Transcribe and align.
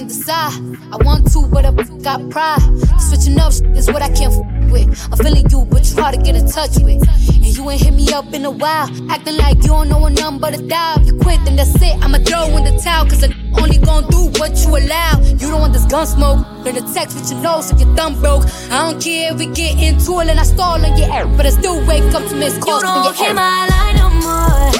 I 0.00 0.96
want 1.02 1.32
to, 1.32 1.48
but 1.48 1.64
I 1.66 1.72
got 2.02 2.30
pride. 2.30 2.60
Switching 3.00 3.36
up 3.40 3.52
is 3.76 3.88
what 3.88 4.00
I 4.00 4.08
can't 4.10 4.32
f- 4.32 4.70
with. 4.70 5.08
I'm 5.10 5.18
feeling 5.18 5.50
you, 5.50 5.64
but 5.64 5.90
you 5.90 5.96
hard 5.96 6.14
to 6.14 6.22
get 6.22 6.36
in 6.36 6.48
touch 6.48 6.78
with. 6.78 7.02
And 7.02 7.44
you 7.44 7.68
ain't 7.68 7.82
hit 7.82 7.94
me 7.94 8.12
up 8.12 8.32
in 8.32 8.44
a 8.44 8.50
while. 8.50 8.88
Acting 9.10 9.36
like 9.38 9.56
you 9.56 9.74
don't 9.74 9.88
know 9.88 10.06
a 10.06 10.10
number 10.10 10.38
but 10.38 10.54
a 10.54 10.62
dial. 10.62 11.00
You 11.04 11.18
quit, 11.18 11.44
then 11.44 11.56
that's 11.56 11.74
it. 11.82 11.96
I'ma 12.00 12.18
throw 12.18 12.46
in 12.56 12.62
the 12.62 12.80
towel, 12.80 13.06
cause 13.06 13.24
I 13.24 13.34
only 13.60 13.78
gon' 13.78 14.06
do 14.08 14.30
what 14.38 14.56
you 14.62 14.76
allow. 14.76 15.18
You 15.20 15.50
don't 15.50 15.60
want 15.60 15.72
this 15.72 15.84
gun 15.86 16.06
smoke. 16.06 16.46
Learn 16.64 16.76
the 16.76 16.92
text 16.94 17.16
with 17.18 17.32
your 17.32 17.40
nose 17.42 17.68
so 17.68 17.76
your 17.76 17.92
thumb 17.96 18.20
broke. 18.20 18.44
I 18.70 18.88
don't 18.88 19.02
care 19.02 19.32
if 19.32 19.38
we 19.40 19.46
get 19.46 19.82
into 19.82 20.20
it 20.20 20.28
and 20.28 20.38
I 20.38 20.44
stall 20.44 20.78
on 20.78 20.96
your 20.96 21.12
air, 21.12 21.26
but 21.26 21.44
I 21.44 21.50
still 21.50 21.84
wake 21.88 22.14
up 22.14 22.24
to 22.28 22.36
miss 22.36 22.56
calls 22.58 22.82
you 22.82 22.88
don't 22.88 23.04
your 23.04 23.14
hit 23.14 23.34
my 23.34 23.66
line 23.66 23.96
no 23.96 24.10
more. 24.10 24.70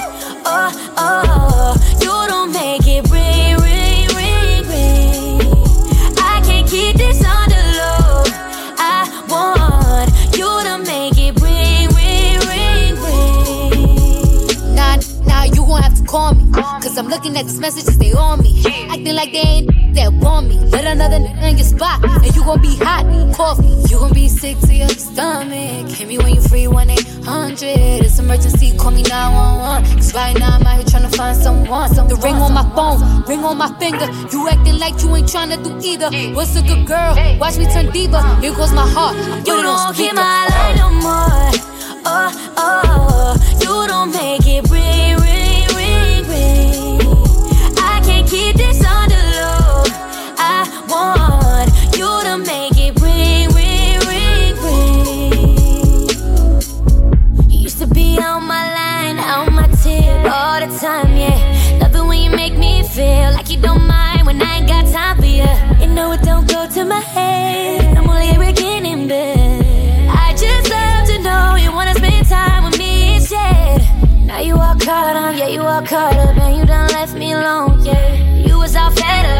Oh, 0.50 0.94
oh, 0.96 1.98
you 2.00 2.14
don't 2.28 2.52
make 2.52 2.77
Cause 16.52 16.96
I'm 16.96 17.08
looking 17.08 17.36
at 17.36 17.44
these 17.46 17.58
messages, 17.60 17.98
they 17.98 18.12
on 18.12 18.40
me. 18.42 18.62
Acting 18.88 19.14
like 19.14 19.32
they 19.32 19.38
ain't 19.38 19.94
that 19.94 20.12
want 20.12 20.48
me. 20.48 20.56
Let 20.70 20.84
another 20.84 21.16
nigga 21.18 21.50
in 21.50 21.56
your 21.58 21.66
spot, 21.66 22.02
and 22.04 22.34
you 22.34 22.42
gon' 22.44 22.60
be 22.62 22.76
hot. 22.76 23.04
Coffee, 23.34 23.66
you 23.90 23.98
gon' 23.98 24.12
be 24.12 24.28
sick 24.28 24.58
to 24.60 24.74
your 24.74 24.88
stomach. 24.88 25.88
Hit 25.90 26.08
me 26.08 26.18
when 26.18 26.34
you 26.34 26.40
free, 26.40 26.66
1 26.66 26.90
800. 26.90 27.62
It's 28.04 28.18
an 28.18 28.24
emergency, 28.26 28.76
call 28.76 28.92
me 28.92 29.02
911. 29.02 29.96
Cause 29.96 30.14
right 30.14 30.38
now 30.38 30.56
I'm 30.56 30.66
out 30.66 30.76
here 30.76 30.84
trying 30.86 31.10
to 31.10 31.16
find 31.16 31.36
someone. 31.36 31.90
The 32.08 32.16
ring 32.22 32.36
on 32.36 32.54
my 32.54 32.64
phone, 32.74 33.22
ring 33.24 33.44
on 33.44 33.58
my 33.58 33.68
finger. 33.78 34.06
You 34.32 34.48
acting 34.48 34.78
like 34.78 35.02
you 35.02 35.14
ain't 35.16 35.28
trying 35.28 35.50
to 35.50 35.56
do 35.62 35.78
either. 35.82 36.10
What's 36.34 36.56
a 36.56 36.62
good 36.62 36.86
girl? 36.86 37.14
Watch 37.38 37.58
me 37.58 37.66
turn 37.66 37.90
diva. 37.90 38.22
Here 38.40 38.54
goes 38.54 38.72
my 38.72 38.88
heart. 38.88 39.16
I 39.16 39.38
put 39.40 39.48
You 39.48 39.58
it 39.58 39.64
on 39.64 39.64
don't 39.64 39.94
speaker. 39.94 40.14
my 40.14 40.46
line 40.48 40.76
no 40.78 40.90
more. 41.02 41.52
Oh, 42.10 42.54
oh, 42.56 43.36
you 43.60 43.86
don't 43.88 44.10
make 44.12 44.46
it 44.46 44.70
ring, 44.70 45.16
keep 48.28 48.56
this 48.56 48.78
the 48.78 48.84
low. 49.40 49.84
I 50.36 50.68
want 50.92 51.72
you 51.96 52.08
to 52.28 52.36
make 52.44 52.76
it 52.76 53.00
ring, 53.00 53.48
ring, 53.56 53.98
ring, 54.10 54.54
ring. 54.64 55.32
You 57.50 57.58
used 57.60 57.78
to 57.78 57.86
be 57.86 58.18
on 58.20 58.44
my 58.44 58.64
line, 58.74 59.18
on 59.18 59.54
my 59.54 59.66
tip 59.82 60.30
all 60.30 60.60
the 60.60 60.68
time, 60.78 61.16
yeah. 61.16 61.78
Love 61.80 61.94
it 61.96 62.04
when 62.04 62.20
you 62.20 62.30
make 62.30 62.54
me 62.54 62.82
feel 62.82 63.32
like 63.32 63.48
you 63.50 63.60
don't 63.60 63.86
mind 63.86 64.26
when 64.26 64.42
I 64.42 64.58
ain't 64.58 64.68
got 64.68 64.86
time 64.92 65.16
for 65.16 65.24
you. 65.24 65.48
You 65.80 65.86
know 65.94 66.12
it 66.12 66.22
don't 66.22 66.46
go 66.46 66.68
to 66.68 66.84
my 66.84 67.00
head. 67.00 67.96
I'm 67.96 68.08
only 68.10 68.28
arrogant 68.28 68.86
in 68.86 69.08
bed. 69.08 70.08
I 70.10 70.32
just 70.32 70.68
love 70.68 71.06
to 71.08 71.18
know 71.22 71.56
you 71.56 71.72
wanna 71.72 71.94
spend 71.94 72.26
time 72.26 72.64
with 72.64 72.78
me 72.78 73.14
instead. 73.16 73.80
Now 74.26 74.40
you 74.40 74.54
all 74.54 74.74
caught 74.74 75.16
up, 75.16 75.34
yeah, 75.34 75.48
you 75.48 75.62
all 75.62 75.80
caught 75.82 76.14
up, 76.14 76.36
and 76.36 76.56
you 76.58 76.66
done 76.66 76.90
left 76.90 77.14
me 77.14 77.32
alone, 77.32 77.82
yeah. 77.84 78.27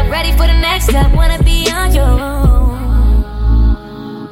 Ready 0.09 0.31
for 0.31 0.47
the 0.47 0.59
next 0.59 0.85
step, 0.85 1.11
wanna 1.13 1.41
be 1.43 1.69
on 1.71 1.93
your 1.93 2.03
own. 2.05 2.49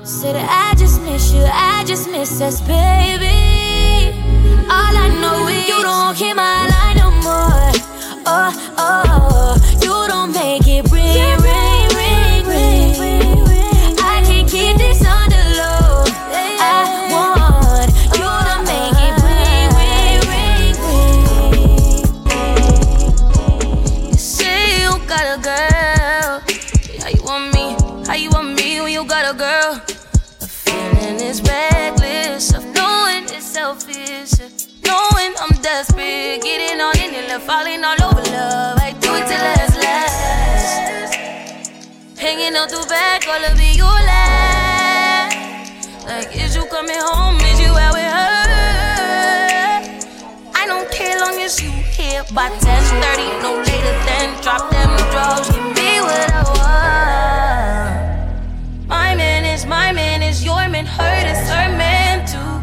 Said 0.03 0.35
I 0.35 0.73
just 0.75 1.01
miss 1.03 1.31
you, 1.31 1.43
I 1.43 1.83
just 1.85 2.09
miss 2.09 2.41
us, 2.41 2.61
baby. 2.61 3.37
All 4.69 4.93
I 5.05 5.07
know 5.21 5.47
is 5.47 5.67
you 5.67 5.81
don't 5.81 6.17
hear 6.17 6.35
my 6.35 6.67
line 6.67 6.97
no 6.97 7.11
more. 7.11 7.71
Oh, 8.25 8.51
oh, 8.77 9.03
oh. 9.09 9.55
you 9.83 10.07
don't 10.07 10.31
make 10.33 10.67
it 10.67 10.91
ring, 10.91 11.46
love, 37.37 37.45
falling 37.45 37.83
all 37.83 38.01
over 38.03 38.21
love. 38.31 38.79
I 38.79 38.93
do 38.99 39.13
it 39.15 39.27
till 39.27 39.45
it's 39.61 39.75
last. 39.77 41.15
Hanging 42.17 42.55
out 42.55 42.69
the 42.69 42.85
back, 42.89 43.27
all 43.27 43.43
of 43.43 43.59
you 43.59 43.83
last. 43.83 45.35
Like, 46.05 46.35
is 46.35 46.55
you 46.55 46.65
coming 46.65 46.95
home? 46.99 47.35
Is 47.41 47.59
you 47.59 47.77
out 47.77 47.93
with 47.93 48.03
her? 48.03 48.45
I 50.55 50.65
don't 50.65 50.89
care 50.91 51.19
long 51.19 51.39
as 51.39 51.61
you 51.61 51.69
here 51.69 52.23
by 52.33 52.49
10:30, 52.49 53.41
no 53.41 53.55
later 53.57 53.95
than 54.07 54.41
drop 54.41 54.69
them 54.71 54.97
drugs. 55.11 55.49
Give 55.49 55.63
me 55.75 56.01
what 56.01 56.31
I 56.33 56.43
want. 56.57 57.91
My 58.87 59.15
man 59.15 59.45
is 59.45 59.65
my 59.65 59.91
man 59.91 60.21
is 60.23 60.43
your 60.43 60.67
man, 60.69 60.85
hurt 60.85 61.25
is 61.33 61.49
her 61.49 61.69
man 61.77 62.25
too. 62.25 62.56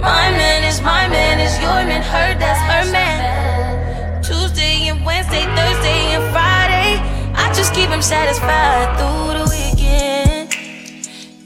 My 0.00 0.30
man 0.30 0.64
is 0.64 0.80
my 0.80 1.06
man 1.08 1.38
is 1.40 1.52
your 1.60 1.84
man, 1.84 2.00
hurt 2.00 2.38
that's 2.40 2.60
her 2.72 2.90
man. 2.90 4.22
Tuesday 4.22 4.88
and 4.88 5.04
Wednesday, 5.04 5.44
Thursday 5.44 6.16
and 6.16 6.24
Friday, 6.32 6.96
I 7.36 7.52
just 7.52 7.74
keep 7.74 7.90
him 7.90 8.00
satisfied 8.00 8.96
through 8.96 9.36
the 9.38 9.46
weekend. 9.52 10.56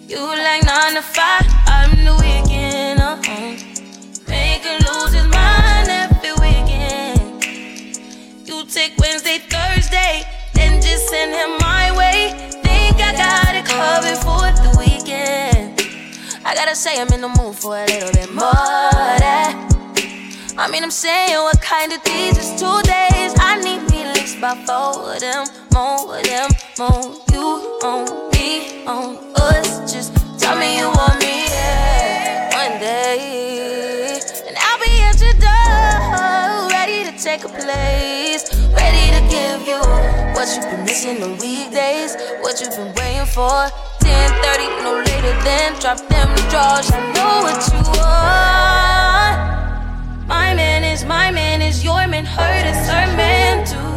You 0.08 0.20
like 0.20 0.62
nine 0.64 0.94
to 0.94 1.02
five, 1.02 1.42
say 16.74 17.00
I'm 17.00 17.06
in 17.12 17.20
the 17.20 17.28
mood 17.28 17.54
for 17.54 17.76
a 17.76 17.86
little 17.86 18.10
bit 18.12 18.34
more 18.34 18.50
that. 18.50 19.54
I 20.58 20.68
mean, 20.68 20.82
I'm 20.82 20.90
saying 20.90 21.36
what 21.38 21.60
kind 21.62 21.92
of 21.92 22.02
these 22.02 22.36
is 22.36 22.50
two 22.58 22.82
days. 22.82 23.30
I 23.38 23.60
need 23.62 23.88
me 23.90 24.02
at 24.02 24.16
least 24.16 24.38
about 24.38 24.58
four 24.66 25.14
of 25.14 25.20
them, 25.20 25.46
more 25.72 26.18
of 26.18 26.24
them, 26.24 26.50
more. 26.78 27.14
You 27.30 27.78
on 27.84 28.30
me, 28.32 28.84
on 28.86 29.18
us. 29.36 29.92
Just 29.92 30.16
tell 30.40 30.58
me 30.58 30.78
you 30.78 30.90
want 30.90 31.20
me 31.20 31.46
yeah, 31.46 32.50
one 32.58 32.80
day, 32.80 34.18
and 34.46 34.56
I'll 34.58 34.78
be 34.82 34.98
at 35.06 35.20
your 35.22 35.34
door, 35.38 36.70
ready 36.74 37.04
to 37.06 37.14
take 37.22 37.44
a 37.44 37.48
place, 37.54 38.50
ready 38.74 39.14
to 39.14 39.22
give 39.30 39.62
you 39.62 39.78
what 40.34 40.50
you've 40.50 40.66
been 40.66 40.84
missing 40.84 41.22
on 41.22 41.38
weekdays, 41.38 42.16
what 42.42 42.60
you've 42.60 42.74
been 42.74 42.92
waiting 42.98 43.26
for. 43.26 43.70
10:30, 44.04 44.68
no 44.84 44.92
later 45.08 45.34
than 45.46 45.68
drop 45.80 45.98
them 46.12 46.28
drawers. 46.50 46.90
I 46.92 47.00
know 47.16 47.34
what 47.44 47.60
you 47.72 47.80
want. 47.96 49.36
My 50.28 50.48
man 50.60 50.84
is 50.92 51.04
my 51.04 51.30
man 51.30 51.62
is 51.62 51.82
your 51.82 52.06
man, 52.12 52.26
hurt 52.26 52.66
is 52.72 52.82
her 52.92 53.06
man 53.16 53.64
too. 53.64 53.94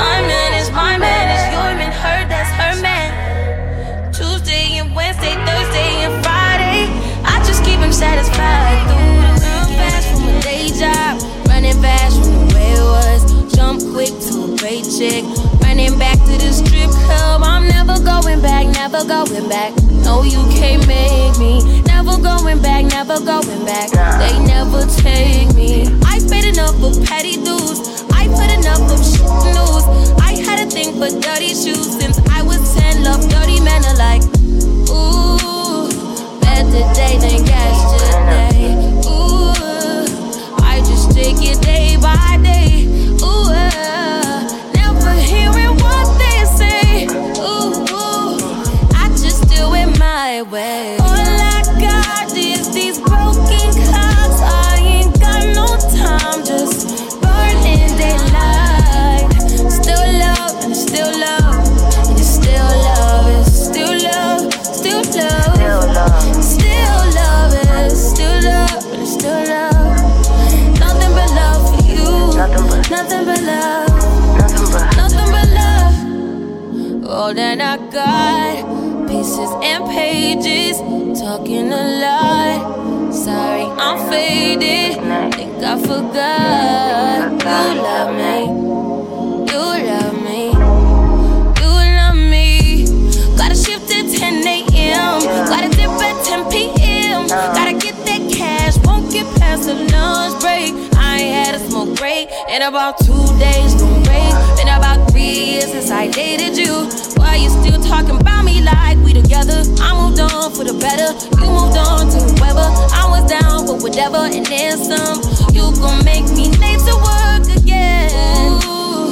My 0.00 0.16
man 0.30 0.50
is 0.60 0.70
my 0.70 0.96
man 0.96 1.24
is 1.36 1.44
your 1.54 1.70
man, 1.78 1.92
hurt 2.02 2.26
that's 2.32 2.52
her 2.60 2.74
man. 2.80 3.08
Tuesday 4.12 4.78
and 4.80 4.94
Wednesday, 4.96 5.34
Thursday 5.46 5.92
and 6.06 6.14
Friday, 6.24 6.80
I 7.32 7.36
just 7.46 7.60
keep 7.64 7.78
him 7.80 7.92
satisfied. 7.92 8.97
Jump 13.58 13.82
quick 13.90 14.14
to 14.30 14.54
a 14.54 14.56
paycheck, 14.56 15.26
running 15.66 15.98
back 15.98 16.14
to 16.14 16.34
the 16.38 16.52
strip 16.54 16.90
club. 16.90 17.42
I'm 17.42 17.66
never 17.66 17.98
going 17.98 18.40
back, 18.40 18.68
never 18.68 19.04
going 19.04 19.48
back. 19.48 19.74
No, 20.06 20.22
you 20.22 20.38
can't 20.54 20.86
make 20.86 21.36
me. 21.42 21.82
Never 21.82 22.22
going 22.22 22.62
back, 22.62 22.84
never 22.84 23.18
going 23.18 23.64
back. 23.66 23.90
They 24.22 24.38
never 24.46 24.86
take 25.02 25.52
me. 25.56 25.90
I 26.06 26.22
paid 26.30 26.44
enough 26.54 26.78
of 26.78 27.04
petty 27.04 27.34
dudes. 27.34 28.06
I 28.14 28.30
put 28.30 28.46
enough 28.46 28.86
of 28.94 29.02
shit 29.02 29.26
news. 29.50 29.82
I 30.22 30.38
had 30.46 30.62
a 30.64 30.70
thing 30.70 30.94
for 30.94 31.10
dirty 31.18 31.50
shoes 31.50 31.98
since 31.98 32.16
I 32.30 32.42
was 32.44 32.62
10. 32.78 33.02
Love 33.02 33.28
dirty 33.28 33.58
men 33.58 33.82
alike. 33.90 34.22
Ooh, 34.86 35.90
better 36.38 36.86
day 36.94 37.18
than 37.18 37.42
yesterday 37.44 38.87
take 41.18 41.42
it 41.42 41.60
day 41.60 41.96
by 42.00 42.38
day. 42.44 42.86
Ooh, 43.26 43.50
uh, 43.50 44.38
never 44.78 45.12
hearing 45.30 45.74
what 45.82 46.06
they 46.22 46.38
say. 46.60 47.06
Ooh, 47.42 48.38
I 49.02 49.08
just 49.22 49.42
do 49.48 49.74
it 49.74 49.90
my 49.98 50.42
way. 50.42 50.96
All 51.00 51.34
I 51.56 51.58
got 51.80 52.30
is 52.36 52.72
these 52.72 52.98
broken 53.00 53.68
clocks. 53.86 54.40
I 54.46 54.78
ain't 54.94 55.12
got 55.18 55.42
no 55.58 55.66
time, 56.02 56.38
just 56.46 57.20
burning 57.20 57.90
daylight. 57.98 59.26
Still 59.78 60.06
love 60.22 60.54
and 60.64 60.76
still 60.76 61.12
love. 61.18 61.66
And 62.10 62.24
still 62.36 62.70
love 62.86 63.18
still 63.68 63.94
love, 64.06 64.52
still 64.54 65.02
love. 65.16 66.44
Still 66.44 67.00
love, 67.18 67.90
still 67.90 68.36
love, 68.42 69.06
still 69.06 69.48
love 69.48 69.77
nothing 72.38 72.68
but, 72.68 72.90
nothing 72.90 73.24
but 73.24 73.42
love. 73.42 73.88
Nothing 74.38 74.68
but, 74.72 74.96
nothing 74.96 75.28
but 75.34 75.48
love. 75.58 77.10
All 77.10 77.34
that 77.34 77.60
I 77.60 77.76
got, 77.90 79.08
pieces 79.08 79.50
and 79.62 79.84
pages, 79.90 80.78
talking 81.20 81.72
a 81.72 81.82
lot. 82.02 83.12
Sorry, 83.12 83.64
I'm 83.64 83.98
faded. 84.08 85.02
Think 85.34 85.64
I 85.64 85.78
forgot 85.82 87.32
you 87.42 87.82
love 87.82 88.12
me. 88.22 88.36
You 89.50 89.64
love 89.90 90.14
me. 90.28 90.40
You 91.60 91.72
love 91.98 92.16
me. 92.16 92.86
Gotta 93.36 93.56
shift 93.56 93.90
at 93.90 94.06
10 94.16 94.46
a.m. 94.46 95.20
Gotta 95.50 95.68
at 96.02 96.24
10 96.24 96.50
p.m. 96.52 97.26
Gotta 97.26 97.72
get 97.72 97.96
that 98.06 98.32
cash. 98.32 98.76
Won't 98.86 99.10
get 99.10 99.26
past 99.40 99.64
the 99.66 99.74
lunch 99.74 100.40
break 100.40 100.87
break 101.98 102.30
in 102.48 102.62
about 102.62 102.96
two 102.98 103.26
days. 103.38 103.74
No 103.74 103.86
break. 104.06 104.32
Been 104.56 104.68
about 104.70 105.10
three 105.10 105.58
years 105.58 105.66
since 105.66 105.90
I 105.90 106.06
dated 106.08 106.56
you. 106.56 106.86
Why 107.18 107.36
you 107.36 107.50
still 107.50 107.80
talking 107.82 108.18
about 108.20 108.44
me 108.44 108.62
like 108.62 108.96
we 108.98 109.12
together? 109.12 109.62
I 109.82 109.92
moved 110.00 110.20
on 110.20 110.52
for 110.54 110.64
the 110.64 110.74
better. 110.78 111.10
You 111.42 111.50
moved 111.50 111.76
on 111.76 112.08
to 112.08 112.18
whoever. 112.22 112.66
I 112.94 113.04
was 113.10 113.28
down 113.28 113.66
for 113.66 113.76
whatever 113.76 114.22
and 114.30 114.46
then 114.46 114.78
some. 114.78 115.18
You 115.52 115.74
gon' 115.82 116.04
make 116.04 116.24
me 116.38 116.50
late 116.62 116.78
to 116.86 116.94
work 117.02 117.44
again. 117.58 118.62
Ooh, 118.64 119.10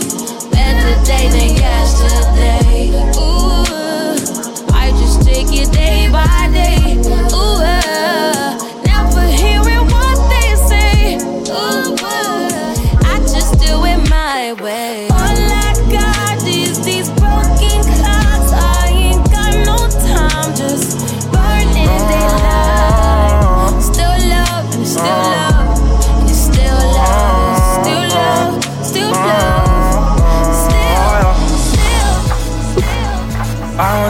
better 0.55 0.95
day 1.05 1.27
than 1.35 1.51
yesterday. 1.59 2.95
Ooh, 3.19 4.71
I 4.73 4.91
just 5.03 5.23
take 5.27 5.51
it 5.51 5.73
day 5.73 6.09
by 6.11 6.49
day. 6.55 6.97
Ooh, 7.35 7.59
uh, 7.67 8.66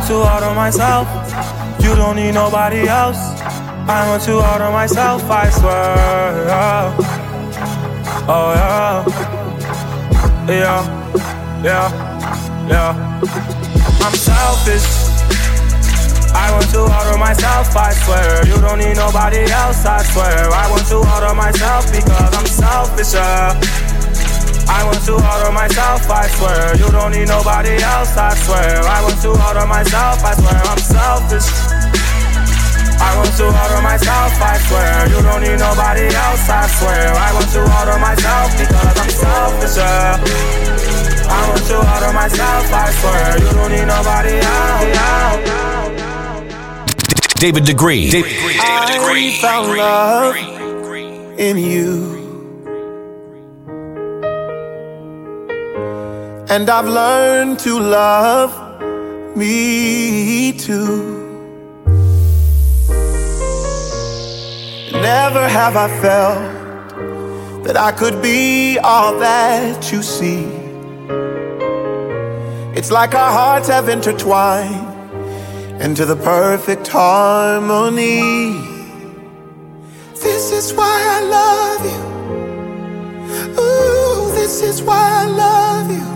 too 0.07 0.23
hard 0.23 0.45
on 0.45 0.55
myself. 0.55 1.09
You 1.83 1.97
don't 1.97 2.17
need 2.17 2.33
nobody 2.33 2.87
else. 2.87 3.19
I 3.89 4.09
went 4.09 4.23
too 4.23 4.41
hard 4.41 4.63
on 4.63 4.73
myself, 4.73 5.23
I 5.29 5.51
swear. 5.51 6.95
Oh 8.29 8.53
yeah, 8.55 9.05
yeah, 10.49 10.83
yeah, 11.65 12.69
yeah. 12.69 13.21
I'm 14.05 14.15
selfish. 14.15 14.87
I 16.35 16.53
went 16.53 16.71
too 16.71 16.87
hard 16.87 17.13
on 17.15 17.19
myself, 17.19 17.77
I 17.77 17.93
swear. 17.93 18.47
You 18.47 18.61
don't 18.61 18.79
need 18.79 18.97
nobody 18.97 19.51
else, 19.51 19.85
I 19.85 20.03
swear. 20.05 20.53
I 20.53 20.71
went 20.71 20.87
too 20.87 21.03
hard 21.03 21.25
on 21.25 21.37
myself 21.37 21.91
because 21.91 22.37
I'm 22.37 22.47
selfish. 22.47 23.15
Yeah. 23.15 23.86
I 24.69 24.85
went 24.85 25.03
too 25.05 25.19
hard 25.19 25.47
on 25.47 25.55
myself, 25.55 26.11
I 26.11 26.27
swear. 26.29 26.77
You 26.77 26.91
don't 26.91 27.13
need 27.13 27.29
nobody 27.29 27.79
else, 27.83 28.17
I 28.17 28.35
swear. 28.35 28.83
I 28.83 29.03
went 29.05 29.23
too 29.23 29.35
hard 29.35 29.57
on 29.57 29.69
myself, 29.69 30.25
I 30.25 30.35
swear. 30.35 30.61
I'm 30.67 30.79
selfish. 30.79 31.49
I 32.99 33.13
went 33.21 33.37
too 33.37 33.51
hard 33.51 33.73
on 33.77 33.83
myself, 33.83 34.33
I 34.41 34.59
swear. 34.67 35.07
You 35.13 35.23
don't 35.23 35.43
need 35.43 35.59
nobody 35.61 36.07
else, 36.11 36.49
I 36.49 36.67
swear. 36.67 37.15
I 37.15 37.31
went 37.37 37.51
too 37.53 37.67
hard 37.67 37.89
on 37.89 38.01
myself 38.01 38.51
because 38.59 38.97
I'm 38.99 39.11
selfish. 39.11 39.77
Yeah. 39.77 40.19
I 41.29 41.51
went 41.51 41.67
too 41.67 41.81
hard 41.81 42.03
on 42.03 42.15
myself, 42.15 42.73
I 42.73 42.91
swear. 42.91 43.39
You 43.39 43.51
don't 43.55 43.71
need 43.71 43.87
nobody 43.87 44.41
else. 44.43 45.67
David 47.39 47.65
Degree. 47.65 48.11
David 48.11 48.31
Degree. 48.31 48.57
David 48.57 48.93
Degree. 48.93 49.29
I 49.29 49.41
found 49.41 49.77
love 49.77 50.37
in 51.39 51.59
you. 51.59 52.16
And 56.49 56.71
I've 56.71 56.87
learned 56.87 57.59
to 57.61 57.81
love 57.81 58.55
me 59.37 60.53
too. 60.53 61.13
Never 64.93 65.49
have 65.49 65.77
I 65.77 65.89
felt 66.01 67.65
that 67.65 67.77
I 67.77 67.91
could 67.91 68.23
be 68.23 68.79
all 68.79 69.19
that 69.19 69.91
you 69.91 70.03
see. 70.05 70.45
It's 72.79 72.93
like 72.93 73.17
our 73.17 73.33
hearts 73.33 73.67
have 73.67 73.89
intertwined 73.89 74.87
into 75.83 76.07
the 76.07 76.15
perfect 76.15 76.87
harmony. 76.87 78.53
This 80.15 80.53
is 80.53 80.73
why 80.73 80.97
I 81.17 81.21
love 81.39 81.85
you. 81.93 82.03
Ooh, 83.61 84.33
this 84.33 84.63
is 84.63 84.81
why 84.81 85.25
I 85.25 85.27
love 85.27 85.91
you 85.91 86.16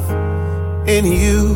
in 0.97 1.05
you. 1.05 1.55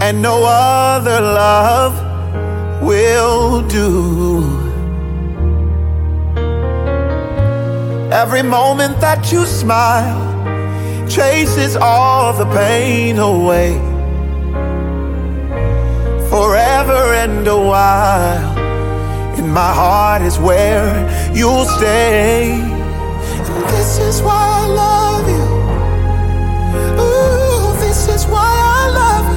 And 0.00 0.22
no 0.22 0.44
other 0.44 1.20
love 1.20 1.94
will 2.82 3.66
do. 3.68 4.42
Every 8.12 8.42
moment 8.42 9.00
that 9.00 9.32
you 9.32 9.44
smile 9.44 10.22
chases 11.08 11.76
all 11.76 12.32
the 12.32 12.46
pain 12.46 13.18
away. 13.18 13.72
Forever 16.30 17.02
and 17.24 17.46
a 17.46 17.60
while, 17.72 18.58
in 19.38 19.48
my 19.50 19.72
heart 19.80 20.22
is 20.22 20.38
where 20.38 20.86
you'll 21.34 21.64
stay. 21.64 22.71
This 23.60 23.98
is 23.98 24.22
why 24.22 24.44
I 24.62 24.66
love 24.66 25.28
you. 25.28 25.46
Ooh, 27.02 27.78
this 27.80 28.08
is 28.08 28.26
why 28.26 28.52
I 28.80 28.88
love 29.00 29.26
you. 29.26 29.31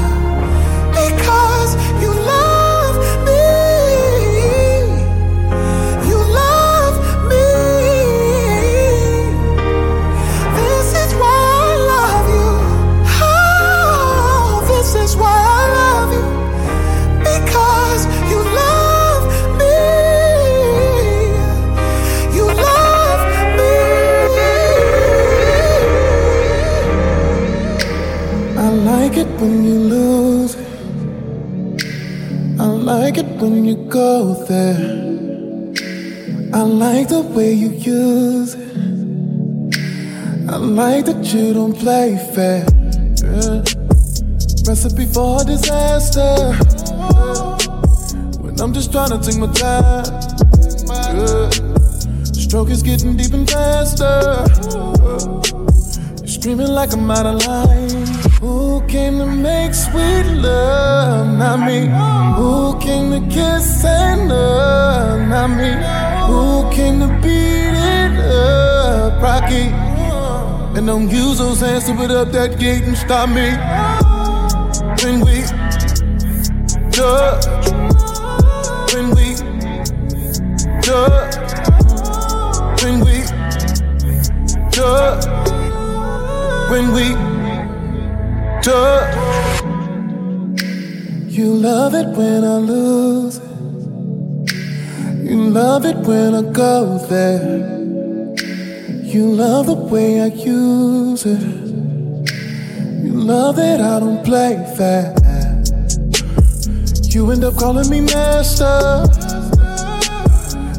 When 29.45 29.63
you 29.63 29.79
lose. 29.95 30.55
I 32.59 32.65
like 32.65 33.17
it 33.17 33.27
when 33.41 33.63
you 33.65 33.75
go 33.75 34.33
there. 34.45 34.77
I 36.53 36.61
like 36.61 37.09
the 37.09 37.21
way 37.21 37.53
you 37.53 37.69
use 37.69 38.55
it. 38.55 38.65
I 40.49 40.57
like 40.57 41.05
that 41.05 41.33
you 41.33 41.53
don't 41.53 41.77
play 41.77 42.17
fair. 42.33 42.65
Yeah. 43.21 43.63
Recipe 44.67 45.05
for 45.05 45.43
disaster. 45.43 46.53
When 48.41 48.59
I'm 48.59 48.73
just 48.73 48.91
trying 48.91 49.11
to 49.15 49.19
take 49.19 49.37
my 49.37 49.51
time. 49.53 50.05
Yeah. 51.17 51.49
Stroke 52.23 52.69
is 52.69 52.81
getting 52.81 53.15
deep 53.17 53.33
and 53.33 53.49
faster. 53.49 54.45
You're 56.19 56.27
screaming 56.27 56.67
like 56.67 56.93
I'm 56.93 57.11
out 57.11 57.25
of 57.27 57.45
line. 57.45 58.24
Who 58.45 58.79
came 58.85 59.17
to 59.17 59.25
make 59.25 59.73
sweet 59.73 60.27
love? 60.35 61.35
Not 61.35 61.65
me. 61.65 61.87
Who 62.37 62.77
came 62.79 63.09
to 63.09 63.21
kiss 63.27 63.83
and 63.83 64.29
love? 64.29 65.27
Not 65.27 65.49
me. 65.57 65.71
Who 66.29 66.69
came 66.69 66.99
to 66.99 67.07
beat 67.23 67.73
it 67.73 68.13
up? 68.19 69.19
Rocky. 69.19 69.65
And 70.77 70.85
don't 70.85 71.09
use 71.09 71.39
those 71.39 71.59
hands 71.59 71.85
to 71.85 71.95
put 71.95 72.11
up 72.11 72.31
that 72.33 72.59
gate 72.59 72.83
and 72.83 72.95
stop 72.95 73.29
me. 73.29 73.49
When 75.01 75.21
we 75.25 75.41
touch, 76.91 77.45
when 78.93 79.09
we 79.17 79.27
touch, 80.85 81.35
when 82.83 82.99
we 83.05 83.17
touch, 84.69 85.25
when 86.69 86.93
we 86.93 87.34
you 88.65 88.73
love 91.53 91.93
it 91.93 92.07
when 92.17 92.43
I 92.43 92.57
lose. 92.57 93.39
You 95.23 95.49
love 95.49 95.85
it 95.85 95.95
when 95.97 96.33
I 96.33 96.41
go 96.51 96.97
there. 97.07 97.59
You 99.03 99.27
love 99.27 99.67
the 99.67 99.75
way 99.75 100.19
I 100.19 100.25
use 100.25 101.27
it. 101.27 101.41
You 103.03 103.13
love 103.13 103.57
that 103.57 103.81
I 103.81 103.99
don't 103.99 104.25
play 104.25 104.55
fair. 104.75 105.13
You 107.13 107.29
end 107.29 107.43
up 107.43 107.57
calling 107.57 107.87
me 107.87 108.01
master. 108.01 109.05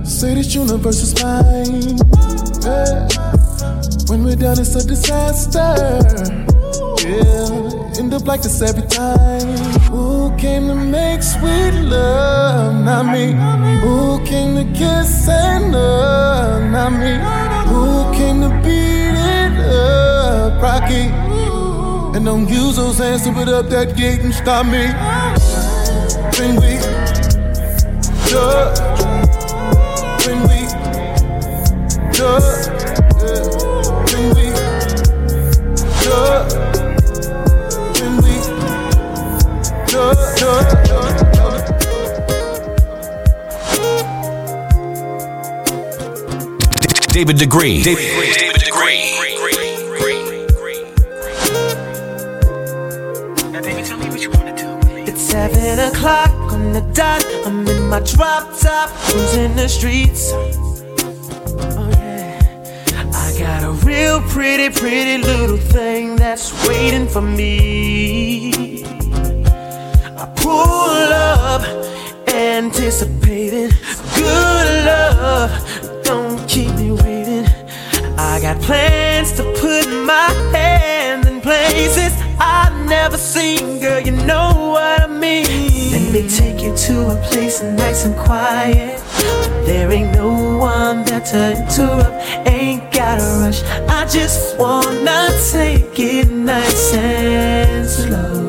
Say 0.05 0.35
this 0.35 0.53
universe 0.57 1.03
is 1.03 1.23
mine. 1.23 1.99
Yeah. 2.65 3.07
When 4.09 4.25
we're 4.25 4.35
done, 4.35 4.59
it's 4.59 4.75
a 4.75 4.85
disaster. 4.85 6.56
Yeah, 7.07 7.99
end 7.99 8.13
up 8.15 8.27
like 8.27 8.43
this 8.43 8.61
every 8.63 8.83
time. 8.89 9.57
Who 9.91 10.37
came 10.37 10.67
to 10.67 10.75
make 10.75 11.23
sweet 11.23 11.73
love? 11.83 12.85
Not 12.85 13.07
me. 13.13 13.33
Who 13.81 14.25
came 14.25 14.57
to 14.57 14.65
kiss 14.77 15.29
and 15.29 15.73
love? 15.73 16.71
Not 16.73 16.91
me. 16.99 17.15
Who 17.71 18.13
came 18.13 18.41
to 18.41 18.51
beat 18.65 19.15
it 19.15 19.55
up? 19.61 20.61
Rocky. 20.61 21.13
And 22.17 22.25
don't 22.25 22.49
use 22.49 22.77
those 22.77 22.99
hands 22.99 23.23
to 23.23 23.33
put 23.33 23.49
up 23.49 23.69
that 23.69 23.97
gate 23.97 24.21
and 24.21 24.35
stop 24.35 24.67
me 24.67 24.87
when 26.39 26.57
we 26.57 26.77
touch, 28.31 28.79
when 30.27 30.41
we 30.49 30.61
touch, 32.13 32.67
when 34.13 34.27
we 34.35 34.47
touch, 36.03 36.46
David 47.17 47.39
Degree. 47.39 47.83
David, 47.83 48.05
David 48.39 48.61
Degree. 48.61 49.17
Seven 55.17 55.81
o'clock 55.81 56.31
on 56.53 56.73
the 56.73 56.83
dot. 56.93 57.25
I'm 57.45 57.67
in 57.67 57.89
my 57.89 57.99
drop 58.01 58.57
top, 58.61 58.91
cruising 58.91 59.57
the 59.57 59.69
streets. 59.69 60.31
Oh 60.33 61.89
yeah, 61.91 62.39
I 63.13 63.37
got 63.37 63.65
a 63.65 63.73
real 63.85 64.21
pretty, 64.23 64.71
pretty 64.71 65.19
little 65.25 65.57
thing 65.57 66.15
that's 66.15 66.53
waiting 66.69 67.09
for 67.09 67.23
me. 67.23 68.76
Pull 70.57 71.13
up, 71.13 71.63
anticipating 72.29 73.71
good 74.15 74.67
love. 74.87 75.51
Don't 76.03 76.49
keep 76.49 76.73
me 76.77 76.93
waiting. 76.93 77.47
I 78.17 78.41
got 78.41 78.59
plans 78.63 79.33
to 79.33 79.43
put 79.61 79.87
my 80.07 80.31
hands 80.57 81.27
in 81.27 81.43
places 81.43 82.13
I've 82.39 82.89
never 82.89 83.19
seen, 83.19 83.81
girl. 83.81 84.01
You 84.01 84.13
know 84.13 84.73
what 84.75 85.03
I 85.03 85.07
mean. 85.07 85.93
Let 85.93 86.11
me 86.15 86.27
take 86.27 86.63
you 86.63 86.75
to 86.75 86.95
a 87.11 87.17
place 87.29 87.63
nice 87.63 88.07
and 88.07 88.17
quiet. 88.17 88.99
There 89.67 89.93
ain't 89.93 90.15
no 90.15 90.57
one 90.57 91.05
there 91.05 91.21
to 91.33 91.43
interrupt. 91.61 92.49
Ain't 92.49 92.91
gotta 92.93 93.25
rush. 93.43 93.63
I 93.91 94.07
just 94.07 94.59
wanna 94.59 95.29
take 95.53 95.99
it 95.99 96.31
nice 96.31 96.95
and 96.95 97.87
slow. 97.87 98.46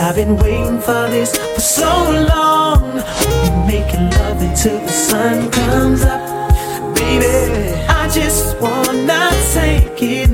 I've 0.00 0.14
been 0.14 0.36
waiting 0.36 0.78
for 0.80 1.08
this 1.10 1.36
for 1.36 1.60
so 1.60 1.90
long. 2.32 2.94
We'll 2.94 3.66
be 3.66 3.66
making 3.66 4.10
love 4.10 4.40
until 4.40 4.78
the 4.78 4.88
sun 4.92 5.50
comes 5.50 6.02
up, 6.02 6.94
baby. 6.94 7.74
I 7.88 8.08
just 8.08 8.60
wanna 8.60 9.30
take 9.52 10.00
it 10.02 10.27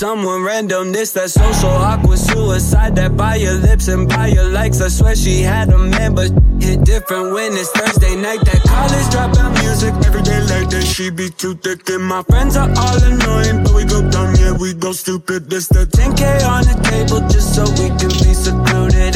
someone 0.00 0.42
random. 0.42 0.92
This 0.92 1.12
that 1.12 1.28
social 1.28 1.68
awkward 1.68 2.18
suicide 2.18 2.96
that 2.96 3.18
by 3.18 3.34
your 3.36 3.52
lips 3.52 3.88
and 3.88 4.08
by 4.08 4.28
your 4.28 4.48
likes. 4.48 4.80
I 4.80 4.88
swear 4.88 5.14
she 5.14 5.42
had 5.42 5.68
a 5.68 5.76
man, 5.76 6.14
but 6.14 6.30
hit 6.58 6.84
different 6.84 7.34
when 7.34 7.52
it's 7.52 7.70
Thursday 7.72 8.16
night. 8.16 8.40
That 8.48 8.62
college 8.64 9.08
dropout 9.12 9.52
music 9.60 9.92
every 10.06 10.22
day 10.22 10.40
like 10.52 10.70
that. 10.70 10.84
She 10.84 11.10
be 11.10 11.28
too 11.28 11.54
thick 11.54 11.86
and 11.90 12.02
my 12.02 12.22
friends 12.22 12.56
are 12.56 12.70
all 12.82 12.98
annoying, 13.04 13.62
but 13.62 13.74
we 13.74 13.84
go 13.84 14.00
dumb, 14.10 14.34
yeah 14.40 14.56
we 14.56 14.72
go 14.72 14.92
stupid. 14.92 15.50
This 15.50 15.68
the 15.68 15.84
10k 15.84 16.48
on 16.48 16.64
the 16.64 16.76
table 16.88 17.20
just 17.28 17.54
so 17.54 17.62
we 17.76 17.88
can 18.00 18.12
be 18.24 18.32
secluded 18.32 19.09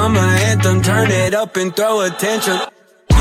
girl 0.00 0.08
bummer 0.08 0.20
anthem, 0.20 0.82
turn 0.82 1.10
it 1.10 1.34
up 1.34 1.56
and 1.56 1.74
throw 1.74 2.00
attention. 2.02 2.58
You 3.10 3.18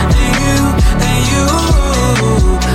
and 0.00 0.14
you 0.40 0.72
and 1.06 2.66
you. 2.66 2.71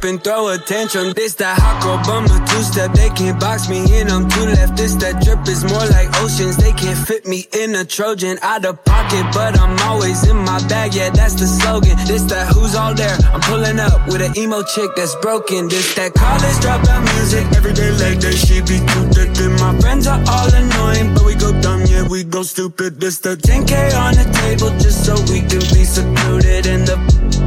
up 0.00 0.04
and 0.04 0.22
throw 0.22 0.48
a 0.48 0.58
tantrum. 0.58 1.12
This 1.12 1.34
that 1.34 1.58
hot 1.58 1.82
girl 1.82 2.00
bum, 2.04 2.24
two 2.24 2.62
step. 2.62 2.92
They 2.92 3.10
can't 3.10 3.38
box 3.38 3.68
me 3.68 3.80
in, 3.98 4.08
I'm 4.08 4.28
too 4.28 4.46
left. 4.46 4.76
This 4.76 4.94
that 4.96 5.22
drip 5.22 5.46
is 5.48 5.64
more 5.64 5.86
like 5.92 6.08
oceans. 6.20 6.56
They 6.56 6.72
can't 6.72 6.98
fit 6.98 7.26
me 7.26 7.46
in 7.52 7.74
a 7.74 7.84
Trojan. 7.84 8.38
Out 8.42 8.64
of 8.64 8.84
pocket, 8.84 9.24
but 9.32 9.58
I'm 9.58 9.78
always 9.88 10.26
in 10.28 10.36
my 10.36 10.58
bag. 10.68 10.94
Yeah, 10.94 11.10
that's 11.10 11.34
the 11.34 11.46
slogan. 11.46 11.96
This 12.06 12.22
that 12.32 12.48
who's 12.52 12.74
all 12.74 12.94
there. 12.94 13.16
I'm 13.32 13.40
pulling 13.40 13.78
up 13.78 14.06
with 14.08 14.22
an 14.22 14.36
emo 14.36 14.62
chick 14.62 14.90
that's 14.96 15.14
broken. 15.16 15.68
This 15.68 15.94
that 15.94 16.14
college 16.14 16.58
dropout 16.64 17.02
music. 17.16 17.44
Every 17.56 17.72
day 17.72 17.90
like 17.92 18.20
that, 18.20 18.36
she 18.36 18.60
be 18.60 18.78
too 18.80 19.04
thick. 19.12 19.36
And 19.44 19.54
my 19.60 19.76
friends 19.80 20.06
are 20.06 20.22
all 20.28 20.48
annoying, 20.52 21.14
but 21.14 21.24
we 21.24 21.34
go 21.34 21.52
dumb, 21.60 21.82
yeah, 21.86 22.06
we 22.08 22.24
go 22.24 22.42
stupid. 22.42 23.00
This 23.00 23.18
the 23.18 23.36
10K 23.36 23.94
on 23.96 24.14
the 24.14 24.26
table 24.40 24.70
just 24.80 25.04
so 25.04 25.14
we 25.32 25.40
can 25.40 25.64
be 25.74 25.84
secluded. 25.84 26.66
And 26.66 26.86
the 26.86 26.96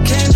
can't. 0.06 0.34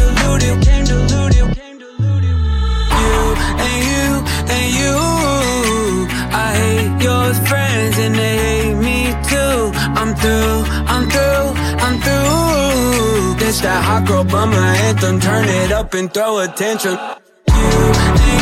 through, 10.22 10.64
I'm 10.88 11.10
through, 11.10 11.54
I'm 11.86 12.00
through. 12.02 13.36
That 13.62 13.84
hot 13.84 14.06
girl 14.06 14.24
anthem, 14.24 15.20
turn 15.20 15.50
it 15.50 15.72
up 15.72 15.94
and 15.96 16.14
throw. 16.14 16.42
You 16.42 16.46
and 16.46 16.56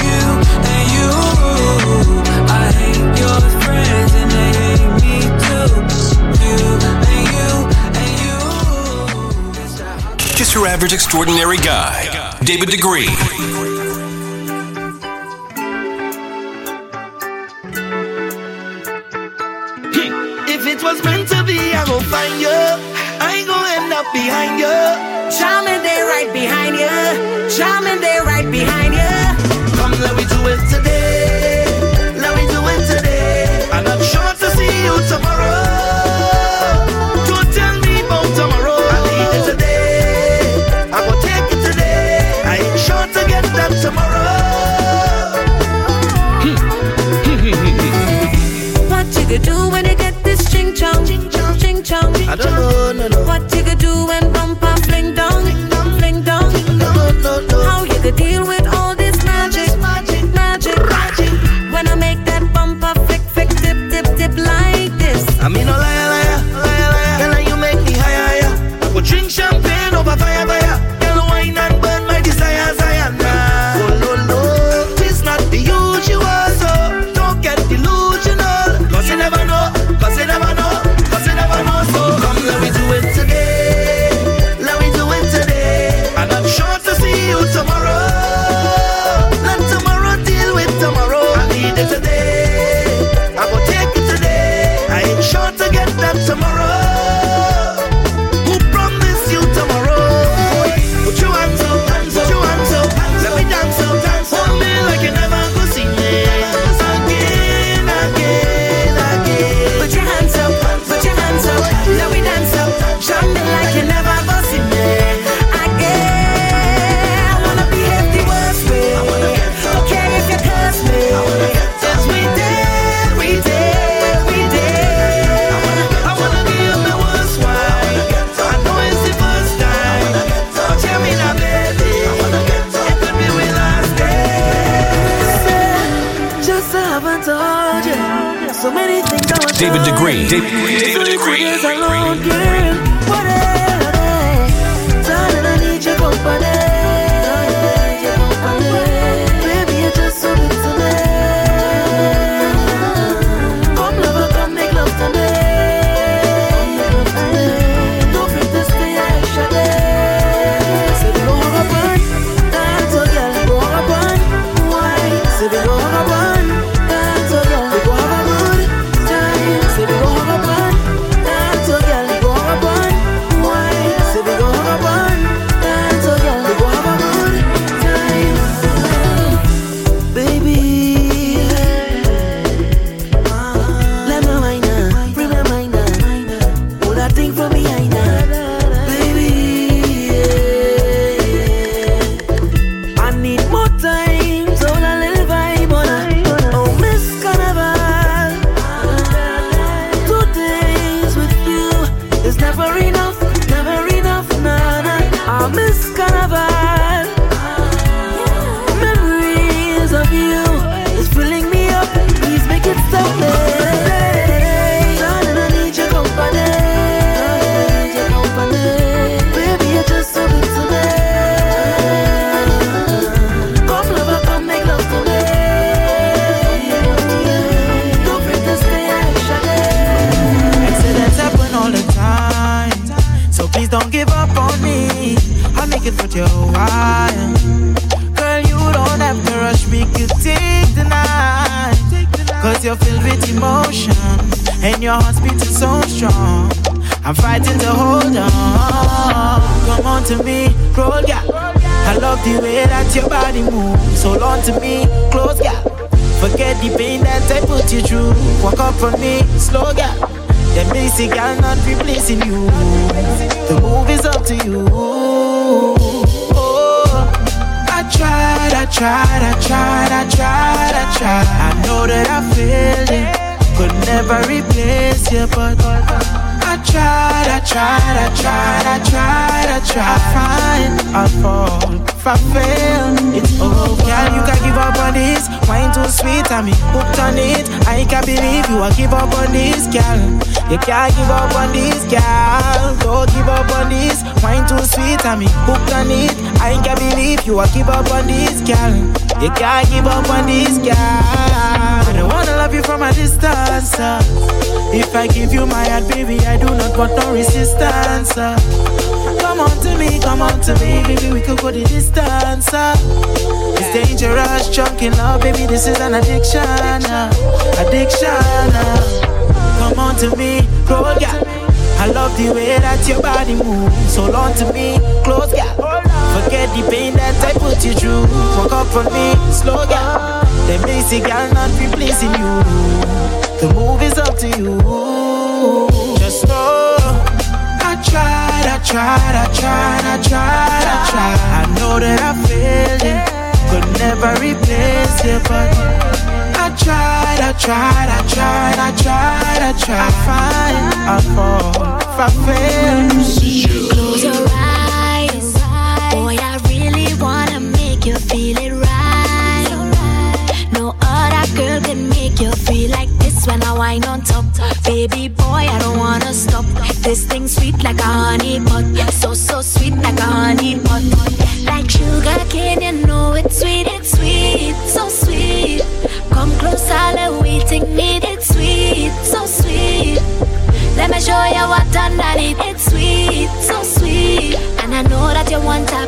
you 0.05 0.21
and 0.71 0.85
you, 0.95 1.09
I 2.51 2.53
hate 2.75 3.19
your 3.23 3.39
friends 3.63 4.11
and 4.13 4.29
they 4.31 4.49
hate 4.59 4.91
me 5.01 5.15
too. 5.45 5.69
You 6.43 6.59
and 6.91 6.99
you 7.31 7.49
and 8.01 8.13
you. 8.25 8.37
Just 10.35 10.51
your 10.53 10.67
average 10.67 10.93
extraordinary 10.93 11.57
guy, 11.57 12.37
David 12.43 12.69
DeGree. 12.69 13.07
gon' 21.95 22.03
find 22.11 22.41
you. 22.41 22.59
I 23.23 23.35
ain't 23.37 23.47
gon' 23.47 23.65
end 23.77 23.93
up 23.93 24.07
behind 24.11 24.59
you. 24.59 24.75
Charming, 25.37 25.81
they 25.87 25.99
right 26.11 26.29
behind 26.33 26.75
you. 26.75 26.95
Charming, 27.55 28.01
they 28.01 28.19
right 28.31 28.49
behind 28.51 28.93
you. 28.99 29.15
Come, 29.77 29.93
let 30.01 30.13
me 30.17 30.25
do 30.25 30.39
it 30.51 30.59
today. 30.69 30.94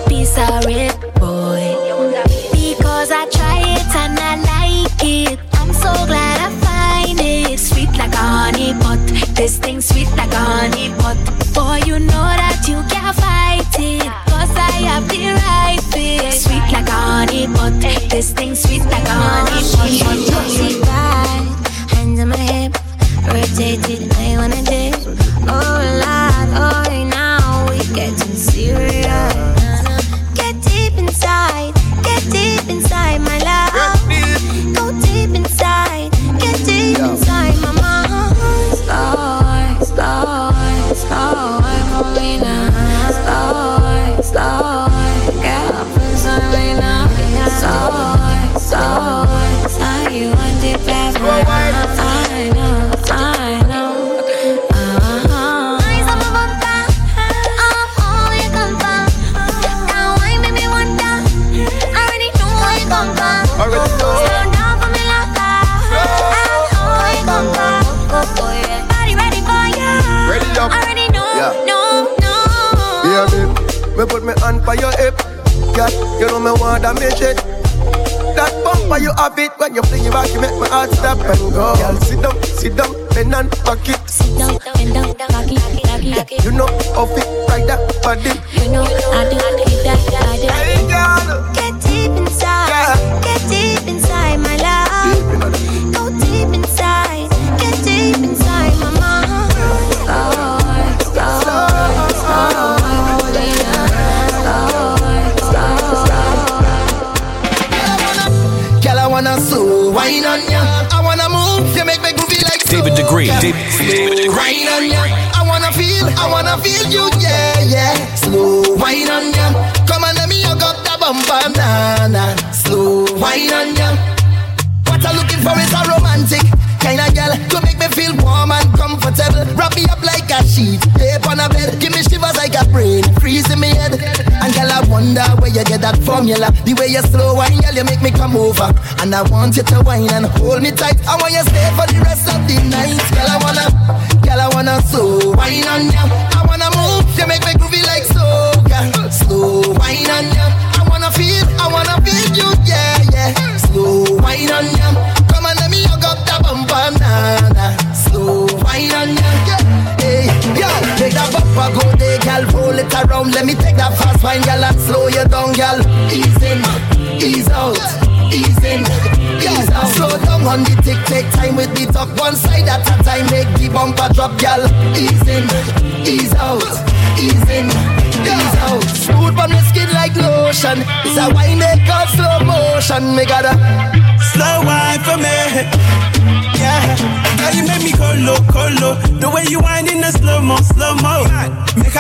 Piece 0.06 0.38
of 0.38 0.66
it, 0.68 1.17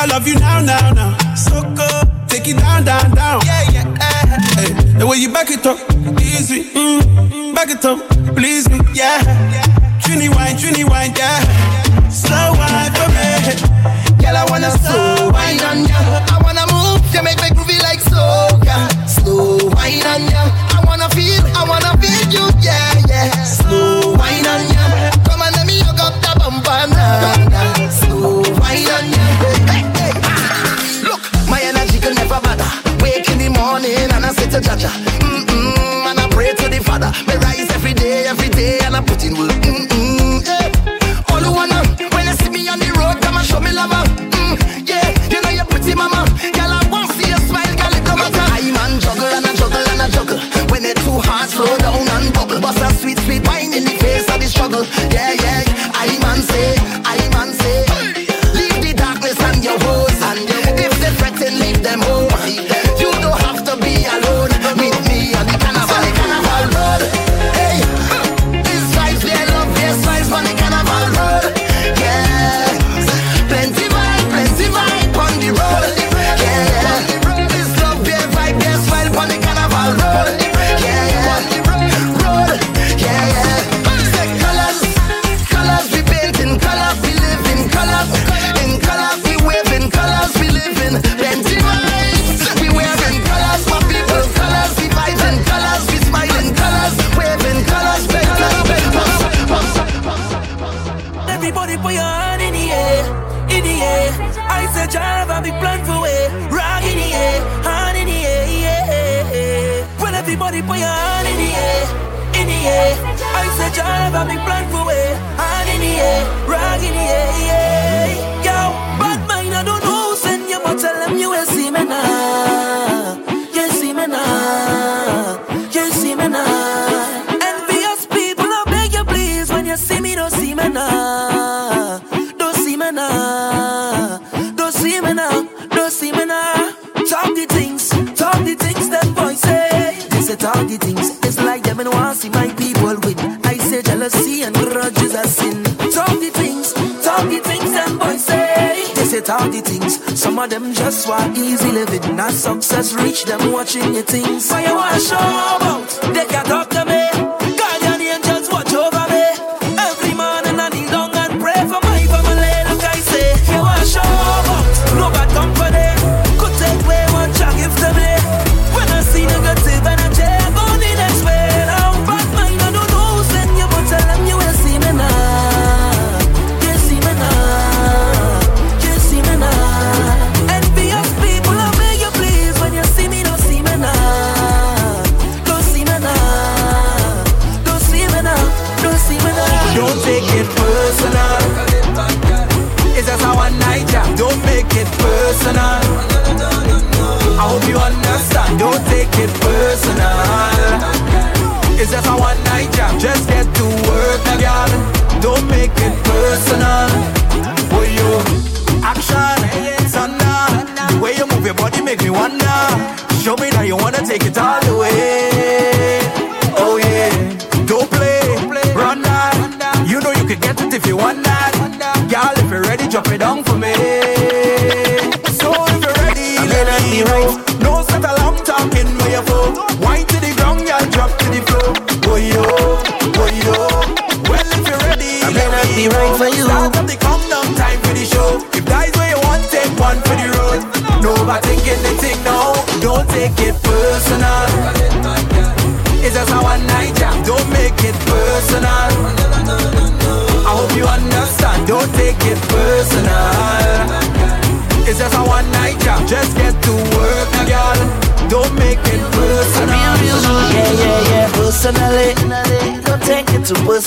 love 0.07 0.27
you 0.27 0.39
now, 0.39 0.61
now, 0.61 0.91
now. 0.93 1.26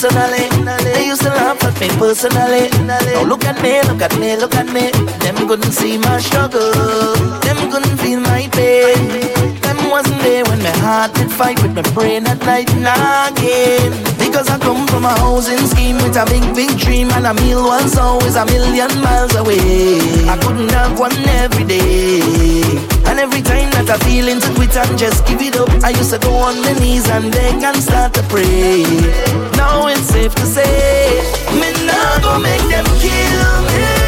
Personally. 0.01 0.49
They 0.85 1.07
used 1.07 1.23
to 1.23 1.29
laugh 1.29 1.63
at 1.63 1.79
me 1.81 1.89
personally. 1.99 2.71
Now 2.87 3.23
look 3.25 3.45
at 3.45 3.61
me, 3.63 3.83
look 3.83 4.01
at 4.01 4.19
me, 4.19 4.37
look 4.37 4.55
at 4.55 4.67
me. 4.73 4.91
Them 5.21 5.37
couldn't 5.47 5.73
see 5.73 5.99
my 5.99 6.19
struggle. 6.19 6.73
Them 7.45 7.71
couldn't 7.71 7.99
feel 7.99 8.21
my 8.21 8.49
pain. 8.53 9.61
Them 9.61 9.91
wasn't 9.91 10.23
there 10.23 10.45
when 10.45 10.63
my 10.63 10.71
heart 10.85 11.13
did 11.15 11.31
fight 11.31 11.61
with 11.63 11.75
my 11.75 11.83
brain 11.93 12.27
at 12.27 12.39
night 12.47 12.75
nagging. 12.77 13.93
Because 14.19 14.49
I 14.49 14.59
come 14.59 14.87
from 14.87 15.05
a 15.05 15.15
housing 15.21 15.67
scheme 15.67 15.97
with 15.97 16.17
a 16.17 16.25
big, 16.27 16.55
big 16.55 16.79
dream, 16.79 17.11
and 17.11 17.27
a 17.27 17.35
meal 17.35 17.67
once 17.67 17.97
always 17.99 18.37
a 18.37 18.47
million 18.47 18.91
miles 19.03 19.35
away. 19.35 19.99
I 20.29 20.39
couldn't 20.41 20.71
have 20.71 20.99
one 20.99 21.13
every 21.29 21.65
day. 21.65 22.90
And 23.11 23.19
every 23.19 23.43
time 23.43 23.71
that 23.73 23.91
I 23.91 23.99
feel 24.07 24.29
into 24.29 24.47
quit 24.55 24.77
and 24.77 24.97
just 24.97 25.27
give 25.27 25.43
it 25.43 25.57
up, 25.57 25.69
I 25.83 25.91
used 25.91 26.13
to 26.15 26.19
go 26.21 26.31
on 26.31 26.63
my 26.63 26.73
knees 26.79 27.11
and 27.11 27.33
beg 27.33 27.61
and 27.61 27.77
start 27.83 28.15
to 28.15 28.23
pray. 28.31 28.87
Now 29.59 29.89
it's 29.89 30.07
safe 30.15 30.33
to 30.37 30.47
say, 30.47 31.19
me 31.59 31.75
not 31.91 32.23
go 32.23 32.39
make 32.39 32.63
them 32.71 32.87
kill 33.03 33.51
me. 33.67 34.00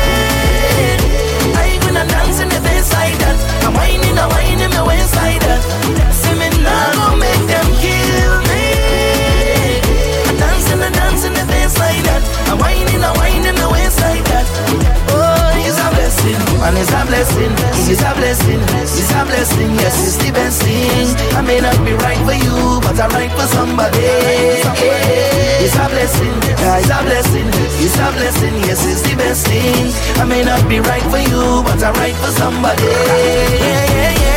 And 16.73 16.81
it's 16.81 16.93
a 16.93 17.05
blessing, 17.05 17.53
it's 17.93 18.01
a 18.01 18.13
blessing, 18.17 18.61
it's 18.81 19.13
a 19.13 19.21
blessing. 19.29 19.71
Yes, 19.77 19.97
it's 20.09 20.17
the 20.25 20.33
best 20.33 20.63
thing. 20.63 21.13
I 21.37 21.43
may 21.43 21.61
not 21.61 21.77
be 21.85 21.93
right 21.93 22.17
for 22.25 22.33
you, 22.33 22.81
but 22.81 22.97
I'm 22.99 23.11
right 23.13 23.31
for 23.31 23.47
somebody. 23.53 24.01
It's 24.01 25.77
a 25.77 25.87
blessing, 25.93 26.33
it's 26.49 26.89
a 26.89 26.99
blessing, 27.05 27.49
it's 27.77 27.97
a 27.97 28.09
blessing. 28.17 28.57
Yes, 28.65 28.81
it's 28.89 29.03
the 29.05 29.15
best 29.17 29.47
thing. 29.47 29.93
I 30.17 30.25
may 30.25 30.43
not 30.43 30.67
be 30.69 30.81
right 30.81 31.05
for 31.13 31.21
you, 31.21 31.63
but 31.63 31.83
I'm 31.85 31.95
right 32.01 32.17
for 32.17 32.33
somebody. 32.41 32.89
Yeah, 32.89 33.61
yeah, 33.61 34.15
yeah, 34.17 34.32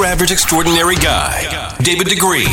your 0.00 0.06
average 0.06 0.32
extraordinary 0.32 0.96
guy, 0.96 1.76
David 1.82 2.08
Degree. 2.08 2.46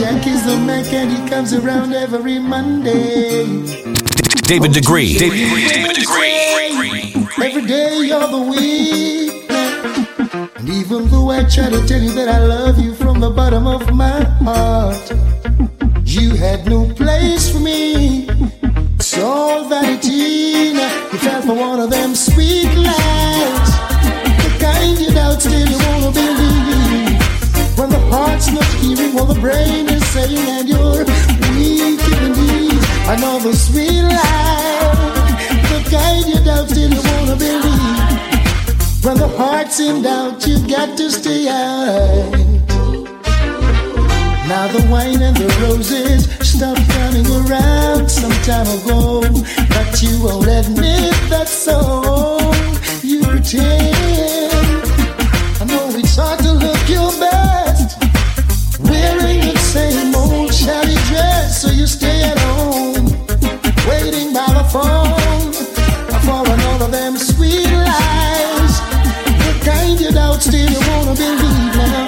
Jack 0.00 0.26
is 0.26 0.46
the 0.46 0.56
Mac 0.56 0.90
and 0.94 1.12
he 1.12 1.28
comes 1.28 1.52
around 1.52 1.92
every 1.92 2.38
Monday. 2.38 3.44
David 4.48 4.72
Degree. 4.72 5.18
David 5.18 5.94
Degree. 5.94 7.12
Every 7.44 7.66
day 7.66 7.98
you're 8.06 8.26
the 8.26 8.40
week. 8.48 9.50
And 10.56 10.68
even 10.70 11.06
though 11.10 11.28
I 11.28 11.44
try 11.44 11.68
to 11.68 11.86
tell 11.86 12.00
you 12.00 12.12
that 12.12 12.30
I 12.30 12.38
love 12.38 12.78
you 12.78 12.94
from 12.94 13.20
the 13.20 13.28
bottom 13.28 13.66
of 13.66 13.92
my 13.92 14.24
heart, 14.42 15.10
you 16.06 16.30
had 16.30 16.64
no 16.64 16.90
place 16.94 17.52
for 17.52 17.60
me. 17.60 18.26
It's 18.94 19.18
all 19.18 19.68
vanity. 19.68 20.72
You 21.12 21.18
fell 21.18 21.42
for 21.42 21.54
one 21.54 21.78
of 21.78 21.90
them 21.90 22.14
sweet 22.14 22.72
lies. 22.72 23.70
The 24.44 24.56
kind 24.58 24.98
you 24.98 25.10
doubt 25.10 25.42
still 25.42 25.68
you 25.68 25.76
wanna 25.76 26.10
believe. 26.10 27.19
When 27.80 27.88
the 27.88 27.98
heart's 28.12 28.52
not 28.52 28.66
hearing 28.74 29.14
what 29.14 29.28
the 29.32 29.40
brain 29.40 29.88
is 29.88 30.06
saying 30.08 30.36
and 30.36 30.68
you're 30.68 31.02
weak 31.56 32.04
in 32.12 32.20
the 32.24 32.30
knees. 32.36 32.84
Another 33.08 33.54
sweet 33.54 34.02
lie. 34.02 35.40
The 35.70 35.80
kind 35.88 36.26
you 36.28 36.44
doubt 36.44 36.68
still 36.68 36.90
you 36.92 37.00
wanna 37.10 37.36
believe. 37.36 39.02
When 39.02 39.16
the 39.16 39.28
heart's 39.34 39.80
in 39.80 40.02
doubt, 40.02 40.46
you 40.46 40.58
got 40.68 40.94
to 40.98 41.10
stay 41.10 41.48
out. 41.48 42.32
Now 44.46 44.66
the 44.76 44.86
wine 44.90 45.22
and 45.22 45.38
the 45.38 45.48
roses 45.62 46.28
stopped 46.46 46.86
coming 46.90 47.26
around 47.48 48.10
some 48.10 48.36
time 48.44 48.68
ago, 48.78 49.22
but 49.70 50.02
you 50.02 50.22
won't 50.22 50.46
admit 50.46 51.14
that 51.30 51.48
so. 51.48 52.36
You 53.02 53.22
pretend. 53.22 54.39
same 59.70 60.12
old 60.16 60.52
shabby 60.52 60.96
dress, 61.06 61.62
so 61.62 61.70
you 61.70 61.86
stay 61.86 62.24
at 62.24 62.36
home, 62.40 63.06
waiting 63.86 64.32
by 64.34 64.50
the 64.58 64.66
phone 64.74 65.52
for 66.26 66.42
another 66.54 66.86
of 66.86 66.90
them 66.90 67.16
sweet 67.16 67.70
lies. 67.70 68.74
The 69.46 69.54
kind 69.64 70.00
you 70.00 70.10
doubt 70.10 70.42
still 70.42 70.68
you 70.74 70.80
wanna 70.90 71.14
believe 71.14 71.74
now. 71.78 72.06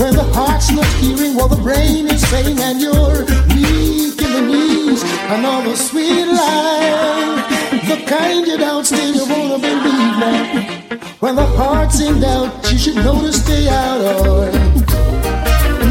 When 0.00 0.14
the 0.16 0.26
heart's 0.34 0.72
not 0.72 0.90
hearing 0.98 1.36
what 1.36 1.50
the 1.50 1.62
brain 1.62 2.08
is 2.08 2.26
saying, 2.28 2.58
and 2.58 2.80
you're 2.80 3.22
weak 3.54 4.20
in 4.26 4.32
the 4.36 4.44
knees, 4.50 5.02
another 5.30 5.76
sweet 5.76 6.26
lie. 6.26 7.46
The 7.90 8.02
kind 8.04 8.44
you 8.48 8.58
doubt 8.58 8.86
still 8.86 9.14
you 9.14 9.26
wanna 9.32 9.58
believe 9.60 10.14
now. 10.24 11.00
When 11.20 11.36
the 11.36 11.46
heart's 11.46 12.00
in 12.00 12.20
doubt, 12.20 12.50
you 12.72 12.78
should 12.78 12.96
know 12.96 13.20
to 13.22 13.32
stay 13.32 13.68
out 13.68 14.00
of. 14.00 14.48
it. 14.48 14.70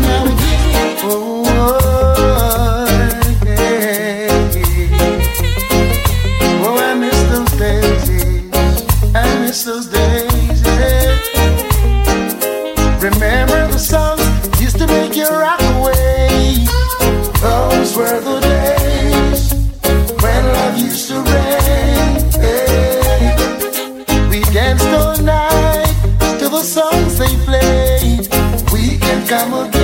Now 0.03 0.48
We 29.29 29.78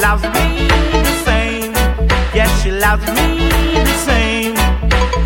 loves 0.00 0.22
me 0.22 0.66
the 1.04 1.14
same. 1.24 1.72
Yes, 2.32 2.50
she 2.62 2.70
loves 2.70 3.06
me 3.08 3.50
the 3.84 3.96
same. 4.08 4.54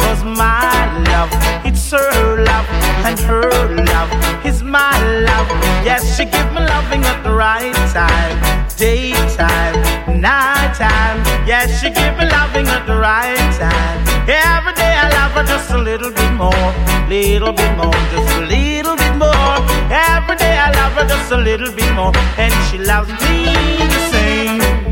Cause 0.03 0.25
my 0.25 0.75
love, 1.11 1.31
it's 1.65 1.91
her 1.93 2.43
love, 2.43 2.67
and 3.07 3.19
her 3.21 3.51
love 3.93 4.11
is 4.45 4.63
my 4.63 4.95
love. 5.29 5.49
Yes, 5.87 6.17
she 6.17 6.25
give 6.25 6.51
me 6.53 6.61
loving 6.61 7.05
at 7.05 7.23
the 7.23 7.33
right 7.33 7.75
time, 7.95 8.37
daytime, 8.77 9.77
nighttime. 10.21 11.19
Yes, 11.47 11.81
she 11.81 11.91
give 11.91 12.15
me 12.19 12.27
loving 12.27 12.67
at 12.67 12.85
the 12.87 12.97
right 12.97 13.51
time. 13.55 13.99
Every 14.27 14.75
day 14.75 14.95
I 15.05 15.09
love 15.19 15.33
her 15.39 15.45
just 15.45 15.71
a 15.71 15.79
little 15.79 16.11
bit 16.11 16.33
more, 16.33 16.67
little 17.09 17.53
bit 17.53 17.77
more, 17.77 17.99
just 18.11 18.35
a 18.39 18.45
little 18.55 18.97
bit 18.97 19.15
more. 19.23 19.55
Every 19.93 20.37
day 20.37 20.59
I 20.59 20.73
love 20.81 20.93
her 20.99 21.07
just 21.07 21.31
a 21.31 21.37
little 21.37 21.73
bit 21.73 21.93
more, 21.95 22.13
and 22.39 22.53
she 22.69 22.79
loves 22.79 23.11
me 23.23 23.55
the 23.79 24.01
same. 24.11 24.14
Every 24.47 24.84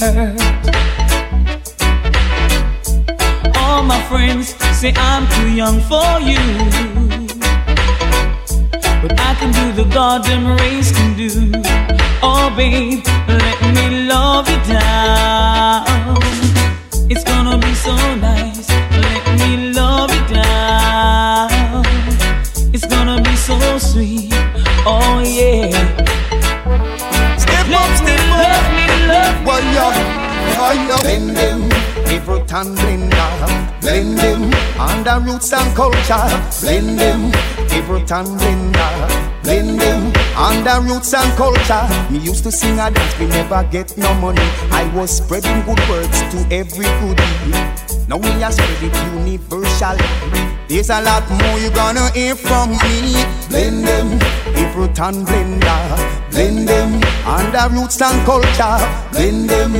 hurt. 0.00 0.40
All 3.56 3.82
my 3.82 4.00
friends 4.08 4.54
say 4.78 4.92
I'm 4.96 5.28
too 5.36 5.50
young 5.54 5.80
for 5.80 6.20
you. 6.20 6.69
Under 35.10 35.32
roots 35.32 35.52
and 35.52 35.76
culture. 35.76 36.26
Blend 36.60 36.98
them, 36.98 37.32
and 38.12 38.28
blender. 38.38 39.42
Blend 39.42 39.80
them, 39.80 40.12
under 40.36 40.80
roots 40.86 41.12
and 41.14 41.36
culture. 41.36 41.86
Me 42.10 42.18
used 42.18 42.44
to 42.44 42.52
sing 42.52 42.78
a 42.78 42.90
dance, 42.90 43.18
we 43.18 43.26
never 43.26 43.64
get 43.70 43.96
no 43.96 44.12
money. 44.14 44.42
I 44.70 44.90
was 44.94 45.16
spreading 45.16 45.62
good 45.62 45.80
words 45.88 46.20
to 46.32 46.38
every 46.50 46.86
goodie. 47.00 47.52
Now 48.08 48.18
we 48.18 48.42
are 48.42 48.52
spread 48.52 48.82
it 48.82 48.94
universally. 49.14 50.04
There's 50.68 50.90
a 50.90 51.00
lot 51.00 51.28
more 51.28 51.58
you 51.58 51.70
gonna 51.70 52.10
hear 52.12 52.36
from 52.36 52.70
me. 52.70 53.24
Blend 53.48 53.86
them, 53.86 54.18
and 55.00 55.26
blender. 55.26 56.30
Blend 56.30 56.68
them, 56.68 57.02
under 57.26 57.74
roots 57.74 58.00
and 58.00 58.24
culture. 58.24 58.78
Blend 59.12 59.50
them, 59.50 59.74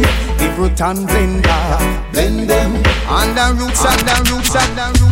and 0.81 1.09
blender. 1.09 2.13
Blend 2.13 2.51
them, 2.51 2.73
under 3.09 3.55
roots, 3.55 3.85
under 3.85 4.33
roots, 4.33 4.55
under 4.57 5.01
roots. 5.01 5.10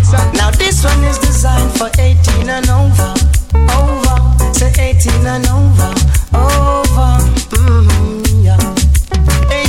This 0.81 0.95
one 0.95 1.05
is 1.07 1.19
designed 1.19 1.73
for 1.77 1.91
18 1.99 2.49
and 2.49 2.71
over, 2.71 3.13
over. 3.75 4.55
Say 4.55 4.71
18 4.79 5.27
and 5.27 5.45
over, 5.51 5.91
over. 6.39 7.19
Mm, 7.59 8.45
yeah. 8.45 8.61
Hey, 9.51 9.67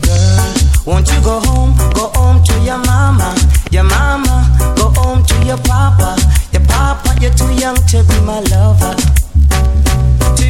girl, 0.00 0.54
won't 0.86 1.12
you 1.12 1.20
go 1.20 1.40
home? 1.40 1.76
Go 1.92 2.08
home 2.14 2.42
to 2.44 2.54
your 2.60 2.78
mama, 2.78 3.36
your 3.70 3.82
mama. 3.84 4.48
Go 4.78 4.88
home 4.96 5.22
to 5.26 5.44
your 5.44 5.58
papa, 5.58 6.16
your 6.52 6.64
papa. 6.64 7.14
You're 7.20 7.34
too 7.34 7.52
young 7.60 7.76
to 7.76 8.02
be 8.08 8.18
my 8.24 8.40
lover. 8.48 8.96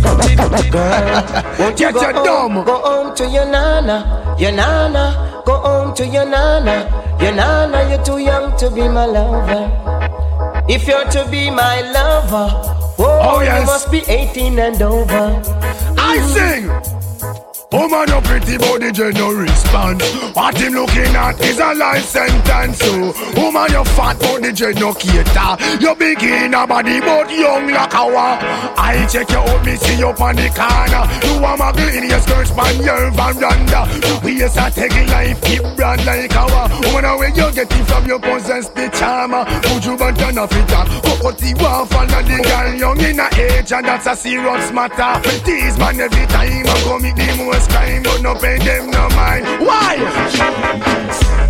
Girl, 0.71 1.25
won't 1.59 1.81
you 1.81 1.87
Get 1.91 1.95
go 1.95 2.01
your 2.01 2.13
home, 2.13 2.55
dumb. 2.55 2.65
go 2.65 2.79
home 2.79 3.17
to 3.17 3.27
your 3.29 3.45
nana, 3.47 4.37
your 4.39 4.53
nana, 4.53 5.36
go 5.47 5.55
home 5.61 5.95
to 5.95 6.07
your 6.07 6.27
nana, 6.27 6.77
your 7.23 7.33
nana. 7.33 7.89
You're 7.89 8.05
too 8.05 8.19
young 8.19 8.57
to 8.59 8.69
be 8.71 8.83
my 8.89 9.07
lover. 9.07 9.65
If 10.69 10.87
you're 10.87 11.05
to 11.17 11.25
be 11.31 11.49
my 11.51 11.81
lover, 11.93 12.49
oh, 12.99 13.21
Oh, 13.23 13.41
yes. 13.41 13.61
you 13.61 13.67
must 13.67 13.91
be 13.91 14.03
18 14.09 14.59
and 14.59 14.83
over. 14.83 15.25
I 15.99 16.19
sing. 16.35 16.67
Woman, 17.73 18.07
you 18.07 18.21
pretty 18.23 18.59
body, 18.59 18.91
you 18.95 19.13
no 19.13 19.33
respond. 19.33 20.01
What 20.35 20.57
him 20.57 20.75
looking 20.75 21.15
at 21.19 21.41
is 21.41 21.59
a 21.59 21.75
life 21.75 22.05
sentence. 22.05 22.79
So, 22.79 23.13
woman, 23.35 23.67
you 23.75 23.85
fat 23.99 24.21
body, 24.21 24.55
you 24.55 24.73
no 24.75 24.95
cater. 24.95 25.59
You 25.83 25.95
big 25.97 26.23
in 26.23 26.55
a 26.55 26.65
body, 26.65 27.01
but 27.01 27.29
young 27.29 27.67
like 27.67 27.93
a 27.93 28.07
wa. 28.07 28.39
I 28.79 29.05
check 29.11 29.29
you 29.31 29.39
out, 29.39 29.67
me 29.67 29.75
see 29.77 29.99
you 29.99 30.15
on 30.15 30.37
the 30.37 30.47
corner. 30.55 31.05
You 31.27 31.43
a 31.43 31.53
muggle 31.59 31.91
in 31.91 32.09
your 32.09 32.21
skirt, 32.21 32.47
span 32.47 32.83
your 32.87 33.11
veranda. 33.11 33.83
We 34.23 34.43
is 34.43 34.57
a 34.57 34.71
taking 34.71 35.09
life, 35.09 35.43
keep 35.43 35.63
brand 35.75 36.07
like 36.07 36.35
a 36.39 36.47
wa. 36.47 36.71
Woman, 36.95 37.19
where 37.19 37.35
you 37.35 37.51
get 37.51 37.67
it 37.67 37.85
from, 37.91 38.07
you 38.07 38.19
possess 38.21 38.69
the 38.69 38.89
charmer. 38.95 39.45
Put 39.67 39.85
you 39.85 39.97
back 39.97 40.23
on 40.23 40.39
a 40.39 40.47
fit 40.47 40.71
up. 40.71 40.87
Cocotti 41.03 41.51
one 41.61 41.87
fall 41.89 42.07
and 42.15 42.27
the 42.31 42.39
girl 42.47 42.75
young 42.79 43.01
in 43.03 43.19
a 43.19 43.27
age, 43.35 43.73
and 43.73 43.87
that's 43.87 44.07
a 44.07 44.15
serious 44.15 44.71
matter. 44.71 45.19
These 45.45 45.77
man 45.79 45.99
every 46.01 46.27
time 46.27 46.63
I 46.63 46.81
go 46.87 46.99
meet 47.01 47.17
the 47.17 47.27
most 47.57 47.71
crime, 47.71 48.03
but 48.03 48.21
no 48.21 48.35
pay 48.35 48.59
them 48.59 48.91
no 48.91 49.09
mind. 49.11 49.45
Why? 49.65 51.46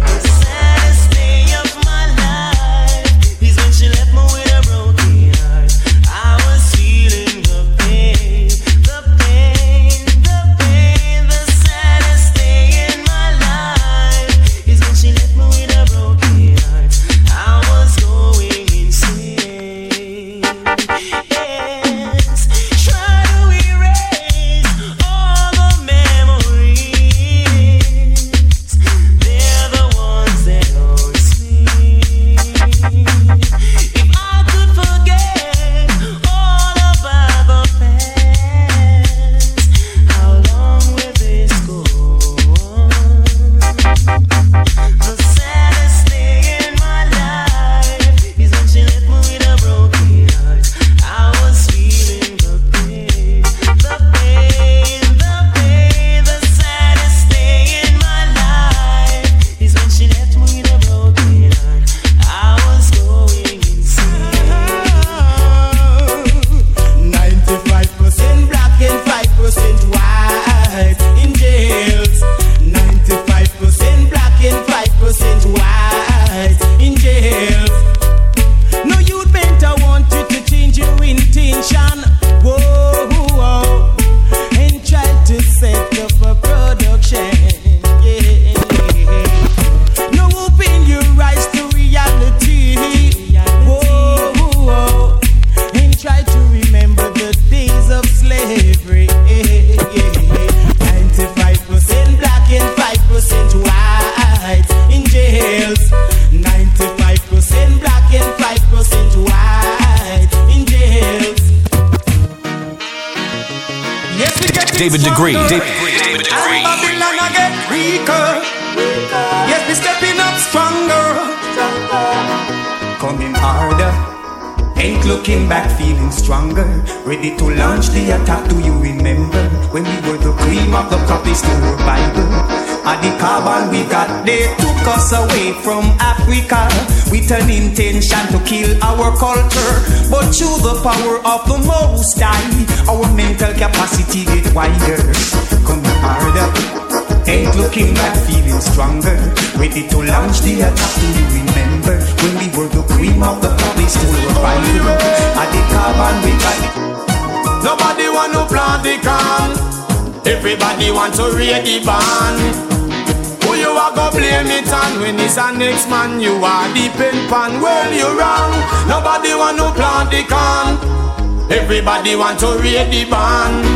Everybody 172.07 172.23
want 172.23 172.39
to 172.39 172.63
read 172.63 172.87
the 172.93 173.11
band. 173.11 173.67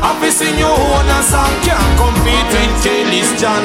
I've 0.00 0.20
been 0.22 0.30
sing 0.30 0.56
your 0.60 0.70
own 0.70 1.06
a 1.10 1.22
song 1.24 1.50
can't 1.66 1.98
compete 1.98 2.48
with 2.54 2.84
Kelly's 2.84 3.40
John. 3.40 3.64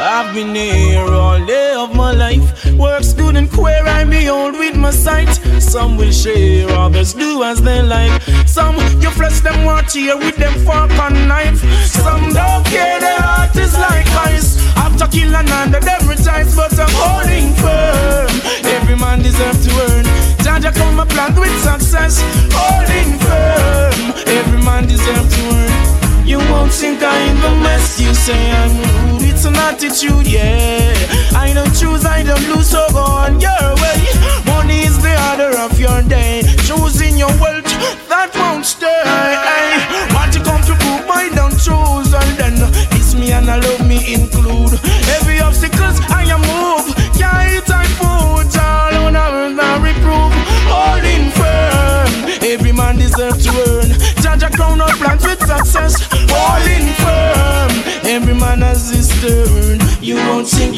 I've 0.00 0.34
been 0.34 0.52
here 0.52 0.98
all 0.98 1.38
day 1.46 1.74
of 1.74 1.94
my 1.94 2.10
life. 2.10 2.42
Works 2.72 3.12
good 3.12 3.36
and 3.36 3.48
queer, 3.48 3.86
I 3.86 4.02
behold 4.02 4.58
with 4.58 4.74
my 4.74 4.90
sight. 4.90 5.32
Some 5.62 5.96
will 5.96 6.10
share, 6.10 6.68
others 6.70 7.14
do 7.14 7.44
as 7.44 7.62
they 7.62 7.82
like. 7.82 8.20
Some 8.48 8.74
you 9.00 9.10
flesh 9.10 9.38
them 9.42 9.64
want 9.64 9.92
here 9.92 10.16
with 10.16 10.34
them 10.34 10.54
fork 10.64 10.90
and 10.90 11.28
knife. 11.28 11.60
Some 11.86 12.32
don't 12.32 12.66
care, 12.66 12.98
their 12.98 13.20
heart 13.20 13.54
is 13.54 13.74
like 13.74 14.08
ice. 14.26 14.53
After 15.04 15.18
killing 15.18 15.50
under 15.50 15.80
them 15.80 16.08
rejoice, 16.08 16.56
but 16.56 16.72
I'm 16.80 16.88
holding 16.88 17.52
firm. 17.60 18.30
Every 18.64 18.96
man 18.96 19.20
deserves 19.20 19.66
to 19.66 19.72
earn. 19.84 20.04
Jaja 20.40 20.72
come 20.74 20.98
a 20.98 21.04
plant 21.04 21.38
with 21.38 21.52
success, 21.60 22.22
holding 22.50 23.18
firm. 23.20 24.14
Every 24.26 24.62
man 24.62 24.86
deserves 24.86 25.28
to 25.36 25.42
earn. 25.52 26.26
You 26.26 26.38
won't 26.48 26.72
think 26.72 27.02
I'm 27.02 27.36
the 27.42 27.50
mess. 27.62 28.00
You 28.00 28.14
say 28.14 28.50
I'm 28.50 28.72
rude. 28.80 29.28
It's 29.28 29.44
an 29.44 29.56
attitude, 29.56 30.26
yeah. 30.26 30.94
I 31.36 31.52
don't 31.52 31.74
choose, 31.76 32.06
I 32.06 32.22
don't 32.22 32.40
lose, 32.48 32.70
so 32.70 32.86
go 32.92 33.04
on 33.04 33.40
your 33.40 33.66
way. 33.84 34.00
Money 34.46 34.84
is 34.88 34.96
the 35.02 35.12
order 35.28 35.52
of 35.58 35.78
your 35.78 36.00
day. 36.08 36.42
Choosing 36.64 37.18
your 37.18 37.34
wealth, 37.42 37.68
that 38.08 38.32
won't 38.36 38.64
stay. 38.64 39.04
Want 40.14 40.32
to 40.32 40.40
come 40.40 40.62
to 40.62 40.72
group, 40.80 41.04
I 41.12 41.28
don't 41.34 41.58
choose. 41.60 42.14
And 42.14 42.38
then 42.40 42.54
it's 42.96 43.14
me 43.14 43.32
and 43.32 43.50
I 43.50 43.58
love 43.58 43.86
me 43.86 44.14
include. 44.14 44.80
Obstacles 45.74 46.00
I 46.10 46.24
am 46.24 46.40
move. 46.40 46.94
Can't 47.16 47.50
eat 47.50 47.70
and 47.70 47.88
food. 47.98 48.46
All 48.60 48.94
on 48.94 49.16
reprove. 49.82 50.34
Firm. 51.32 52.10
Every 52.42 52.72
man 52.72 52.96
deserves 52.96 53.44
to 53.44 53.52
earn. 53.68 53.88
Judge 54.22 54.42
a 54.42 54.50
crown 54.50 54.80
of 54.80 55.00
with 55.24 55.40
success. 55.40 56.02
Firm. 57.02 57.70
Every 58.04 58.34
man 58.34 58.60
has 58.60 58.90
his 58.90 59.08
turn. 59.20 59.80
You 60.00 60.16
won't 60.16 60.46
won't 60.46 60.76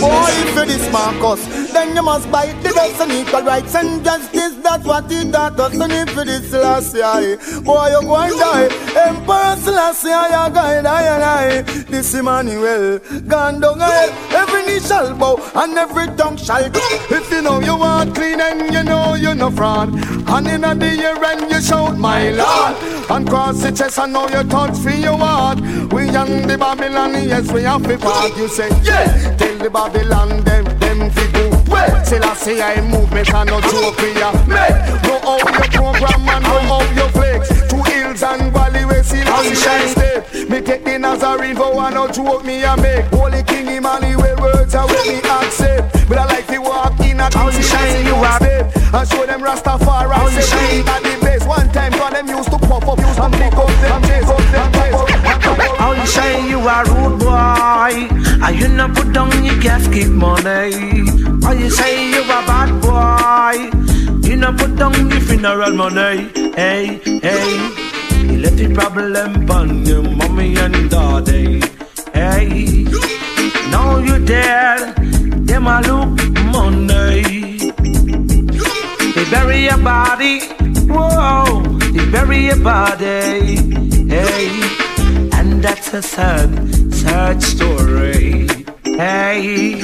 Boy, 0.00 0.52
Marcus, 0.92 1.72
then 1.72 1.96
you 1.96 2.02
must 2.02 2.30
bite 2.30 2.62
the 2.62 2.68
dust 2.68 3.00
and 3.00 3.12
equal 3.12 3.42
rights 3.42 3.74
and 3.74 4.04
justice. 4.04 4.54
That's 4.62 4.84
what 4.84 5.10
he 5.10 5.30
taught 5.30 5.58
us. 5.58 5.72
If 5.74 6.18
it 6.18 6.28
is 6.28 6.50
Selassie, 6.50 7.02
aye, 7.02 7.36
boy, 7.64 7.88
you 7.88 8.02
go 8.02 8.16
and 8.16 8.38
die. 8.38 8.68
Emperor 9.06 9.56
Selassie, 9.56 10.10
I 10.10 10.50
guide, 10.50 10.84
I 10.84 11.02
and 11.14 11.24
I. 11.24 11.62
This 11.62 12.14
Emmanuel, 12.14 12.98
gone 13.32 13.60
down 13.60 13.80
hell. 13.80 14.10
Every 14.42 14.62
knee 14.66 14.80
shall 14.80 15.14
bow 15.14 15.36
and 15.54 15.78
every 15.78 16.06
tongue 16.18 16.36
shall 16.36 16.68
go. 16.68 16.86
If 17.18 17.30
you 17.30 17.40
know 17.40 17.60
you 17.60 17.76
want 17.78 18.14
clean 18.14 18.40
and 18.40 18.72
you 18.74 18.82
know 18.82 19.14
you're 19.14 19.34
no 19.34 19.50
fraud. 19.50 19.88
And 20.28 20.46
in 20.48 20.60
the 20.78 20.90
year 20.94 21.16
and 21.24 21.50
you 21.50 21.60
shout, 21.62 21.96
my 21.96 22.30
Lord. 22.30 22.76
And 23.10 23.26
cross 23.26 23.62
the 23.62 23.72
chest 23.72 23.98
and 23.98 24.12
know 24.12 24.28
you 24.28 24.42
touch 24.44 24.76
for 24.76 24.90
your 24.90 25.16
heart. 25.16 25.60
We 25.92 26.10
young 26.10 26.46
the 26.46 26.58
Babylon, 26.58 27.14
yes, 27.14 27.50
we 27.50 27.62
have 27.62 27.82
to 27.84 27.96
part. 27.96 28.36
You 28.36 28.48
say, 28.48 28.68
yeah, 28.82 29.34
tell 29.38 29.56
the 29.56 29.70
Babylon 29.70 30.44
them, 30.44 30.64
them 30.78 31.10
fi 31.10 31.32
go. 31.32 31.48
Well, 31.72 32.04
till 32.04 32.24
I 32.24 32.34
say 32.34 32.60
I 32.60 32.80
move, 32.82 33.10
me 33.12 33.22
can 33.24 33.46
no 33.46 33.60
joke 33.62 33.96
for 33.96 34.12
ya. 34.20 34.30
Me, 34.44 34.64
know 35.08 35.18
how 35.24 35.38
you 35.38 35.70
program 35.72 36.28
and 36.28 36.44
know 36.44 36.60
how 36.70 36.82
you 36.98 37.08
flex. 37.16 37.48
Two 37.70 37.82
hills 37.82 38.22
and 38.22 38.52
valley 38.52 38.84
where 38.84 39.02
see 39.02 39.20
the 39.24 39.54
shine 39.54 39.88
step. 39.88 40.11
Me 40.52 40.60
take 40.60 40.84
the 40.84 40.98
Nazarene 40.98 41.56
for 41.56 41.74
one 41.74 41.94
no 41.94 42.06
joke 42.08 42.44
me 42.44 42.62
a 42.62 42.76
make. 42.76 43.06
Holy 43.06 43.42
King 43.44 43.68
Emmanuel 43.68 44.36
words 44.36 44.74
are 44.74 44.86
with 44.86 45.06
me 45.08 45.16
accept. 45.16 46.06
But 46.06 46.18
I 46.18 46.26
like 46.26 46.46
to 46.48 46.58
walk 46.60 47.00
in 47.00 47.20
a 47.20 47.30
clean 47.30 47.62
shine 47.62 48.04
you 48.04 48.14
a 48.20 48.36
step. 48.36 48.76
And 48.92 49.08
show 49.08 49.24
them 49.24 49.40
Rastafari 49.40 50.12
say 50.42 50.82
me 50.82 50.84
at 50.84 51.02
the 51.02 51.18
base. 51.24 51.46
One 51.46 51.72
time 51.72 51.92
for 51.92 52.10
them 52.10 52.28
used 52.28 52.50
to 52.50 52.58
pop 52.58 52.86
up, 52.86 52.98
used 52.98 53.16
to 53.16 53.30
pick 53.30 53.56
up 53.56 53.72
them 53.80 54.02
chase, 54.04 54.28
up 54.28 54.44
them. 54.52 54.72
How 55.80 55.92
you 55.92 56.06
shine 56.06 56.46
you 56.46 56.60
a 56.60 56.84
rude 56.84 57.18
boy? 57.20 58.44
Are 58.44 58.52
you 58.52 58.68
not 58.68 58.94
put 58.94 59.10
down 59.14 59.32
your 59.42 59.58
gasket 59.58 60.10
money? 60.10 61.08
How 61.40 61.52
you 61.52 61.70
say 61.70 62.10
you 62.10 62.20
a 62.24 62.44
bad 62.44 62.70
boy? 62.84 64.28
You 64.28 64.36
not 64.36 64.58
put 64.58 64.76
down 64.76 65.10
your 65.10 65.20
funeral 65.22 65.72
money? 65.72 66.28
Hey, 66.54 67.00
hey. 67.22 67.91
You 68.22 68.38
left 68.38 68.56
the 68.56 68.72
problem 68.72 69.50
on 69.50 69.84
your 69.84 70.02
mommy 70.02 70.56
and 70.56 70.88
daddy. 70.90 71.60
Hey, 72.14 72.84
now 73.70 73.98
you 73.98 74.24
dead. 74.24 74.94
Them 75.46 75.66
a 75.66 75.80
look 75.80 76.16
Monday. 76.54 77.22
They 79.14 79.24
bury 79.30 79.64
your 79.64 79.78
body. 79.78 80.40
Whoa, 80.88 81.62
they 81.94 82.10
bury 82.10 82.46
your 82.46 82.60
body. 82.62 83.56
Hey, 84.08 84.48
and 85.32 85.62
that's 85.62 85.92
a 85.92 86.02
sad, 86.02 86.50
sad 86.94 87.42
story. 87.42 88.48
Hey, 88.84 89.82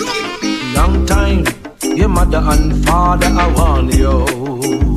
long 0.75 1.07
time, 1.07 1.45
your 1.83 2.09
mother 2.09 2.39
and 2.39 2.85
father, 2.87 3.27
I 3.27 3.47
warn 3.57 3.89
you. 3.91 4.88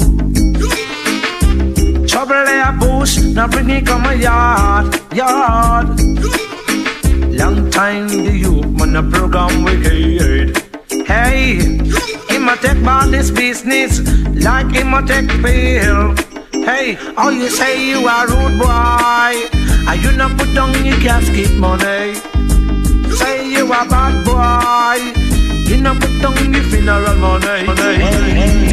A 2.34 2.72
bush, 2.72 3.18
now 3.18 3.46
bring 3.46 3.70
it 3.70 3.86
come 3.86 4.06
a 4.06 4.16
yard, 4.16 4.86
yard. 5.14 5.88
Long 7.36 7.70
time 7.70 8.08
the 8.08 8.32
youth 8.34 8.66
man 8.68 8.96
a 8.96 9.04
program 9.04 9.66
wicked. 9.66 10.58
Hey, 11.06 11.56
him 12.30 12.48
a 12.48 12.56
take 12.56 12.88
on 12.88 13.12
this 13.12 13.32
business 13.32 14.00
like 14.34 14.72
him 14.72 14.94
a 14.94 15.06
take 15.06 15.28
pill. 15.42 16.16
Hey, 16.64 16.94
how 17.18 17.30
you 17.32 17.50
say 17.50 17.86
you 17.90 18.08
a 18.08 18.26
rude 18.28 18.58
boy? 18.60 19.36
Are 19.90 19.96
you 19.98 20.12
not 20.16 20.38
put 20.38 20.54
down 20.56 20.86
your 20.86 20.96
casket 21.02 21.52
money? 21.58 22.14
Say 23.18 23.52
you 23.52 23.66
a 23.66 23.84
bad 23.92 24.24
boy. 24.24 25.04
You 25.68 25.82
not 25.82 26.00
put 26.00 26.22
down 26.22 26.54
your 26.54 26.64
funeral 26.64 27.16
money. 27.18 27.68
money. 27.68 28.72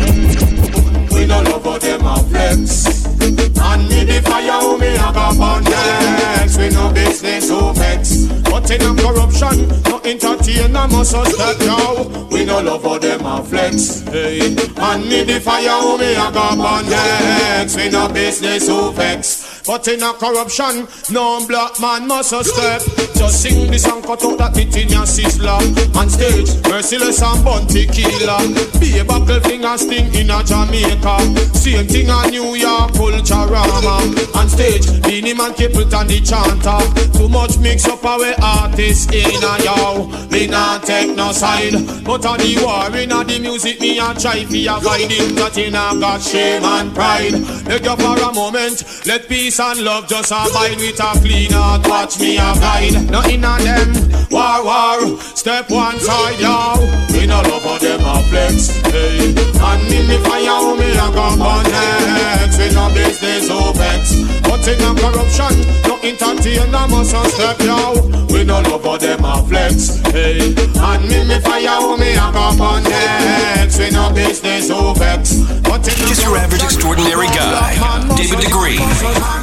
We 1.13 1.27
don't 1.27 1.45
love 1.45 1.65
how 1.65 1.79
them 1.79 2.07
a 2.07 2.17
flex. 2.23 3.18
And 3.61 3.89
me 3.89 4.05
the 4.05 4.23
fire 4.23 4.61
who 4.61 4.79
me 4.79 4.95
a 4.95 5.13
go 5.13 5.31
burn 5.39 5.65
next. 5.65 6.59
We 6.59 6.71
no 6.71 6.93
business 6.93 7.49
who 7.51 7.73
vex. 7.75 8.27
But 8.51 8.71
in 8.71 8.83
a 8.83 8.95
corruption, 9.03 9.69
no 9.85 10.01
entertain 10.05 10.75
a 10.75 10.85
us 10.85 11.11
step 11.11 11.59
now. 11.61 12.27
We 12.31 12.45
no 12.45 12.61
love 12.61 12.83
for 12.83 12.99
them 12.99 13.25
a 13.25 13.43
flex. 13.45 14.07
And 14.09 15.09
me 15.09 15.25
the 15.25 15.41
fire 15.41 15.81
who 15.81 15.99
me 15.99 16.15
a 16.15 16.31
go 16.33 16.57
burn 16.57 16.89
next. 16.89 17.77
We 17.77 17.91
no 17.91 18.09
business 18.09 18.69
who 18.69 18.93
vex. 18.93 19.38
But 19.69 19.87
in 19.87 20.03
a 20.03 20.15
corruption, 20.15 20.89
no 21.13 21.47
black 21.47 21.79
man 21.79 22.09
must 22.09 22.33
a 22.33 22.43
step. 22.43 22.81
Just 23.15 23.43
sing 23.43 23.71
this 23.71 23.85
and 23.85 24.03
cut 24.03 24.25
out 24.25 24.39
that 24.39 24.55
bit 24.55 24.75
in 24.75 24.89
your 24.89 25.05
sizzler. 25.05 25.61
On 25.95 26.09
stage, 26.09 26.49
merciless 26.73 27.21
and 27.21 27.45
bounty 27.45 27.85
killer. 27.85 28.41
Be 28.81 28.97
a 28.97 29.05
buckle 29.05 29.41
finger 29.45 29.77
sting 29.77 30.09
in 30.15 30.31
a 30.33 30.41
Jamaica. 30.41 31.21
Same 31.53 31.85
thing 31.85 32.09
a 32.09 32.31
New 32.33 32.57
York 32.57 32.97
culturama. 32.97 34.09
On 34.41 34.49
stage, 34.49 34.89
Beenie 35.03 35.35
Man 35.35 35.53
Capleton 35.53 36.09
the 36.09 36.25
chanter. 36.25 36.81
Too 37.13 37.29
much 37.29 37.59
mix 37.59 37.85
up 37.87 38.03
our 38.07 38.25
artists 38.41 39.13
in 39.13 39.37
a 39.45 39.53
yo. 39.69 40.09
Me 40.33 40.47
not 40.47 40.83
take 40.85 41.15
no 41.15 41.31
side. 41.33 41.77
But 42.09 42.25
on 42.25 42.41
the 42.41 42.57
war 42.65 42.89
in 42.97 43.13
a 43.13 43.21
the 43.21 43.39
music, 43.39 43.81
me 43.81 43.99
a 43.99 44.15
try 44.17 44.49
fi 44.49 44.65
avoid 44.65 45.13
it. 45.13 45.37
That 45.37 45.59
in 45.59 45.77
a 45.77 45.93
got 46.01 46.23
shame 46.23 46.65
and 46.65 46.95
pride. 46.95 47.37
Let 47.69 47.85
go 47.85 47.97
for 47.97 48.17
a 48.17 48.33
moment. 48.33 49.05
Let 49.05 49.29
peace 49.29 49.58
and 49.61 49.81
love 49.83 50.07
just 50.07 50.31
abide 50.31 50.77
with 50.77 51.01
a 51.01 51.11
clean 51.21 51.51
heart. 51.53 51.87
Watch 51.89 52.21
me 52.21 52.37
a 52.37 52.55
guide. 52.61 53.11
Nothing 53.11 53.45
on 53.45 53.61
them. 53.61 53.91
War, 54.31 54.65
war. 54.65 55.19
Step 55.35 55.71
one 55.71 55.99
side, 55.99 56.39
yo. 56.39 56.79
We 57.13 57.27
no 57.27 57.43
love 57.43 57.63
how 57.63 57.79
them 57.79 58.01
a 58.05 58.23
flex. 58.29 58.69
Hey. 58.93 59.35
And 59.35 59.93
in 59.93 60.07
the 60.07 60.19
fire, 60.23 60.59
who 60.63 60.77
me 60.77 60.91
a 60.93 61.07
come 61.11 61.43
on 61.43 61.65
next. 61.65 62.59
We 62.59 62.71
no 62.75 62.89
business 62.95 63.49
who 63.49 63.73
vex. 63.75 64.15
But 64.43 64.67
in 64.69 64.81
a 64.81 64.95
corruption, 64.95 65.55
no 65.87 65.99
entertain 66.07 66.71
must 66.71 67.15
a 67.15 67.23
step, 67.31 67.61
yo. 67.61 68.27
We 68.31 68.45
no 68.45 68.61
love 68.61 68.85
how 68.85 68.97
them 68.97 69.25
a 69.25 69.43
flex. 69.43 69.99
Hey. 70.13 70.55
And 70.79 71.11
in 71.11 71.29
the 71.29 71.41
fire, 71.43 71.81
who 71.83 71.97
me 71.97 72.13
a 72.15 72.31
come 72.33 72.61
on 72.61 72.83
next. 72.85 73.79
We 73.79 73.91
no 73.91 74.13
business 74.13 74.71
in 74.71 75.58
Just 75.83 76.23
your 76.23 76.37
average 76.37 76.63
extraordinary 76.63 77.27
guy, 77.29 77.75
David 78.17 78.41
Degree. 78.41 78.77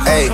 Hey. 0.03 0.29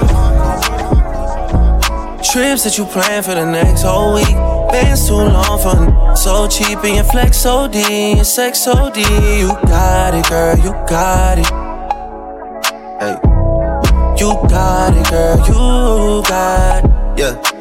Trips 2.32 2.64
that 2.64 2.78
you 2.78 2.86
plan 2.86 3.24
for 3.24 3.36
the 3.36 3.46
next 3.46 3.84
whole 3.84 4.14
week. 4.16 4.36
Been 4.72 4.96
too 4.96 5.16
long 5.16 5.60
for 5.60 6.16
so 6.16 6.48
cheap 6.48 6.84
and 6.84 6.96
your 6.96 7.04
flex 7.04 7.46
OD, 7.46 7.76
your 8.16 8.24
sex 8.24 8.68
OD. 8.68 8.98
You 8.98 9.50
got 9.68 10.14
it, 10.14 10.28
girl, 10.30 10.58
you 10.58 10.72
got 10.88 11.40
it. 11.40 11.48
Hey. 13.00 13.18
You 14.18 14.34
got 14.48 14.96
it, 14.96 15.10
girl, 15.10 15.38
you 15.48 16.24
got 16.24 16.86
it. 16.86 17.20
Yeah. 17.20 17.61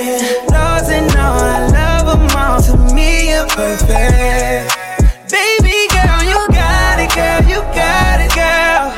Laws 0.00 0.88
and 0.88 1.10
all, 1.12 1.44
I 1.44 1.68
love 1.68 2.06
them 2.08 2.36
all. 2.36 2.62
To 2.62 2.94
me, 2.94 3.32
you're 3.32 3.46
perfect. 3.48 4.72
Baby 5.28 5.76
girl, 5.92 6.24
you 6.24 6.40
got 6.48 6.96
it, 7.04 7.12
girl, 7.12 7.44
you 7.44 7.60
got 7.76 8.16
it, 8.24 8.32
girl. 8.32 8.88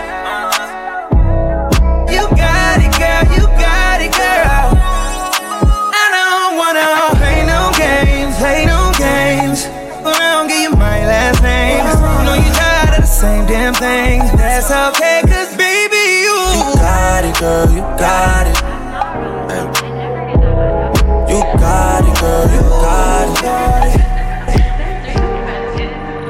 You 2.06 2.22
got 2.38 2.78
it, 2.86 2.94
girl, 2.94 3.24
you 3.34 3.44
got 3.58 3.98
it, 3.98 4.12
girl. 4.14 4.78
I 5.90 6.04
don't 6.14 6.54
wanna 6.62 6.86
play 7.18 7.42
no 7.50 7.74
games, 7.74 8.38
play 8.38 8.64
no 8.64 8.92
games. 8.94 9.66
Around, 10.06 10.46
give 10.48 10.70
you 10.70 10.70
my 10.70 11.02
last 11.04 11.42
name. 11.42 11.82
You 11.82 12.24
know 12.26 12.34
you 12.38 12.52
tired 12.54 12.94
of 12.94 13.02
the 13.02 13.10
same 13.10 13.46
damn 13.46 13.74
thing. 13.74 14.20
That's 14.38 14.70
okay, 14.70 15.22
cause 15.26 15.50
baby, 15.56 16.22
you. 16.22 16.38
You 16.62 16.74
got 16.78 17.24
it, 17.24 17.34
girl, 17.40 17.68
you 17.74 17.82
got 17.98 18.28
it. 18.28 18.31
Girl, 22.22 22.46
you 22.54 22.62
got 22.84 23.28
it. 23.42 24.02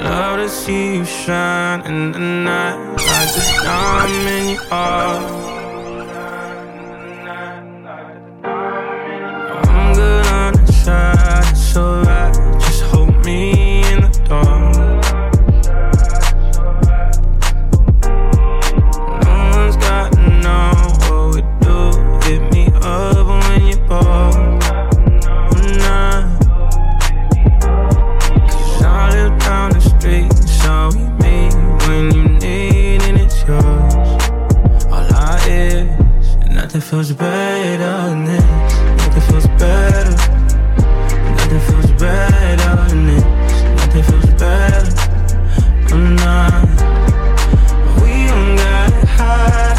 Love 0.04 0.36
to 0.40 0.48
see 0.48 0.96
you 0.96 1.04
shine 1.04 1.80
in 1.90 2.12
the 2.12 2.18
night 2.18 2.78
like 3.08 3.30
the 3.36 3.44
diamond 3.64 4.46
you 4.52 4.60
are. 4.70 5.18
I'm 9.68 9.94
good 9.94 10.26
on 10.26 10.52
the 10.64 10.72
side, 10.72 11.44
it's 11.50 11.76
alright. 11.76 12.51
feels 36.92 37.12
better 37.12 38.10
than 38.10 38.24
this. 38.26 38.44
Nothing 38.98 39.22
feels 39.22 39.46
better. 39.58 40.10
Nothing 41.36 41.60
feels 41.60 41.90
better 41.92 42.72
than 42.88 43.06
this. 43.06 43.24
Nothing 43.78 44.02
feels 44.02 44.30
better. 44.38 44.84
I'm 45.90 46.16
not. 46.16 46.68
We 47.96 48.12
don't 48.28 48.56
got 48.56 48.92
high. 49.16 49.72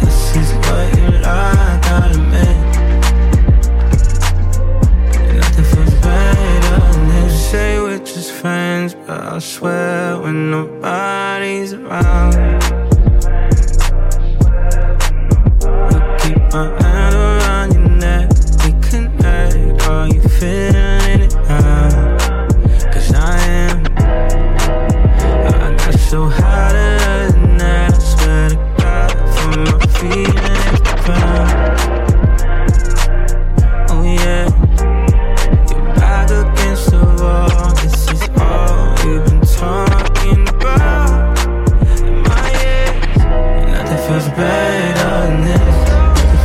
This 0.00 0.36
is 0.40 0.52
what 0.64 0.86
you 0.98 1.06
like. 1.22 1.86
out 1.94 2.10
of 2.10 2.22
me. 2.32 2.48
Nothing 5.38 5.66
feels 5.72 5.94
better 6.02 6.80
than 6.92 7.08
this. 7.08 7.50
Say 7.52 7.78
we're 7.78 7.98
just 7.98 8.32
friends, 8.32 8.94
but 9.06 9.20
I 9.34 9.38
swear 9.38 10.18
when 10.18 10.50
nobody's 10.50 11.72
around. 11.72 12.67
Feels 44.08 44.28
better 44.30 45.10
than 45.28 45.40
this. 45.44 45.60
Nothing 46.08 46.38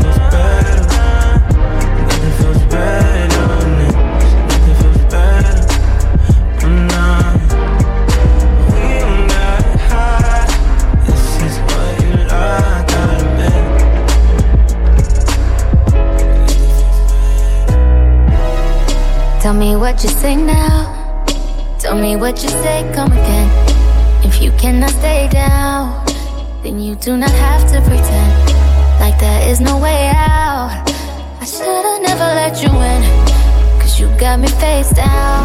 feels 2.41 2.63
better. 2.73 3.47
Nothing 3.79 4.75
feels 4.79 4.99
better. 5.07 5.55
I'm. 6.91 7.39
We 8.67 8.87
don't. 9.31 9.63
This 11.07 11.25
is 11.47 11.55
what 11.67 11.91
you 12.03 12.11
like, 12.27 12.91
admit. 12.99 13.63
Tell 19.41 19.53
me 19.53 19.69
what 19.77 20.03
you 20.03 20.09
say 20.09 20.35
now. 20.35 21.15
Tell 21.79 21.95
me 21.97 22.17
what 22.17 22.43
you 22.43 22.49
say, 22.49 22.91
come 22.93 23.11
again. 23.13 23.49
If 24.25 24.41
you 24.41 24.51
cannot 24.57 24.89
stay 24.89 25.29
down, 25.31 26.02
then 26.63 26.79
you 26.79 26.95
do 26.95 27.17
not 27.17 27.31
have 27.31 27.61
to 27.69 27.81
pretend 27.81 28.49
like 28.99 29.19
there 29.19 29.49
is 29.49 29.59
no 29.59 29.77
way 29.77 30.11
out. 30.15 30.71
I 31.41 31.45
should've 31.45 32.01
never 32.01 32.23
let 32.23 32.63
you 32.63 32.69
in, 32.69 33.01
cause 33.81 33.99
you 33.99 34.07
got 34.17 34.39
me 34.39 34.47
face 34.47 34.89
down. 34.91 35.43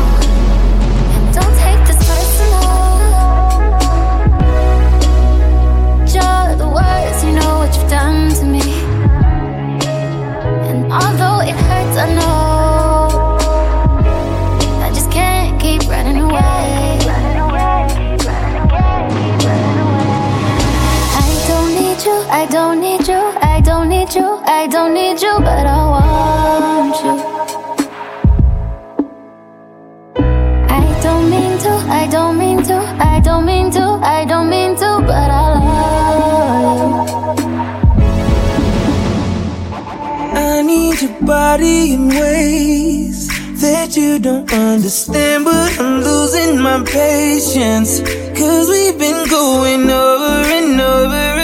And 1.14 1.34
don't 1.34 1.56
take 1.64 1.82
this 1.88 2.00
personal. 2.08 2.62
You're 6.14 6.56
the 6.56 6.68
worst, 6.68 7.24
you 7.26 7.32
know 7.32 7.58
what 7.58 7.74
you've 7.76 7.90
done 7.90 8.30
to 8.36 8.44
me. 8.44 8.62
And 10.70 10.92
although 10.92 11.40
it 11.40 11.56
hurts, 11.56 11.98
I 11.98 12.14
know. 12.14 12.47
I 22.38 22.46
don't 22.46 22.80
need 22.80 23.08
you, 23.08 23.18
I 23.42 23.60
don't 23.60 23.88
need 23.88 24.14
you, 24.14 24.24
I 24.46 24.68
don't 24.68 24.94
need 24.94 25.20
you, 25.20 25.40
but 25.40 25.66
I 25.66 25.78
want 25.94 26.94
you. 27.04 27.14
I 30.70 31.00
don't 31.02 31.28
mean 31.28 31.58
to, 31.58 31.72
I 32.00 32.06
don't 32.06 32.38
mean 32.38 32.62
to, 32.62 32.76
I 33.14 33.18
don't 33.18 33.44
mean 33.44 33.72
to, 33.72 33.80
I 33.80 34.24
don't 34.24 34.48
mean 34.48 34.76
to, 34.76 35.00
but 35.04 35.30
I 35.40 35.44
love 35.54 37.08
you. 37.10 37.54
I 40.38 40.62
need 40.62 41.02
your 41.02 41.20
body 41.22 41.94
in 41.94 42.08
ways 42.08 43.26
that 43.60 43.96
you 43.96 44.20
don't 44.20 44.52
understand, 44.52 45.44
but 45.44 45.76
I'm 45.80 46.02
losing 46.02 46.60
my 46.62 46.84
patience. 46.84 48.00
Cause 48.38 48.68
we've 48.68 48.96
been 48.96 49.26
going 49.28 49.90
over 49.90 50.46
and 50.58 50.80
over. 50.80 51.37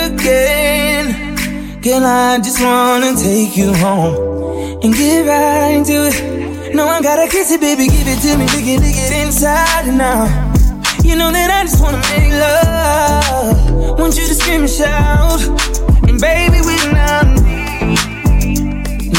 Girl, 1.85 2.03
I 2.03 2.39
just 2.39 2.63
wanna 2.63 3.15
take 3.15 3.59
you 3.59 3.71
home 3.75 4.81
and 4.83 4.95
get 4.95 5.27
right 5.27 5.75
into 5.77 6.09
it. 6.09 6.75
No, 6.75 6.87
I 6.89 7.03
gotta 7.03 7.31
kiss 7.31 7.51
it, 7.51 7.61
baby, 7.61 7.89
give 7.89 8.09
it 8.09 8.23
to 8.23 8.39
me, 8.39 8.47
lick 8.57 8.65
it, 8.65 8.81
lick 8.81 8.97
it 8.97 9.13
inside 9.13 9.91
out. 10.01 10.31
You 11.05 11.15
know 11.15 11.31
that 11.31 11.51
I 11.51 11.65
just 11.65 11.83
wanna 11.83 12.01
make 12.09 12.33
love. 12.33 13.99
Want 13.99 14.17
you 14.17 14.27
to 14.27 14.35
scream 14.35 14.63
and 14.63 14.71
shout. 14.71 15.43
And 16.09 16.19
baby, 16.19 16.65
we 16.65 16.75
now 16.89 17.21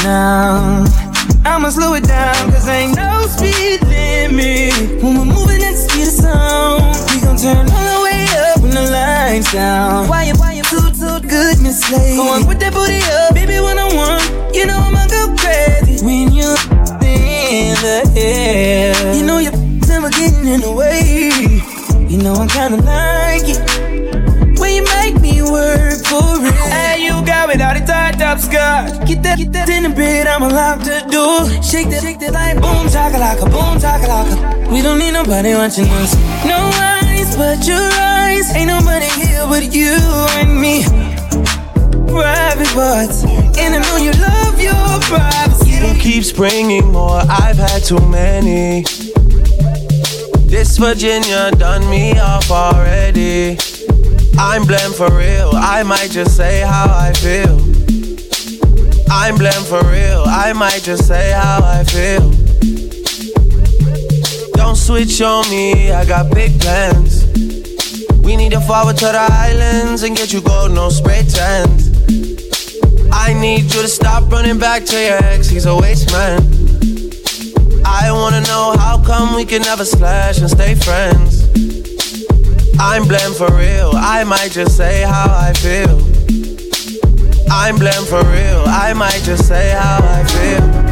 now. 0.02 0.84
I'ma 1.44 1.68
slow 1.70 1.94
it 1.94 2.02
down, 2.02 2.50
cause 2.50 2.66
ain't 2.66 2.96
no 2.96 3.28
speed 3.28 3.80
limit. 3.86 5.04
When 5.04 5.14
we're 5.18 5.24
moving 5.24 5.62
at 5.62 5.70
the 5.70 5.86
speed 5.86 6.08
of 6.08 6.14
sound, 6.18 6.82
we 7.14 7.20
gon' 7.22 7.36
turn 7.36 7.70
all 7.70 7.86
the 7.94 8.00
way 8.02 8.26
up 8.50 8.60
when 8.60 8.74
the 8.74 8.90
lights 8.90 9.52
down. 9.52 10.08
Why 10.08 10.32
why 10.32 10.54
you 10.54 10.55
too 11.36 11.92
Lady? 11.92 12.16
Go 12.16 12.28
on, 12.32 12.44
put 12.44 12.58
that 12.60 12.72
booty 12.72 13.00
up, 13.20 13.34
baby, 13.34 13.60
when 13.60 13.78
I 13.78 13.86
want. 13.92 14.24
You 14.54 14.66
know 14.66 14.78
I'ma 14.78 15.06
go 15.06 15.36
crazy 15.36 16.04
when 16.04 16.32
you're 16.32 16.56
in 17.04 17.76
the 17.84 18.00
air. 18.16 18.96
You 19.14 19.24
know 19.24 19.38
you're 19.38 19.56
never 19.86 20.08
getting 20.10 20.46
in 20.46 20.60
the 20.60 20.72
way. 20.72 21.20
You 22.08 22.18
know 22.22 22.34
I'm 22.34 22.48
kinda 22.48 22.80
like 22.80 23.44
it. 23.44 23.60
When 24.58 24.72
you 24.74 24.84
make 24.96 25.20
me 25.20 25.42
work 25.42 26.00
for 26.08 26.40
it. 26.40 26.54
Hey, 26.72 27.04
you 27.04 27.12
got 27.26 27.48
me 27.48 27.62
all 27.62 27.74
the 27.74 27.84
tied 27.84 28.22
up 28.22 28.40
skirt. 28.40 29.06
Get 29.06 29.22
that, 29.22 29.36
get 29.38 29.52
that 29.52 29.68
in 29.68 29.82
the 29.84 29.90
bed, 29.90 30.26
I'm 30.26 30.42
allowed 30.42 30.82
to 30.84 31.04
do. 31.10 31.44
Shake 31.62 31.90
that, 31.90 32.02
shake 32.02 32.18
that 32.20 32.32
like 32.32 32.56
a 32.56 32.60
boom, 32.60 32.88
chakalaka, 32.88 33.44
boom, 33.52 33.76
chakalaka. 33.76 34.72
We 34.72 34.80
don't 34.80 34.98
need 34.98 35.12
nobody 35.12 35.54
watching 35.54 35.88
us. 36.00 36.16
No 36.46 36.58
eyes 36.80 37.36
but 37.36 37.66
your 37.66 37.88
eyes. 38.00 38.50
Ain't 38.56 38.68
nobody 38.68 39.06
here 39.20 39.44
but 39.46 39.74
you 39.74 39.92
and 40.40 40.58
me. 40.58 41.05
Private 42.16 42.68
parts, 42.68 43.24
and 43.24 43.74
I 43.74 43.78
know 43.82 43.96
you 43.98 44.10
love 44.12 44.58
your 44.58 45.00
privacy. 45.02 45.72
It 45.72 46.00
keeps 46.00 46.32
bringing 46.32 46.90
more. 46.90 47.20
I've 47.28 47.58
had 47.58 47.84
too 47.84 48.00
many. 48.08 48.84
This 50.48 50.78
Virginia 50.78 51.50
done 51.50 51.88
me 51.90 52.18
off 52.18 52.50
already. 52.50 53.58
I'm 54.38 54.64
blamed 54.64 54.94
for 54.94 55.12
real. 55.12 55.50
I 55.54 55.82
might 55.82 56.10
just 56.10 56.38
say 56.38 56.62
how 56.62 56.86
I 56.88 57.12
feel. 57.12 57.58
I'm 59.10 59.36
blamed 59.36 59.66
for 59.66 59.84
real. 59.84 60.24
I 60.26 60.54
might 60.54 60.82
just 60.82 61.06
say 61.06 61.32
how 61.32 61.60
I 61.62 61.84
feel. 61.84 62.30
Don't 64.52 64.76
switch 64.76 65.20
on 65.20 65.48
me. 65.50 65.92
I 65.92 66.06
got 66.06 66.32
big 66.34 66.58
plans. 66.60 67.26
We 68.22 68.36
need 68.36 68.52
to 68.52 68.60
forward 68.62 68.96
to 68.96 69.04
the 69.04 69.26
islands 69.30 70.02
and 70.02 70.16
get 70.16 70.32
you 70.32 70.40
gold, 70.40 70.72
no 70.72 70.88
spray 70.88 71.22
tans. 71.22 71.85
I 73.26 73.32
need 73.32 73.62
you 73.74 73.82
to 73.82 73.88
stop 73.88 74.30
running 74.30 74.56
back 74.56 74.84
to 74.84 74.96
your 74.96 75.16
ex. 75.24 75.48
He's 75.48 75.66
a 75.66 75.74
waste 75.74 76.12
man. 76.12 76.38
I 77.84 78.12
wanna 78.12 78.40
know 78.42 78.76
how 78.78 79.02
come 79.04 79.34
we 79.34 79.44
can 79.44 79.62
never 79.62 79.84
slash 79.84 80.38
and 80.38 80.48
stay 80.48 80.76
friends. 80.76 81.42
I'm 82.78 83.08
blamed 83.08 83.34
for 83.34 83.52
real. 83.52 83.90
I 83.96 84.22
might 84.22 84.52
just 84.52 84.76
say 84.76 85.02
how 85.02 85.26
I 85.26 85.52
feel. 85.54 85.98
I'm 87.50 87.78
blamed 87.78 88.06
for 88.06 88.22
real. 88.30 88.62
I 88.68 88.94
might 88.94 89.22
just 89.24 89.48
say 89.48 89.70
how 89.70 89.98
I 90.02 90.22
feel. 90.22 90.85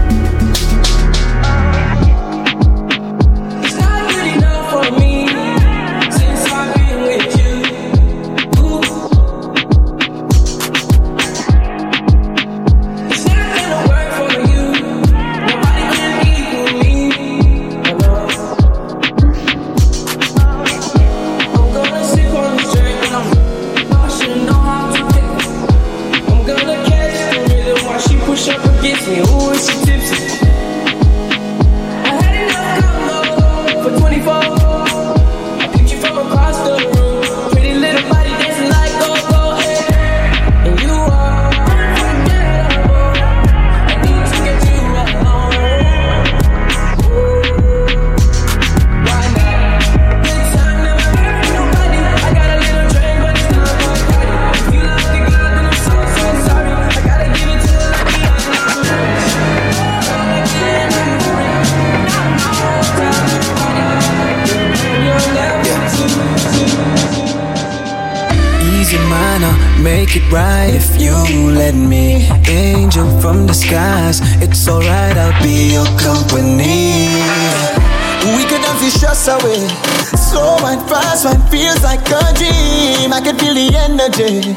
Energy. 84.05 84.53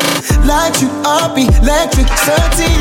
Light 0.45 0.81
you 0.81 0.89
up, 1.05 1.37
electricity. 1.37 2.73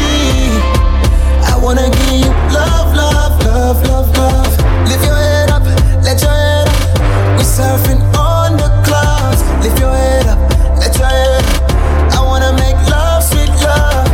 I 1.47 1.59
wanna 1.63 1.91
give 1.91 2.27
you 2.27 2.33
love, 2.53 2.95
love, 2.95 3.43
love, 3.45 3.83
love, 3.89 4.17
love. 4.17 4.51
Lift 4.89 5.05
your 5.05 5.15
head 5.15 5.51
up, 5.51 5.63
let 6.03 6.21
your 6.23 6.31
head 6.31 6.69
up. 6.69 7.39
We 7.39 7.45
surfing 7.45 8.03
on 8.17 8.57
the 8.57 8.69
clouds. 8.85 9.43
Lift 9.63 9.79
your 9.79 9.95
head 9.95 10.27
up, 10.27 10.39
let 10.79 10.97
your 10.99 11.07
head 11.07 11.45
up. 11.45 11.71
I 12.13 12.21
wanna 12.23 12.53
make 12.55 12.77
love, 12.91 13.23
sweet 13.23 13.51
love. 13.63 14.09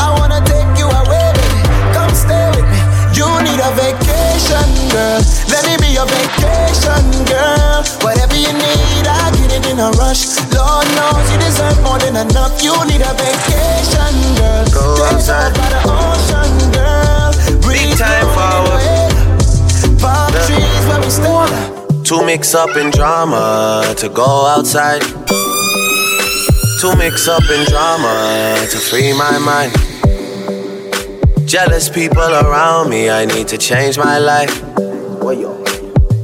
I 0.00 0.14
wanna 0.18 0.40
take 0.44 0.68
you 0.78 0.86
away, 0.86 1.32
baby. 1.40 1.62
Come 1.94 2.12
stay 2.14 2.48
with 2.50 2.68
me. 2.68 2.80
You 3.16 3.28
need 3.46 3.60
a 3.60 3.70
vacation, 3.80 4.68
girl. 4.90 5.37
In 9.78 9.84
a 9.84 9.90
rush. 9.92 10.26
Lord 10.54 10.86
knows 10.98 11.30
you 11.30 11.38
deserve 11.38 11.78
more 11.82 11.98
than 11.98 12.16
enough. 12.16 12.62
You 12.62 12.74
need 12.86 13.02
a 13.02 13.12
vacation, 13.14 14.14
girl. 14.36 14.64
Go 14.74 14.96
Take 14.96 15.14
outside. 15.14 15.52
off 15.52 15.58
by 15.58 15.68
the 15.74 15.80
ocean, 16.10 16.52
girl. 16.76 17.30
Breathe 17.62 17.96
time 17.96 18.28
forward. 18.36 19.12
Palm 20.02 20.32
Yeah. 20.34 20.46
trees 20.46 20.84
where 20.88 21.00
we 21.00 21.10
stay. 21.10 22.04
To 22.08 22.24
mix 22.24 22.54
up 22.54 22.76
in 22.76 22.90
drama, 22.90 23.84
to 23.96 24.08
go 24.08 24.46
outside. 24.54 25.02
To 26.80 26.96
mix 26.96 27.28
up 27.28 27.44
in 27.50 27.64
drama, 27.66 28.56
to 28.70 28.78
free 28.78 29.12
my 29.12 29.38
mind. 29.38 29.72
Jealous 31.44 31.88
people 31.88 32.30
around 32.44 32.88
me, 32.90 33.10
I 33.10 33.24
need 33.26 33.48
to 33.48 33.58
change 33.58 33.98
my 33.98 34.18
life. 34.18 34.54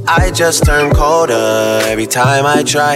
I 0.07 0.29
just 0.31 0.65
turn 0.65 0.93
colder 0.93 1.79
every 1.91 2.05
time 2.05 2.45
I 2.45 2.61
try. 2.63 2.95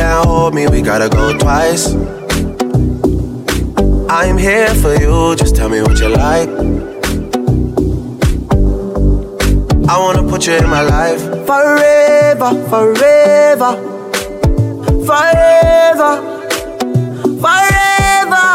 can't 0.00 0.26
hold 0.26 0.54
me, 0.54 0.66
we 0.66 0.80
gotta 0.80 1.10
go 1.10 1.36
twice. 1.36 1.92
I'm 4.08 4.38
here 4.38 4.74
for 4.82 4.94
you, 4.94 5.36
just 5.36 5.54
tell 5.54 5.68
me 5.68 5.82
what 5.82 6.00
you 6.00 6.08
like. 6.08 6.48
I 9.92 9.94
wanna 10.02 10.22
put 10.30 10.46
you 10.46 10.54
in 10.54 10.68
my 10.70 10.82
life. 10.96 11.22
Forever, 11.50 12.50
forever, 12.72 13.72
forever, 15.08 16.12
forever. 17.44 18.46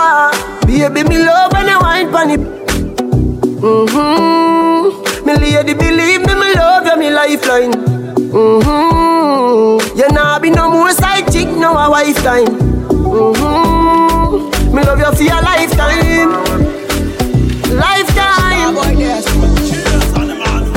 Baby, 0.65 1.01
me 1.09 1.17
love 1.29 1.53
when 1.53 1.67
you 1.67 1.79
wine 1.79 2.09
pon 2.11 2.29
it. 2.31 2.43
Mm-hmm. 3.61 5.25
Me 5.25 5.33
lady, 5.43 5.73
believe 5.75 6.21
me, 6.27 6.33
me 6.41 6.49
love 6.55 6.85
you, 6.87 6.97
me 6.97 7.09
lifeline. 7.11 7.73
Mm-hmm. 8.33 8.95
You 9.95 10.07
nah 10.09 10.39
be 10.39 10.49
no 10.49 10.69
more 10.69 10.91
side 10.91 11.31
no 11.65 11.77
a 11.79 11.89
wife. 11.89 12.15
Mm-hmm. 13.25 13.55
Me 14.75 14.81
love 14.83 14.99
you 14.99 15.11
for 15.17 15.23
your 15.23 15.41
lifetime. 15.41 16.29
Lifetime. 17.85 18.75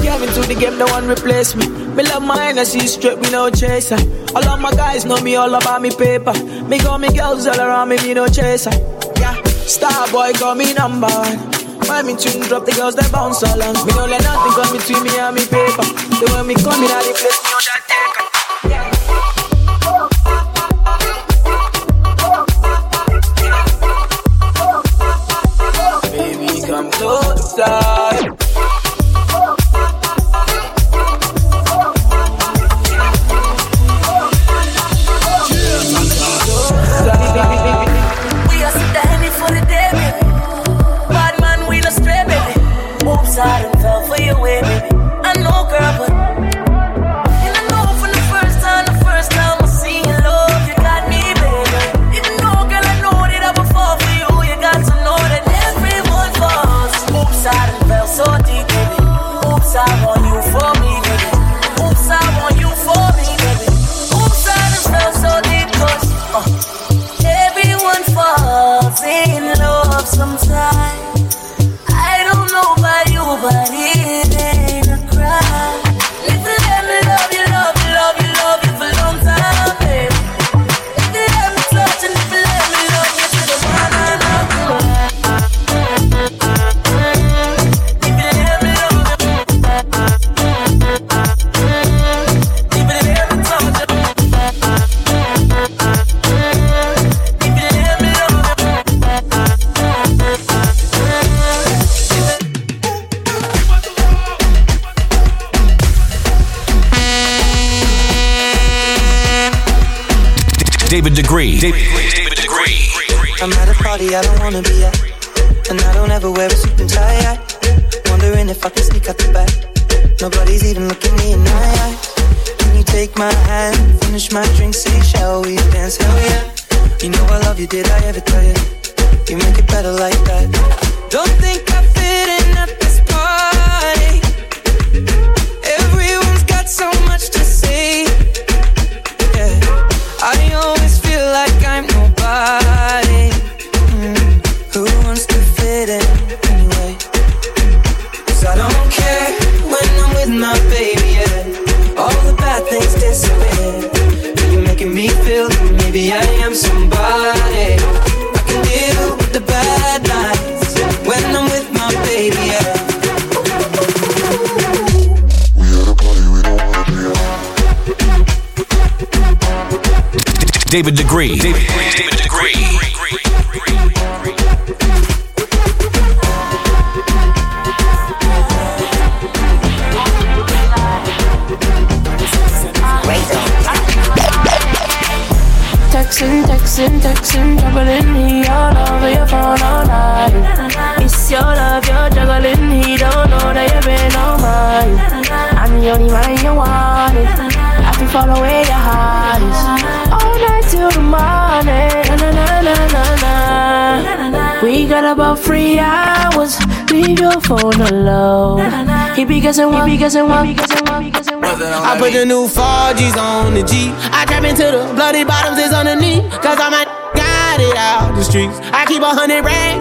Kevin 0.02 0.30
to 0.32 0.40
the 0.48 0.56
game, 0.58 0.78
no 0.78 0.86
one 0.86 1.06
replace 1.06 1.54
me. 1.54 1.68
Me 1.94 2.02
love 2.04 2.22
my 2.22 2.48
energy 2.48 2.86
straight, 2.86 3.20
me 3.20 3.30
no 3.30 3.50
chaser. 3.50 3.98
All 4.34 4.48
of 4.48 4.60
my 4.60 4.70
guys 4.72 5.04
know 5.04 5.20
me 5.20 5.36
all 5.36 5.54
about 5.54 5.82
me 5.82 5.90
paper. 5.90 6.32
Me 6.64 6.78
got 6.78 7.00
me 7.00 7.08
girls 7.12 7.46
all 7.46 7.60
around 7.60 7.90
me, 7.90 7.96
me 7.96 8.14
no 8.14 8.26
chaser. 8.26 8.72
Yeah, 9.20 9.36
star 9.66 10.08
boy 10.10 10.32
call 10.32 10.54
me 10.54 10.72
number 10.72 11.08
one. 11.08 11.38
When 11.88 12.06
me 12.06 12.16
tune 12.16 12.40
drop, 12.48 12.64
the 12.64 12.72
girls 12.72 12.94
they 12.94 13.06
bounce 13.12 13.42
along. 13.42 13.74
Me 13.84 13.92
don't 13.92 14.08
let 14.08 14.22
nothing 14.22 14.52
come 14.56 14.72
between 14.72 15.02
me 15.04 15.18
and 15.18 15.34
me 15.36 15.44
paper. 15.44 15.84
The 16.16 16.24
way 16.32 16.42
me 16.48 16.54
come 16.54 16.82
in, 16.82 16.90
I 16.90 17.02
the 17.04 17.12
place 17.12 17.40
that 17.44 17.82
taker. 17.88 18.27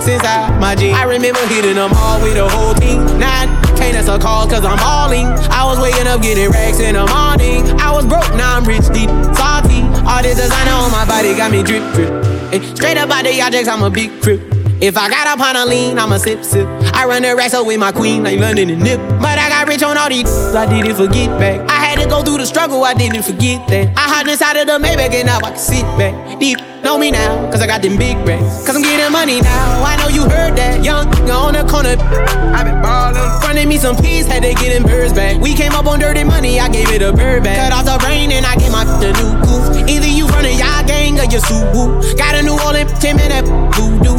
Racks 0.08 0.24
inside 0.24 0.60
my 0.60 0.76
jeans. 0.76 0.95
I 0.95 1.03
remember 1.03 1.45
hitting 1.47 1.76
them 1.76 1.91
all 1.93 2.22
with 2.22 2.36
the 2.36 2.47
whole 2.47 2.74
team. 2.74 3.01
I 3.22 3.45
can't 3.78 3.95
answer 3.95 4.18
calls 4.18 4.51
cause 4.51 4.64
I'm 4.64 4.78
balling. 4.78 5.28
I 5.51 5.66
was 5.66 5.80
waking 5.80 6.08
up 6.08 6.22
getting 6.22 6.49
racks 6.49 6.80
in 6.80 6.95
the 6.95 7.05
morning. 7.05 7.80
I 7.80 7.91
was 7.91 8.05
broke, 8.05 8.30
now 8.36 8.58
I'm 8.58 8.64
rich, 8.64 8.88
deep, 8.93 9.10
salty. 9.36 9.84
All 10.08 10.22
this 10.22 10.38
designer 10.38 10.72
on 10.72 10.91
my 10.91 11.05
body 11.05 11.36
got 11.36 11.51
me 11.51 11.64
drip, 11.64 11.84
drip. 11.93 12.12
Hey, 12.51 12.64
straight 12.76 12.97
up 12.97 13.10
out 13.10 13.26
the 13.26 13.41
objects, 13.41 13.68
I'm 13.68 13.84
a 13.84 13.89
big 13.89 14.22
crip. 14.22 14.41
If 14.80 14.95
I 14.95 15.10
got 15.10 15.26
up 15.26 15.39
on 15.39 15.55
a 15.55 15.66
lean, 15.66 15.97
I'm 15.97 16.12
a 16.12 16.20
sip, 16.20 16.43
sip. 16.43 16.68
I 16.93 17.05
run 17.05 17.24
the 17.24 17.36
racks 17.36 17.55
up 17.55 17.66
with 17.66 17.80
my 17.80 17.91
queen, 17.91 18.24
like 18.24 18.39
London 18.39 18.70
and 18.70 18.84
Nip. 18.84 18.99
But 19.20 19.39
I 19.39 19.49
got 19.49 19.68
rich 19.68 19.82
on 19.82 19.97
all 19.97 20.08
these, 20.08 20.30
I 20.53 20.70
didn't 20.70 20.95
forget 20.95 21.30
back. 21.39 21.68
I 21.70 21.84
had 21.84 21.99
to 21.99 22.08
go 22.08 22.22
through 22.24 22.38
the 22.38 22.45
struggle, 22.45 22.84
I 22.84 22.93
didn't 22.93 23.24
forget 23.24 23.68
that. 23.70 23.97
I 23.97 24.01
hopped 24.01 24.30
inside 24.30 24.55
of 24.58 24.68
the 24.68 24.74
Maybach 24.74 25.14
and 25.14 25.26
now 25.26 25.38
I 25.38 25.49
can 25.49 25.58
sit 25.58 25.84
back. 25.97 26.39
Deep, 26.39 26.60
know 26.88 26.97
me 26.97 27.11
now, 27.11 27.51
cause 27.51 27.59
I 27.59 27.67
got 27.67 27.81
them 27.81 27.97
big 27.97 28.15
racks. 28.23 28.63
Cause 28.63 28.73
I'm 28.73 28.81
getting 28.81 29.11
money 29.11 29.41
now, 29.41 29.83
I 29.83 29.99
know 29.99 30.07
you 30.07 30.23
heard 30.23 30.55
that. 30.55 30.85
Young, 30.85 31.11
on 31.27 31.51
the 31.51 31.67
corner, 31.67 31.99
i 31.99 32.63
been 32.63 32.79
ballin'. 32.81 33.27
Fronted 33.41 33.67
me 33.67 33.75
some 33.75 33.97
peas, 33.97 34.25
had 34.25 34.41
to 34.43 34.55
get 34.55 34.71
them 34.71 34.83
birds 34.83 35.11
back. 35.11 35.35
We 35.41 35.53
came 35.53 35.73
up 35.73 35.85
on 35.85 35.99
dirty 35.99 36.23
money, 36.23 36.61
I 36.61 36.69
gave 36.69 36.88
it 36.95 37.01
a 37.01 37.11
bird 37.11 37.43
back. 37.43 37.59
Cut 37.59 37.75
off 37.75 37.83
the 37.83 37.99
rain 38.07 38.31
and 38.31 38.45
I 38.45 38.55
gave 38.55 38.71
my 38.71 38.85
the 39.03 39.11
new 39.19 39.35
goof. 39.43 39.67
Either 39.83 40.07
you 40.07 40.27
run 40.27 40.45
a 40.45 40.53
y'all 40.55 40.88
gang 40.88 41.19
or 41.19 41.27
you 41.27 41.43
Subaru. 41.43 41.99
Got 42.15 42.39
a 42.39 42.41
new 42.41 42.55
Orleans, 42.63 42.95
10 43.03 43.17
minute 43.17 43.43
voodoo. 43.75 44.15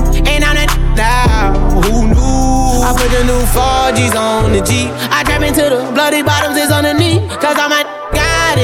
I'm 0.48 0.56
that 0.56 0.72
now, 0.96 1.52
who 1.84 2.08
knew? 2.08 2.84
I 2.84 2.96
put 2.96 3.12
the 3.12 3.20
new 3.28 3.44
4Gs 3.52 4.16
on 4.16 4.52
the 4.52 4.64
G. 4.64 4.88
I 5.12 5.24
trap 5.24 5.44
into 5.44 5.60
the 5.60 5.92
bloody 5.92 6.22
bottoms 6.22 6.56
is 6.56 6.70
underneath. 6.70 7.20
Cause 7.36 7.56
I'm 7.60 7.68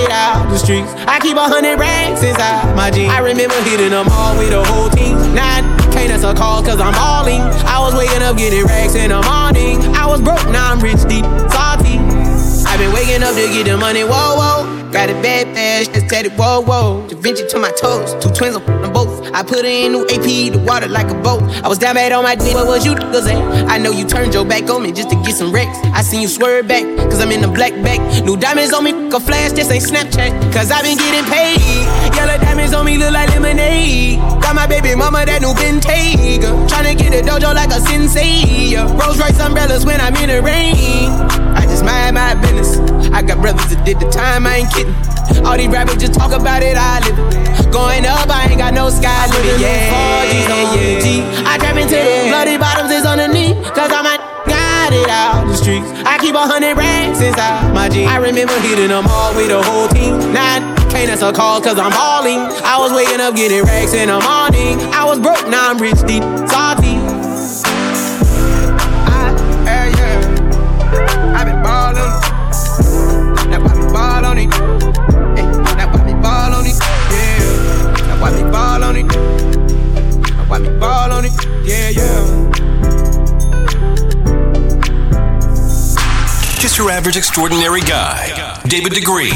it 0.05 0.12
out 0.12 0.48
the 0.50 0.59
streets. 0.59 0.92
I 1.09 1.18
keep 1.20 1.36
a 1.36 1.48
hundred 1.48 1.80
racks 1.80 2.22
inside 2.22 2.76
my 2.76 2.90
jeans. 2.90 3.11
I 3.11 3.20
remember 3.20 3.57
hitting 3.64 3.90
them 3.90 4.07
all 4.12 4.36
with 4.36 4.50
the 4.50 4.62
whole 4.62 4.90
team. 4.90 5.16
Now 5.34 5.64
can't 5.94 6.11
answer 6.11 6.34
calls 6.34 6.66
cause 6.66 6.80
I'm 6.80 6.92
balling. 6.92 7.40
I 7.64 7.80
was 7.80 7.94
waking 7.94 8.22
up 8.22 8.36
getting 8.36 8.64
racks 8.64 8.94
in 8.94 9.11
the 9.11 9.22
morning. 9.22 9.80
I 9.94 10.07
was 10.07 10.20
broke, 10.20 10.44
now 10.50 10.72
I'm 10.72 10.80
rich, 10.80 11.00
deep, 11.09 11.24
salty. 11.50 11.98
I've 12.66 12.78
been 12.78 12.92
waking 12.92 13.22
up 13.22 13.34
to 13.34 13.46
get 13.55 13.66
the 13.66 13.76
money, 13.76 14.02
whoa, 14.02 14.36
whoa. 14.36 14.90
Got 14.90 15.11
a 15.11 15.14
bad 15.22 15.55
fast, 15.55 15.92
just 15.94 16.12
it, 16.12 16.32
whoa, 16.32 16.61
whoa. 16.62 17.07
Da 17.09 17.16
Vinci 17.16 17.46
to 17.48 17.59
my 17.59 17.70
toes, 17.72 18.14
two 18.22 18.30
twins 18.30 18.57
on 18.57 18.92
both. 18.92 19.03
I 19.35 19.43
put 19.43 19.64
in 19.64 19.91
new 19.91 20.07
AP, 20.07 20.55
the 20.55 20.62
water 20.64 20.87
like 20.87 21.11
a 21.11 21.14
boat. 21.20 21.43
I 21.64 21.66
was 21.66 21.78
down 21.78 21.97
bad 21.97 22.12
on 22.12 22.22
my 22.22 22.37
dick, 22.37 22.55
what 22.55 22.68
was 22.68 22.87
you 22.87 22.95
niggas 22.95 23.26
at? 23.26 23.68
I 23.68 23.78
know 23.78 23.91
you 23.91 24.07
turned 24.07 24.32
your 24.32 24.45
back 24.45 24.70
on 24.70 24.85
me 24.85 24.93
just 24.93 25.11
to 25.11 25.16
get 25.16 25.35
some 25.35 25.53
wrecks. 25.53 25.76
I 25.93 26.03
seen 26.03 26.22
you 26.22 26.28
swerve 26.28 26.68
back, 26.68 26.85
cause 27.11 27.20
I'm 27.20 27.32
in 27.32 27.41
the 27.41 27.49
black 27.49 27.74
back. 27.82 27.99
New 28.24 28.37
diamonds 28.37 28.72
on 28.72 28.85
me, 28.85 28.93
a 29.11 29.18
flash, 29.18 29.51
this 29.51 29.70
ain't 29.72 29.82
Snapchat. 29.82 30.30
Cause 30.53 30.70
I 30.70 30.82
been 30.82 30.97
getting 30.97 31.26
paid. 31.26 31.59
Yellow 32.14 32.39
diamonds 32.39 32.72
on 32.74 32.87
me 32.87 32.97
look 32.97 33.12
like 33.12 33.28
lemonade. 33.30 34.18
Got 34.41 34.55
my 34.55 34.68
baby 34.68 34.95
mama 34.95 35.26
that 35.26 35.43
new 35.43 35.53
Bentayga. 35.53 36.68
Tryna 36.68 36.97
get 36.97 37.12
a 37.12 37.26
dojo 37.26 37.53
like 37.55 37.70
a 37.70 37.80
sensei. 37.80 38.76
Rolls 38.76 39.18
Royce 39.18 39.41
umbrellas 39.41 39.85
when 39.85 40.01
I'm 40.01 40.14
in 40.16 40.28
the 40.28 40.43
rain. 40.43 41.11
I 41.59 41.66
just 41.66 41.85
mind 41.85 42.14
my 42.14 42.35
business. 42.37 42.78
I 43.12 43.22
got 43.22 43.41
brothers 43.41 43.66
that 43.74 43.85
did 43.85 43.99
the 43.99 44.09
time, 44.11 44.47
I 44.47 44.59
ain't 44.59 44.72
kidding. 44.72 44.95
All 45.45 45.57
these 45.57 45.68
rappers 45.68 45.97
just 45.97 46.14
talk 46.14 46.33
about 46.33 46.62
it, 46.62 46.77
I 46.77 47.01
live 47.05 47.18
it. 47.18 47.72
Going 47.72 48.07
up, 48.07 48.29
I 48.31 48.49
ain't 48.51 48.59
got 48.59 48.75
no 48.75 48.89
sky 48.91 49.27
limit. 49.31 49.61
Yeah, 49.61 50.25
yeah, 50.31 51.03
yeah. 51.03 51.49
I 51.49 51.59
trap 51.59 51.77
into 51.77 51.97
the 51.97 52.29
bloody 52.31 52.57
bottoms 52.57 52.91
is 52.91 53.05
underneath. 53.05 53.59
Cause 53.75 53.91
I'm 53.91 54.07
a 54.07 54.16
got 54.47 54.93
it 54.93 55.09
out 55.09 55.47
the 55.49 55.57
streets. 55.57 55.89
I 56.05 56.18
keep 56.18 56.35
a 56.35 56.45
hundred 56.47 56.77
racks 56.77 57.20
inside 57.20 57.72
my 57.72 57.89
jeans. 57.89 58.11
I 58.11 58.18
remember 58.18 58.55
hitting 58.61 58.89
them 58.89 59.07
all 59.09 59.35
with 59.35 59.49
the 59.49 59.62
whole 59.62 59.89
team. 59.89 60.18
Now 60.33 60.61
I 60.61 60.61
can't 60.93 61.11
answer 61.11 61.33
call 61.33 61.61
cause 61.61 61.79
I'm 61.79 61.91
balling. 61.91 62.39
I 62.62 62.79
was 62.79 62.93
waking 62.93 63.20
up 63.20 63.35
getting 63.35 63.64
racks 63.64 63.95
in 63.95 64.09
the 64.09 64.20
morning. 64.20 64.79
I 64.93 65.05
was 65.05 65.18
broke, 65.18 65.49
now 65.49 65.70
I'm 65.70 65.79
rich, 65.79 66.01
deep. 66.07 66.22
Just 86.75 86.83
your 86.83 86.91
average 86.91 87.16
extraordinary 87.16 87.83
guy. 87.83 88.35
David 88.66 88.95
Degree. 88.95 89.31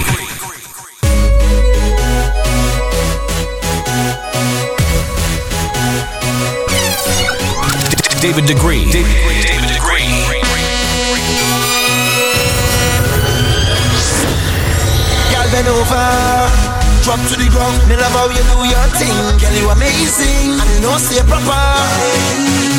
David 8.18 8.44
Degree. 8.50 8.90
David, 8.90 9.14
David 9.46 9.70
Degree. 9.70 10.10
Girl, 15.30 15.46
bend 15.54 15.68
over. 15.70 15.94
Drop 17.06 17.22
to 17.30 17.38
the 17.38 17.46
ground. 17.54 17.86
Me 17.86 17.94
love 17.94 18.10
how 18.18 18.26
you 18.34 18.42
do 18.50 18.66
your 18.66 18.88
thing. 18.98 19.14
Girl, 19.38 19.54
you 19.54 19.70
amazing. 19.70 20.58
And 20.58 20.70
you 20.74 20.80
know 20.82 20.98
say 20.98 21.22
proper. 21.22 21.54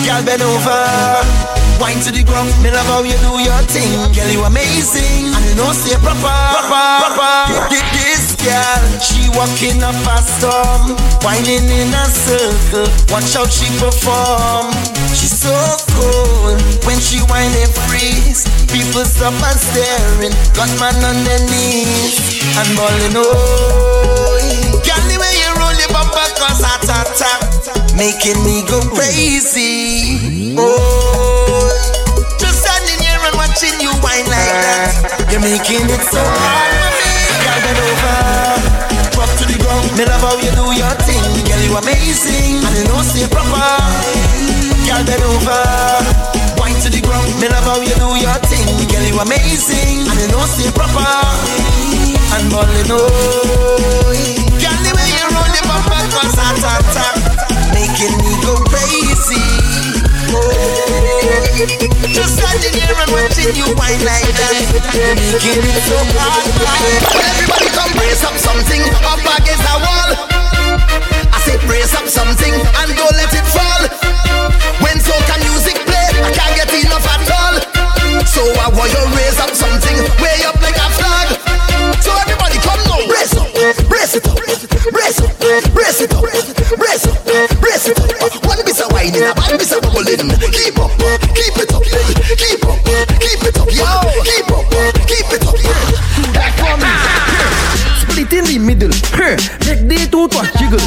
Girl, 0.04 0.22
bend 0.26 0.42
over. 0.42 1.59
Wine 1.80 2.04
to 2.04 2.12
the 2.12 2.28
ground. 2.28 2.52
Me 2.60 2.70
love 2.70 2.86
how 2.92 3.02
you 3.08 3.16
do 3.24 3.40
your 3.40 3.64
thing. 3.72 3.88
Girl, 4.12 4.28
you 4.28 4.44
amazing. 4.44 5.32
And 5.32 5.46
you 5.48 5.56
know 5.56 5.72
say 5.72 5.96
proper. 6.04 6.20
Proper. 6.20 7.16
Proper. 7.16 7.72
This 7.96 8.36
girl, 8.36 8.84
she 9.00 9.32
walking 9.32 9.80
up 9.80 9.96
a 9.96 10.20
storm. 10.20 11.00
Whining 11.24 11.64
in 11.72 11.96
a 11.96 12.04
circle. 12.12 12.84
Watch 13.08 13.32
how 13.32 13.48
she 13.48 13.72
perform. 13.80 14.76
She's 15.16 15.40
so 15.40 15.56
cool. 15.96 16.60
When 16.84 17.00
she 17.00 17.24
whine 17.32 17.56
and 17.64 17.72
freeze. 17.88 18.44
People 18.68 19.08
stop 19.08 19.40
and 19.40 19.60
staring. 19.60 20.36
Got 20.52 20.68
man 20.84 21.00
on 21.00 21.18
their 21.24 21.40
knees. 21.48 22.44
And 22.60 22.70
balling 22.76 23.16
oh. 23.16 24.84
Girl, 24.84 25.04
the 25.08 25.16
way 25.16 25.32
you 25.32 25.50
roll 25.56 25.76
your 25.80 25.88
bumper 25.96 26.28
cause 26.36 26.60
heart 26.60 26.84
attack. 26.84 27.40
Making 27.96 28.44
me 28.44 28.68
go 28.68 28.84
crazy. 28.92 30.60
Oh. 30.60 31.19
Watching 33.60 33.82
you 33.84 33.92
whine 34.00 34.24
like 34.32 34.56
that. 34.64 35.28
You're 35.28 35.44
making 35.44 35.84
it 35.92 36.04
so 36.08 36.24
hard 36.24 36.72
for 36.80 36.92
me. 36.96 37.12
Girl, 37.44 37.60
bend 37.60 37.80
over. 37.84 38.16
Drop 39.12 39.32
to 39.36 39.44
the 39.52 39.58
ground. 39.60 39.84
Me 40.00 40.08
love 40.08 40.24
how 40.24 40.40
you 40.40 40.52
do 40.56 40.72
your 40.72 40.96
thing. 41.04 41.20
Girl, 41.44 41.60
you 41.68 41.76
amazing. 41.76 42.64
And 42.64 42.72
you 42.80 42.88
know 42.88 43.04
say 43.04 43.28
proper. 43.28 43.68
Girl, 44.88 45.04
bend 45.04 45.28
over. 45.28 45.60
Wine 46.56 46.80
to 46.80 46.88
the 46.88 47.04
ground. 47.04 47.36
Me 47.44 47.52
love 47.52 47.68
how 47.68 47.84
you 47.84 47.92
do 48.00 48.16
your 48.16 48.40
thing. 48.48 48.64
Girl, 48.88 49.04
you 49.04 49.20
amazing. 49.20 50.08
And 50.08 50.20
you 50.24 50.32
know 50.32 50.48
say 50.48 50.72
proper. 50.72 51.12
And 52.40 52.48
ballin' 52.48 52.96
oh. 52.96 54.16
Girl, 54.56 54.80
the 54.88 54.92
way 54.96 55.08
you 55.12 55.28
roll 55.36 55.52
the 55.52 55.62
bumper 55.68 56.00
cause 56.16 56.32
heart 56.40 56.64
attack. 56.64 57.76
Making 57.76 58.16
me 58.24 58.40
go. 58.40 58.69
Just 61.60 62.40
standing 62.40 62.72
here 62.72 62.96
and 62.96 63.12
watching 63.12 63.52
you 63.52 63.68
whine 63.76 64.00
like 64.08 64.32
that. 64.32 64.56
Making 64.96 65.60
it 65.60 65.84
so 65.92 66.00
hard. 66.16 66.48
Everybody 67.20 67.68
come 67.76 67.92
brace 68.00 68.24
up 68.24 68.40
something 68.40 68.80
up 69.04 69.20
against 69.20 69.60
the 69.68 69.76
wall. 69.84 70.10
I 71.36 71.38
say 71.44 71.60
brace 71.68 71.92
up 72.00 72.08
something 72.08 72.56
and 72.56 72.90
don't 72.96 73.12
let 73.12 73.36
it 73.36 73.44
fall. 73.52 73.84
When 74.80 75.04
soca 75.04 75.36
music 75.44 75.76
play, 75.84 76.08
I 76.24 76.32
can't 76.32 76.56
get 76.56 76.72
enough 76.80 77.04
at 77.12 77.28
all. 77.28 77.60
So 78.24 78.40
I 78.56 78.72
want 78.72 78.96
you 78.96 79.04
raise 79.20 79.36
up 79.44 79.52
something 79.52 80.00
way 80.24 80.40
up 80.48 80.56
like 80.64 80.80
a 80.80 80.88
flag. 80.96 81.28
So 82.00 82.16
everybody 82.24 82.56
come 82.64 82.80
now, 82.88 83.04
brace 83.04 83.36
up, 83.36 83.52
brace 83.92 84.16
it 84.16 84.24
up, 84.24 84.40
brace 84.96 85.20
up, 85.20 85.36
brace 85.76 86.00
it 86.08 86.14
up, 86.16 86.24
brace 86.24 87.04
up, 87.04 87.29
in 89.20 89.28
a 89.28 89.34
one 89.36 89.60
piece 89.60 89.76
of 89.76 89.82
bubbling. 89.84 90.32
Keep 90.40 90.80
up, 90.80 90.92
keep 91.36 91.56
it 91.60 91.72
up, 91.76 91.84
hey. 91.84 92.16
keep 92.40 92.64
up, 92.64 92.80
keep 93.20 93.44
it 93.44 93.58
up, 93.60 93.68
yeah. 93.68 94.00
Keep 94.24 94.52
up, 94.56 94.66
keep 95.04 95.30
it 95.36 95.44
up. 95.44 95.56
Back 96.32 96.56
for 96.56 96.76
me. 96.80 96.92
Split 98.00 98.32
in 98.32 98.44
the 98.48 98.58
middle? 98.60 98.94
Make 99.68 99.84
the 99.92 100.08
two 100.08 100.28
toss 100.32 100.48
jiggle? 100.56 100.80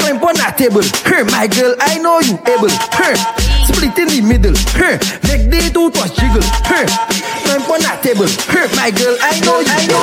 Climb 0.00 0.22
on 0.24 0.34
that 0.40 0.56
table? 0.56 0.82
My 1.32 1.46
girl, 1.46 1.76
I 1.80 1.98
know 1.98 2.20
you 2.24 2.40
able? 2.48 2.72
Split 3.68 3.98
in 4.00 4.08
the 4.08 4.20
middle? 4.24 4.56
Make 5.28 5.52
the 5.52 5.68
two 5.72 5.90
toss 5.92 6.16
jiggle? 6.16 6.44
Climb 6.64 7.68
on 7.68 7.80
that 7.84 8.00
table? 8.00 8.28
My 8.76 8.88
girl, 8.90 9.16
I 9.20 9.36
know 9.44 9.60
you, 9.60 9.76
you. 9.84 10.00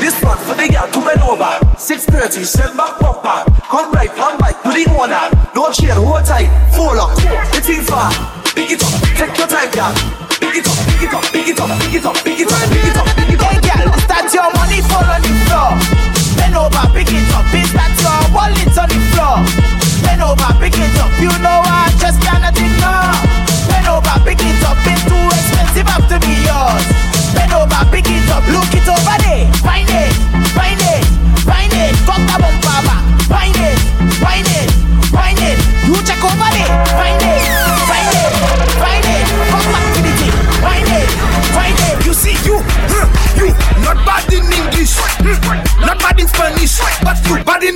This 0.00 0.16
one 0.24 0.38
for 0.38 0.54
the 0.54 0.66
girl 0.66 0.88
to 0.88 1.00
bend 1.04 1.22
over. 1.22 1.60
630, 1.76 2.44
send 2.44 2.76
back 2.76 2.98
bumper. 2.98 3.44
Come 3.68 3.92
right, 3.92 4.10
come 4.10 4.38
right 4.38 4.56
to 4.64 4.70
the 4.72 4.88
owner. 4.98 5.41
Chain, 5.70 5.90
hold 5.90 6.24
tight, 6.26 6.50
full 6.74 6.98
up. 7.00 7.16
It's 7.54 7.68
in 7.68 7.80
far. 7.80 8.10
Pick 8.52 8.72
it 8.72 8.82
up, 8.82 8.92
take 9.16 9.38
your 9.38 9.46
time, 9.46 9.70
girl. 9.70 9.94
Pick 10.36 10.58
it 10.58 10.68
up, 10.68 10.76
pick 10.84 11.00
it 11.00 11.14
up, 11.14 11.22
pick 11.32 11.48
it 11.48 11.60
up, 11.60 11.70
pick 11.80 11.94
it 11.94 12.04
up, 12.04 12.14
pick 12.20 12.40
it 12.40 12.50
up, 12.50 12.68
pick 12.68 12.84
it 12.84 12.96
up, 12.98 13.06
pick 13.16 13.30
it 13.30 13.40
up. 13.40 13.48
Hey 13.48 13.60
girl, 13.64 13.88
start 14.04 14.28
your 14.34 14.52
money 14.52 14.82
fall 14.84 15.06
on 15.06 15.22
the 15.22 15.32
floor. 15.48 15.72
Bend 16.36 16.56
over, 16.58 16.84
pick 16.92 17.08
it 17.08 17.31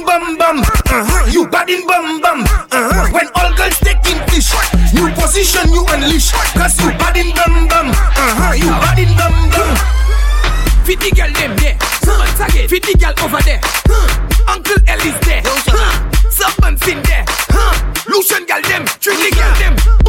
bum 0.06 0.38
bum. 0.38 0.62
Uh-huh, 0.62 1.26
you 1.26 1.46
bad 1.48 1.68
in 1.68 1.84
bum 1.86 2.20
bum. 2.20 2.40
Uh-huh. 2.70 3.10
When 3.10 3.26
all 3.34 3.50
girls 3.58 3.76
taking 3.82 4.22
fish, 4.30 4.54
new 4.94 5.10
position 5.18 5.66
you 5.74 5.82
unleash, 5.90 6.30
cause 6.54 6.78
you 6.78 6.94
bad 6.94 7.18
in 7.18 7.34
bum 7.34 7.66
bum. 7.66 7.90
Uh-huh, 7.90 8.54
you 8.54 8.70
bad 8.70 8.98
in 9.02 9.10
bum 9.18 9.34
bum. 9.50 9.70
Fit 10.86 11.00
the 11.02 11.10
girl 11.10 11.32
them 11.34 11.52
there. 11.58 11.76
Once 12.06 12.40
again, 12.40 12.68
fit 12.70 12.82
the 12.86 12.94
girl 12.94 13.14
over 13.26 13.42
there. 13.42 13.60
Huh. 13.90 14.54
Uncle 14.54 14.78
Ellie's 14.86 15.18
there. 15.26 15.42
Huh. 15.44 15.92
Servants 16.30 16.86
in 16.86 17.02
there. 17.02 17.24
Huh. 17.50 17.74
Lucian 18.06 18.46
girl 18.46 18.62
them. 18.62 18.86
Trinity 19.02 19.34
girl 19.34 19.54
them. 19.58 20.05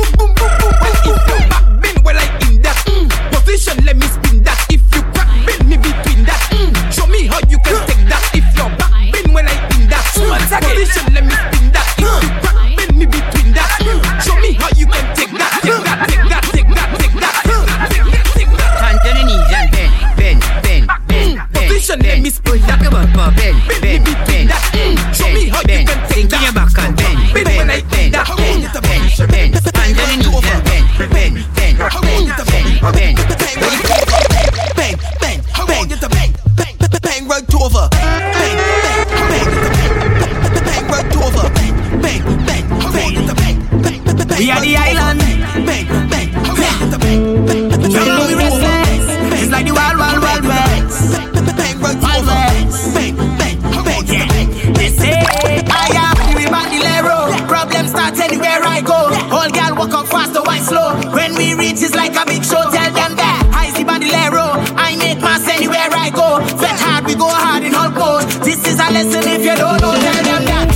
A 68.87 68.93
lesson 68.93 69.23
if 69.27 69.43
you 69.43 69.55
don't 69.55 69.79
know. 69.81 69.93
Tell 69.93 70.23
them 70.23 70.43
that 70.47 70.67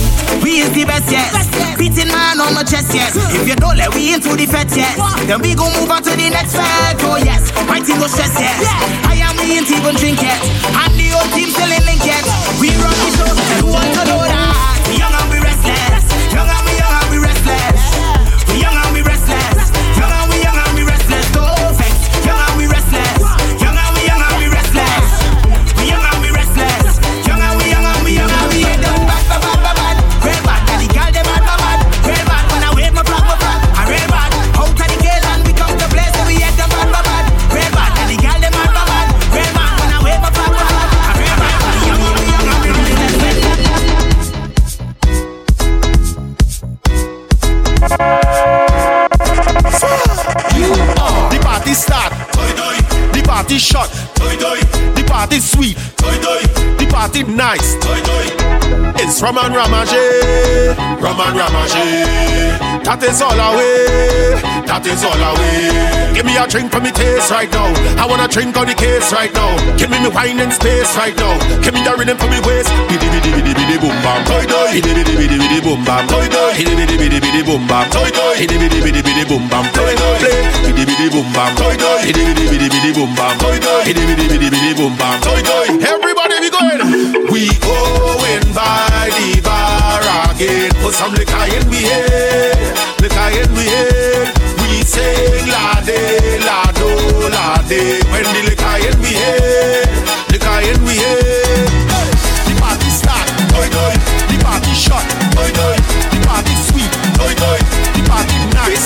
we 0.43 0.63
is 0.63 0.71
the 0.75 0.83
best, 0.85 1.07
yes. 1.11 1.31
Beating 1.77 2.07
man 2.11 2.39
on 2.39 2.53
my 2.53 2.63
chest, 2.63 2.93
yes. 2.93 3.15
If 3.31 3.47
you 3.47 3.55
don't 3.55 3.77
let 3.77 3.93
we 3.95 4.13
into 4.13 4.35
the 4.35 4.45
fete, 4.45 4.75
yes. 4.75 4.95
Then 5.27 5.39
we 5.41 5.55
go 5.55 5.67
move 5.79 5.91
on 5.91 6.03
to 6.03 6.11
the 6.11 6.27
next 6.29 6.55
fight, 6.55 6.99
oh 7.07 7.17
yes. 7.17 7.51
Fighting 7.67 7.99
no 7.99 8.07
stress, 8.07 8.35
yes. 8.39 8.59
I 9.07 9.15
am 9.23 9.35
we 9.39 9.57
ain't 9.59 9.69
even 9.71 9.95
drink 9.95 10.21
yet. 10.21 10.39
And 10.75 10.91
the 10.95 11.07
whole 11.15 11.29
team 11.35 11.49
still 11.51 11.71
in 11.71 11.83
link 11.87 12.03
yet. 12.03 12.23
We 12.59 12.71
run 12.79 12.95
the 12.95 13.09
show, 13.15 13.31
and 13.31 13.59
who 13.63 13.69
want 13.71 13.91
to 13.95 14.03
know 14.07 14.20
It's 59.33 59.39
Roman 59.39 59.55
Ramage. 59.55 59.95
Roman 60.99 61.31
Ramage. 61.39 62.83
That 62.83 62.99
is 62.99 63.23
all 63.23 63.31
away. 63.31 64.35
That 64.67 64.83
is 64.83 65.07
all 65.07 65.15
away. 65.15 66.11
Give 66.11 66.27
me 66.27 66.35
a 66.35 66.43
drink 66.43 66.67
for 66.67 66.83
me 66.83 66.91
taste 66.91 67.31
right 67.31 67.47
now. 67.47 67.71
I 67.95 68.03
wanna 68.11 68.27
drink 68.27 68.59
on 68.59 68.67
the 68.67 68.75
case 68.75 69.07
right 69.15 69.31
now. 69.31 69.55
Give 69.79 69.87
me 69.87 70.03
me 70.03 70.11
wine 70.11 70.35
and 70.43 70.51
space 70.51 70.91
right 70.99 71.15
now. 71.15 71.39
Give 71.63 71.71
me 71.71 71.79
the 71.79 71.95
rhythm 71.95 72.19
for 72.19 72.27
me 72.27 72.43
waist. 72.43 72.67
Bidi 72.91 73.07
bidi 73.07 73.31
bidi 73.31 73.55
bidi 73.55 73.75
boom 73.79 73.95
bam. 74.03 74.19
Toy 74.27 74.43
toy. 74.43 74.67
Bidi 74.75 74.91
bidi 74.99 75.15
bidi 75.15 75.37
bidi 75.39 75.59
boom 75.63 75.79
bam. 75.87 76.03
Toy 76.11 76.27
toy. 76.27 76.51
Bidi 76.59 76.75
bidi 76.75 76.95
bidi 76.99 77.17
bidi 77.23 77.41
boom 77.47 77.63
bam. 77.71 77.87
Toy 77.87 78.11
toy. 78.11 78.35
Bidi 78.35 78.55
bidi 78.59 78.79
bidi 78.83 78.99
bidi 78.99 79.23
boom 79.31 79.47
bam. 79.47 79.63
Toy 79.71 79.95
toy. 79.95 80.17
Play. 80.19 80.43
Bidi 80.67 80.83
bidi 80.83 81.07
boom 81.07 81.27
bam. 81.31 81.55
Toy 81.55 81.75
toy. 81.79 82.03
Bidi 82.03 82.21
bidi 82.27 82.43
bidi 82.51 82.67
bidi 82.67 82.91
boom 82.91 83.15
bam. 83.15 83.31
Toy 83.39 83.55
toy. 83.63 83.79
Bidi 83.87 84.03
bidi 84.11 84.25
bidi 84.27 84.47
bidi 84.51 84.71
boom 84.75 84.91
bam. 84.99 85.15
Toy 85.23 85.39
toy. 85.39 85.65
Everybody 85.79 86.35
be 86.43 86.49
going. 86.51 86.79
We 87.31 87.47
going 87.63 88.43
by 89.01 89.09
the 89.17 89.41
bar 89.41 90.01
again. 90.29 90.69
Put 90.81 90.93
some 90.93 91.13
liquor 91.13 91.45
in 91.49 91.63
we 91.69 91.81
head. 91.89 92.53
Liquor 93.01 93.29
in 93.33 93.49
we 93.57 93.65
head. 93.65 94.29
We 94.61 94.85
sing 94.85 95.49
la 95.49 95.81
de 95.81 96.37
la 96.45 96.61
do 96.77 96.89
la 97.33 97.57
de. 97.65 97.97
When 98.13 98.25
the 98.29 98.41
liquor 98.45 98.77
in 98.85 98.95
we 99.01 99.11
head. 99.17 99.89
Liquor 100.29 100.59
in 100.69 100.77
we 100.85 101.01
head. 101.01 101.65
The 102.45 102.53
party 102.61 102.89
start. 102.93 103.25
Toy 103.49 103.67
toy. 103.73 103.95
The 104.29 104.37
party 104.45 104.73
shot. 104.77 105.05
Toy 105.33 105.49
toy. 105.49 105.77
The 106.13 106.19
party 106.27 106.53
sweet. 106.69 106.91
Toy 107.17 107.33
toy. 107.41 107.59
The 107.97 108.01
party 108.05 108.37
nice. 108.53 108.85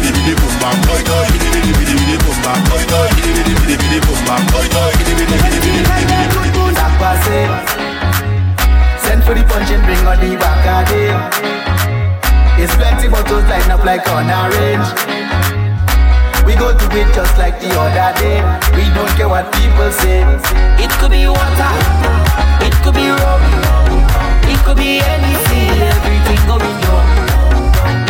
Bidi 0.00 0.10
bidi 0.16 0.32
boom 0.40 0.54
bam. 0.64 0.76
Bidi 0.80 1.48
bidi 1.52 2.16
boom 2.24 2.38
bam. 2.40 2.58
Bidi 3.20 3.76
bidi 3.76 3.98
boom 4.00 4.20
bam. 4.24 4.40
Toy 4.48 4.68
toy. 4.72 5.53
for 9.24 9.32
the 9.32 9.42
punch 9.48 9.70
and 9.72 9.82
bring 9.84 10.04
on 10.04 10.20
the 10.20 10.36
back 10.36 10.64
of 10.68 10.92
it. 10.92 11.16
It's 12.60 12.74
plenty 12.76 13.08
bottles 13.08 13.44
lighting 13.48 13.72
up 13.72 13.84
like 13.84 14.04
on 14.12 14.28
orange. 14.28 14.88
We 16.44 16.52
go 16.60 16.76
to 16.76 16.86
it 16.92 17.08
just 17.16 17.36
like 17.40 17.58
the 17.58 17.72
other 17.72 18.12
day. 18.20 18.44
We 18.76 18.84
don't 18.92 19.08
care 19.16 19.28
what 19.28 19.48
people 19.56 19.90
say. 19.90 20.20
It 20.76 20.92
could 21.00 21.10
be 21.10 21.24
water, 21.26 21.72
it 22.60 22.74
could 22.84 22.94
be 22.94 23.08
rum, 23.08 23.42
it 24.44 24.60
could 24.64 24.76
be 24.76 25.00
anything, 25.00 25.72
everything 25.72 26.40
going 26.44 26.80
on. 26.92 27.06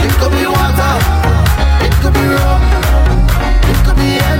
It 0.03 0.13
could 0.19 0.35
be 0.35 0.45
water, 0.51 0.95
it 1.87 1.95
could 2.03 2.15
be 2.15 2.27
rum, 2.27 2.61
it 3.71 3.79
could 3.87 3.97
be 3.97 4.19
anything. 4.19 4.34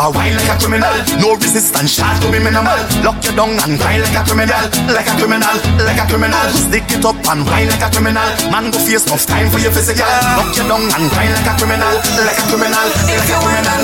I 0.00 0.08
whine 0.08 0.32
like 0.32 0.48
a 0.48 0.56
criminal. 0.56 0.96
No 1.20 1.36
resistance, 1.36 1.92
shot 1.92 2.16
to 2.24 2.32
be 2.32 2.40
minimal. 2.40 2.72
Lock 3.04 3.20
your 3.20 3.36
down 3.36 3.52
and 3.52 3.76
whine 3.76 4.00
like 4.00 4.16
a 4.16 4.24
criminal, 4.24 4.64
like 4.88 5.04
a 5.04 5.12
criminal, 5.20 5.56
like 5.84 6.00
a 6.00 6.08
criminal. 6.08 6.46
Stick 6.56 6.88
it 6.88 7.04
up 7.04 7.20
and 7.28 7.44
whine 7.44 7.68
like 7.68 7.84
a 7.84 7.92
criminal. 7.92 8.24
Man, 8.48 8.72
go 8.72 8.80
face 8.80 9.04
enough 9.04 9.28
time 9.28 9.52
for 9.52 9.60
your 9.60 9.68
physical. 9.68 10.08
Lock 10.40 10.56
your 10.56 10.64
down 10.72 10.88
and 10.88 11.04
whine 11.12 11.36
like 11.36 11.44
a 11.44 11.54
criminal, 11.60 11.92
like 12.16 12.40
a 12.40 12.44
criminal, 12.48 12.86
like 13.12 13.28
a 13.28 13.36
criminal. 13.44 13.80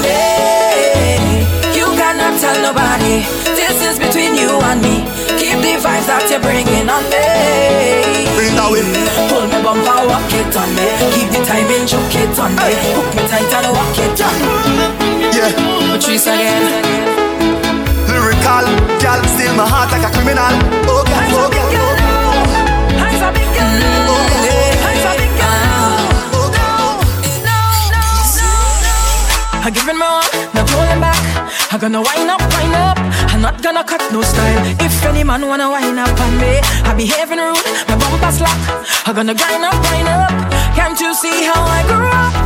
You 1.77 1.85
cannot 2.01 2.41
tell 2.41 2.57
nobody. 2.65 3.21
This 3.53 3.77
is 3.85 4.01
between 4.01 4.41
you 4.41 4.57
and 4.73 4.81
me. 4.81 5.05
Keep 5.37 5.61
the 5.61 5.77
vibes 5.85 6.09
that 6.09 6.25
you're 6.33 6.41
bringing 6.41 6.89
on 6.89 7.05
me. 7.13 8.17
Bring 8.41 8.57
that 8.57 8.73
with 8.73 8.89
me. 8.89 9.05
Hold 9.29 9.53
me 9.53 9.61
bumper, 9.61 10.01
walk 10.09 10.33
it 10.33 10.49
on 10.57 10.73
me. 10.73 10.89
Keep 11.13 11.29
the 11.29 11.45
timing, 11.45 11.85
choke 11.85 12.17
it 12.17 12.33
on 12.41 12.57
me. 12.57 12.73
Hook 12.97 13.09
me 13.13 13.23
tight 13.29 13.53
and 13.53 13.69
walk 13.69 13.99
it 14.01 14.17
on 14.17 14.37
me 14.41 14.66
again, 15.49 15.91
Patrice 15.91 16.27
again. 16.27 16.65
Lyrical, 18.09 18.67
girl, 19.03 19.23
steal 19.35 19.55
my 19.55 19.67
heart 19.67 19.91
like 19.93 20.07
a 20.09 20.11
criminal. 20.15 20.55
Oh, 20.91 21.05
gal, 21.07 21.23
oh, 21.33 21.51
gal, 21.51 21.67
I'm 29.67 29.73
giving 29.73 29.99
my 29.99 30.07
all, 30.07 30.23
not 30.55 30.71
holding 30.71 31.01
back. 31.01 31.19
I'm 31.73 31.81
gonna 31.81 32.01
wind 32.01 32.31
up, 32.31 32.41
wind 32.55 32.75
up. 32.75 32.99
I'm 33.35 33.43
not 33.43 33.61
gonna 33.65 33.83
cut 33.83 34.01
no 34.13 34.23
style. 34.23 34.63
If 34.79 35.05
any 35.05 35.25
man 35.25 35.45
wanna 35.45 35.69
wind 35.69 35.99
up 35.99 36.21
on 36.21 36.39
me, 36.39 36.61
I 36.87 36.95
behaving 36.97 37.39
rude, 37.39 37.67
my 37.89 37.97
bumper 37.99 38.31
slack. 38.31 38.59
I'm 39.07 39.15
gonna 39.17 39.35
grind 39.35 39.65
up, 39.65 39.75
wind 39.91 40.07
up. 40.07 40.31
Can't 40.77 41.01
you 41.01 41.13
see 41.15 41.43
how 41.51 41.61
I 41.65 41.83
grew 41.83 42.07
up? 42.07 42.46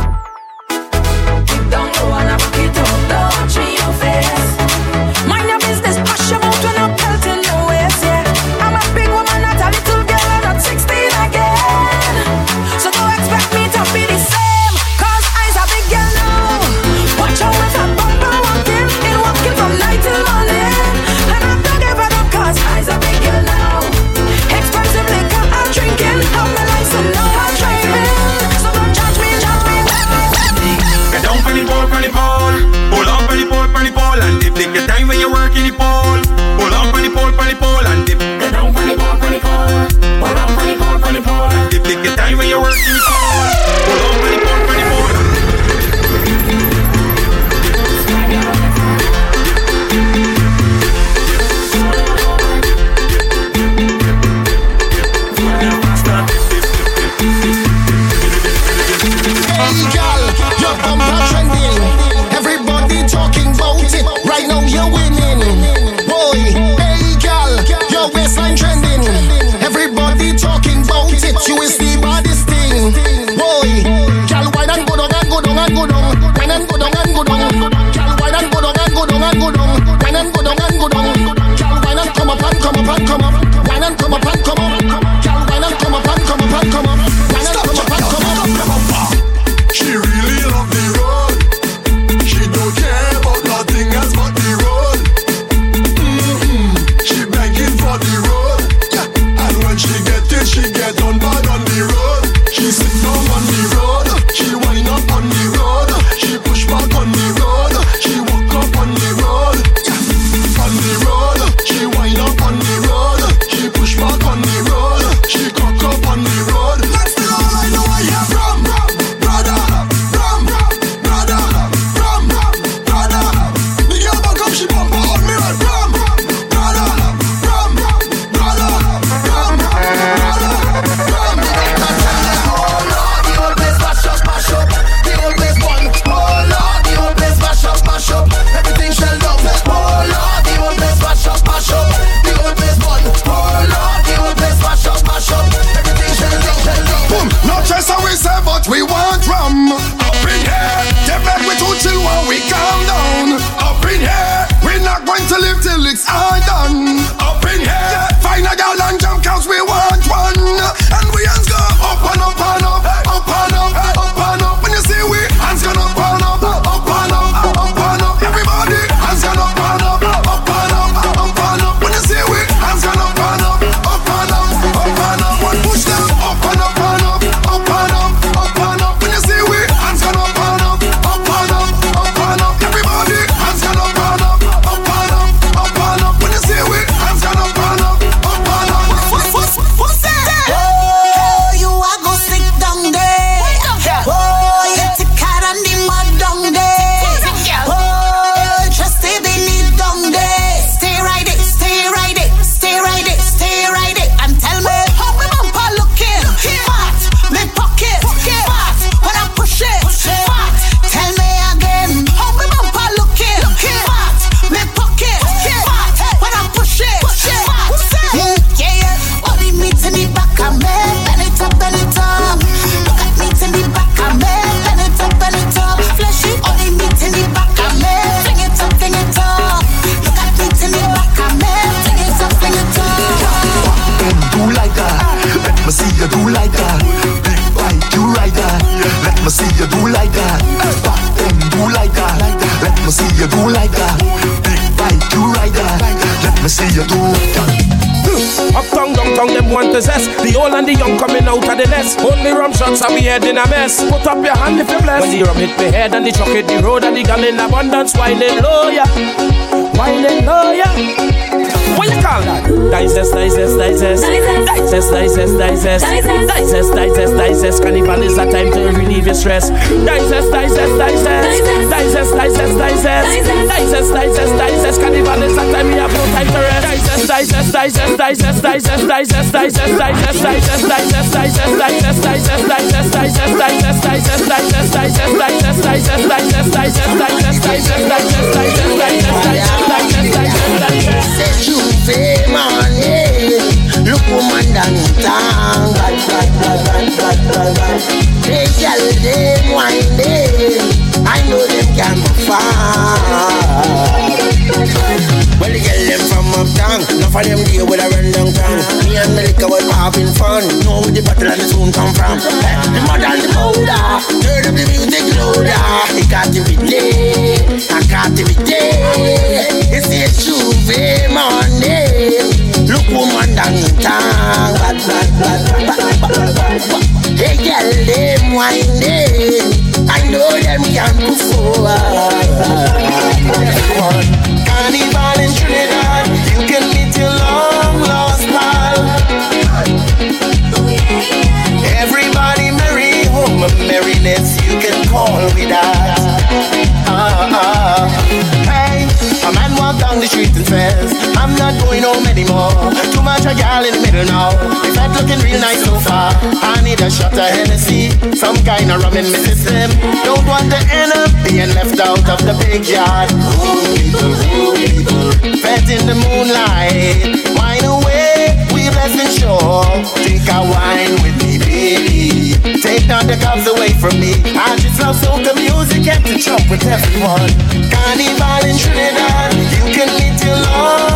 The 373.11 373.17
cups 373.17 373.45
away 373.45 373.73
from 373.73 373.99
me. 373.99 374.13
I 374.39 374.55
just 374.55 374.79
love 374.79 374.95
soca 374.95 375.35
music 375.35 375.85
and 375.85 376.05
to 376.05 376.15
jump 376.15 376.49
with 376.49 376.63
everyone. 376.63 377.27
Carnival 377.67 378.47
in 378.47 378.55
Trinidad, 378.55 379.35
you 379.35 379.75
can 379.75 379.91
meet 379.99 380.23
your 380.23 380.39
long 380.39 380.90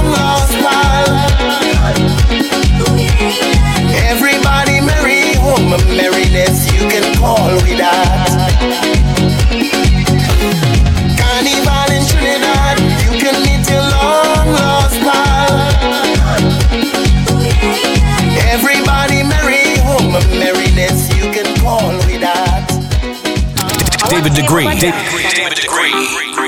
David 24.16 24.34
Degree. 24.34 24.64
David 24.80 25.60
Degree. 25.60 25.92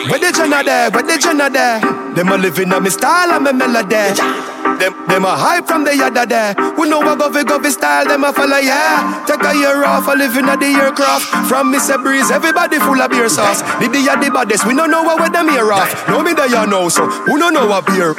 Where 0.10 0.20
the 0.20 0.32
Jenna 0.32 0.64
there? 0.64 0.90
Where 0.90 1.04
the 1.04 1.18
Jenna 1.18 1.50
there? 1.50 1.82
Them 2.16 2.30
a 2.30 2.38
living 2.38 2.72
on 2.72 2.82
me 2.82 2.90
style 2.90 3.32
and 3.32 3.44
me 3.44 3.52
melody. 3.52 4.57
Them, 4.78 4.94
them 5.08 5.26
a 5.26 5.34
hype 5.36 5.66
from 5.66 5.84
the 5.84 5.96
yada 5.96 6.26
there. 6.26 6.54
We 6.78 6.88
know 6.88 7.00
what 7.00 7.18
govy 7.18 7.44
govy 7.44 7.72
style, 7.72 8.06
them 8.06 8.24
a 8.24 8.32
follow, 8.32 8.58
yeah. 8.58 9.26
Take 9.26 9.42
a 9.42 9.54
year 9.58 9.84
off, 9.84 10.08
a 10.08 10.14
living 10.14 10.46
at 10.46 10.60
the 10.60 10.70
aircraft. 10.70 11.26
From 11.50 11.74
Mr. 11.74 12.02
Breeze, 12.02 12.30
everybody 12.30 12.78
full 12.78 13.02
of 13.02 13.10
beer 13.10 13.28
sauce. 13.30 13.62
The 13.82 13.90
the 13.90 14.06
the 14.22 14.30
baddest, 14.30 14.68
we 14.68 14.76
don't 14.76 14.92
know 14.92 15.02
what 15.04 15.20
with 15.20 15.34
them 15.34 15.50
here 15.50 15.74
off. 15.74 15.90
Know 16.08 16.22
me 16.22 16.34
there, 16.34 16.48
you 16.48 16.68
know, 16.68 16.90
so 16.90 17.10
who 17.10 17.40
don't 17.40 17.54
know 17.54 17.66
what 17.66 17.88
beer? 17.88 18.14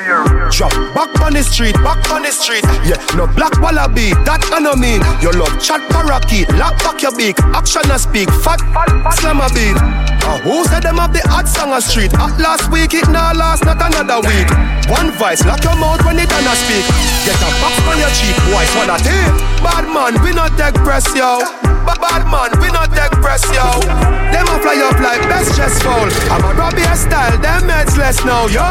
Drop 0.51 0.74
back 0.94 1.14
on 1.22 1.35
the 1.35 1.43
street, 1.43 1.74
back 1.86 2.02
on 2.10 2.22
the 2.22 2.32
street. 2.32 2.64
Yeah, 2.82 2.98
no 3.14 3.26
black 3.26 3.55
wallaby, 3.60 4.10
that 4.26 4.43
I 4.52 4.59
know 4.59 4.74
mean. 4.74 5.01
You 5.22 5.30
love 5.39 5.55
chat 5.62 5.80
parakeet, 5.90 6.51
lock 6.59 6.74
back 6.82 7.02
your 7.02 7.14
beak, 7.14 7.39
action 7.55 7.86
a 7.90 7.98
speak, 7.98 8.30
fat, 8.43 8.59
fat, 8.74 8.90
fat 9.06 9.14
slam 9.14 9.40
a 9.40 9.48
beat. 9.55 10.17
Who 10.44 10.64
said 10.68 10.84
them 10.84 11.00
have 11.00 11.12
the 11.16 11.24
hot 11.24 11.48
song 11.48 11.72
a 11.72 11.80
street? 11.80 12.12
At 12.14 12.36
last 12.36 12.68
week, 12.70 12.92
it 12.92 13.09
now 13.09 13.32
last, 13.32 13.64
not 13.64 13.80
another 13.80 14.20
week. 14.28 14.48
One 14.92 15.10
vice, 15.16 15.44
lock 15.48 15.64
your 15.64 15.76
mouth 15.76 16.05
when 16.05 16.20
it 16.20 16.28
done 16.28 16.44
speak. 16.52 16.84
Get 17.24 17.40
a 17.40 17.48
box 17.64 17.74
on 17.88 17.96
your 17.96 18.12
cheek, 18.12 18.36
boy, 18.52 18.64
swallow 18.76 19.00
tape. 19.00 19.32
Bad 19.64 19.88
man, 19.88 20.20
we 20.20 20.36
not 20.36 20.52
take 20.60 20.76
press, 20.84 21.09
yo. 21.16 21.40
Bad 21.88 22.28
man, 22.28 22.52
we 22.60 22.68
not 22.68 22.92
take 22.92 23.12
press, 23.24 23.42
yo. 23.48 23.80
Them 24.28 24.46
a 24.46 24.56
fly 24.60 24.76
up 24.84 25.00
like 25.00 25.24
best 25.32 25.56
chest 25.56 25.82
foul. 25.82 26.06
I'm 26.28 26.44
a 26.44 26.52
Robbie 26.52 26.84
style, 26.92 27.36
them 27.40 27.68
heads 27.68 27.96
less 27.96 28.22
now, 28.24 28.46
yo. 28.52 28.68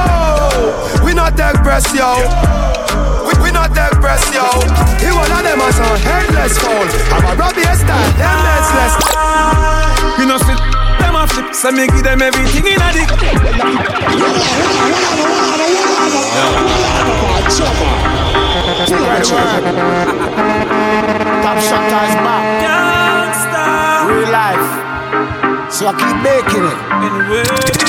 We 1.04 1.14
not 1.14 1.36
take 1.36 1.58
press, 1.66 1.90
yo. 1.94 2.22
We, 3.26 3.34
we 3.42 3.50
not 3.52 3.74
take 3.74 3.98
press, 3.98 4.22
yo. 4.30 4.46
He 5.02 5.10
one 5.10 5.34
of 5.34 5.42
them 5.42 5.60
a 5.60 5.70
headless 6.06 6.58
foul. 6.62 6.86
I'm 7.18 7.26
a 7.26 7.34
Robbie 7.34 7.66
style, 7.74 8.12
them 8.22 8.40
heads 8.46 8.70
less. 8.78 8.94
We 10.18 10.26
not 10.26 10.42
sit 10.42 10.77
so 11.58 11.72
me 11.72 11.88
give 11.88 12.04
them 12.04 12.22
everything 12.22 12.68
in 12.68 12.78
a 12.78 12.94
dick. 12.94 13.10
Top 21.42 21.58
shot 21.58 21.82
is 21.82 22.14
back. 22.22 22.46
Real 24.06 24.30
life. 24.30 24.70
So 25.74 25.90
I 25.90 25.98
keep 25.98 26.18
making 26.22 26.62
it. 26.62 26.78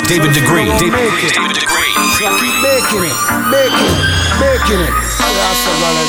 David 0.08 0.32
Degree. 0.32 0.64
So 0.64 0.72
I 0.72 0.80
David, 0.80 0.96
make 0.96 1.20
it. 1.28 1.36
David 1.36 1.60
Degree. 1.60 1.92
So 2.16 2.24
I 2.24 2.32
keep 2.40 2.56
making 2.64 3.04
it, 3.04 3.12
making 3.52 3.92
it, 3.92 4.00
making 4.40 4.80
it. 4.80 4.96
That's 4.96 5.68
a 5.68 5.72
rolling 5.84 6.08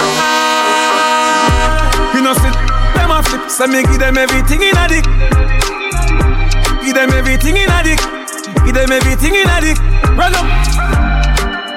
We 2.15 2.23
not 2.23 2.39
sit 2.39 2.55
them 2.95 3.11
off 3.11 3.27
flip, 3.27 3.51
so 3.51 3.67
me 3.67 3.83
give 3.83 3.99
them 3.99 4.17
everything 4.17 4.61
in 4.63 4.77
a 4.77 4.87
dick. 4.87 5.03
Give 6.89 6.95
them 6.95 7.11
everything 7.11 7.55
in 7.55 7.69
a 7.69 7.83
dick. 7.83 7.99
Give 8.65 8.73
them 8.73 8.91
everything 8.91 9.35
in 9.35 9.47
a 9.47 9.61
dick. 9.61 9.77
Run 10.17 10.33
up. 10.33 10.47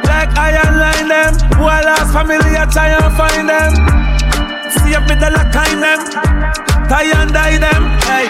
Like 0.09 0.32
iron 0.39 0.80
line 0.80 1.06
them. 1.06 1.34
Who 1.59 1.64
I 1.64 1.82
lost 1.84 2.14
family, 2.14 2.56
I 2.56 2.64
try 2.64 2.89
and 2.89 3.12
find 3.12 3.47
them. 3.47 3.72
See 4.72 4.97
if 4.97 5.05
me 5.05 5.14
the 5.20 5.28
lock 5.28 5.52
in 5.68 5.80
them. 5.84 6.01
Tie 6.89 7.12
and 7.12 7.30
die 7.30 7.59
them. 7.59 7.82
Hey, 8.09 8.24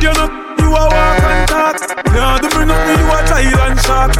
you 0.00 0.14
know 0.14 0.51
you 0.72 0.78
a 0.80 0.84
walk 0.88 1.22
and 1.28 1.48
talk. 1.48 1.76
Yeah, 2.16 2.40
do 2.40 2.48
me 2.56 2.64
nothing, 2.64 2.96
you 2.96 3.12
a 3.12 3.18
Thailand 3.28 3.76
shark. 3.84 4.12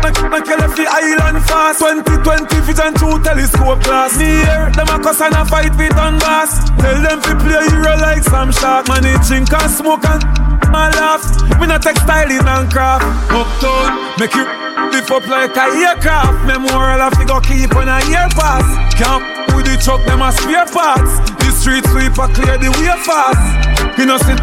Make, 0.00 0.48
you 0.48 0.56
left 0.56 0.76
the 0.76 0.86
island 0.88 1.44
fast. 1.44 1.80
2020 1.80 2.60
vision 2.64 2.92
through 2.96 3.20
telescope 3.20 3.82
glass. 3.84 4.16
Me 4.16 4.40
here, 4.40 4.72
them 4.72 4.88
a 4.88 4.96
cuss 4.96 5.20
and 5.20 5.36
a 5.36 5.44
fight 5.44 5.76
with 5.76 5.96
on 6.00 6.16
gas. 6.18 6.72
Tell 6.80 6.96
them 6.96 7.20
to 7.20 7.32
play 7.36 7.68
hero 7.68 7.94
like 8.00 8.24
some 8.24 8.52
shark. 8.52 8.88
Man, 8.88 9.04
they 9.04 9.16
drink 9.28 9.52
and 9.52 9.70
smoke 9.70 10.04
and 10.08 10.24
my 10.72 10.88
laugh. 10.96 11.20
Me 11.60 11.66
not 11.68 11.82
textile 11.82 12.30
in 12.32 12.48
and 12.48 12.66
craft. 12.72 13.04
Uptown, 13.28 14.16
make 14.16 14.32
you 14.32 14.46
lift 14.88 15.10
up 15.10 15.26
like 15.28 15.52
a 15.56 15.66
aircraft. 15.84 16.48
Memorial 16.48 17.04
of 17.04 17.12
go 17.28 17.40
keep 17.44 17.76
on 17.76 17.88
a 17.88 18.00
year 18.08 18.28
pass. 18.32 18.64
Camp 18.96 19.20
with 19.52 19.68
the 19.68 19.76
truck, 19.76 20.00
them 20.08 20.22
a 20.22 20.32
spare 20.32 20.64
parts. 20.72 21.20
The 21.44 21.52
street 21.52 21.84
sweeper 21.92 22.28
clear 22.32 22.56
the 22.56 22.72
way 22.80 22.88
fast. 23.04 23.98
You 23.98 24.06
know, 24.06 24.16
see 24.16 24.36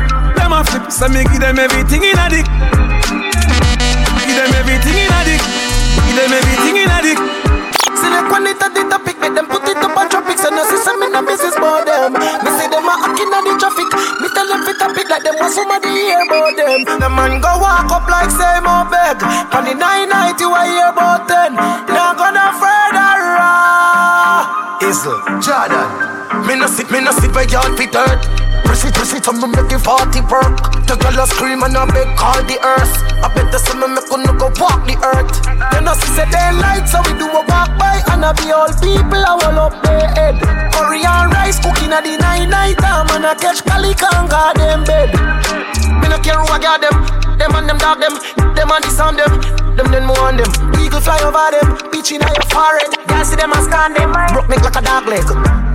them 0.48 0.56
a 0.56 0.64
flip. 0.64 0.88
So 0.88 1.12
me 1.12 1.28
give 1.28 1.44
them 1.44 1.60
everything 1.60 2.04
in 2.08 2.16
a 2.16 2.28
dick. 2.32 2.48
Give 4.24 4.38
them 4.40 4.54
everything 4.56 4.96
in 4.96 5.12
a 5.12 5.20
dick. 5.28 5.44
Give 5.44 6.16
them 6.16 6.32
everything 6.32 6.76
in 6.80 6.88
a 6.88 7.00
dick. 7.04 7.20
Select 8.00 8.32
one 8.32 8.48
it 8.48 8.62
at 8.64 8.72
the 8.72 8.88
topic, 8.88 9.20
make 9.20 9.36
them 9.36 9.48
put 9.52 9.68
it 9.68 9.76
up 9.76 9.92
on 9.92 10.08
traffic. 10.08 10.40
So 10.40 10.48
no 10.48 10.64
system 10.72 11.04
me 11.04 11.12
no 11.12 11.20
business 11.28 11.56
for 11.60 11.84
them. 11.84 12.16
Me 12.16 12.50
see 12.56 12.68
them 12.72 12.88
a 12.88 12.96
hacking 12.96 13.28
on 13.28 13.44
the 13.44 13.54
traffic. 13.60 13.92
Me 14.24 14.28
tell 14.32 14.48
them 14.48 14.64
fit 14.64 14.80
topic 14.80 15.08
like 15.12 15.24
them 15.28 15.36
was 15.36 15.52
somebody 15.52 15.92
hear 15.92 16.24
about 16.24 16.56
them. 16.56 16.80
The 16.96 17.10
man 17.12 17.44
go 17.44 17.52
walk 17.60 17.92
up 17.92 18.08
like 18.08 18.32
say 18.32 18.64
more 18.64 18.88
beg. 18.88 19.20
On 19.52 19.68
the 19.68 19.76
990 19.76 20.48
I 20.48 20.64
hear 20.72 20.90
about 20.96 21.28
ten. 21.28 21.60
Now 21.92 22.16
gonna 22.16 22.56
further 22.56 23.14
raw. 23.36 24.48
Isle, 24.80 25.44
Jordan. 25.44 26.48
Me 26.48 26.56
no 26.56 26.68
sit, 26.72 26.88
me 26.88 27.04
no 27.04 27.12
sit 27.12 27.34
by 27.36 27.44
y'all 27.52 27.76
fit 27.76 27.92
hurt. 27.92 28.47
Press 28.68 28.84
it, 28.84 28.94
press 28.94 29.14
it, 29.16 29.28
I'm 29.28 29.40
make 29.40 29.72
it 29.72 29.80
40 29.80 30.28
work. 30.28 30.60
The 30.84 31.00
girl 31.00 31.24
a 31.24 31.26
scream 31.26 31.64
and 31.64 31.72
I 31.72 31.88
beg 31.88 32.12
call 32.20 32.44
the 32.44 32.60
earth. 32.60 32.94
I 33.24 33.32
bet 33.32 33.48
the 33.50 33.60
sun 33.64 33.80
me 33.80 34.02
couldn't 34.12 34.36
go 34.36 34.52
walk 34.60 34.84
the 34.84 35.00
earth. 35.00 35.32
Then 35.72 35.88
I 35.88 35.96
see 35.96 36.12
say 36.20 36.28
daylight, 36.28 36.86
so 36.92 37.00
we 37.08 37.16
do 37.16 37.32
a 37.32 37.42
walk 37.48 37.72
by 37.80 38.04
and 38.12 38.28
I 38.28 38.36
be 38.36 38.52
all 38.52 38.68
people 38.84 39.24
I 39.24 39.34
will 39.40 39.72
up 39.72 39.74
their 39.82 40.12
head. 40.20 40.36
And 41.08 41.32
rice 41.32 41.60
cooking 41.60 41.94
at 41.94 42.04
the 42.04 42.18
night 42.18 42.50
night 42.52 42.78
time 42.78 43.08
and 43.16 43.26
I 43.26 43.34
catch 43.36 43.64
Cali 43.64 43.94
can 43.96 44.28
guard 44.28 44.58
them 44.58 44.84
bed. 44.84 45.10
Me 46.04 46.08
no 46.12 46.20
care 46.20 46.36
who 46.36 46.48
I 46.52 46.60
got 46.60 46.84
them. 46.84 46.94
Them 47.40 47.56
and 47.56 47.70
them 47.70 47.78
dog 47.78 48.04
them. 48.04 48.14
Them 48.56 48.72
and 48.72 48.84
this 48.84 49.00
on 49.00 49.16
them. 49.16 49.32
Them 49.78 49.88
then 49.92 50.06
more 50.06 50.20
on 50.20 50.36
them. 50.36 50.50
Eagle 50.82 51.00
fly 51.00 51.22
over 51.24 51.54
them, 51.54 51.78
bitch 51.94 52.12
in 52.12 52.22
your 52.22 52.48
forehead. 52.52 52.92
Y'all 53.08 53.24
see 53.24 53.38
them 53.38 53.54
and 53.54 53.64
scan 53.64 53.94
them. 53.94 54.12
Broke 54.34 54.50
me 54.50 54.58
like 54.58 54.76
a 54.76 54.82
dog 54.82 55.08
leg. 55.08 55.24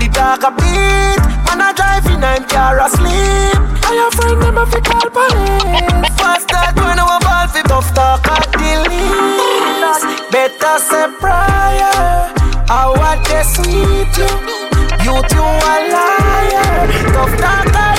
The 0.01 0.07
dog 0.13 0.45
a 0.45 0.51
beat, 0.53 1.23
man 1.57 1.69
I 1.69 1.73
drive 1.73 2.07
in 2.07 2.25
and 2.25 2.49
car 2.49 2.81
asleep. 2.81 3.61
And 3.87 3.95
your 3.95 4.11
friend 4.13 4.41
them 4.41 4.59
a 4.59 4.67
fi 4.67 4.81
call 4.81 5.09
police. 5.11 6.17
Fast 6.17 6.49
that 6.49 6.75
when 6.77 6.99
I 6.99 7.19
ball 7.25 7.47
fi 7.53 7.63
tough 7.63 7.93
talk 7.95 8.27
at 8.29 8.49
the 8.53 8.73
least. 8.89 10.31
Better 10.31 10.79
say 10.79 11.09
prior. 11.21 12.33
I 12.69 12.89
want 12.97 13.21
they 13.29 13.45
sweet 13.45 14.13
you. 14.17 14.33
You 15.05 15.15
two 15.29 15.51
a 15.73 15.77
liar. 15.93 16.89
Tough 17.13 17.35
talk 17.41 17.92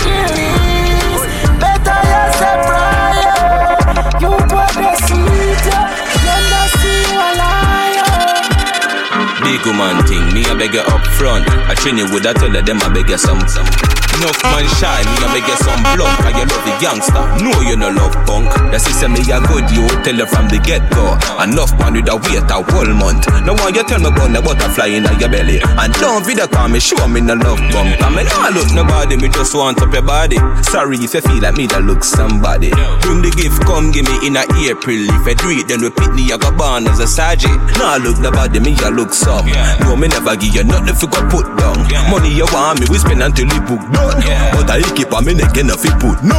Big 9.43 9.65
woman 9.65 9.99
thing, 10.07 10.23
me 10.33 10.41
a 10.49 10.55
beg 10.55 10.73
you 10.73 10.81
up 10.81 11.03
front. 11.19 11.43
I 11.67 11.75
train 11.75 11.97
you 11.97 12.05
with 12.11 12.25
a 12.25 12.33
tell 12.33 12.51
them 12.51 12.79
I 12.81 12.89
beg 12.89 13.09
you 13.09 13.17
some 13.17 13.43
some. 13.47 13.67
Enough 14.13 14.39
man 14.45 14.63
shy, 14.77 15.01
me 15.03 15.15
a 15.19 15.27
beg 15.33 15.43
you 15.43 15.57
some 15.59 15.83
blunt. 15.97 16.15
I 16.23 16.31
you 16.37 16.45
love 16.47 16.63
the 16.63 16.73
gangster, 16.79 17.25
no 17.43 17.51
you 17.65 17.75
no 17.75 17.89
love 17.89 18.13
punk. 18.23 18.47
The 18.71 18.79
system 18.79 19.13
me 19.13 19.25
a 19.27 19.41
good, 19.43 19.67
you 19.73 19.83
tell 20.05 20.15
you 20.15 20.27
from 20.29 20.47
the 20.47 20.61
get 20.63 20.85
go. 20.95 21.17
Enough 21.43 21.75
man 21.81 21.97
with 21.97 22.07
a 22.07 22.15
wait 22.15 22.47
a 22.47 22.57
whole 22.61 22.93
month. 22.93 23.27
No 23.43 23.57
one 23.59 23.75
you 23.75 23.83
tell 23.83 23.99
me 23.99 24.07
about 24.07 24.31
the 24.31 24.39
butterfly 24.39 24.95
in 24.95 25.03
your 25.19 25.27
belly. 25.27 25.59
And 25.81 25.91
don't 25.99 26.23
video 26.23 26.47
call 26.47 26.69
me, 26.69 26.79
show 26.79 27.03
me 27.09 27.19
no 27.19 27.35
love 27.35 27.59
bump. 27.73 27.99
I 27.99 28.07
mean, 28.13 28.29
I 28.29 28.53
look 28.53 28.69
nobody, 28.71 29.17
me 29.17 29.27
just 29.27 29.57
want 29.57 29.81
up 29.81 29.91
your 29.91 30.05
body. 30.05 30.37
Sorry 30.63 30.95
if 31.01 31.13
you 31.13 31.21
feel 31.21 31.41
like 31.41 31.57
me 31.57 31.67
that 31.73 31.83
look 31.83 32.05
somebody. 32.05 32.69
Bring 33.03 33.25
the 33.25 33.33
gift, 33.33 33.65
come 33.67 33.91
give 33.91 34.07
me 34.07 34.29
in 34.29 34.37
a 34.37 34.45
April. 34.63 35.03
If 35.19 35.25
I 35.25 35.33
do 35.35 35.49
it, 35.51 35.67
then 35.67 35.81
repeat 35.81 36.13
me, 36.13 36.31
I 36.31 36.37
got 36.37 36.55
born 36.55 36.87
as 36.87 37.01
a 37.01 37.09
sergeant. 37.09 37.57
Now 37.81 37.97
look 37.97 38.21
nobody, 38.21 38.61
me 38.61 38.77
I 38.85 38.93
look 38.93 39.11
some. 39.49 39.79
No, 39.83 39.95
me 39.95 40.07
never 40.07 40.35
give 40.35 40.55
you 40.55 40.63
nothing 40.63 40.89
if 40.89 41.01
you 41.01 41.09
got 41.09 41.29
put 41.29 41.45
down. 41.57 41.77
Money 42.09 42.31
you 42.33 42.47
want 42.51 42.79
me, 42.79 42.85
we 42.89 42.97
spend 42.97 43.23
until 43.23 43.47
the 43.47 43.59
book 43.67 43.81
done. 43.91 44.21
But 44.55 44.69
I 44.69 44.81
keep 44.95 45.11
on 45.13 45.25
me 45.25 45.33
neck 45.33 45.57
enough 45.57 45.83
it 45.83 45.95
put 45.99 46.23
no. 46.23 46.37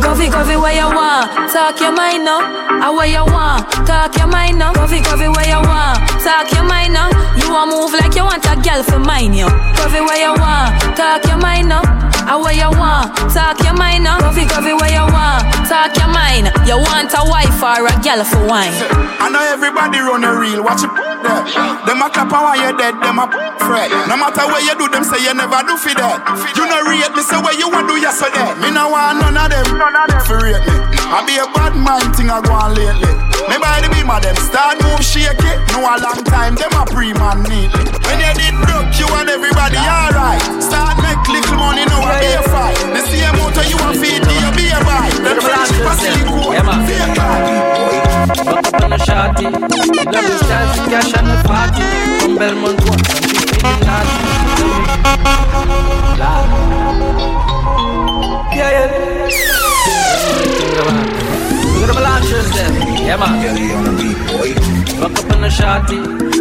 Coffee, 0.00 0.28
coffee, 0.30 0.56
where 0.56 0.74
you 0.74 0.88
want? 0.88 1.30
Talk 1.52 1.80
your 1.80 1.92
mind 1.92 2.24
now. 2.24 2.40
I 2.80 2.90
where 2.90 3.08
you 3.08 3.24
want? 3.24 3.68
Talk 3.86 4.16
your 4.16 4.28
mind 4.28 4.58
now. 4.58 4.72
Coffee, 4.72 5.00
coffee, 5.02 5.28
where 5.28 5.48
you 5.48 5.60
want? 5.60 5.98
Talk 6.22 6.50
your 6.52 6.64
mind 6.64 6.92
now. 6.92 7.10
You 7.36 7.50
want 7.50 7.70
move 7.70 7.92
like 7.92 8.14
you 8.14 8.24
want 8.24 8.44
a 8.46 8.54
girl 8.60 8.82
for 8.82 8.98
mine, 8.98 9.34
yo. 9.34 9.48
Coffee, 9.76 10.00
where 10.00 10.20
you 10.20 10.32
want? 10.36 10.76
Talk 10.96 11.24
your 11.26 11.38
mind 11.38 11.68
now. 11.68 11.82
I 12.26 12.34
where 12.34 12.52
you 12.52 12.70
want? 12.74 13.14
Talk 13.30 13.62
your 13.62 13.74
mind 13.74 14.04
now. 14.04 14.18
Coffee, 14.18 14.46
coffee, 14.46 14.74
where 14.74 14.90
you 14.90 15.06
want? 15.06 15.46
Talk 15.70 15.94
your 15.96 16.10
mind. 16.10 16.50
You 16.66 16.76
want 16.76 17.14
a 17.14 17.22
wife 17.22 17.62
or 17.62 17.86
a 17.86 17.94
girl 18.02 18.26
for 18.26 18.42
wine? 18.44 18.74
I 19.22 19.30
know 19.30 19.40
everybody 19.40 19.98
run 20.02 20.26
a 20.26 20.34
reel, 20.34 20.62
watch 20.62 20.82
it 20.82 20.90
there. 20.92 21.42
Them 21.86 22.02
a 22.02 22.10
clap 22.10 22.34
and 22.36 22.44
while 22.44 22.58
you're 22.60 22.76
dead, 22.76 22.94
them 23.00 23.18
a 23.18 23.26
fret. 23.64 23.88
No 24.08 24.16
matter 24.20 24.44
what 24.44 24.60
you 24.60 24.76
do, 24.76 24.86
them 24.92 25.04
say 25.04 25.24
you 25.24 25.32
never 25.32 25.60
do 25.64 25.80
for 25.80 25.94
that. 25.96 26.20
You 26.52 26.68
no 26.68 26.84
rate 26.84 27.08
me, 27.16 27.22
say 27.24 27.40
what 27.40 27.56
you 27.56 27.72
want 27.72 27.88
do 27.88 27.96
yesterday. 27.96 28.44
Me 28.60 28.68
no 28.68 28.92
want 28.92 29.24
none 29.24 29.40
of 29.40 29.48
them, 29.48 29.80
None 29.80 29.96
of 29.96 30.20
for 30.28 30.36
rate 30.44 30.60
me. 30.68 30.76
I 31.08 31.24
be 31.24 31.40
a 31.40 31.48
bad 31.56 31.72
mind 31.80 32.12
thing 32.12 32.28
I 32.28 32.44
go 32.44 32.52
on 32.52 32.76
lately. 32.76 33.08
Me 33.48 33.56
by 33.56 33.80
the 33.80 33.88
beam 33.88 34.10
of 34.12 34.20
them, 34.20 34.36
start 34.36 34.76
move 34.84 35.00
shake 35.00 35.40
it. 35.40 35.58
No 35.72 35.80
a 35.80 35.96
long 35.96 36.20
time, 36.28 36.60
them 36.60 36.72
a 36.76 36.84
pre-man 36.84 37.40
neatly. 37.48 37.88
When 38.04 38.18
you 38.20 38.32
did 38.36 38.56
broke, 38.68 38.92
you 39.00 39.08
and 39.16 39.32
everybody 39.32 39.80
alright. 39.80 40.42
Start 40.60 41.00
make 41.00 41.22
little 41.32 41.56
money, 41.56 41.88
be 41.88 42.28
a 42.36 42.42
fight. 42.52 42.76
The 42.92 43.00
same 43.08 43.32
motor 43.40 43.64
you 43.64 43.80
want 43.80 43.96
feed, 43.96 44.20
you 44.20 44.50
be 44.52 44.68
a 44.68 44.80
buy. 44.84 45.08
Them 45.24 45.40
friendship 45.40 45.88
a 45.88 45.94
cool, 46.28 46.52
fake 46.84 47.16
Fuck 48.36 48.66
up 48.66 48.82
on 48.82 48.90
the 48.92 49.00
shotty. 49.00 49.48
Love 49.48 50.26
the 50.28 50.36
style, 50.44 50.70
she 50.74 50.84
cash 50.90 51.14
on 51.16 51.24
the 51.24 51.36
party. 51.48 52.05
Belmont 52.38 52.78
she 52.84 53.02
feeling. 53.04 53.46
Yeah, 58.54 58.70
yeah. 58.70 59.75
Look 62.46 62.54
at 62.54 62.70
the 62.70 62.78
launchers 62.86 62.94
then. 62.96 63.06
Yeah, 63.06 63.16
man. 63.16 64.56
Fuck 65.00 65.18
up 65.18 65.30
on 65.34 65.40
the 65.42 65.48
shotty. 65.48 65.98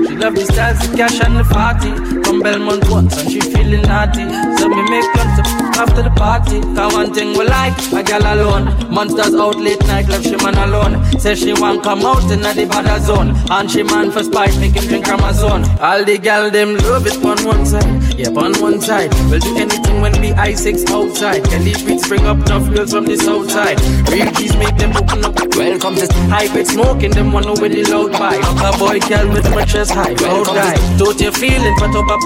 She 0.07 0.15
love 0.15 0.36
the 0.36 0.45
style, 0.45 0.76
she 0.80 0.95
cash 0.95 1.19
and 1.22 1.38
the 1.38 1.44
party. 1.44 1.91
From 2.23 2.41
Belmont 2.41 2.90
once, 2.90 3.18
and 3.18 3.32
she 3.32 3.41
feeling 3.41 3.82
naughty. 3.82 4.23
So 4.57 4.69
me 4.69 4.82
make 4.90 5.06
plans 5.14 5.40
after 5.77 6.03
the 6.03 6.11
party. 6.11 6.61
Cause 6.61 6.94
one 6.94 7.14
thing 7.14 7.38
we 7.38 7.45
like, 7.45 7.76
a 7.91 8.03
girl 8.03 8.22
alone. 8.22 8.94
Monsters 8.94 9.36
out 9.36 9.57
late 9.57 9.82
night, 9.88 10.07
left 10.07 10.23
she 10.23 10.36
man 10.38 10.56
alone. 10.56 11.03
Say 11.19 11.36
she 11.36 11.53
want 11.53 11.84
come 11.84 12.06
out 12.06 12.32
in 12.32 12.41
the 12.41 12.65
bad 12.69 13.02
zone. 13.02 13.36
And 13.49 13.69
she 13.69 13.84
man 13.84 14.11
for 14.11 14.23
spite, 14.23 14.57
make 14.60 14.73
him 14.73 14.86
drink 14.88 15.07
Amazon. 15.07 15.65
All 15.80 16.03
the 16.03 16.18
gal 16.18 16.49
them 16.49 16.77
love 16.77 17.07
it 17.07 17.18
on 17.26 17.44
one 17.45 17.65
side. 17.65 18.14
Yeah, 18.17 18.29
on 18.29 18.55
one 18.61 18.79
side. 18.79 19.13
We'll 19.29 19.39
do 19.39 19.57
anything 19.57 19.99
when 19.99 20.13
we 20.21 20.31
I6 20.31 20.89
outside. 20.89 21.43
Can 21.43 21.65
these 21.65 21.83
beats 21.83 22.07
bring 22.07 22.25
up 22.25 22.37
enough 22.37 22.73
girls 22.73 22.93
from 22.93 23.03
the 23.03 23.17
south 23.17 23.51
side? 23.51 23.77
Real 24.07 24.31
G's 24.31 24.55
make 24.55 24.77
them 24.77 24.95
open 24.95 25.25
up. 25.25 25.35
Welcome 25.53 25.95
to 25.95 26.07
high 26.31 26.47
grade 26.47 26.67
smoking, 26.67 27.11
them 27.11 27.33
one 27.33 27.45
over 27.45 27.67
the 27.67 27.83
loud 27.83 28.13
bike. 28.13 28.39
A 28.39 28.71
boy 28.79 28.99
girl 29.03 29.27
with 29.33 29.51
my 29.51 29.65
chest 29.65 29.91
high, 29.91 30.13
loud 30.23 30.45
die. 30.47 30.79
Don't 30.97 31.19
you 31.19 31.29
feel 31.31 31.59
feeling 31.59 31.75
but 31.77 31.91
up 31.91 32.07
up? 32.07 32.21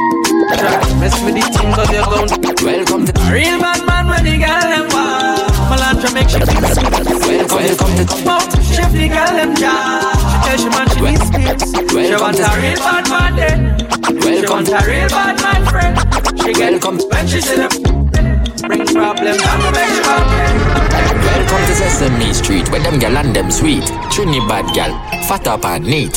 Try. 0.61 0.77
Mess 1.01 1.17
with 1.25 1.33
the 1.33 1.43
team 1.57 1.73
cause 1.73 1.89
you're 1.89 2.05
bound. 2.05 2.29
Welcome 2.61 3.05
to 3.09 3.13
real 3.33 3.57
bad 3.57 3.81
man 3.89 4.05
when 4.13 4.23
the 4.29 4.37
girl 4.37 4.61
them 4.69 4.85
want. 4.93 5.49
Melantra 5.73 6.13
make 6.13 6.29
she 6.29 6.37
feel. 6.37 6.69
Welcome, 7.25 7.65
welcome 7.65 8.05
to 8.05 8.25
mouth. 8.25 8.75
Chef 8.75 8.91
the 8.93 9.09
girl 9.09 9.33
them 9.33 9.55
jam. 9.55 10.28
Tell 10.43 10.57
she 10.57 10.69
man 10.69 10.87
she 10.89 11.01
needs 11.01 11.25
space. 11.27 11.63
She 11.89 12.15
want 12.15 12.39
a 12.39 12.49
real 12.59 12.79
bad 12.79 13.09
man 13.09 13.35
then. 13.35 13.59
She 14.21 14.45
want 14.47 14.69
a 14.69 14.79
real 14.87 15.09
bad 15.09 15.35
man 15.41 15.61
friend. 15.67 15.95
She 16.41 16.53
get 16.53 16.83
when 16.83 17.27
she 17.27 17.41
see 17.41 17.55
them. 17.55 17.69
Bring 18.67 18.85
problem 18.85 19.37
to 19.37 19.71
make 19.71 19.89
she 19.89 20.01
Welcome 21.29 21.65
to 21.65 21.75
Sesame 21.75 22.33
Street, 22.33 22.69
where 22.69 22.81
them 22.81 22.99
gal 22.99 23.17
and 23.17 23.35
them 23.35 23.49
sweet. 23.49 23.85
Trinidad 24.11 24.73
gal, 24.73 24.91
fat 25.23 25.47
up 25.47 25.65
and 25.65 25.85
neat. 25.85 26.15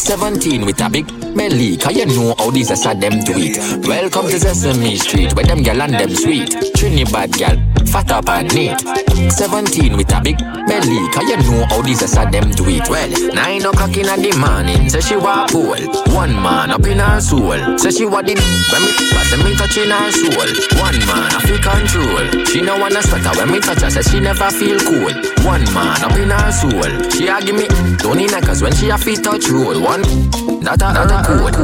17 0.00 0.66
with 0.66 0.80
a 0.80 0.90
big 0.90 1.06
belly, 1.36 1.76
cause 1.76 1.96
you 1.96 2.06
know 2.06 2.34
how 2.38 2.50
these 2.50 2.70
are 2.70 2.94
them 2.94 3.20
do 3.24 3.32
it. 3.36 3.86
Welcome 3.86 4.26
to 4.26 4.40
Sesame 4.40 4.96
Street, 4.96 5.34
where 5.34 5.44
them 5.44 5.62
gal 5.62 5.82
and 5.82 5.94
them 5.94 6.10
sweet. 6.10 6.50
Trinidad 6.74 7.32
gal, 7.32 7.56
fat 7.88 8.10
up 8.10 8.28
and 8.28 8.52
neat. 8.54 8.78
17 9.32 9.96
with 9.96 10.12
a 10.12 10.20
big 10.20 10.36
belly, 10.38 11.08
cause 11.10 11.28
you 11.28 11.36
know 11.36 11.64
how 11.68 11.82
these 11.82 12.02
are 12.16 12.30
them 12.30 12.50
do 12.50 12.64
it. 12.68 12.88
Well, 12.88 13.10
9 13.34 13.66
o'clock 13.66 13.96
in 13.96 14.06
the 14.06 14.32
morning, 14.38 14.88
say 14.90 15.00
she 15.00 15.16
walk 15.16 15.50
pool. 15.50 15.76
One 16.14 16.34
man 16.34 16.70
up 16.70 16.86
in 16.86 16.98
her 16.98 17.20
soul, 17.20 17.78
say 17.78 17.90
she 17.90 18.06
want 18.06 18.26
the 18.26 18.34
when 18.34 18.82
me, 18.82 18.92
but 19.12 19.26
me 19.44 19.54
touching 19.56 19.90
her 19.90 20.10
soul. 20.10 20.48
One 20.80 20.98
man 21.06 21.32
I 21.32 21.40
feel 21.46 21.60
control. 21.60 22.44
She 22.46 22.60
no 22.60 22.76
wanna 22.78 23.02
sweater 23.02 23.32
when 23.38 23.50
me 23.50 23.60
touch 23.60 23.80
her, 23.82 23.90
say 23.90 24.02
she 24.02 24.20
never 24.20 24.50
feel 24.50 24.78
cool. 24.80 25.12
One 25.44 25.64
man 25.72 26.02
up 26.04 26.16
in 26.18 26.30
her 26.30 26.52
soul, 26.52 27.10
she 27.10 27.28
a 27.28 27.40
give 27.40 27.56
me 27.56 27.66
Tony 27.98 28.26
Neckers 28.26 28.62
when 28.62 28.72
she 28.74 28.90
a 28.90 28.98
feet 28.98 29.22
touch 29.22 29.48
roll. 29.48 29.80
One, 29.80 30.02
that 30.62 30.82
a 30.82 30.92
her 30.92 31.22
code. 31.24 31.56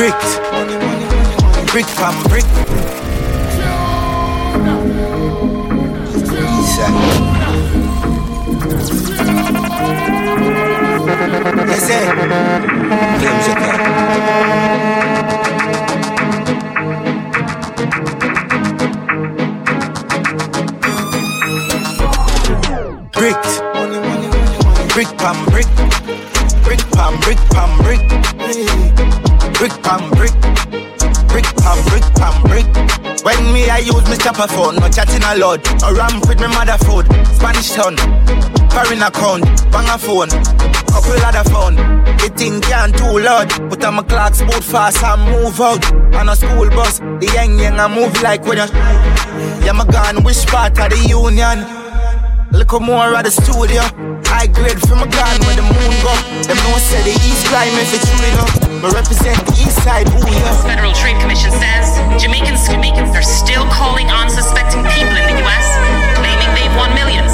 Bricks. 0.00 0.38
Brick 1.72 1.84
from 1.84 2.16
brick. 2.30 2.44
Yes, 11.68 11.84
sir. 11.86 12.02
Bricks. 23.12 23.52
Brick 24.94 25.10
pam 25.18 25.44
brick. 25.50 25.68
Brick 26.64 26.80
pam 26.92 27.20
brick 27.20 27.38
pam 27.50 27.70
brick. 27.82 28.89
Brick 29.60 29.82
pam 29.82 30.08
brick, 30.16 30.32
brick 31.28 31.44
pam 31.60 31.76
brick 31.92 32.06
pam 32.16 32.32
brick. 32.48 32.64
When 33.20 33.52
me 33.52 33.68
I 33.68 33.84
use 33.84 34.08
my 34.08 34.16
chopper 34.16 34.48
phone, 34.48 34.76
no 34.76 34.88
chatting 34.88 35.20
a 35.20 35.36
lot. 35.36 35.60
A 35.84 35.92
ramp 35.92 36.26
with 36.26 36.40
my 36.40 36.48
mother 36.48 36.80
food, 36.88 37.04
Spanish 37.36 37.76
town, 37.76 37.92
foreign 38.72 39.04
account, 39.04 39.44
bang 39.68 39.84
a 39.92 39.98
phone, 40.00 40.32
couple 40.88 41.20
other 41.20 41.44
phone. 41.52 41.76
The 41.76 42.32
thing 42.32 42.62
can't 42.62 42.96
too 42.96 43.20
loud, 43.20 43.52
but 43.68 43.84
I'm 43.84 43.98
a 43.98 44.02
clock 44.02 44.32
boot 44.38 44.64
fast 44.64 45.04
and 45.04 45.28
move 45.28 45.60
out. 45.60 45.84
On 46.16 46.30
a 46.30 46.34
school 46.34 46.70
bus, 46.70 47.00
the 47.20 47.30
young 47.34 47.58
young 47.58 47.78
I 47.78 47.86
move 47.86 48.16
like 48.22 48.46
when 48.46 48.64
you. 48.64 48.68
Yeah, 49.60 49.76
my 49.76 49.84
gun, 49.84 50.24
which 50.24 50.46
part 50.46 50.80
of 50.80 50.88
the 50.88 50.96
union? 51.04 51.68
Look 52.56 52.72
more 52.80 53.12
at 53.12 53.28
the 53.28 53.30
studio. 53.30 53.84
High 54.24 54.46
grade 54.46 54.80
from 54.80 55.04
a 55.04 55.08
gun 55.12 55.36
when 55.44 55.56
the 55.60 55.68
moon 55.68 55.92
go. 56.00 56.16
Them 56.48 56.56
no 56.64 56.78
say 56.80 57.04
the 57.04 57.12
east 57.12 57.44
climb 57.52 57.76
if 57.76 57.92
it's 57.92 58.08
true 58.08 58.24
enough. 58.24 58.59
But 58.80 58.96
represent 58.96 59.36
the 59.44 59.52
east 59.60 59.76
side, 59.84 60.08
ooh 60.08 60.24
yeah. 60.24 60.56
Federal 60.64 60.96
Trade 60.96 61.20
Commission 61.20 61.52
says 61.52 62.00
Jamaicans, 62.16 62.64
Jamaicans 62.64 63.12
are 63.12 63.20
still 63.20 63.68
calling 63.68 64.08
unsuspecting 64.08 64.80
people 64.96 65.12
in 65.20 65.24
the 65.28 65.36
US, 65.44 65.68
claiming 66.16 66.48
they've 66.56 66.72
won 66.80 66.88
millions. 66.96 67.28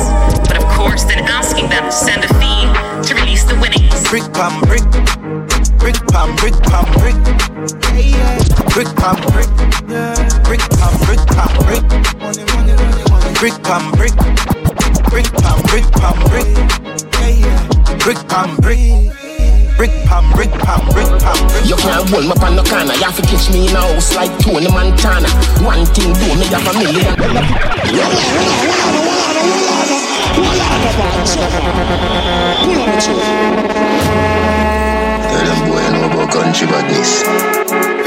But 0.51 0.59
of 0.59 0.67
course, 0.75 1.07
then 1.07 1.23
asking 1.23 1.71
them 1.71 1.87
to 1.87 1.95
send 1.95 2.27
a 2.27 2.31
fee 2.43 2.67
to 3.07 3.15
release 3.15 3.47
the 3.47 3.55
winnings. 3.63 3.95
Brick 4.11 4.27
pam 4.35 4.59
brick, 4.67 4.83
brick 5.79 5.95
pam 6.11 6.35
brick 6.35 6.59
pam 6.67 6.83
brick, 6.99 7.15
brick 8.75 8.91
pam 8.99 9.15
brick, 9.31 9.51
brick 10.43 10.67
pam 10.75 10.95
brick 11.07 11.23
pam 11.31 11.53
brick, 11.63 11.87
brick 13.39 13.55
pam 13.63 13.85
brick, 13.95 14.15
brick 15.15 15.31
pam 15.39 15.59
brick 15.71 15.87
pam 15.95 16.19
brick, 16.27 16.51
brick 18.03 18.19
pam 18.27 18.51
brick. 18.59 19.26
Brick 19.77 19.93
pam, 20.09 20.33
brick 20.33 20.49
pam, 20.65 20.81
brick 20.89 21.05
pam, 21.21 21.37
brick 21.53 21.67
You 21.69 21.77
can't 21.77 22.09
hold 22.09 22.25
me 22.25 22.31
up 22.33 22.41
on 22.41 22.57
the 22.57 22.65
corner. 22.65 22.97
You 22.97 23.05
have 23.05 23.17
to 23.17 23.23
catch 23.29 23.53
me 23.53 23.69
in 23.69 23.77
a 23.77 23.81
house 23.81 24.17
like 24.17 24.33
Tony 24.41 24.73
Montana. 24.73 25.29
One 25.61 25.85
thing 25.93 26.17
do 26.17 26.33
me 26.33 26.49
have 26.49 26.65
a 26.65 26.73
million. 26.81 27.13
Tell 35.29 35.45
them 35.45 35.61
boy 35.69 35.77
I 35.77 35.93
know 35.93 36.09
about 36.09 36.33
country 36.33 36.67
badness. 36.73 37.21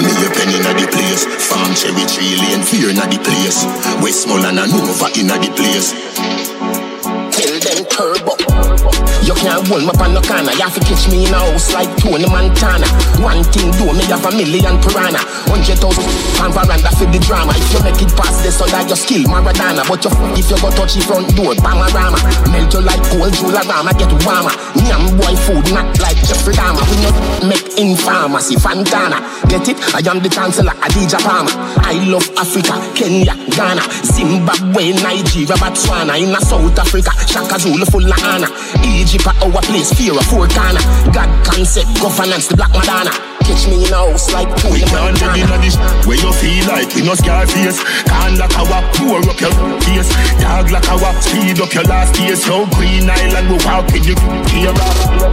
Me 0.02 0.10
a 0.10 0.30
penny 0.34 0.58
inna 0.58 0.74
the 0.74 0.90
place, 0.90 1.30
farm 1.38 1.70
cherry 1.78 2.02
tree 2.10 2.34
lane, 2.42 2.66
fear 2.66 2.90
inna 2.90 3.06
the 3.06 3.22
place. 3.22 3.62
Westmoreland 4.02 4.58
and 4.58 4.74
Nova 4.74 5.14
inna 5.14 5.38
the 5.38 5.54
place. 5.54 5.94
Tell 7.30 7.54
them 7.62 7.86
turbo. 7.94 8.49
You 9.30 9.36
can't 9.38 9.62
hold 9.70 9.86
me 9.86 9.94
on 9.94 10.18
the 10.18 10.22
corner. 10.26 10.50
You 10.58 10.66
have 10.66 10.74
to 10.74 10.82
catch 10.82 11.06
me 11.06 11.30
in 11.30 11.34
a 11.34 11.38
house 11.38 11.70
like 11.70 11.86
Tony 12.02 12.26
Montana. 12.26 12.90
One 13.22 13.46
thing 13.54 13.70
do 13.78 13.94
me 13.94 14.02
have 14.10 14.26
a 14.26 14.34
million 14.34 14.82
piranha. 14.82 15.22
Hundred 15.46 15.78
thousand 15.78 16.10
pound 16.34 16.58
veranda 16.58 16.90
for 16.98 17.06
the 17.06 17.22
drama. 17.22 17.54
If 17.54 17.70
you 17.78 17.82
make 17.86 18.02
it 18.02 18.10
past 18.18 18.42
this, 18.42 18.58
so 18.58 18.66
that 18.74 18.90
your 18.90 18.98
skill 18.98 19.30
Maradona. 19.30 19.86
But 19.86 20.02
you 20.02 20.10
f- 20.10 20.34
if 20.34 20.50
you 20.50 20.58
go 20.58 20.74
touch 20.74 20.98
the 20.98 21.06
front 21.06 21.30
door, 21.38 21.54
Bamarama. 21.62 22.18
Melt 22.50 22.74
you 22.74 22.82
like 22.82 23.06
cold 23.14 23.30
Jularama, 23.38 23.94
get 24.02 24.10
warmer. 24.26 24.50
Nyam 24.82 25.14
boy 25.14 25.38
food, 25.46 25.66
not 25.78 25.94
like 26.02 26.18
Jeffrey 26.26 26.58
Dahmer. 26.58 26.82
We 26.90 26.98
not 27.06 27.18
make 27.46 27.70
in 27.78 27.94
pharmacy, 28.02 28.58
Fantana. 28.58 29.22
Get 29.46 29.70
it? 29.70 29.78
I 29.94 30.02
am 30.10 30.26
the 30.26 30.30
chancellor, 30.34 30.74
Adidja 30.82 31.22
Palmer. 31.22 31.54
I 31.86 32.02
love 32.10 32.26
Africa, 32.34 32.82
Kenya, 32.98 33.38
Ghana, 33.54 33.86
Zimbabwe, 34.10 34.98
Nigeria, 35.06 35.54
Botswana. 35.62 36.18
In 36.18 36.34
South 36.42 36.74
Africa, 36.82 37.14
Shaka 37.30 37.62
Zulu 37.62 37.86
full 37.86 38.10
of 38.10 38.18
honor. 38.26 38.50
Egypt 38.82 39.19
a 39.26 39.34
our 39.46 39.62
place, 39.62 39.92
fear 39.94 40.14
of 40.14 40.26
four 40.26 40.48
corner. 40.48 40.80
God 41.14 41.30
concept, 41.46 41.88
governance, 42.02 42.48
the 42.48 42.56
Black 42.56 42.72
Madonna. 42.72 43.29
Catch 43.50 43.66
me 43.66 43.82
in 43.82 43.90
a 43.90 43.98
house 43.98 44.30
like 44.30 44.46
Tony 44.62 44.86
Can't 44.86 44.94
live 44.94 45.26
Montana. 45.26 45.42
inna 45.42 45.58
this 45.58 45.74
where 46.06 46.22
you 46.22 46.30
feel 46.38 46.70
like 46.70 46.94
you 46.94 47.02
no 47.02 47.18
scar 47.18 47.50
face. 47.50 47.82
Can't 48.06 48.38
lock 48.38 48.54
a 48.54 48.62
walk, 48.70 48.86
pour 48.94 49.26
up 49.26 49.42
your 49.42 49.50
face. 49.90 50.06
Dog 50.38 50.70
like 50.70 50.86
a 50.86 50.94
walk, 51.02 51.18
speed 51.18 51.58
up 51.58 51.74
your 51.74 51.82
last 51.90 52.14
days. 52.14 52.46
So 52.46 52.70
Green 52.78 53.10
Island, 53.10 53.50
we 53.50 53.58
walk 53.66 53.90
in 53.90 54.06
the 54.06 54.14
gear. 54.54 54.70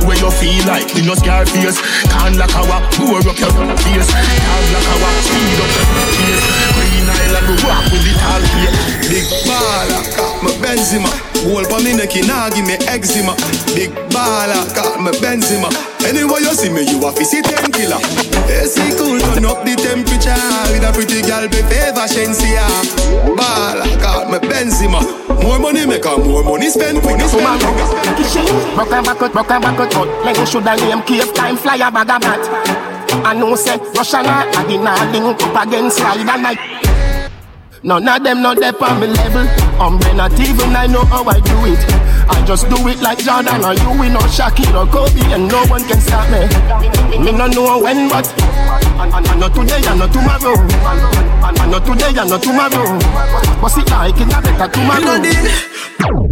Where 0.08 0.16
you 0.16 0.32
feel 0.32 0.64
like 0.64 0.96
you 0.96 1.04
no 1.04 1.12
scar 1.12 1.44
face. 1.44 1.76
Can't 2.08 2.40
lock 2.40 2.56
a 2.56 2.64
walk, 2.64 2.88
pour 2.96 3.20
up 3.20 3.36
your 3.36 3.52
face. 3.84 4.08
Dog 4.08 4.64
like 4.72 4.88
a 4.88 4.96
walk, 4.96 5.16
speed 5.20 5.60
up 5.60 5.72
your 5.76 5.86
face. 6.16 6.44
Green 6.72 7.04
Island, 7.20 7.44
we 7.52 7.54
walk 7.68 7.84
with 7.92 8.00
the 8.00 8.16
tall 8.16 8.40
face. 8.48 8.72
Big 9.12 9.28
baller, 9.44 10.00
got 10.16 10.40
my 10.40 10.56
Benzema. 10.64 11.12
Goal 11.44 11.68
for 11.68 11.84
me 11.84 11.92
neck, 11.92 12.16
nah 12.24 12.48
give 12.48 12.64
me 12.64 12.80
eczema. 12.88 13.36
Big 13.76 13.92
baller, 14.08 14.64
got 14.72 15.04
my 15.04 15.12
Benzema. 15.20 15.68
Anywhere 16.06 16.38
you 16.38 16.54
see 16.54 16.70
me, 16.70 16.86
you 16.86 17.02
a 17.02 17.10
see 17.24 17.42
ten 17.42 17.66
killer. 17.74 17.98
AC 18.46 18.78
cool, 18.94 19.18
turn 19.18 19.44
up 19.44 19.66
the 19.66 19.74
temperature 19.74 20.38
with 20.70 20.86
a 20.86 20.92
pretty 20.94 21.18
girl, 21.26 21.50
be 21.50 21.58
favor 21.66 22.06
Shenseea. 22.06 22.62
Baller, 23.34 23.90
got 23.98 24.30
my 24.30 24.38
Benzema. 24.38 25.02
More 25.42 25.58
money 25.58 25.84
make 25.84 26.04
her 26.04 26.16
more 26.16 26.44
money 26.44 26.70
spend. 26.70 27.02
Money 27.02 27.26
spend. 27.26 27.58
Broke 28.78 28.92
and 28.92 29.04
back 29.04 29.20
out, 29.20 29.32
broke 29.32 29.50
and 29.50 29.62
back 29.62 29.80
out, 29.80 30.06
like 30.24 30.36
you 30.38 30.46
shoulda 30.46 30.76
name 30.76 31.02
cave 31.02 31.34
time 31.34 31.56
fly 31.56 31.74
a 31.74 31.90
bag 31.90 32.10
of 32.10 32.20
bat. 32.22 32.42
I 33.26 33.34
know 33.34 33.56
say 33.56 33.76
Russian 33.98 34.26
I 34.26 34.64
did 34.68 34.80
not 34.80 35.10
link 35.10 35.42
up 35.42 35.66
against 35.66 35.96
slide 35.96 36.22
and 36.22 36.42
night. 36.42 36.86
None 37.82 38.06
of 38.08 38.22
them 38.22 38.42
not 38.42 38.60
there 38.60 38.72
on 38.80 39.00
me 39.00 39.08
level. 39.08 39.46
I'm 39.82 39.98
not 40.16 40.38
even 40.38 40.76
I 40.76 40.86
know 40.86 41.04
how 41.04 41.24
I 41.24 41.40
do 41.40 41.66
it. 41.66 42.05
I 42.28 42.44
just 42.46 42.68
do 42.68 42.76
it 42.88 43.00
like 43.00 43.18
Jordan 43.18 43.64
or 43.64 43.74
you, 43.74 43.90
we 44.00 44.08
know 44.08 44.22
Shaquille 44.30 44.74
or 44.74 44.86
Kobe, 44.90 45.20
and 45.32 45.48
no 45.48 45.64
one 45.66 45.82
can 45.86 46.00
stop 46.00 46.26
me. 46.30 46.46
Me 47.22 47.32
no 47.32 47.46
know 47.46 47.78
when, 47.82 48.08
but 48.08 48.26
I, 48.98 49.08
I, 49.08 49.18
I 49.22 49.34
know 49.38 49.48
today, 49.48 49.82
I 49.86 49.94
know 49.96 50.08
tomorrow. 50.08 50.56
I, 51.42 51.54
I 51.54 51.66
know 51.70 51.80
today, 51.80 52.12
I 52.18 52.24
know 52.26 52.38
tomorrow. 52.38 52.98
But 53.60 53.68
see, 53.70 53.84
like 53.86 54.18
it, 54.20 54.30
I 54.34 54.40
better 54.42 54.68
tomorrow. 54.72 55.22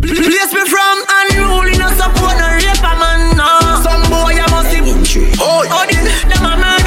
Place 0.02 0.52
me 0.52 0.62
from 0.68 0.96
unruly, 1.08 1.78
no 1.78 1.88
support 1.96 2.36
no 2.36 2.46
raper 2.58 2.94
man, 3.00 3.36
no. 3.38 3.48
Some 3.82 4.02
boy 4.10 4.34
I 4.36 4.46
must 4.50 4.70
be 4.70 5.30
Oh, 5.40 5.64
oh, 5.64 5.86
them 5.86 6.44
a 6.44 6.52
murder 6.58 6.83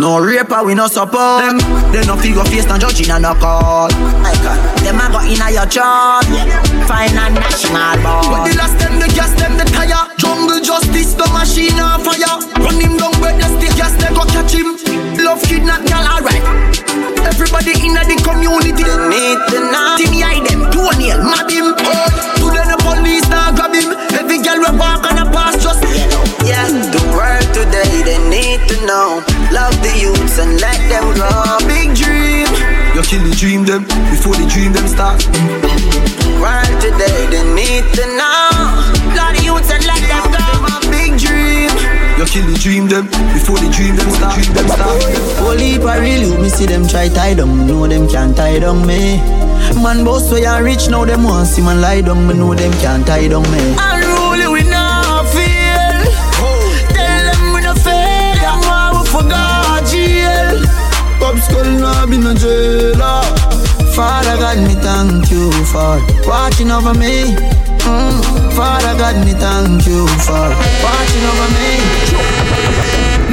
No 0.00 0.18
raper, 0.18 0.64
we 0.64 0.72
no 0.74 0.86
support 0.86 1.44
them. 1.44 1.58
They 1.92 2.00
no 2.06 2.16
figure 2.16 2.42
face, 2.44 2.64
no 2.64 2.78
judge 2.78 3.04
in 3.04 3.12
a 3.12 3.20
no 3.20 3.34
call. 3.34 3.92
My 4.24 4.32
God, 4.40 4.56
them 4.80 4.96
a 4.96 5.12
go 5.12 5.20
in 5.20 5.36
a 5.44 5.52
your 5.52 5.66
job. 5.68 6.24
Find 6.88 7.12
a 7.12 7.28
national 7.28 8.00
board. 8.00 8.32
When 8.32 8.48
the 8.48 8.56
last 8.56 8.80
them, 8.80 8.96
the 8.96 9.12
gas 9.12 9.36
them, 9.36 9.60
the 9.60 9.68
tire. 9.68 10.08
Jungle 10.16 10.64
justice, 10.64 11.12
the 11.12 11.28
machine 11.36 11.76
on 11.76 12.00
fire. 12.00 12.40
Run 12.64 12.80
him 12.80 12.96
down 12.96 13.12
where 13.20 13.36
the 13.36 13.44
stick 13.60 13.76
gas, 13.76 13.92
they 14.00 14.08
go 14.16 14.24
catch 14.24 14.56
him. 14.56 14.80
Love 15.20 15.42
kidnap, 15.44 15.84
girl, 15.84 16.08
alright. 16.08 16.40
Everybody 17.28 17.76
in 17.84 17.92
the 17.92 18.16
community. 18.24 18.89
Dream 33.64 33.84
them 33.84 34.10
before 34.10 34.34
the 34.34 34.46
dream 34.46 34.72
them 34.72 34.86
start. 34.88 35.20
World 36.40 36.80
today, 36.80 37.26
they 37.28 37.44
need 37.54 37.84
to 37.94 38.04
know. 38.16 38.50
Love 39.16 39.36
the 39.36 39.42
youths 39.44 39.70
and 39.70 39.84
let 39.84 40.00
them 40.00 40.24
go. 40.32 40.90
Big 40.90 41.18
dream. 41.18 41.68
You 42.16 42.24
kill 42.24 42.46
the 42.46 42.56
dream 42.58 42.88
them 42.88 43.06
before 43.34 43.58
the 43.58 43.68
dream 43.70 43.96
them 43.96 44.10
start. 44.10 44.34
Dream 44.40 44.54
them 44.54 44.68
start. 44.68 45.02
Holy 45.40 45.76
I 45.76 45.98
real 45.98 46.32
you, 46.32 46.38
me 46.40 46.48
see 46.48 46.66
them 46.66 46.86
try 46.86 47.08
tie 47.08 47.34
down, 47.34 47.66
know 47.66 47.86
them 47.86 48.08
can't 48.08 48.36
tie 48.36 48.58
down 48.58 48.86
me. 48.86 49.18
Man 49.82 50.04
boss 50.04 50.30
way 50.32 50.46
I 50.46 50.60
rich, 50.60 50.88
now 50.88 51.04
them 51.04 51.24
want 51.24 51.48
see 51.48 51.62
man 51.62 51.80
lie 51.80 52.00
down, 52.00 52.26
me 52.26 52.34
know 52.34 52.54
them 52.54 52.72
can't 52.80 53.06
tie 53.06 53.28
down 53.28 53.42
me. 53.50 53.60
Unruly 53.76 54.48
we 54.48 54.62
not 54.68 55.26
feel. 55.28 56.00
Tell 56.96 57.22
them 57.28 57.52
we 57.54 57.60
no 57.60 57.74
fail. 57.74 58.36
Them 58.40 58.60
want 58.64 59.00
we 59.00 59.06
forgot 59.08 59.84
jail. 59.86 60.64
Pop 61.20 61.36
skull 61.36 61.64
now 61.64 62.06
be 62.06 62.16
no 62.16 62.32
jailer. 62.34 63.29
Father 64.30 64.42
God, 64.42 64.58
me 64.68 64.74
thank 64.74 65.30
you 65.32 65.50
for 65.66 65.98
watching 66.24 66.70
over 66.70 66.94
me. 66.94 67.34
Mm. 67.82 68.54
Father 68.54 68.96
God, 68.96 69.26
me 69.26 69.32
thank 69.32 69.84
you 69.88 70.06
for 70.22 70.46
watching 70.86 71.24
over 71.26 71.50
me. 71.58 71.82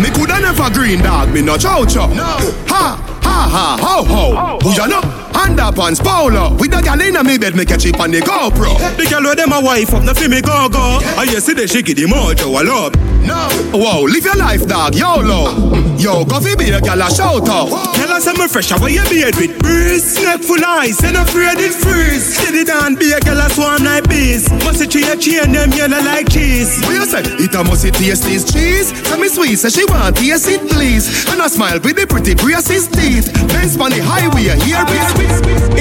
Me 0.02 0.10
coulda 0.10 0.41
never 0.41 0.74
green 0.74 1.03
dog, 1.03 1.32
me 1.32 1.44
no 1.44 1.56
chow 1.56 1.86
chow. 1.86 2.07
Ha 2.10 2.98
ha 3.22 3.48
ha 3.48 3.78
ho 3.80 4.03
ho. 4.06 4.57
Who 4.64 4.74
ya 4.74 4.88
know? 4.88 5.02
Underpants 5.38 6.03
Polo 6.03 6.56
With 6.56 6.74
a 6.74 6.82
gal 6.82 6.99
inna 6.99 7.24
me 7.24 7.38
bed 7.38 7.56
me 7.56 7.64
catch 7.64 7.86
it 7.86 7.99
on 7.99 8.10
the 8.10 8.19
GoPro 8.22 8.74
The 8.98 9.06
girl 9.06 9.22
where 9.22 9.36
them 9.36 9.53
a 9.53 9.61
wife 9.61 9.94
up, 9.94 10.03
no 10.03 10.15
fi 10.15 10.28
me 10.28 10.41
go 10.41 10.68
go. 10.68 10.99
I 11.15 11.28
you 11.30 11.40
see 11.40 11.53
the 11.53 11.68
shaky 11.68 11.94
the 11.94 12.06
mojo 12.06 12.60
a 12.60 12.64
love. 12.65 13.16
No. 13.28 13.49
Whoa, 13.76 14.04
live 14.04 14.24
your 14.24 14.36
life, 14.38 14.66
dog. 14.68 14.95
YOLO. 14.95 15.76
Yo, 15.98 16.24
coffee 16.26 16.56
be 16.56 16.70
a 16.72 16.80
gal 16.80 17.02
a 17.02 17.10
shout 17.12 17.48
out. 17.49 17.68
Tell 17.95 18.12
us 18.12 18.28
I'm 18.28 18.38
fresh, 18.48 18.70
how 18.70 18.86
you 18.88 19.04
beard 19.10 19.36
with 19.36 19.60
breeze. 19.60 20.16
Neck 20.24 20.41
full 20.41 20.64
ice, 20.64 21.04
and 21.04 21.18
afraid 21.18 21.58
it 21.60 21.74
freeze. 21.74 22.38
Steady 22.38 22.64
down, 22.64 22.95
be 22.95 23.12
a 23.12 23.20
gal 23.20 23.40
a 23.41 23.49
swarm 23.49 23.84
like 23.84 24.08
bees. 24.08 24.48
Must 24.64 24.82
it 24.82 24.91
tree 24.91 25.04
a 25.04 25.18
chain, 25.18 25.52
them 25.52 25.72
yellow 25.74 25.99
like 26.06 26.30
cheese. 26.30 26.80
What 26.86 26.94
you 26.95 27.06
say? 27.06 27.22
It 27.26 27.54
a 27.54 27.64
must 27.64 27.84
taste 27.94 28.24
this 28.24 28.45
cheese. 28.48 28.94
Tell 29.04 29.18
me 29.20 29.28
sweet, 29.28 29.58
say 29.58 29.70
she 29.70 29.84
want 29.86 30.16
taste 30.16 30.48
it, 30.48 30.62
please. 30.70 31.28
And 31.28 31.41
I 31.41 31.48
smile 31.48 31.80
with 31.84 31.98
the 31.98 32.06
pretty 32.08 32.36
braces 32.36 32.88
teeth. 32.88 33.34
Benz 33.49 33.76
on 33.76 33.90
the 33.91 33.99
highway, 33.99 34.54
here 34.64 34.86
be 34.88 34.98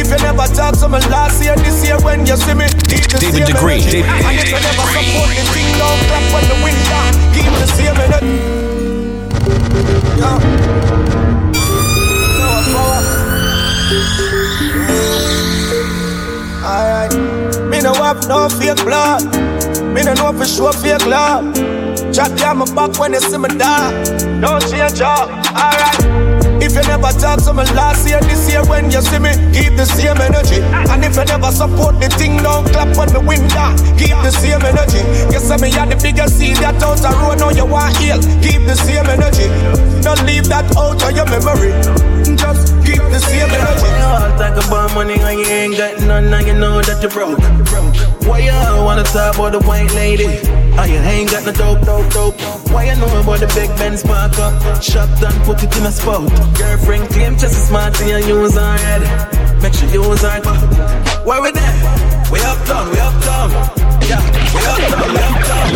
If 0.01 0.09
you 0.11 0.19
never 0.25 0.49
talk 0.57 0.75
to 0.81 0.89
me 0.89 0.99
last 1.13 1.45
year, 1.45 1.55
this 1.57 1.85
year 1.87 1.99
when 2.03 2.27
you 2.27 2.37
see 2.37 2.55
me, 2.55 2.67
keep 2.91 3.07
the 3.13 3.19
David 3.21 3.47
same 3.47 3.55
Degree, 3.55 3.81
energy. 3.85 4.03
David- 4.03 4.57
And 7.36 7.36
Alright. 16.67 17.15
Me 17.71 17.81
no 17.81 17.95
have 17.95 18.27
no 18.29 18.49
fake 18.49 18.85
blood. 18.85 19.23
Me 19.95 20.03
no 20.03 20.15
know 20.15 20.33
for 20.33 20.47
sure 20.47 20.73
fake 20.73 21.07
love. 21.07 21.55
Down 22.13 22.59
my 22.59 22.65
back 22.75 22.99
when 22.99 23.13
you 23.13 23.21
see 23.21 23.39
me 23.39 23.49
die. 23.49 23.93
Don't 24.41 24.61
change 24.71 25.01
up. 25.01 25.29
Alright. 25.51 26.36
If 26.77 26.85
you 26.85 26.93
never 26.93 27.09
talk 27.17 27.41
to 27.49 27.55
me 27.57 27.65
last 27.73 28.07
year, 28.07 28.21
this 28.21 28.53
year 28.53 28.61
when 28.69 28.91
you 28.91 29.01
see 29.01 29.19
me, 29.19 29.33
keep 29.57 29.81
the 29.81 29.89
same 29.89 30.21
energy. 30.21 30.61
And 30.61 31.01
if 31.01 31.17
you 31.17 31.25
never 31.25 31.49
support 31.49 31.97
the 32.05 32.13
thing, 32.21 32.37
don't 32.45 32.69
clap 32.69 32.93
on 33.01 33.09
the 33.17 33.21
window. 33.25 33.73
Keep 33.97 34.21
the 34.21 34.29
same 34.29 34.61
energy. 34.61 35.01
You 35.33 35.41
say 35.41 35.57
me 35.57 35.73
had 35.73 35.89
the 35.89 35.97
biggest 35.97 36.37
seed 36.37 36.61
that 36.61 36.77
out 36.85 37.01
the 37.01 37.09
road, 37.17 37.41
now 37.41 37.49
you 37.49 37.65
want 37.65 37.97
heal. 37.97 38.21
Keep 38.45 38.69
the 38.69 38.77
same 38.77 39.09
energy. 39.09 39.49
Don't 40.05 40.21
leave 40.29 40.53
that 40.53 40.69
out 40.77 41.01
of 41.01 41.17
your 41.17 41.25
memory. 41.33 41.73
Just 42.37 42.77
keep 42.85 43.01
the 43.09 43.25
same 43.25 43.49
energy. 43.49 43.91
all 44.05 44.37
talk 44.37 44.61
about 44.61 44.93
money 44.93 45.17
and 45.17 45.41
you 45.41 45.49
ain't 45.49 45.77
got 45.81 45.97
none, 46.05 46.29
now 46.29 46.45
you 46.45 46.53
know 46.53 46.83
that 46.85 47.01
you're 47.01 47.09
broke. 47.09 47.41
Why 48.29 48.45
you 48.45 48.85
wanna 48.85 49.03
talk 49.03 49.33
about 49.33 49.57
the 49.57 49.65
white 49.65 49.89
lady? 49.97 50.45
Oh, 50.79 50.85
you 50.85 50.99
ain't 50.99 51.31
got 51.31 51.45
no 51.47 51.53
dope, 51.53 51.81
dope, 51.87 52.13
dope. 52.13 52.41
Why 52.71 52.85
you 52.85 52.97
know 53.01 53.09
about 53.21 53.41
the 53.41 53.47
big 53.57 53.71
Benz 53.79 54.03
park 54.03 54.39
up? 54.39 54.83
Shut 54.83 55.09
down, 55.21 55.33
put 55.45 55.63
it 55.63 55.75
in 55.77 55.87
a 55.87 55.91
spot. 55.91 56.29
Girlfriend 56.59 57.09
claim 57.09 57.33
just 57.39 57.57
as 57.57 57.69
smart 57.69 57.99
and 58.01 58.11
you 58.11 58.41
use 58.43 58.55
her 58.55 58.77
head. 58.77 59.03
Make 59.63 59.73
sure 59.73 59.89
you 59.89 60.05
use 60.05 60.21
her. 60.21 60.41
Where 61.25 61.41
we 61.41 61.51
there? 61.53 61.75
We 62.31 62.41
up 62.41 62.61
down, 62.69 62.91
we 62.91 63.01
up 63.01 63.17
down. 63.25 63.51
Yeah, 64.05 64.21
we 64.53 64.61
up 64.69 64.77
down, 64.93 65.09
we 65.13 65.21
up 65.25 65.41
down. 65.49 65.67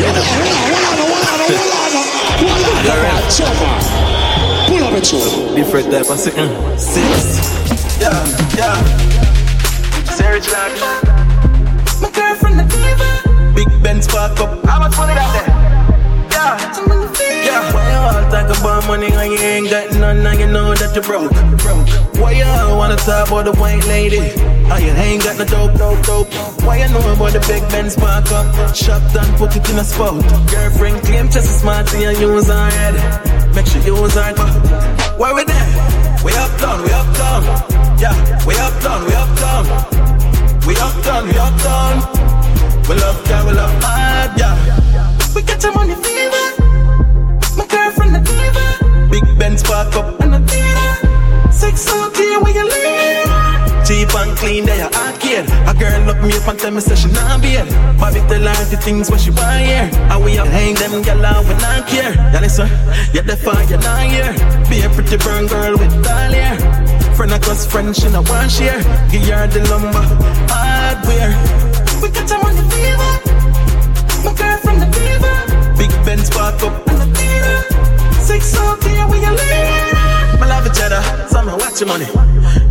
Pull 4.68 4.85
up 4.85 4.93
a 4.93 5.01
tune. 5.01 5.55
Different 5.55 5.90
type 5.90 6.10
of 6.10 6.18
sitting. 6.18 6.51
Six. 6.78 7.40
Yeah, 8.01 8.20
yeah. 8.55 8.77
Sarah 10.12 10.40
Clark. 10.40 10.72
My 12.02 12.10
girlfriend, 12.10 12.59
the 12.60 12.64
diva. 12.64 13.19
Benz 13.82 14.07
park 14.07 14.39
up. 14.40 14.65
How 14.65 14.78
much 14.78 14.97
money 14.97 15.15
that 15.15 15.31
there? 15.32 15.48
Yeah. 16.31 16.70
Yeah. 17.44 17.73
Why 17.73 17.90
you 17.90 17.97
all 17.97 18.31
talk 18.31 18.59
about 18.59 18.86
money 18.86 19.07
and 19.07 19.32
you 19.32 19.39
ain't 19.39 19.70
got 19.70 19.93
none, 19.98 20.23
now 20.23 20.32
you 20.32 20.47
know 20.47 20.74
that 20.74 20.94
you're 20.94 21.05
broke. 21.05 21.32
Why 22.20 22.32
you 22.32 22.44
all 22.44 22.77
wanna 22.77 22.97
talk 22.97 23.28
about 23.28 23.44
the 23.47 23.52
white 23.52 23.85
lady? 23.86 24.20
Oh, 24.70 24.77
you 24.77 24.93
ain't 24.93 25.24
got 25.24 25.39
no 25.39 25.44
dope, 25.44 25.74
dope, 25.78 26.02
dope. 26.05 26.28
Why 26.62 26.78
you 26.85 26.89
know 26.93 27.01
about 27.01 27.32
the 27.32 27.40
big 27.48 27.62
Benz 27.70 27.97
park 27.97 28.31
up? 28.32 28.77
Shut 28.77 29.02
down, 29.15 29.36
put 29.36 29.57
it 29.57 29.69
in 29.70 29.78
a 29.78 29.85
spot. 29.85 30.23
Girlfriend 30.51 31.02
claim 31.02 31.27
just 31.27 31.48
as 31.48 31.61
smart 31.61 31.93
and 31.94 32.02
you 32.02 32.35
use 32.35 32.48
her 32.48 32.70
head. 32.70 33.55
Make 33.55 33.66
sure 33.66 33.82
you 33.82 33.97
use 33.97 34.15
her. 34.15 34.35
Where 35.16 35.35
we 35.35 35.44
there? 35.44 35.69
We 36.23 36.32
up 36.35 36.52
down, 36.61 36.82
we 36.82 36.93
up 36.93 37.09
down. 37.16 37.43
Yeah, 37.98 38.15
we 38.47 38.55
up 38.57 38.77
down, 38.82 39.07
we 39.07 39.15
up 39.15 39.32
down. 39.40 39.65
We 40.66 40.77
up 40.77 40.97
down, 41.02 41.28
we 41.28 41.39
up 41.39 41.57
down. 41.62 42.30
We 42.90 42.96
love 42.96 43.22
God, 43.28 43.46
we 43.46 43.52
love 43.52 43.70
hard, 43.84 44.36
yeah. 44.36 44.58
We 45.32 45.42
get 45.42 45.62
your 45.62 45.72
money 45.74 45.94
fever. 45.94 46.46
My 47.56 47.64
girlfriend 47.70 48.16
the 48.16 48.18
diva. 48.18 48.66
Big 49.12 49.38
Benz 49.38 49.62
park 49.62 49.94
up 49.94 50.20
and 50.20 50.34
the 50.34 50.40
theater. 50.50 51.52
Six 51.52 51.86
out 51.88 52.16
here 52.16 52.40
where 52.40 52.52
you 52.52 52.66
live. 52.66 53.86
Cheap 53.86 54.12
and 54.12 54.36
clean, 54.36 54.64
there 54.64 54.78
you 54.78 54.90
arcade. 54.90 55.46
A 55.70 55.72
girl 55.78 56.02
look 56.02 56.20
me 56.20 56.36
up 56.36 56.48
and 56.48 56.58
tell 56.58 56.72
me 56.72 56.80
say 56.80 56.96
she 56.96 57.06
not 57.12 57.40
beard. 57.40 57.68
Bobby 57.96 58.26
tell 58.26 58.42
her 58.42 58.64
the 58.64 58.76
things 58.82 59.08
what 59.08 59.20
she 59.20 59.30
buy 59.30 59.62
here. 59.62 59.88
And 60.10 60.24
we 60.24 60.36
up 60.38 60.48
hang 60.48 60.74
them 60.74 61.00
gal 61.02 61.24
out 61.24 61.44
we 61.44 61.54
not 61.62 61.86
care. 61.86 62.12
Yeah, 62.12 62.40
listen, 62.40 62.66
yeah, 63.14 63.22
the 63.22 63.36
fire 63.36 63.62
you 63.70 63.78
not 63.86 64.02
here. 64.10 64.34
Be 64.68 64.82
a 64.82 64.90
pretty 64.90 65.16
burn 65.18 65.46
girl 65.46 65.78
with 65.78 65.94
doll 66.02 66.32
hair. 66.34 66.58
Friend 67.14 67.30
of 67.30 67.48
us, 67.48 67.70
friend, 67.70 67.94
she 67.94 68.10
not 68.10 68.28
want 68.28 68.50
share. 68.50 68.82
Give 69.12 69.22
her 69.30 69.46
the 69.46 69.62
lumber, 69.70 70.02
hardware. 70.50 71.69
We 72.02 72.09
got 72.10 72.28
some 72.28 72.40
money 72.43 72.62
fever. 72.72 73.12
My 74.24 74.32
girl 74.32 74.56
from 74.64 74.81
the 74.81 74.89
fever. 74.97 75.35
Big 75.77 75.93
Benz 76.05 76.31
park 76.31 76.62
up 76.62 76.89
and 76.89 76.98
the 77.01 77.06
theater. 77.16 77.56
Six 78.20 78.56
out 78.56 78.82
here 78.85 79.06
where 79.06 79.20
you 79.20 79.31
live. 79.31 80.40
My 80.40 80.47
love 80.48 80.66
each 80.66 80.81
other, 80.81 81.02
summer 81.28 81.56
watch 81.56 81.81
your 81.81 81.89
money. 81.89 82.06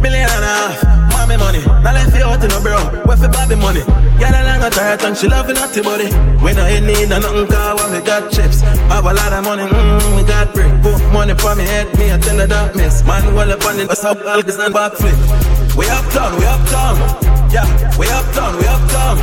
Million 0.01 0.29
and 0.29 0.43
a 0.43 0.53
half, 0.59 1.11
mommy 1.13 1.37
money. 1.37 1.61
Now 1.83 1.93
let's 1.93 2.15
you 2.15 2.23
out 2.23 2.43
in 2.43 2.51
a 2.51 2.59
bro, 2.59 2.79
what 3.05 3.19
for 3.19 3.29
Bobby 3.29 3.55
money? 3.55 3.83
Girl 4.19 4.33
a 4.33 4.41
long 4.43 4.63
a 4.63 4.69
tired 4.69 5.01
and 5.03 5.15
she 5.15 5.27
loving 5.27 5.55
naughty 5.55 5.81
body. 5.81 6.09
We 6.43 6.53
no 6.53 6.65
in 6.65 6.87
need 6.87 7.11
of 7.11 7.21
nothing 7.21 7.47
cause 7.47 7.81
when 7.81 7.91
we 7.93 8.05
got 8.05 8.31
chips. 8.31 8.61
Have 8.89 9.05
a 9.05 9.13
lot 9.13 9.31
of 9.31 9.43
money, 9.43 9.63
mmm, 9.63 10.17
we 10.17 10.23
got 10.23 10.53
brick. 10.53 10.71
Put 10.81 10.99
money 11.13 11.35
for 11.35 11.55
me 11.55 11.63
head, 11.63 11.87
me 11.97 12.11
I 12.11 12.17
tell 12.17 12.39
her 12.39 12.47
that 12.47 12.75
miss. 12.75 13.03
Man, 13.05 13.33
well 13.35 13.51
up 13.51 13.63
on 13.65 13.79
it, 13.79 13.87
what's 13.87 14.03
up, 14.03 14.17
Alcus 14.25 14.57
and 14.57 14.73
backflip. 14.73 15.77
We 15.77 15.87
up 15.87 16.05
down, 16.13 16.39
we 16.39 16.45
up 16.45 16.63
down. 16.69 17.28
Yeah, 17.51 17.65
we 17.97 18.07
up 18.07 18.25
down, 18.35 18.57
we 18.57 18.65
up 18.67 18.89
down. 18.91 19.17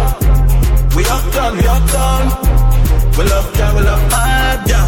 We 0.96 1.04
up 1.04 1.32
down, 1.32 1.56
we 1.56 1.66
up 1.66 1.90
down. 1.90 2.26
We 3.16 3.24
love 3.24 3.52
God, 3.56 3.76
we 3.76 3.82
love 3.82 4.12
hard, 4.12 4.68
yeah. 4.68 4.84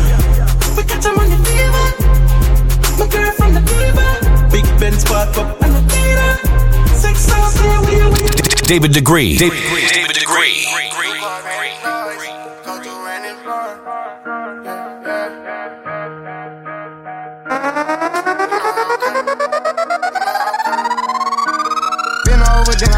We 0.77 0.82
got 0.82 1.02
some 1.02 1.15
money 1.16 1.36
fever. 1.47 1.86
My 2.98 3.06
girl 3.06 3.32
from 3.32 3.55
the 3.55 3.60
diva. 3.60 4.51
Big 4.51 4.66
Benz 4.81 5.05
park 5.05 5.36
up 5.39 5.60
and 5.62 5.74
the 5.77 5.82
theater. 5.89 6.36
Six 6.94 7.31
hours 7.31 7.55
here, 7.60 7.81
we 7.86 7.94
we 8.10 8.19
David 8.66 8.93
Degree. 8.93 9.36
David, 9.39 9.62
Degree. 9.62 9.86
David 9.89 10.16
Degree. 10.16 10.66
Don't 12.65 12.85
you 12.85 12.93
run 13.06 13.24
and 13.24 13.47
run. 13.47 13.78
Been 22.24 22.43
over, 22.43 22.74
then 22.74 22.98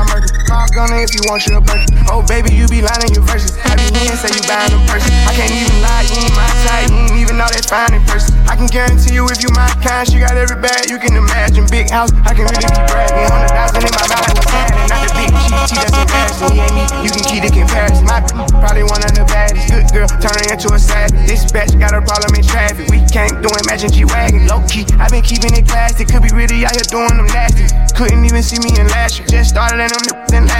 Gunner 0.71 1.03
if 1.03 1.11
you 1.11 1.23
want 1.27 1.43
your 1.51 1.59
burger. 1.61 1.83
Oh, 2.15 2.23
baby, 2.23 2.55
you 2.55 2.71
be 2.71 2.79
lying 2.79 3.11
in 3.11 3.19
your 3.19 3.27
verses. 3.27 3.59
I 3.67 3.75
be 3.75 3.91
in, 3.91 4.15
say 4.15 4.31
you 4.31 4.43
buying 4.47 4.71
a 4.71 4.79
person. 4.87 5.11
I 5.27 5.35
can't 5.35 5.51
even 5.51 5.83
lie, 5.83 6.07
you 6.07 6.23
ain't 6.23 6.35
my 6.39 6.47
type. 6.63 6.87
You 6.87 7.11
ain't 7.11 7.19
even 7.19 7.37
know 7.43 7.51
that 7.51 7.67
fine 7.67 7.91
in 7.91 8.03
person. 8.07 8.39
I 8.47 8.55
can 8.55 8.71
guarantee 8.71 9.19
you 9.19 9.27
if 9.35 9.43
you 9.43 9.51
my 9.51 9.67
kind, 9.83 10.07
she 10.07 10.23
got 10.23 10.39
every 10.39 10.63
bag 10.63 10.87
you 10.87 11.03
can 11.03 11.19
imagine. 11.19 11.67
Big 11.67 11.91
house, 11.91 12.15
I 12.23 12.39
can 12.39 12.47
really 12.47 12.71
be 12.71 12.83
bragging. 12.87 13.27
Hundred 13.27 13.51
thousand 13.51 13.83
in 13.83 13.93
my 13.99 14.05
I 14.15 14.31
was 14.31 14.47
handing. 14.47 14.87
Not 14.87 15.01
the 15.03 15.11
big 15.19 15.31
cheat, 15.43 15.59
cheat, 15.67 15.81
that's 15.83 15.99
embarrassing. 15.99 16.55
Ain't 16.55 16.75
me, 16.79 16.85
you 17.03 17.11
can 17.11 17.25
keep 17.27 17.43
the 17.43 17.51
comparison. 17.51 18.07
My 18.07 18.23
probably 18.63 18.87
one 18.87 19.03
of 19.03 19.11
the 19.11 19.27
baddest. 19.27 19.67
Good 19.67 19.91
girl, 19.91 20.09
turning 20.23 20.55
into 20.55 20.71
a 20.71 20.79
savage. 20.79 21.19
This 21.27 21.51
bitch 21.51 21.75
got 21.83 21.99
a 21.99 22.03
problem 22.03 22.31
in 22.39 22.47
traffic. 22.47 22.87
We 22.95 23.03
can't 23.11 23.43
do 23.43 23.51
imagine 23.67 23.91
G-Wagon. 23.91 24.47
Low 24.47 24.63
key, 24.71 24.87
i 25.03 25.11
been 25.11 25.27
keeping 25.27 25.51
it 25.51 25.67
classy. 25.67 26.07
Could 26.07 26.23
be 26.23 26.31
really 26.31 26.63
out 26.63 26.79
here 26.79 26.87
doing 26.87 27.19
them 27.19 27.27
nasty. 27.35 27.67
Couldn't 27.99 28.23
even 28.23 28.43
see 28.47 28.63
me 28.63 28.71
in 28.79 28.87
last 28.95 29.19
year. 29.19 29.27
Just 29.27 29.51
started 29.51 29.83
in 29.83 29.91
them 29.91 30.21
then 30.31 30.47
last 30.47 30.60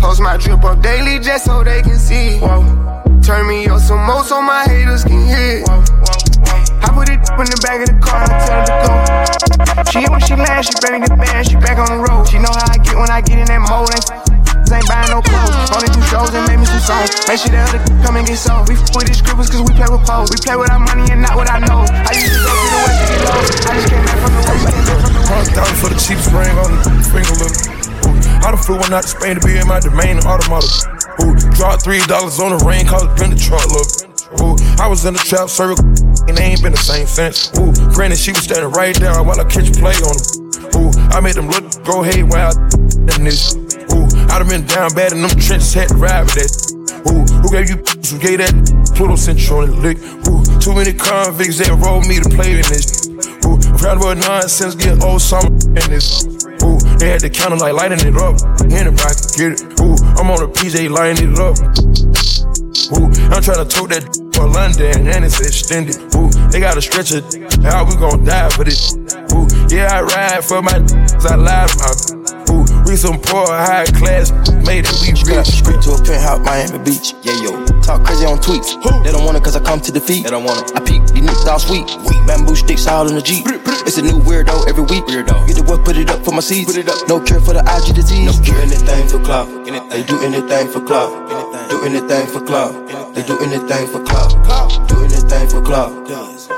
Post 0.00 0.20
my 0.20 0.36
drip 0.36 0.64
up 0.64 0.82
daily 0.82 1.18
just 1.18 1.44
so 1.44 1.64
they 1.64 1.82
can 1.82 1.98
see. 1.98 2.38
Whoa. 2.38 2.62
Turn 3.22 3.46
me 3.48 3.66
up 3.66 3.80
some 3.80 4.04
more 4.06 4.22
so 4.22 4.40
my 4.42 4.64
haters 4.64 5.04
can 5.04 5.26
hear. 5.26 5.62
Whoa. 5.66 5.82
I 6.82 6.88
put 6.92 7.08
it 7.08 7.18
in 7.18 7.46
the 7.50 7.60
back 7.64 7.80
of 7.82 7.88
the 7.90 7.98
car 7.98 8.22
and 8.22 8.38
tell 8.46 8.60
her 8.60 8.66
to 8.66 8.74
go. 8.84 9.90
She 9.90 9.98
hit 10.00 10.10
when 10.10 10.20
she 10.20 10.34
lands, 10.36 10.68
she 10.68 10.74
bring 10.80 11.02
the 11.02 11.16
band, 11.16 11.48
she 11.48 11.56
back 11.56 11.78
on 11.78 11.88
the 11.90 11.98
road. 12.04 12.28
She 12.28 12.38
know 12.38 12.52
how 12.52 12.70
I 12.70 12.78
get 12.78 12.96
when 12.96 13.10
I 13.10 13.20
get 13.20 13.38
in 13.38 13.46
that 13.46 13.62
mode. 13.66 13.90
Ain't 13.90 14.06
ain't 14.72 14.86
buying 14.88 15.10
no 15.10 15.22
clothes. 15.22 15.54
Only 15.72 15.90
two 15.90 16.02
shows 16.10 16.30
and 16.34 16.44
made 16.46 16.58
me 16.60 16.66
two 16.66 16.82
songs. 16.82 17.10
Make 17.26 17.38
sure 17.40 17.54
the 17.54 17.62
other 17.62 17.80
come 18.02 18.16
and 18.16 18.26
get 18.26 18.38
sold. 18.38 18.68
We 18.68 18.74
f 18.74 18.82
with 18.94 19.06
these 19.06 19.18
scribbles 19.18 19.48
cause 19.50 19.62
we 19.62 19.72
play 19.74 19.88
with 19.88 20.04
pole. 20.04 20.26
We 20.28 20.36
play 20.42 20.56
with 20.56 20.70
our 20.70 20.82
money 20.82 21.06
and 21.10 21.22
not 21.22 21.34
what 21.38 21.48
I 21.50 21.58
know. 21.62 21.86
I 21.86 22.12
used 22.14 22.34
to 22.34 22.40
go 22.42 22.52
to 22.52 22.66
the 22.70 22.80
west 22.84 22.98
to 22.98 23.06
get 23.10 23.20
low. 23.26 23.40
I 23.40 23.72
just 23.78 23.88
came 23.90 24.04
back 24.04 24.18
from 24.20 24.32
the 24.34 24.42
west, 24.46 24.62
came 24.66 24.84
back 24.86 24.98
from 25.02 25.12
the 25.14 25.22
west. 25.22 25.50
Hundred 25.54 25.76
for 25.80 25.88
the 25.90 25.98
cheapest 25.98 26.30
ring 26.34 26.56
on 26.58 26.70
the 26.74 27.02
finger, 27.10 27.36
look. 27.40 27.85
I 28.46 28.52
done 28.54 28.62
flew 28.62 28.78
one 28.78 28.94
out 28.94 29.02
to 29.02 29.08
Spain 29.10 29.34
to 29.34 29.42
be 29.42 29.58
in 29.58 29.66
my 29.66 29.80
domain 29.80 30.22
automotive. 30.22 30.70
Ooh, 31.18 31.34
dropped 31.58 31.82
three 31.82 31.98
dollars 32.06 32.38
on 32.38 32.54
the 32.54 32.62
rain, 32.62 32.86
cause 32.86 33.02
it 33.02 33.10
been 33.18 33.34
the 33.34 33.40
truck, 33.42 33.66
look. 33.74 33.90
Ooh, 34.38 34.54
I 34.78 34.86
was 34.86 35.02
in 35.02 35.18
the 35.18 35.24
trap 35.26 35.50
circle, 35.50 35.82
and 36.30 36.38
they 36.38 36.54
ain't 36.54 36.62
been 36.62 36.70
the 36.70 36.78
same 36.78 37.10
since. 37.10 37.50
Ooh, 37.58 37.74
granted, 37.90 38.22
she 38.22 38.30
was 38.30 38.46
standing 38.46 38.70
right 38.70 38.94
there 38.94 39.18
while 39.18 39.34
I 39.34 39.42
catch 39.50 39.66
play 39.74 39.98
on 39.98 40.14
them. 40.14 40.78
Ooh, 40.78 40.94
I 41.10 41.18
made 41.18 41.34
them 41.34 41.50
look 41.50 41.66
go 41.82 42.06
haywire 42.06 42.54
in 43.18 43.26
this. 43.26 43.58
Ooh, 43.90 44.06
I 44.30 44.38
done 44.38 44.46
been 44.46 44.62
down 44.62 44.94
bad 44.94 45.10
in 45.10 45.26
them 45.26 45.34
trenches, 45.42 45.74
had 45.74 45.90
to 45.90 45.98
ride 45.98 46.30
with 46.30 46.38
that. 46.38 46.50
Ooh, 47.10 47.26
who 47.42 47.50
gave 47.50 47.66
you 47.66 47.82
who 47.82 48.16
gave 48.22 48.38
that 48.46 48.54
Pluto 48.94 49.18
Central 49.18 49.66
the 49.66 49.74
lick? 49.74 49.98
Ooh, 50.30 50.46
too 50.62 50.70
many 50.70 50.94
convicts 50.94 51.58
that 51.58 51.74
rolled 51.82 52.06
me 52.06 52.22
to 52.22 52.30
play 52.30 52.62
in 52.62 52.66
this. 52.70 53.10
Ooh, 53.42 53.58
round 53.82 53.98
about 53.98 54.22
nonsense, 54.22 54.78
get 54.78 55.02
old 55.02 55.18
summer 55.18 55.50
in 55.82 55.90
this. 55.90 56.35
Ooh, 56.66 56.78
they 56.98 57.10
had 57.10 57.20
the 57.20 57.30
counter 57.30 57.56
like 57.56 57.74
lighting 57.74 58.02
it 58.02 58.16
up. 58.18 58.34
Anybody 58.66 59.14
get 59.38 59.54
it. 59.54 59.62
Ooh, 59.78 59.94
I'm 60.18 60.26
on 60.30 60.42
a 60.42 60.48
PJ 60.50 60.90
lighting 60.90 61.30
it 61.30 61.38
up. 61.38 61.54
Ooh, 62.90 63.06
I'm 63.30 63.42
trying 63.42 63.62
to 63.62 63.68
tote 63.70 63.90
that 63.90 64.02
for 64.34 64.48
London 64.50 65.06
and 65.06 65.24
it's 65.24 65.38
extended. 65.38 65.96
Ooh, 66.14 66.30
they 66.50 66.58
got 66.58 66.76
a 66.76 66.82
stretcher. 66.82 67.22
How 67.62 67.86
we 67.86 67.94
gon' 67.96 68.24
die 68.24 68.48
for 68.50 68.64
this? 68.64 68.96
Ooh, 69.32 69.46
yeah, 69.70 69.94
I 69.94 70.02
ride 70.02 70.44
for 70.44 70.60
my 70.62 70.74
I 70.74 71.36
to 71.36 71.76
my 71.78 72.15
we 72.86 72.96
some 72.96 73.18
poor 73.18 73.46
high 73.46 73.84
class, 73.98 74.30
made 74.64 74.86
it 74.86 74.94
we 75.02 75.10
rich. 75.26 75.46
Street 75.58 75.82
to 75.82 75.90
a 75.92 75.98
penthouse, 75.98 76.40
Miami 76.46 76.78
Beach. 76.84 77.14
Yeah, 77.22 77.34
yo. 77.42 77.64
Talk 77.82 78.04
crazy 78.04 78.24
on 78.24 78.38
tweets. 78.38 78.78
They 79.02 79.10
don't 79.10 79.24
want 79.24 79.36
it 79.36 79.42
cause 79.44 79.56
I 79.56 79.60
come 79.60 79.80
to 79.80 79.92
defeat. 79.92 80.24
They 80.24 80.30
don't 80.30 80.44
want 80.44 80.70
it. 80.70 80.76
I 80.76 80.80
peek, 80.80 81.02
these 81.10 81.22
niggas 81.22 81.46
all 81.46 81.58
sweet. 81.58 81.86
Bamboo 82.26 82.54
sticks 82.54 82.86
all 82.86 83.08
in 83.08 83.14
the 83.14 83.22
Jeep. 83.22 83.44
It's 83.86 83.98
a 83.98 84.02
new 84.02 84.18
weirdo 84.18 84.68
every 84.68 84.84
week. 84.84 85.04
Weirdo. 85.04 85.46
Get 85.46 85.56
the 85.56 85.64
work, 85.68 85.84
put 85.84 85.96
it 85.96 86.10
up 86.10 86.24
for 86.24 86.32
my 86.32 86.40
seeds. 86.40 86.66
Put 86.72 86.78
it 86.78 86.88
up. 86.88 87.08
No 87.08 87.20
cure 87.20 87.40
for 87.40 87.54
the 87.54 87.62
IG 87.66 87.94
disease. 87.94 88.26
No 88.26 88.44
cure. 88.44 88.58
anything 88.62 89.08
for 89.08 89.20
clout. 89.22 89.48
They 89.90 90.02
do 90.02 90.18
anything 90.22 90.68
for 90.68 90.80
clout. 90.80 91.10
Do 91.70 91.82
anything 91.84 92.26
for 92.26 92.40
clout. 92.40 93.14
They 93.14 93.22
do 93.22 93.38
anything 93.38 93.86
for 93.88 94.02
clout. 94.02 94.88
Do 94.88 95.04
anything 95.04 95.48
for 95.48 95.62
clout. 95.62 96.55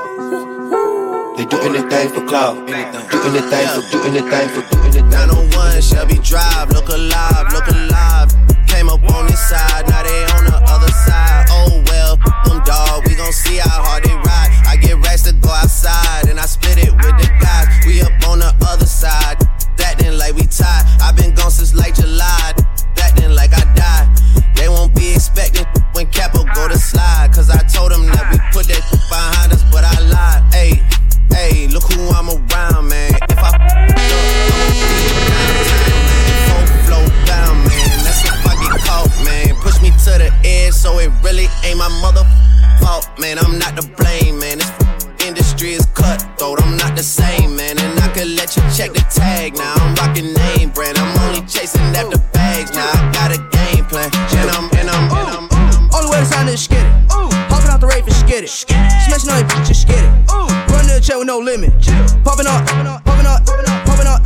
They 1.39 1.45
do 1.45 1.57
anything 1.61 2.09
for 2.09 2.27
clout. 2.27 2.67
Do 2.67 2.75
anything 2.75 3.07
for, 3.07 3.91
do 3.95 4.03
anything 4.03 4.49
for, 4.51 4.75
do 4.75 4.83
anything. 4.83 5.09
901 5.09 5.83
Shelby 5.83 6.19
Drive, 6.19 6.71
look 6.71 6.89
alive, 6.89 7.47
look 7.55 7.69
alive. 7.69 8.35
Came 8.67 8.89
up 8.91 8.99
on 9.15 9.29
this 9.29 9.39
side, 9.49 9.87
now 9.87 10.03
they 10.03 10.27
on 10.35 10.51
the 10.51 10.59
other 10.67 10.91
side. 10.91 11.47
Oh 11.51 11.81
well, 11.87 12.17
them 12.43 12.59
dog, 12.67 13.07
we 13.07 13.15
gon' 13.15 13.31
see 13.31 13.55
how 13.59 13.71
hard 13.71 14.03
they 14.03 14.19
ride. 14.19 14.51
I 14.67 14.75
get 14.83 14.99
racks 14.99 15.23
to 15.31 15.33
go 15.33 15.51
outside, 15.51 16.27
and 16.27 16.41
I 16.41 16.47
split 16.47 16.79
it 16.79 16.91
with 16.91 17.15
the 17.23 17.31
guys. 17.39 17.71
We 17.87 18.03
up 18.03 18.11
on 18.27 18.41
the 18.41 18.51
other 18.67 18.87
side, 18.87 19.39
acting 19.79 20.19
like 20.19 20.35
we 20.35 20.43
tied. 20.43 20.91
i 20.99 21.13
been 21.13 21.37
gone 21.37 21.53
since 21.53 21.73
like 21.73 21.95
July, 21.95 22.53
acting 22.99 23.31
like 23.31 23.55
I 23.55 23.63
died. 23.79 24.11
They 24.57 24.69
won't 24.69 24.93
be 24.93 25.15
expecting 25.15 25.67
when 25.95 26.11
Capo 26.11 26.43
go 26.53 26.67
to 26.67 26.77
slide. 26.77 27.31
Cause 27.33 27.49
I 27.49 27.63
told 27.71 27.93
them 27.93 28.07
that 28.07 28.27
we 28.27 28.43
put 28.51 28.67
that 28.67 28.83
behind 29.07 29.53
us, 29.53 29.63
but 29.71 29.85
I 29.87 30.03
lied. 30.11 30.43
Hey, 30.53 30.83
hey, 31.39 31.69
look 31.69 31.85
who 31.93 32.09
I'm 32.09 32.29
around, 32.29 32.89
man. 32.89 33.15
If 33.15 33.39
I 33.39 33.51
flow 36.87 37.05
down, 37.27 37.55
man. 37.63 37.89
That's 38.03 38.25
if 38.27 38.47
I 38.47 38.55
get 38.63 38.75
caught, 38.83 39.11
man. 39.25 39.55
Push 39.63 39.81
me 39.81 39.91
to 39.91 40.13
the 40.19 40.31
edge, 40.45 40.75
so 40.75 40.99
it 40.99 41.11
really 41.23 41.47
ain't 41.65 41.79
my 41.79 41.89
mother 42.03 42.25
fault, 42.81 43.09
man. 43.19 43.39
I'm 43.39 43.59
not 43.59 43.77
to 43.81 43.87
blame, 43.97 44.39
man. 44.39 44.59
This 44.59 44.73
industry 45.27 45.73
is 45.75 45.87
cutthroat. 45.95 46.63
I'm 46.63 46.77
not 46.77 46.97
the 46.97 47.03
same, 47.03 47.55
man. 47.55 47.79
And 47.79 48.01
I 48.01 48.09
could 48.09 48.29
let 48.29 48.57
you 48.57 48.63
check 48.75 48.93
the 48.93 49.05
tag 49.11 49.57
now. 49.57 49.75
I'm 49.75 49.95
rocking 49.95 50.33
name 50.33 50.71
brand. 50.71 50.99
I'm 50.99 51.13
only 51.23 51.43
chasing 51.47 51.95
after 51.95 52.19
bags 52.33 52.73
now. 52.75 52.91
I 52.91 53.13
got 53.13 53.31
a 53.31 53.41
game 53.55 53.85
plan, 53.87 54.11
and 54.13 54.51
I'm 54.51 54.65
and 54.79 54.91
I'm 54.91 55.05
and 55.19 55.29
I'm. 55.37 55.49
Only 55.95 56.11
way 56.11 56.21
to 56.21 56.27
sign 56.27 56.47
this, 56.47 56.67
get 56.67 56.85
it. 56.85 56.93
Hopping 57.51 57.71
out 57.71 57.81
the 57.81 57.87
rave 57.87 58.05
and 58.05 58.15
skid 58.15 58.45
it. 58.45 58.51
Smashing 58.51 59.31
on 59.31 59.39
your 59.39 59.49
bitch, 59.49 59.67
just 59.69 59.87
get 59.87 60.03
it. 60.89 60.95
To 60.95 60.95
the 60.95 61.01
check 61.05 61.17
with 61.19 61.27
no 61.27 61.39
limit. 61.39 61.71
Popping 62.25 62.47
up, 62.47 62.65
popping 62.67 62.87
up, 62.87 63.05
popping 63.05 63.27
up, 63.27 63.45
popping 63.85 64.07
up. 64.07 64.25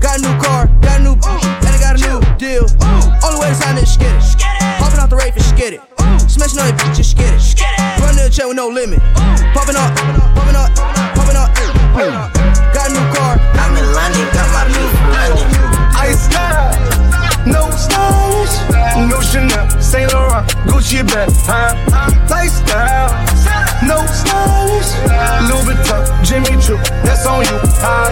Got 0.00 0.18
a 0.18 0.22
new 0.22 0.34
car, 0.42 0.66
got 0.82 1.00
a 1.00 1.02
new 1.02 1.14
boot, 1.16 1.44
and 1.44 1.70
I 1.70 1.78
got 1.78 1.94
a 1.94 2.00
new 2.02 2.20
deal. 2.36 2.66
Only 3.22 3.40
way 3.40 3.48
to 3.50 3.54
sign 3.54 3.74
this, 3.76 3.96
get 3.96 4.10
it. 4.14 4.22
Hopping 4.82 5.00
out 5.00 5.10
the 5.10 5.16
rave 5.16 5.34
and 5.34 5.44
skid 5.44 5.74
it. 5.74 5.80
Smashing 6.30 6.60
on 6.60 6.68
your 6.68 6.76
bitch, 6.76 6.96
just 6.96 7.16
get 7.16 7.32
it. 7.32 7.40
Run 8.02 8.14
to 8.14 8.24
the 8.26 8.30
check 8.30 8.46
with 8.46 8.56
no 8.56 8.68
limit. 8.68 9.00
Popping 9.54 9.76
up, 9.76 9.94
popping 9.94 10.18
up, 10.18 10.34
popping 10.34 10.56
up. 10.56 10.74
Popping 11.16 11.36
up. 11.36 11.54
Got 12.74 12.90
a 12.90 12.92
new 12.92 13.06
car. 13.14 13.38
I'm 13.56 13.76
in 13.76 13.86
London, 13.94 14.26
got 14.34 14.48
my 14.52 14.68
new 14.68 14.88
London. 15.14 15.48
Ice 15.96 16.28
style, 16.28 16.76
no 17.46 17.70
stylish, 17.72 18.52
no 19.08 19.18
Chanel, 19.22 19.64
Saint 19.80 20.12
Laurent, 20.12 20.46
Gucci 20.68 21.02
bag, 21.06 21.30
huh? 21.48 21.74
Lifestyle, 22.28 23.10
no 23.82 24.06
stylish, 24.06 24.94
Louis 25.48 25.64
Vuitton, 25.68 26.04
Jimmy 26.24 26.56
Choo, 26.62 26.78
that's 27.04 27.26
on 27.26 27.44
you, 27.44 27.58
huh? 27.82 28.08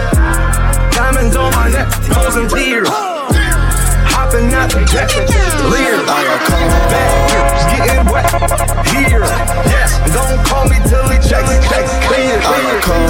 Diamonds 0.91 1.35
on 1.35 1.51
my 1.53 1.69
neck, 1.69 1.89
frozen 2.05 2.47
tears. 2.47 2.89
Hopping 4.15 4.53
out 4.53 4.69
the 4.71 4.85
jet, 4.85 5.11
leer. 5.71 5.97
Bad 6.05 7.31
hips, 7.31 7.65
getting 7.71 8.05
wet 8.11 8.29
here. 8.93 9.25
Yes, 9.67 9.91
don't 10.13 10.39
call 10.45 10.65
me 10.69 10.77
till 10.87 11.07
he 11.09 11.17
checks, 11.17 11.51
checks 11.67 11.91
clear. 12.07 12.39
I 12.39 12.79
call, 12.85 13.07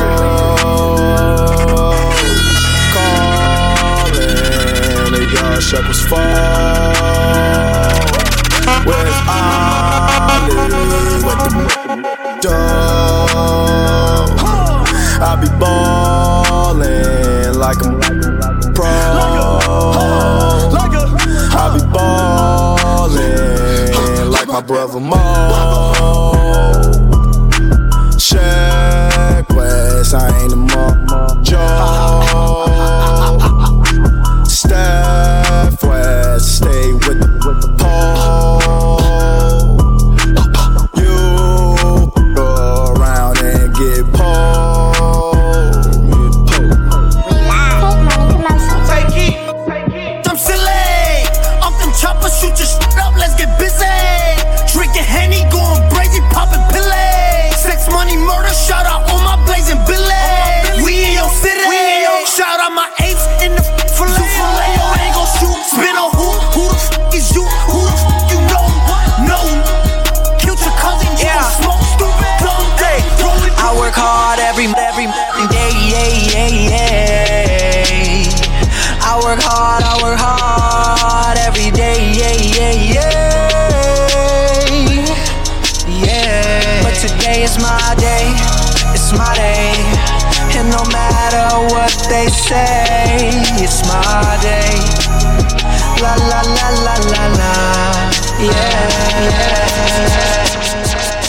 calling, 4.96 5.14
the 5.14 5.22
young 5.34 5.60
shekels 5.62 6.02
fall. 6.02 6.20
Where's 8.86 9.20
Ali 9.28 10.95
dough? 12.42 13.36
I 15.18 15.36
be 15.42 15.48
ballin' 15.60 17.58
like 17.60 17.82
I'm 17.84 18.00
pro. 18.74 18.86
I 21.58 21.60
be 21.74 21.82
ballin' 21.94 24.30
like 24.32 24.48
my 24.48 24.62
brother 24.62 25.00
Mo. 25.00 25.16
Check 28.18 29.50
West, 29.50 30.14
I 30.14 30.30
ain't 30.42 30.54
a 30.54 30.56
mo 30.56 31.06
Joe. 31.42 32.22
Steph 34.46 35.84
West, 35.84 36.58
stay 36.58 36.94
with 36.94 37.20
the, 37.22 37.28
with 37.46 37.62
the 37.62 37.68
pole. 37.80 39.85
Out 62.48 62.60
my 62.74 62.88
apes 63.02 63.26
in 63.44 63.56
the 63.56 63.65
say, 92.46 93.32
it's 93.64 93.82
my 93.90 94.38
day. 94.42 94.78
La 96.02 96.14
la 96.30 96.42
la 96.58 96.68
la 96.86 96.96
la 97.12 97.24
la, 97.40 97.54
yeah. 98.40 99.76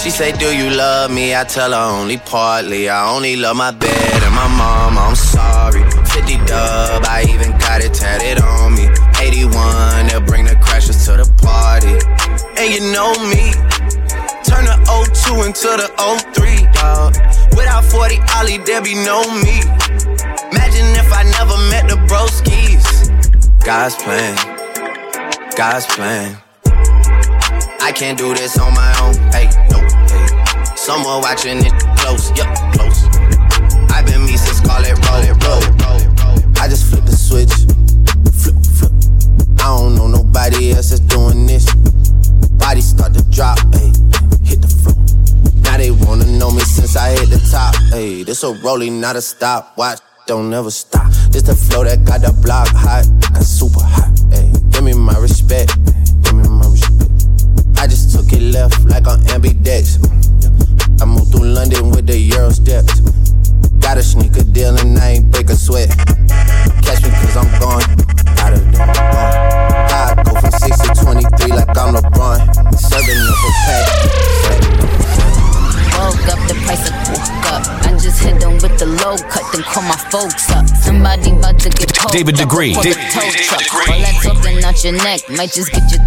She 0.02 0.10
say, 0.10 0.32
Do 0.32 0.48
you 0.54 0.70
love 0.70 1.10
me? 1.10 1.34
I 1.34 1.44
tell 1.44 1.72
her 1.72 2.00
only 2.00 2.18
partly. 2.18 2.88
I 2.88 3.10
only 3.14 3.36
love 3.36 3.56
my 3.56 3.70
bed 3.70 4.22
and 4.22 4.34
my 4.34 4.48
mom. 4.60 4.98
I'm 4.98 5.16
sorry. 5.16 5.82
50 6.14 6.36
dub, 6.46 7.04
I 7.06 7.24
even 7.32 7.52
got 7.58 7.80
it 7.82 7.94
tatted 7.94 8.42
on 8.42 8.74
me. 8.74 8.86
81 9.20 10.06
they'll 10.08 10.20
bring 10.20 10.44
the 10.44 10.56
crashers 10.66 11.06
to 11.06 11.12
the 11.22 11.26
party. 11.42 11.96
And 12.60 12.68
you 12.74 12.80
know 12.92 13.12
me, 13.32 13.52
turn 14.44 14.64
the 14.70 14.76
02 14.86 15.42
into 15.48 15.70
the 15.80 15.88
03, 16.34 16.66
dog. 16.72 17.16
Without 17.56 17.84
40 17.84 18.18
Oli, 18.38 18.58
there 18.58 18.82
be 18.82 18.94
no 18.94 19.22
me. 19.42 20.15
Imagine 20.76 21.06
if 21.06 21.12
I 21.12 21.22
never 21.22 21.56
met 21.70 21.88
the 21.88 21.96
broskies. 22.06 22.84
God's 23.64 23.94
plan, 23.96 24.36
God's 25.56 25.86
plan. 25.86 26.36
I 27.80 27.92
can't 27.92 28.18
do 28.18 28.34
this 28.34 28.58
on 28.58 28.74
my 28.74 28.92
own. 29.00 29.14
Hey, 29.32 29.48
no, 29.70 29.80
hey. 29.80 30.76
Someone 30.76 31.22
watching 31.22 31.64
it 31.64 31.72
close, 31.96 32.30
yup, 32.36 32.52
close. 32.74 33.06
I've 33.90 34.04
been 34.04 34.26
me 34.26 34.36
since 34.36 34.58
Scarlett 34.58 34.98
Road, 35.08 35.42
road. 35.44 36.58
I 36.58 36.68
just 36.68 36.90
flip 36.90 37.04
the 37.04 37.16
switch, 37.16 37.52
flip, 38.34 38.56
flip. 38.76 38.92
I 39.60 39.78
don't 39.78 39.94
know 39.94 40.08
nobody 40.08 40.72
else 40.72 40.90
that's 40.90 41.00
doing 41.00 41.46
this. 41.46 41.72
Body 42.58 42.82
start 42.82 43.14
to 43.14 43.22
drop, 43.30 43.58
hey, 43.72 43.92
hit 44.44 44.60
the 44.60 44.68
floor. 44.68 44.96
Now 45.62 45.78
they 45.78 45.90
wanna 45.90 46.26
know 46.26 46.50
me 46.50 46.60
since 46.60 46.96
I 46.96 47.12
hit 47.12 47.30
the 47.30 47.40
top, 47.50 47.74
hey. 47.92 48.24
This 48.24 48.42
a 48.42 48.52
rolling, 48.62 49.00
not 49.00 49.16
a 49.16 49.22
stop. 49.22 49.76
Watch, 49.78 50.00
don't 50.26 50.50
never 50.50 50.70
stop. 50.70 51.06
This 51.30 51.42
the 51.42 51.54
flow 51.54 51.84
that 51.84 52.04
got 52.04 52.20
the 52.20 52.34
block 52.42 52.66
hot, 52.74 53.06
got 53.32 53.44
super 53.46 53.80
hot, 53.80 54.10
hey. 54.34 54.50
Give 54.70 54.82
me 54.82 54.92
my 54.92 55.16
respect, 55.18 55.70
give 56.22 56.34
me 56.34 56.42
my 56.48 56.66
respect. 56.66 57.14
I 57.78 57.86
just 57.86 58.10
took 58.10 58.26
it 58.34 58.42
left 58.42 58.84
like 58.84 59.06
on 59.06 59.22
ambidex. 59.30 60.02
I 61.00 61.04
moved 61.04 61.30
through 61.30 61.46
London 61.46 61.90
with 61.90 62.06
the 62.06 62.18
Euro 62.18 62.50
steps. 62.50 63.00
Got 63.78 63.98
a 63.98 64.02
sneaker 64.02 64.42
deal 64.42 64.74
and 64.76 64.98
I 64.98 65.22
ain't 65.22 65.30
break 65.30 65.48
a 65.48 65.54
sweat. 65.54 65.88
Catch 66.82 67.06
me 67.06 67.10
cause 67.22 67.36
I'm 67.38 67.46
gone. 67.62 67.86
Out 68.42 68.52
of 68.52 68.62
there. 68.74 68.82
Uh, 68.82 70.18
I 70.18 70.22
go 70.26 70.34
from 70.40 70.50
6 70.50 70.74
to 70.74 70.90
23 71.06 71.54
like 71.54 71.70
I'm 71.78 71.94
LeBron. 71.94 72.42
Serving 72.74 73.22
up, 76.28 76.38
the 76.48 76.54
price 76.66 76.88
of 76.88 76.94
cook 77.06 77.46
up. 77.52 77.62
I 77.86 77.90
just 77.98 78.22
hit 78.22 78.40
them 78.40 78.54
with 78.62 78.78
the 78.78 78.86
low 78.86 79.16
cut, 79.30 79.44
then 79.52 79.62
call 79.62 79.82
my 79.82 79.96
folks 80.10 80.50
up. 80.50 80.66
Somebody 80.68 81.30
about 81.32 81.58
to 81.60 81.70
get 81.70 81.94
poked 81.94 82.12
David 82.12 82.36
Degree. 82.36 82.74
David- 82.74 82.98
David. 83.12 83.46
Degree. 83.46 83.88
All 83.92 84.00
that 84.00 84.16
talking 84.22 84.64
out 84.64 84.84
your 84.84 84.92
neck 84.92 85.20
might 85.30 85.52
just 85.52 85.70
get 85.72 85.86
you 85.92 86.00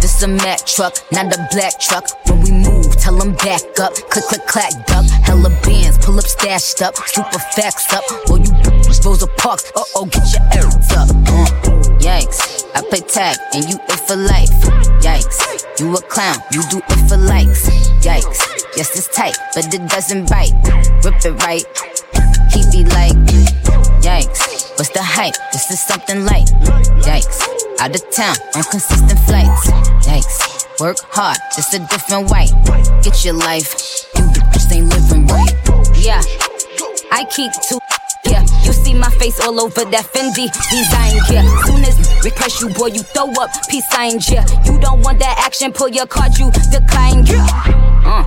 This 0.00 0.22
a 0.22 0.28
Mack 0.28 0.66
truck, 0.66 0.94
not 1.12 1.32
a 1.34 1.48
black 1.50 1.78
truck. 1.80 2.06
When 2.28 2.42
we 2.42 2.50
move, 2.52 2.96
tell 2.96 3.16
them 3.16 3.32
back 3.34 3.62
up. 3.80 3.94
Click, 4.10 4.24
click, 4.26 4.46
clack, 4.46 4.72
duck. 4.86 5.04
Hella 5.24 5.50
bands, 5.62 5.98
pull 5.98 6.18
up, 6.18 6.26
stashed 6.26 6.82
up. 6.82 6.96
Super 7.08 7.38
facts 7.54 7.92
up. 7.92 8.04
Or 8.30 8.38
you 8.38 8.52
Rosa 9.06 9.28
Parks, 9.38 9.70
uh 9.76 9.84
oh, 9.94 10.06
get 10.06 10.26
your 10.32 10.42
earth 10.58 10.92
up. 10.96 11.08
Uh, 11.28 11.75
yikes, 12.06 12.62
I 12.74 12.82
play 12.88 13.00
tag 13.00 13.36
and 13.52 13.68
you 13.68 13.76
it 13.90 14.00
for 14.06 14.14
life. 14.14 14.54
Yikes, 15.02 15.80
you 15.80 15.92
a 15.94 16.00
clown, 16.02 16.38
you 16.52 16.62
do 16.70 16.78
it 16.78 17.00
for 17.08 17.16
likes. 17.16 17.66
Yikes, 18.06 18.38
yes, 18.76 18.94
it's 18.94 19.08
tight, 19.08 19.36
but 19.54 19.66
it 19.74 19.88
doesn't 19.90 20.30
bite. 20.30 20.54
Rip 21.02 21.18
it 21.26 21.34
right, 21.42 21.66
he 22.54 22.62
be 22.70 22.86
like, 22.94 23.18
yikes, 24.06 24.70
what's 24.78 24.90
the 24.90 25.02
hype? 25.02 25.34
This 25.52 25.70
is 25.70 25.80
something 25.80 26.24
light. 26.24 26.46
Yikes, 27.02 27.42
out 27.80 27.94
of 27.94 28.10
town 28.14 28.36
on 28.54 28.62
consistent 28.70 29.18
flights. 29.26 29.66
Yikes, 30.06 30.80
work 30.80 30.98
hard, 31.10 31.38
just 31.56 31.74
a 31.74 31.80
different 31.90 32.30
way. 32.30 32.46
Get 33.02 33.24
your 33.24 33.34
life, 33.34 33.74
you 34.14 34.22
bitch 34.30 34.72
ain't 34.72 34.86
living 34.94 35.26
right. 35.26 35.54
Yeah, 35.98 36.22
I 37.10 37.24
keep 37.24 37.52
two. 37.68 37.80
See 38.86 38.94
my 38.94 39.10
face 39.18 39.40
all 39.40 39.58
over 39.58 39.82
that 39.82 40.06
Fendi 40.14 40.46
design. 40.70 41.18
Yeah, 41.26 41.42
soon 41.66 41.82
as 41.82 41.98
request 42.22 42.62
you, 42.62 42.68
boy, 42.68 42.94
you 42.94 43.02
throw 43.02 43.26
up 43.42 43.50
peace 43.68 43.82
signs. 43.90 44.30
Yeah, 44.30 44.46
you 44.62 44.78
don't 44.78 45.02
want 45.02 45.18
that 45.18 45.42
action, 45.44 45.72
pull 45.72 45.88
your 45.88 46.06
card, 46.06 46.38
you 46.38 46.52
decline. 46.70 47.26
Yeah, 47.26 47.42
uh. 48.06 48.22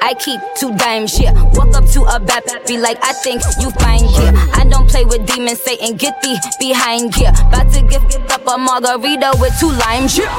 I 0.00 0.14
keep 0.14 0.38
two 0.54 0.76
dimes, 0.76 1.18
yeah. 1.18 1.32
Walk 1.58 1.74
up 1.74 1.90
to 1.90 2.02
a 2.06 2.20
bad 2.20 2.44
be 2.68 2.78
like, 2.78 3.02
I 3.02 3.14
think 3.14 3.42
you 3.58 3.72
fine, 3.82 4.06
yeah. 4.14 4.30
I 4.54 4.62
don't 4.62 4.88
play 4.88 5.04
with 5.04 5.26
demons, 5.26 5.58
Satan, 5.58 5.96
get 5.96 6.22
thee 6.22 6.38
behind, 6.60 7.18
yeah. 7.18 7.34
About 7.48 7.72
to 7.72 7.82
give 7.82 8.04
up 8.30 8.46
a 8.46 8.56
margarita 8.56 9.34
with 9.40 9.58
two 9.58 9.74
limes, 9.74 10.16
yeah. 10.16 10.30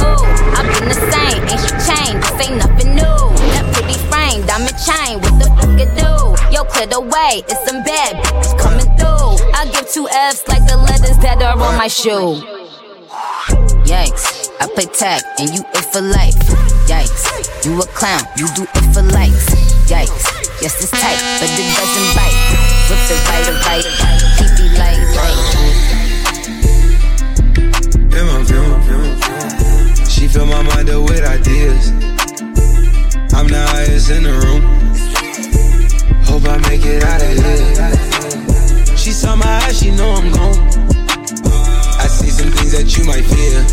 Ooh, 0.00 0.24
I've 0.56 0.72
been 0.72 0.88
the 0.88 0.96
same, 0.96 1.44
ain't 1.44 1.60
shit 1.60 1.76
changed, 1.84 2.24
this 2.32 2.48
ain't 2.48 2.64
nothing 2.64 2.94
new. 2.96 3.18
That 3.52 3.68
pretty 3.76 4.00
frame, 4.08 4.40
diamond 4.48 4.78
chain, 4.80 5.20
what 5.20 5.36
the 5.36 5.52
fuck 5.60 5.76
it 5.76 5.92
do? 6.00 6.17
Yo, 6.58 6.64
clear 6.64 6.88
the 6.88 6.98
way, 6.98 7.46
it's 7.46 7.70
some 7.70 7.84
bad 7.84 8.16
bitches 8.18 8.58
coming 8.58 8.90
through. 8.98 9.38
I 9.54 9.70
give 9.70 9.86
two 9.94 10.08
F's 10.10 10.42
like 10.48 10.66
the 10.66 10.76
letters 10.76 11.16
that 11.22 11.38
are 11.38 11.54
on 11.54 11.78
my 11.78 11.86
shoe. 11.86 12.42
Yikes, 13.86 14.50
I 14.58 14.66
play 14.74 14.90
tag 14.90 15.22
and 15.38 15.54
you 15.54 15.62
it 15.62 15.86
for 15.94 16.02
life. 16.02 16.34
Yikes, 16.90 17.30
you 17.62 17.78
a 17.78 17.86
clown, 17.94 18.26
you 18.34 18.50
do 18.58 18.66
it 18.74 18.86
for 18.90 19.06
likes. 19.06 19.54
Yikes, 19.86 20.26
yes 20.58 20.82
it's 20.82 20.90
tight, 20.90 21.22
but 21.38 21.46
it 21.46 21.62
doesn't 21.78 22.10
bite. 22.18 22.34
Rip 22.90 23.06
the 23.06 23.14
right 23.30 23.46
or 23.46 23.62
right, 23.62 23.86
keep 24.42 24.58
it 24.58 24.74
light, 24.82 24.98
light. 25.14 25.38
in 28.18 28.26
my 28.26 28.42
view. 28.82 29.06
She 30.10 30.26
fill 30.26 30.46
my 30.46 30.62
mind 30.66 30.90
up 30.90 31.06
with 31.06 31.22
ideas. 31.22 31.94
I'm 33.32 33.46
the 33.46 33.62
highest 33.70 34.10
in 34.10 34.24
the 34.24 34.32
room. 34.42 34.97
Hope 36.38 36.50
I 36.50 36.58
make 36.68 36.84
it 36.84 37.02
out 37.02 37.20
of 37.20 37.34
here. 37.34 38.96
She 38.96 39.10
saw 39.10 39.34
my 39.34 39.44
eyes, 39.44 39.76
she 39.76 39.90
know 39.90 40.08
I'm 40.08 40.30
gone. 40.30 40.54
I 41.98 42.06
see 42.06 42.30
some 42.30 42.52
things 42.52 42.70
that 42.78 42.96
you 42.96 43.04
might 43.10 43.24
fear. 43.26 43.66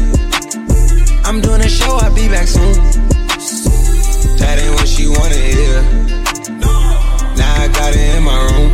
I'm 1.26 1.42
doing 1.42 1.62
a 1.62 1.70
show, 1.70 1.94
I'll 1.98 2.16
be 2.16 2.28
back 2.28 2.48
soon. 2.48 2.74
That 4.40 4.58
ain't 4.58 4.74
what 4.74 4.88
she 4.88 5.06
wanna 5.06 5.36
hear. 5.36 5.84
Now 7.38 7.62
I 7.62 7.68
got 7.68 7.94
it 7.94 8.16
in 8.18 8.24
my 8.24 8.40
room. 8.50 8.72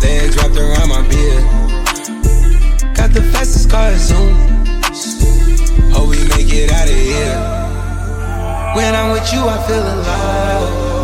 Legs 0.00 0.36
wrapped 0.38 0.56
around 0.56 0.88
my 0.88 1.02
beard. 1.12 1.44
Got 2.96 3.12
the 3.12 3.20
fastest 3.30 3.68
car 3.68 3.94
Zoom. 3.98 4.32
Hope 5.92 6.08
we 6.08 6.16
make 6.32 6.50
it 6.50 6.72
out 6.72 6.88
of 6.88 6.96
here. 6.96 7.36
When 8.74 8.94
I'm 8.94 9.10
with 9.12 9.30
you, 9.34 9.46
I 9.46 9.58
feel 9.68 9.82
alive. 9.82 11.01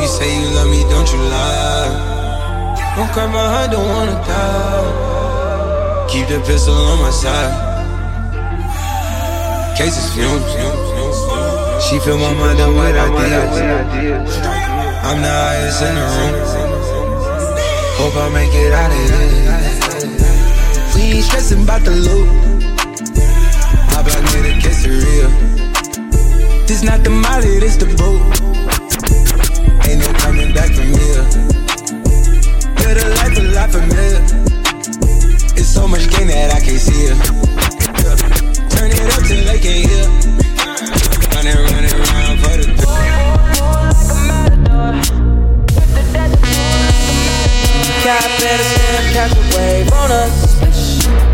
You 0.00 0.08
say 0.08 0.30
you 0.40 0.48
love 0.56 0.70
me, 0.70 0.80
don't 0.88 1.12
you 1.12 1.18
lie? 1.18 1.90
Don't 2.96 3.10
cry 3.12 3.26
my 3.26 3.46
heart, 3.52 3.70
don't 3.70 3.86
wanna 3.86 4.16
die. 4.24 6.08
Keep 6.08 6.28
the 6.28 6.40
pistol 6.40 6.74
on 6.74 6.98
my 7.02 7.10
side. 7.10 7.52
Cases 9.76 10.08
fumes. 10.14 10.42
She 11.84 11.98
fill 12.00 12.16
my 12.16 12.32
mind 12.32 12.60
up 12.60 12.72
with 12.74 12.96
ideas. 12.96 14.36
I'm 15.04 15.20
the 15.20 15.28
highest 15.28 15.82
in 15.82 15.94
the 15.94 16.04
room. 16.14 16.34
Hope 18.00 18.16
I 18.16 18.28
make 18.32 18.54
it 18.54 18.72
out 18.72 18.90
of 18.90 18.96
here. 19.04 19.60
We 20.94 21.02
ain't 21.16 21.24
stressing 21.24 21.62
about 21.64 21.82
the 21.84 21.90
loot. 21.90 22.28
My 23.92 24.00
block 24.02 24.24
kiss 24.62 24.84
it 24.86 24.92
real. 25.04 25.30
This 26.66 26.82
not 26.82 27.04
the 27.04 27.10
molly, 27.10 27.58
this 27.60 27.76
the 27.76 27.86
boat. 27.96 28.79
Ain't 29.90 29.98
no 29.98 30.12
coming 30.20 30.54
back 30.54 30.70
from 30.70 30.86
here. 30.86 31.26
Yeah, 32.78 32.94
the 32.94 33.10
life 33.18 33.36
a 33.36 33.42
lot 33.50 33.70
familiar. 33.72 34.22
It's 35.58 35.66
so 35.66 35.88
much 35.88 36.08
gain 36.10 36.28
that 36.28 36.54
I 36.54 36.60
can't 36.60 36.78
see 36.78 37.10
it. 37.10 37.18
Turn 38.70 38.92
it 38.92 39.00
up 39.10 39.26
till 39.26 39.42
they 39.42 39.58
can't 39.58 39.90
hear. 39.90 40.06
Running, 41.34 41.58
running 41.74 41.90
around 41.90 42.38
for 42.38 42.54
the 42.54 42.70
Cat 48.04 48.30
better 48.38 48.62
stand, 48.62 49.06
catch 49.12 49.32
a 49.34 49.42
wave 49.56 49.92
on 49.92 50.10
us. 50.12 50.69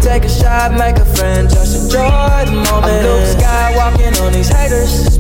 Take 0.06 0.24
a 0.24 0.28
shot, 0.28 0.72
make 0.72 0.96
a 0.98 1.04
friend, 1.04 1.50
just 1.50 1.74
enjoy 1.74 2.44
the 2.46 2.54
moment. 2.54 2.94
I'm 2.94 3.02
Luke 3.02 3.26
Skywalking 3.34 4.22
on 4.22 4.32
these 4.32 4.48
haters. 4.48 5.18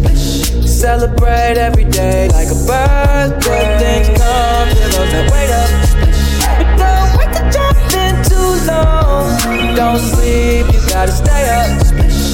Celebrate 0.62 1.58
every 1.58 1.84
day 1.84 2.28
like 2.28 2.46
a 2.46 2.54
birthday. 2.54 3.66
Things 3.82 4.06
come 4.16 4.68
to 4.70 4.86
those 4.94 5.10
that 5.10 5.26
wait 5.34 5.50
up. 5.50 5.70
But 6.54 6.68
don't 6.78 7.10
wait 7.18 7.30
to 7.34 7.42
jump 7.50 7.76
in 7.98 8.14
too 8.30 8.52
long. 8.70 9.74
Don't 9.74 9.98
sleep, 9.98 10.72
you 10.72 10.80
gotta 10.88 11.10
stay 11.10 11.50
up. 11.50 11.66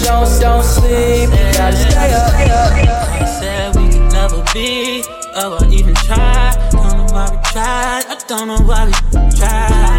Don't, 0.05 0.29
don't 0.39 0.63
sleep, 0.63 1.31
you 1.33 1.53
gotta 1.57 1.77
stay 1.77 2.13
up. 2.13 3.29
Said 3.41 3.77
we 3.77 3.89
could 3.89 4.13
never 4.13 4.45
be, 4.53 5.03
oh, 5.35 5.57
I 5.59 5.67
even 5.73 5.95
tried. 5.95 6.69
Don't 6.71 6.99
know 6.99 7.07
why 7.15 7.31
we 7.31 7.39
tried, 7.51 8.05
I 8.13 8.23
don't 8.29 8.47
know 8.47 8.61
why 8.61 8.85
we 8.85 8.93
tried. 9.39 9.92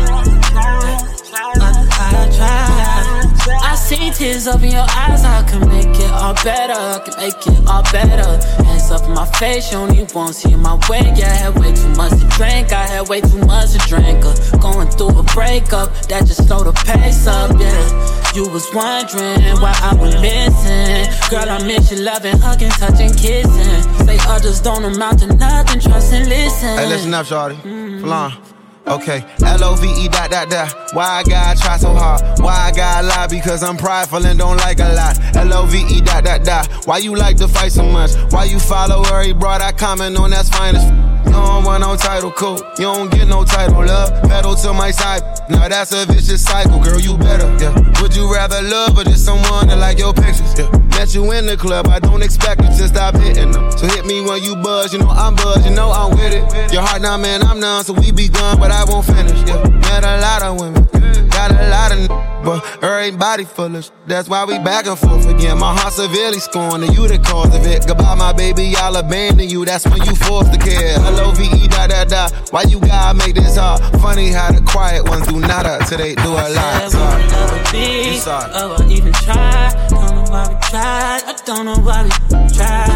I, 3.74 3.76
I 3.76 3.80
tried. 3.80 4.04
I 4.04 4.12
see 4.12 4.12
tears 4.12 4.48
up 4.48 4.62
in 4.62 4.72
your 4.72 4.86
eyes, 4.88 5.24
I 5.24 5.44
can 5.44 5.68
make 5.68 6.00
it 6.00 6.12
all 6.12 6.34
better. 6.44 6.74
I 6.74 7.00
can 7.04 7.18
make 7.18 7.48
it 7.48 7.68
all 7.68 7.84
better. 7.92 8.64
Hands 8.64 8.92
up 8.92 9.04
in 9.08 9.14
my 9.14 9.26
face, 9.26 9.72
you 9.72 9.80
only 9.80 10.06
won't 10.14 10.36
see 10.36 10.56
my 10.56 10.76
way. 10.90 11.02
Yeah, 11.16 11.28
I 11.30 11.36
had 11.36 11.60
way 11.60 11.74
too 11.74 11.90
much 11.90 12.12
to 12.12 12.28
drink, 12.38 12.72
I 12.72 12.88
had 12.88 13.10
way 13.10 13.22
too 13.22 13.40
much 13.46 13.72
to 13.72 13.78
drink. 13.88 14.26
Uh, 14.26 14.58
going 14.58 14.90
through 14.90 15.20
a 15.20 15.24
breakup, 15.24 15.94
that 16.08 16.26
just 16.26 16.48
slowed 16.48 16.68
the 16.68 16.74
pace 16.74 17.28
up, 17.28 17.60
yeah. 17.60 18.36
You 18.36 18.50
was 18.50 18.68
wondering 18.74 19.60
why 19.62 19.74
I 19.82 19.96
was 19.96 20.16
missing. 20.22 21.10
Girl, 21.30 21.50
I 21.50 21.64
miss 21.66 21.92
you 21.92 22.00
loving, 22.04 22.38
hugging, 22.38 22.72
touching, 22.72 23.14
kissing. 23.14 24.06
Say 24.06 24.18
others 24.28 24.62
don't 24.62 24.84
amount 24.84 25.20
to 25.20 25.28
nothing, 25.36 25.80
trust 25.82 26.14
and 26.14 26.28
listen. 26.28 26.78
Hey, 26.78 26.88
listen 26.88 27.14
up, 27.14 27.26
shorty. 27.26 27.56
Mm-hmm. 27.56 28.53
Okay, 28.86 29.24
L 29.46 29.64
O 29.64 29.76
V 29.76 29.88
E 30.04 30.10
dot 30.10 30.30
dot 30.30 30.50
dot. 30.50 30.94
Why 30.94 31.06
I 31.06 31.24
gotta 31.24 31.60
try 31.60 31.78
so 31.78 31.94
hard? 31.94 32.22
Why 32.40 32.68
I 32.68 32.72
gotta 32.72 33.08
lie? 33.08 33.28
Because 33.28 33.64
I'm 33.64 33.78
prideful 33.78 34.26
and 34.26 34.38
don't 34.38 34.58
like 34.58 34.80
a 34.80 34.94
lot. 34.94 35.18
L 35.38 35.54
O 35.54 35.66
V 35.66 35.86
E 35.90 36.02
dot 36.02 36.26
dot 36.26 36.44
dot. 36.44 36.68
Why 36.86 36.98
you 36.98 37.16
like 37.16 37.38
to 37.38 37.48
fight 37.48 37.72
so 37.72 37.84
much? 37.84 38.12
Why 38.32 38.44
you 38.44 38.60
follow 38.60 39.02
every 39.04 39.32
broad 39.34 39.62
I 39.62 39.72
comment 39.72 40.18
on 40.18 40.32
that's 40.32 40.50
fine 40.50 40.76
as 40.76 41.13
You 41.26 41.32
don't 41.32 41.64
want 41.64 41.82
no 41.82 41.96
title, 41.96 42.32
cool. 42.32 42.58
You 42.78 42.92
don't 42.92 43.12
get 43.12 43.28
no 43.28 43.44
title, 43.46 43.86
love. 43.86 44.12
Pedal 44.24 44.56
to 44.56 44.74
my 44.74 44.92
side. 44.92 45.24
Now 45.50 45.68
that's 45.68 45.94
a 45.94 46.06
vicious 46.06 46.44
cycle, 46.44 46.80
girl. 46.80 47.00
You 47.00 47.18
better, 47.18 47.48
yeah. 47.58 47.74
Would 48.02 48.16
you 48.16 48.32
rather 48.32 48.62
love 48.62 48.98
or 48.98 49.04
just 49.04 49.26
someone 49.26 49.68
that 49.68 49.78
like 49.78 49.98
your 49.98 50.14
pictures? 50.14 50.54
Yeah. 50.60 50.70
Met 50.98 51.16
you 51.16 51.32
in 51.32 51.46
the 51.46 51.58
club, 51.58 51.88
I 51.88 52.00
don't 52.00 52.22
expect 52.22 52.62
you 52.62 52.68
to 52.68 52.88
stop 52.88 53.16
hitting 53.16 53.52
them. 53.52 53.72
So 53.72 53.88
hit 53.88 54.06
me 54.06 54.22
when 54.22 54.44
you 54.44 54.56
buzz, 54.58 54.94
you 54.94 55.00
know 55.00 55.10
I'm 55.10 55.36
buzz, 55.36 55.66
you 55.66 55.74
know 55.74 55.90
I'm 55.92 56.12
with 56.12 56.34
it. 56.34 56.72
Your 56.72 56.84
heart 56.84 57.02
now, 57.02 57.18
man, 57.18 57.42
I'm 57.42 57.60
none, 57.60 57.84
so 57.84 57.94
we 57.94 58.12
be 58.12 58.28
gone, 58.28 58.60
but 58.60 58.70
I 58.70 58.84
won't 58.84 59.06
finish. 59.06 59.40
Yeah, 59.48 59.64
met 59.90 60.04
a 60.04 60.22
lot 60.22 60.44
of 60.44 60.60
women, 60.60 60.84
got 61.30 61.52
a 61.52 61.68
lot 61.70 61.92
of, 61.92 62.08
but 62.44 62.60
her 62.84 63.00
ain't 63.00 63.14
everybody 63.14 63.46
foolish. 63.46 63.92
That's 64.08 64.28
why 64.28 64.44
we 64.44 64.58
back 64.60 64.86
and 64.88 64.98
forth 64.98 65.28
again. 65.28 65.58
My 65.60 65.74
heart 65.74 65.94
severely 65.94 66.40
scorned, 66.40 66.84
and 66.84 66.96
you 66.96 67.08
the 67.08 67.18
cause 67.20 67.56
of 67.56 67.66
it. 67.66 67.86
Goodbye, 67.88 68.16
my 68.16 68.34
baby, 68.34 68.74
I'll 68.76 68.96
abandon 68.96 69.48
you. 69.48 69.66
That's 69.66 69.86
when 69.86 70.02
you 70.04 70.16
forced 70.16 70.52
to 70.52 70.60
care. 70.60 70.98
L 71.14 71.30
O 71.30 71.32
V 71.32 71.44
E 71.44 71.68
da 71.68 71.88
da 71.88 72.04
da. 72.06 72.30
Why 72.52 72.64
you 72.64 72.80
gotta 72.80 73.18
make 73.18 73.36
this 73.36 73.58
hard? 73.58 73.82
Funny 74.02 74.30
how 74.30 74.52
the 74.52 74.62
quiet 74.62 75.08
ones 75.08 75.28
do 75.28 75.40
nada 75.40 75.80
till 75.88 75.98
they 75.98 76.16
do 76.16 76.32
a 76.34 76.50
lot. 76.50 76.92
Sorry. 76.92 77.24
Be, 77.72 78.18
sorry. 78.18 78.52
Oh, 78.54 78.76
I 78.80 78.92
even 78.92 79.14
try. 79.14 79.72
Don't 79.90 80.16
know 80.16 80.24
why 80.32 80.48
we 80.50 80.56
tried. 80.70 81.24
I 81.26 81.34
don't 81.46 81.66
know 81.66 81.78
why 81.78 82.04
we 82.04 82.10
tried. 82.54 82.90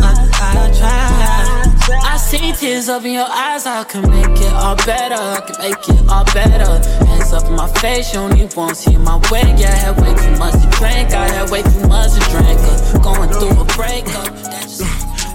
I, 0.00 0.12
I 0.40 0.70
tried. 0.76 2.04
I 2.04 2.16
see 2.18 2.52
tears 2.52 2.88
up 2.88 3.04
in 3.04 3.12
your 3.12 3.28
eyes, 3.28 3.64
I 3.66 3.84
can 3.84 4.02
make 4.10 4.40
it 4.40 4.52
all 4.52 4.76
better. 4.76 5.14
I 5.14 5.40
can 5.40 5.56
make 5.58 5.88
it 5.88 6.08
all 6.08 6.24
better. 6.26 6.72
Hands 7.06 7.32
up 7.32 7.46
in 7.46 7.54
my 7.54 7.68
face, 7.80 8.12
you 8.12 8.20
only 8.20 8.48
won't 8.54 8.76
see 8.76 8.96
my 8.98 9.16
way. 9.30 9.42
Yeah, 9.56 9.72
I 9.72 9.76
had 9.76 10.00
way 10.00 10.14
too 10.14 10.36
much 10.38 10.52
to 10.52 10.68
drink, 10.78 11.12
I 11.12 11.28
had 11.28 11.50
way 11.50 11.62
too 11.62 11.88
much 11.88 12.12
to 12.12 12.20
drink. 12.30 12.60
Uh, 12.60 12.98
going 12.98 13.30
through 13.30 13.60
a 13.60 13.64
breakup. 13.76 14.47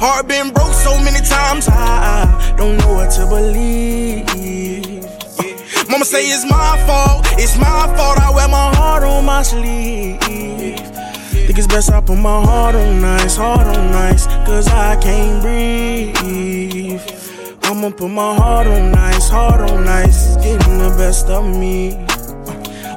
Heart 0.04 0.28
been 0.28 0.52
broke 0.52 0.74
so 0.74 1.00
many 1.02 1.22
times, 1.26 1.70
I 1.70 2.56
don't 2.58 2.76
know 2.76 2.92
what 2.92 3.10
to 3.12 3.26
believe. 3.26 4.28
Mama 5.88 6.04
say 6.04 6.26
it's 6.26 6.44
my 6.44 6.76
fault, 6.86 7.26
it's 7.40 7.56
my 7.58 7.88
fault. 7.96 8.20
I 8.20 8.30
wear 8.36 8.50
my 8.50 8.76
heart 8.76 9.04
on 9.04 9.24
my 9.24 9.44
sleeve. 9.44 10.20
Think 10.20 11.58
it's 11.58 11.68
best 11.68 11.90
I 11.90 12.02
put 12.02 12.18
my 12.18 12.42
heart 12.44 12.76
on 12.76 13.02
ice, 13.02 13.38
heart 13.38 13.66
on 13.66 13.94
ice, 13.94 14.28
cause 14.46 14.68
I 14.68 14.98
can't 14.98 15.42
breathe. 15.42 17.00
I'ma 17.64 17.92
put 17.92 18.10
my 18.10 18.36
heart 18.36 18.68
on 18.68 18.94
ice, 18.96 19.30
heart 19.30 19.62
on 19.72 19.88
ice, 19.88 20.36
getting 20.36 20.80
the 20.80 20.94
best 20.98 21.28
of 21.28 21.46
me. 21.46 21.96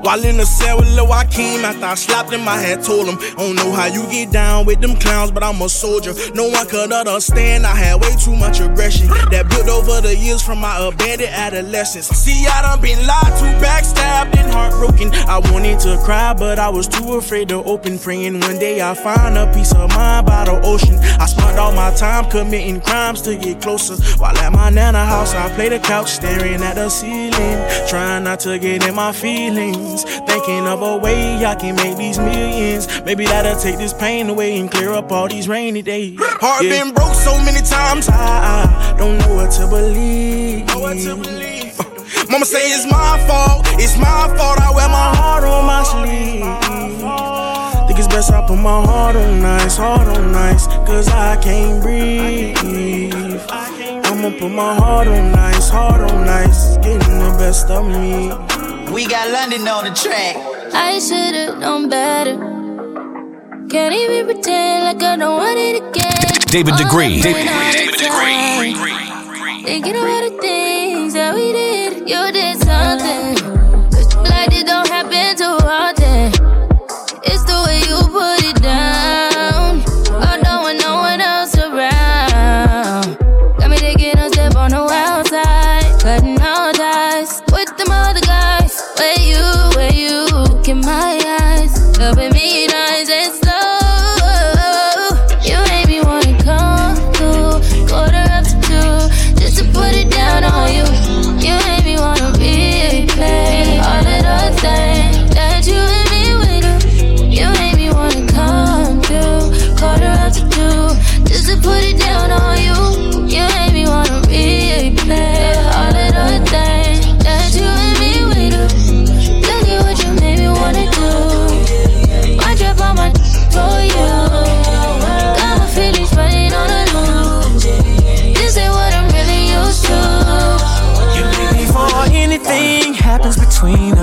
While 0.07 0.24
in 0.24 0.37
the 0.37 0.47
cell 0.47 0.78
with 0.78 0.95
Lil 0.95 1.09
Joaquin, 1.09 1.65
after 1.65 1.85
I 1.85 1.97
slapped 1.97 2.31
him, 2.31 2.47
I 2.47 2.61
had 2.62 2.85
told 2.85 3.09
him, 3.09 3.19
I 3.19 3.43
don't 3.43 3.57
know 3.57 3.73
how 3.73 3.87
you 3.87 4.07
get 4.07 4.31
down 4.31 4.65
with 4.65 4.81
them 4.81 4.95
clowns, 4.95 5.33
but 5.33 5.43
I'm 5.43 5.61
a 5.61 5.69
soldier. 5.69 6.15
No 6.33 6.47
one 6.47 6.65
could 6.69 6.93
understand, 6.93 7.66
I 7.66 7.74
had 7.74 8.01
way 8.01 8.15
too 8.15 8.37
much 8.37 8.61
aggression 8.61 9.09
that 9.35 9.51
built 9.51 9.66
over 9.66 10.01
the 10.01 10.15
years 10.15 10.43
from 10.47 10.61
my 10.61 10.78
abandoned 10.78 11.35
adolescence. 11.35 12.07
See, 12.07 12.47
I 12.47 12.62
done 12.62 12.81
been 12.81 13.05
lied 13.05 13.35
to, 13.43 13.51
backstabbed, 13.59 14.26
heartbroken. 14.57 15.09
I 15.28 15.39
wanted 15.51 15.78
to 15.81 15.99
cry, 16.05 16.33
but 16.33 16.59
I 16.59 16.69
was 16.69 16.89
too 16.89 17.15
afraid 17.15 17.49
to 17.51 17.62
open. 17.65 17.99
Praying 17.99 18.41
one 18.41 18.59
day 18.59 18.81
I 18.81 18.95
find 18.95 19.37
a 19.37 19.53
piece 19.53 19.73
of 19.74 19.89
mind 19.91 20.27
by 20.27 20.45
the 20.45 20.61
ocean. 20.62 20.97
I 21.20 21.27
spent 21.27 21.59
all 21.59 21.73
my 21.73 21.93
time 21.95 22.24
committing 22.31 22.81
crimes 22.81 23.20
to 23.23 23.37
get 23.37 23.61
closer. 23.61 23.97
While 24.19 24.37
at 24.39 24.53
my 24.53 24.70
nana 24.70 25.05
house, 25.05 25.35
I 25.35 25.49
play 25.55 25.69
the 25.69 25.78
couch, 25.78 26.11
staring 26.11 26.62
at 26.62 26.74
the 26.74 26.89
ceiling, 26.89 27.59
trying 27.89 28.24
not 28.24 28.41
to 28.41 28.59
get 28.59 28.87
in 28.87 28.95
my 28.95 29.12
feelings. 29.12 30.05
Thinking 30.31 30.66
of 30.66 30.83
a 30.83 30.97
way 30.99 31.45
I 31.45 31.55
can 31.55 31.77
make 31.77 31.97
these 31.97 32.19
millions. 32.19 32.87
Maybe 33.05 33.24
that'll 33.24 33.61
take 33.61 33.78
this 33.78 33.93
pain 33.93 34.28
away 34.28 34.59
and 34.59 34.70
clear 34.70 34.93
up 34.93 35.11
all 35.12 35.28
these 35.28 35.49
rainy 35.49 35.83
days. 35.83 36.19
Heart 36.19 36.65
yeah. 36.65 36.70
been 36.70 36.95
broke 36.95 37.15
so 37.15 37.37
many 37.45 37.62
times, 37.62 38.09
I, 38.09 38.95
I 38.95 38.97
don't 38.99 39.19
know 39.19 39.35
what 39.35 39.51
to 39.53 39.66
believe. 39.66 40.66
Know 40.66 40.81
what 40.81 40.99
to 40.99 41.16
believe. 41.16 41.95
Mama 42.31 42.44
say 42.44 42.73
it's 42.73 42.86
my 42.90 43.24
fault, 43.27 43.66
it's 43.78 43.97
my 43.98 44.27
fault. 44.36 44.61
I 44.61 44.73
wear 44.74 44.89
my 44.89 45.15
heart 45.16 45.44
on 45.44 45.65
my 45.65 45.82
sleeve. 45.85 46.43
Think 47.86 47.98
it's 47.98 48.09
best 48.09 48.32
I 48.32 48.44
put 48.47 48.57
my 48.57 48.85
heart 48.85 49.15
on 49.16 49.44
ice, 49.44 49.77
heart 49.77 50.09
on 50.09 50.35
ice, 50.35 50.66
cause 50.89 51.09
I 51.09 51.36
can't 51.36 51.82
breathe. 51.82 52.57
I'ma 54.07 54.31
put 54.39 54.51
my 54.51 54.74
heart 54.74 55.07
on 55.09 55.35
ice, 55.35 55.69
heart 55.69 56.01
on 56.01 56.28
ice, 56.28 56.77
getting 56.78 57.19
the 57.20 57.36
best 57.39 57.70
of 57.70 57.86
me. 57.86 58.32
We 58.93 59.07
got 59.07 59.31
London 59.31 59.69
on 59.69 59.85
the 59.85 59.94
track. 59.94 60.36
I 60.74 60.98
should've 60.98 61.59
known 61.59 61.89
better. 61.89 62.36
Can't 63.69 63.94
even 63.94 64.27
pretend 64.27 64.85
like 64.85 65.03
I 65.03 65.16
don't 65.16 65.36
want 65.36 65.59
it 65.59 65.77
again. 65.82 66.27
David 66.47 66.77
Degree. 66.77 67.20
David, 67.20 67.47
David 67.47 67.94
Degree. 67.98 68.74
Thinking 69.65 69.97
about 69.97 70.23
the 70.23 70.39
things 71.07 71.15
that 71.15 71.35
we 71.35 71.53
did. 71.53 72.09
You 72.09 72.33
did 72.33 72.59
something. 72.65 73.56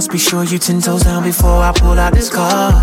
Us, 0.04 0.08
be 0.12 0.18
sure 0.18 0.44
you 0.44 0.60
ten 0.60 0.82
toes 0.82 1.04
down 1.04 1.24
before 1.24 1.62
I 1.62 1.72
pull 1.72 1.98
out 2.00 2.14
this 2.14 2.30
card. 2.30 2.74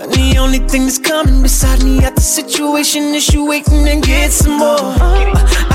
And 0.00 0.12
the 0.12 0.36
only 0.38 0.58
thing 0.58 0.82
that's 0.82 0.98
coming 0.98 1.42
beside 1.42 1.82
me 1.82 1.98
at 2.04 2.14
the 2.14 2.20
situation 2.20 3.14
is 3.14 3.32
you 3.32 3.46
waiting 3.46 3.88
and 3.88 4.02
get 4.02 4.32
some 4.32 4.58
more. 4.58 4.92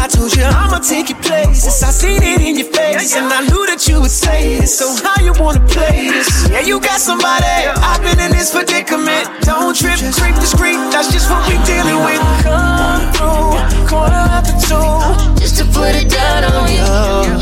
I 0.01 0.07
told 0.09 0.35
you 0.35 0.43
I'ma 0.43 0.79
take 0.79 1.09
your 1.09 1.19
places. 1.19 1.83
I 1.83 1.89
seen 1.91 2.21
it 2.21 2.41
in 2.41 2.57
your 2.57 2.67
face, 2.67 3.15
and 3.15 3.31
I 3.31 3.41
knew 3.41 3.65
that 3.67 3.87
you 3.87 4.01
would 4.01 4.11
say 4.11 4.59
this. 4.59 4.77
So 4.77 4.87
how 5.03 5.17
you 5.23 5.33
wanna 5.39 5.65
play 5.67 6.09
this? 6.09 6.49
Yeah, 6.49 6.61
you 6.61 6.79
got 6.79 6.99
somebody. 6.99 7.45
I've 7.89 8.01
been 8.01 8.19
in 8.19 8.31
this 8.31 8.51
predicament. 8.51 9.25
Don't 9.41 9.75
trip, 9.75 9.97
creep 10.19 10.35
discreet. 10.35 10.79
That's 10.93 11.11
just 11.11 11.29
what 11.29 11.41
we 11.49 11.57
dealing 11.65 12.01
with. 12.05 12.21
Come 12.45 13.01
through, 13.15 13.87
quarter 13.89 14.23
after 14.37 14.55
two. 14.67 15.41
Just 15.41 15.57
to 15.59 15.65
put 15.65 15.95
it 15.95 16.09
down 16.09 16.43
on 16.45 16.69
you. 16.69 16.85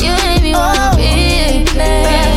You 0.03 0.13
made 0.23 0.43
me 0.43 0.53
wanna 0.53 0.95
replay 0.95 2.28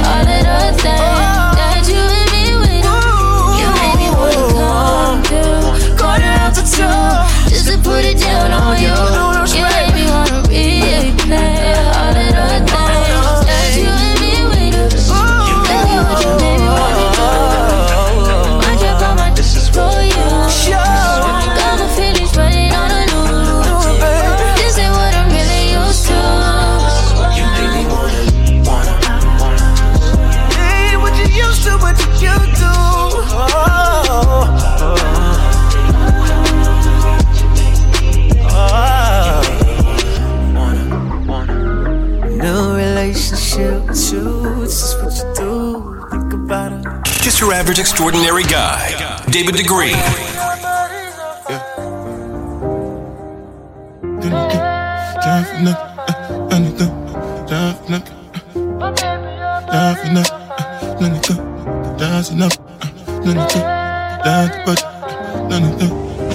extraordinary 47.78 48.44
guy, 48.44 49.24
David 49.30 49.56
Degree. 49.56 49.94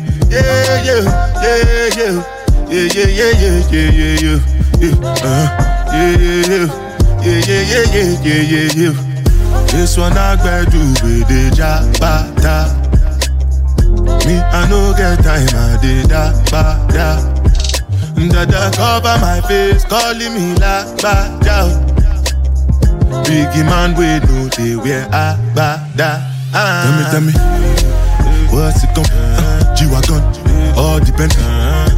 This 9.91 9.97
one 9.97 10.13
I 10.13 10.37
gotta 10.37 10.71
do 10.71 10.79
with 11.03 11.27
the 11.27 11.51
jabata. 11.57 12.71
Me, 14.27 14.37
I 14.37 14.69
no 14.69 14.93
get 14.97 15.23
time, 15.25 15.49
I 15.51 15.79
did 15.81 16.07
that, 16.11 16.51
ba, 16.51 16.79
da. 16.93 17.41
Dada 18.29 18.71
cover 18.77 19.19
my 19.21 19.41
face, 19.49 19.85
calling 19.85 20.35
me 20.35 20.55
like 20.61 20.87
bada. 21.03 21.59
Biggie 23.25 23.65
man, 23.65 23.95
we 23.97 24.21
know 24.27 24.49
they 24.49 24.77
wear 24.77 25.07
a 25.07 25.37
bada. 25.57 26.23
Tell 26.53 26.93
me, 26.97 27.03
tell 27.11 27.21
me, 27.21 27.33
what's 28.53 28.85
it 28.85 28.95
come? 28.95 29.20
Uh, 29.81 29.87
G-Wagon, 29.87 30.23
all 30.77 31.01
the 31.01 31.13
Bentley, 31.17 31.41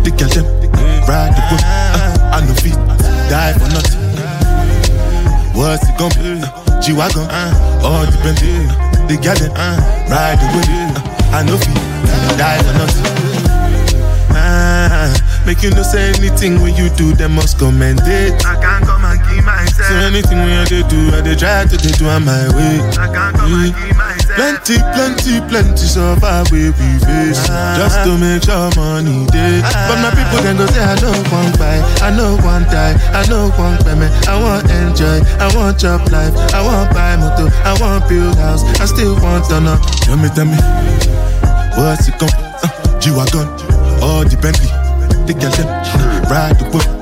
the 0.06 0.10
them, 0.14 0.46
ride 1.08 1.34
the 1.34 1.42
boat. 1.50 1.62
Uh, 1.66 2.30
I 2.30 2.40
no 2.46 2.54
feet, 2.54 2.78
die 3.28 3.52
for 3.58 3.66
nothing. 3.74 3.98
What's 5.54 5.82
it 5.88 5.98
come? 5.98 6.14
Uh, 6.14 6.80
G-Wagon, 6.80 7.26
all 7.82 8.06
the 8.06 8.18
Bentley, 8.22 8.70
the 9.10 9.18
girl 9.18 9.34
them, 9.34 9.50
ride 10.06 10.38
the 10.38 10.46
boat. 10.54 10.70
Uh, 10.70 11.34
I 11.34 11.42
no 11.42 11.58
feet, 11.58 11.74
die 12.38 12.62
for 12.62 12.72
nothing. 12.78 13.06
Ah, 14.30 15.42
make 15.44 15.62
you 15.62 15.70
no 15.70 15.82
say 15.82 16.12
anything 16.14 16.62
when 16.62 16.74
you 16.76 16.88
do, 16.90 17.14
they 17.14 17.26
must 17.26 17.58
commend 17.58 18.00
it. 18.04 18.44
I 18.46 18.62
can't 18.62 18.84
come 18.84 19.04
and 19.04 19.20
keep 19.26 19.44
myself. 19.44 19.88
So 19.88 19.94
anything 20.06 20.38
when 20.38 20.54
I 20.54 20.64
do, 20.66 21.10
I 21.10 21.20
they 21.20 21.34
try 21.34 21.64
to 21.66 21.76
they 21.76 21.90
do 21.98 22.06
on 22.06 22.24
my 22.24 22.46
way. 22.54 22.78
I 22.94 23.10
can't 23.10 23.36
come 23.36 23.54
and 23.54 23.74
keep 23.74 23.96
myself. 23.96 24.11
Plenty, 24.34 24.78
plenty, 24.96 25.40
plenty 25.48 25.84
suffer 25.86 26.42
we 26.50 26.70
we 26.70 26.88
face 27.04 27.42
just 27.76 27.98
to 28.04 28.16
make 28.16 28.42
sure 28.44 28.70
money 28.76 29.26
day. 29.28 29.60
But 29.88 29.98
my 30.00 30.10
people 30.10 30.40
can 30.40 30.56
go 30.56 30.66
say 30.66 30.82
I 30.82 30.96
know 31.00 31.12
want 31.30 31.58
buy, 31.58 31.78
I 32.00 32.10
know 32.16 32.36
one 32.40 32.64
die, 32.72 32.96
I 33.12 33.28
know 33.28 33.50
one 33.60 33.76
payment. 33.84 34.10
I 34.28 34.40
want 34.40 34.70
enjoy, 34.70 35.20
I 35.38 35.52
want 35.54 35.78
job 35.78 36.00
life, 36.10 36.34
I 36.54 36.62
want 36.64 36.92
buy 36.94 37.16
motor, 37.16 37.52
I 37.64 37.76
want 37.80 38.08
build 38.08 38.36
house, 38.36 38.64
I 38.80 38.86
still 38.86 39.14
want 39.20 39.44
to 39.50 39.60
know. 39.60 39.76
Tell 40.08 40.16
me, 40.16 40.28
tell 40.34 40.46
me, 40.46 40.56
what's 41.76 42.08
it 42.08 42.18
come? 42.18 42.30
Uh, 42.64 43.00
G-Wagon, 43.00 43.48
all 44.00 44.24
the 44.24 44.38
Bentley, 44.40 44.70
the 45.26 45.34
girl 45.34 45.50
them 45.52 45.68
ride 46.30 46.58
the 46.58 46.64
whip. 46.72 47.01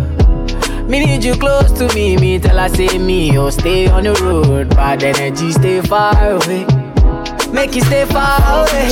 Me 0.91 0.99
need 0.99 1.23
you 1.23 1.35
close 1.35 1.71
to 1.79 1.87
me. 1.95 2.17
Me 2.17 2.37
tell 2.37 2.57
her 2.57 2.67
say 2.67 2.97
me, 2.97 3.37
oh 3.37 3.49
stay 3.49 3.87
on 3.87 4.03
the 4.03 4.13
road. 4.15 4.71
Bad 4.71 5.01
energy, 5.01 5.53
stay 5.53 5.79
far 5.79 6.11
away. 6.33 6.65
Make 7.53 7.75
you 7.75 7.81
stay 7.81 8.03
far 8.03 8.35
away. 8.59 8.91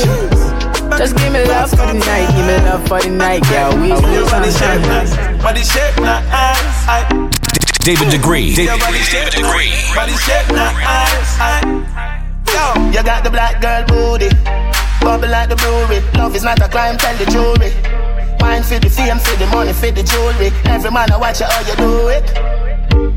Just 0.96 1.14
give 1.18 1.30
me 1.30 1.44
love 1.44 1.68
for 1.68 1.84
the 1.84 2.00
night, 2.00 2.26
give 2.32 2.46
me 2.48 2.56
love 2.64 2.88
for 2.88 3.02
the 3.02 3.10
night, 3.10 3.42
girl. 3.52 3.76
We 3.82 3.94
still 3.94 4.24
Body 4.30 4.50
shape 4.50 4.80
nice, 4.88 5.14
body 5.42 5.60
shape 5.60 5.96
nice. 6.00 7.84
David 7.84 8.08
Degree. 8.08 8.48
Your 8.48 8.78
body 8.78 8.96
shape 9.04 9.36
nice, 9.36 9.94
body 9.94 10.16
shape 10.24 10.48
nice. 10.56 11.36
Yo, 12.48 12.64
you 12.96 13.04
got 13.04 13.24
the 13.24 13.30
black 13.30 13.60
girl 13.60 13.84
booty, 13.84 14.30
bubble 15.04 15.28
like 15.28 15.50
the 15.50 15.56
brewery. 15.56 16.00
Love 16.16 16.34
is 16.34 16.44
not 16.44 16.62
a 16.62 16.68
crime, 16.70 16.96
tell 16.96 17.14
the 17.18 17.26
jury. 17.26 17.99
Wine 18.50 18.64
for 18.64 18.80
the 18.82 18.90
fame, 18.90 19.22
for 19.22 19.38
the 19.38 19.46
money, 19.54 19.72
for 19.72 19.94
the 19.94 20.02
jewelry. 20.02 20.50
Every 20.66 20.90
man 20.90 21.06
I 21.12 21.16
watch 21.22 21.38
you 21.38 21.46
how 21.46 21.62
you 21.62 21.76
do 21.78 22.10
it. 22.10 22.26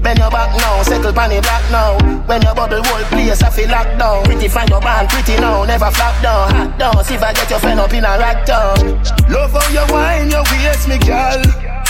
Bend 0.05 0.21
your 0.21 0.29
back 0.29 0.53
now, 0.61 0.83
settle 0.85 1.09
pan 1.09 1.33
the 1.33 1.41
black 1.41 1.65
now. 1.73 1.97
When 2.29 2.43
your 2.45 2.53
bubble 2.53 2.85
whole 2.85 3.01
place, 3.09 3.41
I 3.41 3.49
feel 3.49 3.65
locked 3.65 3.97
down. 3.97 4.21
Pretty 4.29 4.47
find 4.47 4.69
your 4.69 4.79
band, 4.79 5.09
pretty 5.09 5.33
now, 5.41 5.65
never 5.65 5.89
flop 5.89 6.13
down. 6.21 6.53
Hot 6.53 6.77
down, 6.77 7.03
see 7.03 7.15
if 7.15 7.23
I 7.23 7.33
get 7.33 7.49
your 7.49 7.57
friend 7.57 7.79
up 7.79 7.91
in 7.97 8.05
a 8.05 8.13
rack. 8.21 8.45
Love 8.45 9.57
how 9.57 9.65
you 9.73 9.81
wine, 9.89 10.29
your 10.29 10.45
waist, 10.53 10.85
me 10.85 11.01
girl. 11.01 11.41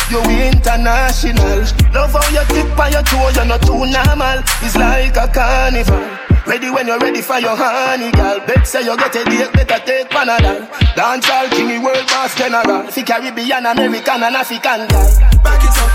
You 0.08 0.24
international. 0.24 1.68
Love 1.92 2.16
how 2.16 2.24
you 2.32 2.48
tip 2.48 2.80
on 2.80 2.96
your 2.96 3.04
toe, 3.04 3.28
you're 3.36 3.44
not 3.44 3.60
too 3.60 3.84
normal. 3.92 4.40
It's 4.64 4.80
like 4.80 5.20
a 5.20 5.28
carnival. 5.28 6.23
Ready 6.46 6.70
when 6.70 6.88
you're 6.88 7.00
ready 7.00 7.22
for 7.22 7.40
your 7.40 7.56
honey, 7.56 8.12
girl. 8.12 8.40
Bet 8.46 8.68
say 8.68 8.84
you 8.84 8.98
get 8.98 9.16
a 9.16 9.24
date, 9.24 9.54
better 9.54 9.80
take 9.86 10.10
Panadol. 10.10 10.68
Dance 10.96 11.30
all 11.30 11.48
king, 11.48 11.82
world 11.82 12.06
boss 12.08 12.36
general. 12.36 12.92
Fi 12.92 13.02
Caribbean, 13.02 13.66
American, 13.66 14.24
and 14.24 14.36
African, 14.36 14.88
girl. 14.92 15.08
Back 15.40 15.64
it 15.64 15.78
up, 15.80 15.92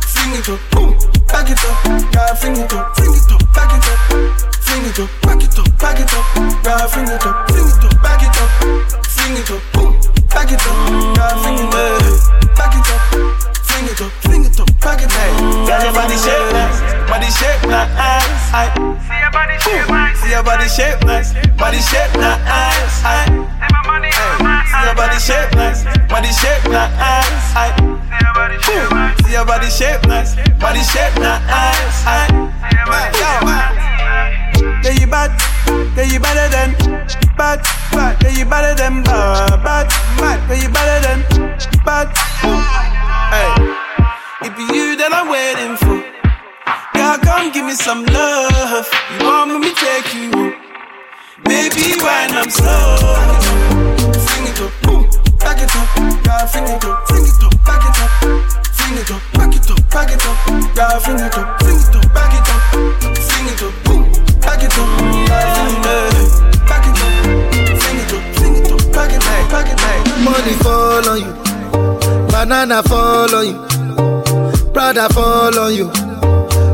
fling 0.00 0.40
it 0.40 0.48
up, 0.48 0.60
boom. 0.72 0.96
Back 1.28 1.50
it 1.52 1.60
up, 1.60 1.84
girl, 2.12 2.34
fling 2.34 2.56
it 2.56 2.72
up, 2.72 2.96
fling 2.96 3.12
it 3.12 3.30
up, 3.30 3.44
back 3.52 3.72
it 3.76 3.86
up, 3.86 3.98
fling 4.64 4.84
it 4.88 4.98
up, 4.98 5.10
back 5.22 5.42
it 5.44 5.58
up, 5.58 5.68
back 5.78 6.00
it 6.00 6.14
up, 6.16 6.24
girl, 6.64 6.88
fling 6.88 7.06
it 7.06 7.26
up, 7.26 7.36
fling 7.50 7.68
it 7.68 7.84
up, 7.84 8.02
back 8.02 8.22
it 8.24 8.36
up, 8.40 8.50
fling 9.04 9.36
it 9.36 9.50
up, 9.50 9.62
boom. 9.72 9.90
Back 10.30 10.50
it 10.50 10.64
up, 10.64 10.74
girl, 11.14 11.34
fling 11.44 11.60
it 11.60 11.74
up, 11.74 12.56
back 12.56 12.74
it 12.74 12.88
up, 12.88 13.02
fling 13.68 13.84
it 13.84 14.00
up, 14.00 14.12
fling 14.24 14.44
it 14.44 14.60
up, 14.60 14.80
back 14.80 15.02
it 15.02 15.12
up. 15.12 15.68
Girl, 15.68 15.82
your 15.84 15.92
body 15.92 16.16
shape 16.16 16.99
body 17.10 17.26
shape 17.26 17.66
nice. 17.66 18.54
See 18.54 19.18
your 19.18 19.32
body 19.34 19.58
shape 19.58 19.90
nice, 19.90 20.20
see 20.22 20.30
your 20.30 20.42
body 20.44 20.68
shape 20.68 21.02
nice, 21.02 21.34
body 21.58 21.80
shape 21.82 22.14
nice. 22.14 23.02
See 23.02 23.18
your 24.86 24.94
body 24.94 25.18
shape 25.18 25.50
nice, 25.58 25.82
body 26.06 26.30
shape 26.30 26.64
nice. 26.70 27.50
See 29.26 29.32
your 29.34 29.44
body 29.44 29.68
shape 29.70 30.06
nice, 30.06 30.36
body 30.62 30.82
shape 30.86 31.16
nice. 31.18 32.04
Yeah, 34.82 34.96
you 34.98 35.06
bad, 35.06 35.30
yeah, 35.96 36.04
you 36.04 36.20
better 36.20 36.48
than 36.48 36.72
bad, 37.36 37.60
bad, 37.92 38.22
yeah, 38.22 38.30
you 38.38 38.44
better 38.46 38.74
than 38.74 39.02
bad, 39.02 39.64
bad, 39.64 39.88
bad, 40.16 40.38
yeah, 40.48 40.62
you 40.62 40.68
better 40.70 41.00
than 41.02 41.20
bad. 41.84 42.08
I'm 45.12 45.28
waiting 45.28 45.76
for. 45.76 46.19
Girl, 47.00 47.16
come 47.16 47.50
give 47.50 47.64
me 47.64 47.72
some 47.72 48.04
love. 48.04 48.86
You 49.18 49.24
want 49.24 49.58
me 49.58 49.72
to 49.72 49.74
take 49.74 50.12
you? 50.12 50.52
Baby, 51.48 51.96
when 51.96 52.28
I'm 52.36 52.50
slow. 52.50 53.00
Sing 54.12 54.44
it 54.44 54.60
up, 54.60 54.70
boom, 54.82 55.08
back 55.40 55.56
it 55.64 55.74
up. 55.80 55.88
Girl, 55.96 56.44
sing 56.52 56.68
it 56.68 56.84
up, 56.84 57.08
sing 57.08 57.24
it 57.24 57.40
up, 57.40 57.56
back 57.64 57.84
it 57.88 57.96
up. 58.04 58.10
Sing 58.76 58.96
it 59.00 59.10
up, 59.10 59.22
back 59.32 59.54
it 59.56 59.70
up, 59.70 59.80
back 59.88 60.12
it 60.12 60.26
up. 60.28 60.36
Girl, 60.76 61.00
sing 61.00 61.20
it 61.24 61.38
up, 61.38 61.62
sing 61.62 61.80
it 61.80 61.96
up, 61.96 62.04
back 62.12 62.34
it 62.36 62.50
up. 62.52 62.60
Sing 63.16 63.48
it 63.48 63.62
up, 63.64 63.72
boom, 63.84 64.04
back 64.44 64.62
it 64.62 64.76
up. 64.76 64.88
Back 66.68 66.84
it 66.84 67.00
up. 67.00 67.12
Sing 67.80 67.96
it 67.96 68.12
up, 68.12 68.24
sing 68.36 68.56
it 68.60 68.72
up, 68.72 68.80
back 68.92 69.12
it 69.16 69.24
up, 69.24 69.48
back 69.50 69.72
it 69.72 69.80
up. 69.80 70.20
Money 70.20 70.54
fall 70.60 71.08
on 71.08 71.16
you, 71.24 71.32
banana 72.30 72.82
fall 72.82 73.34
on 73.34 73.44
you, 73.48 73.56
Prada 74.74 75.08
fall 75.08 75.58
on 75.58 75.74
you. 75.74 76.09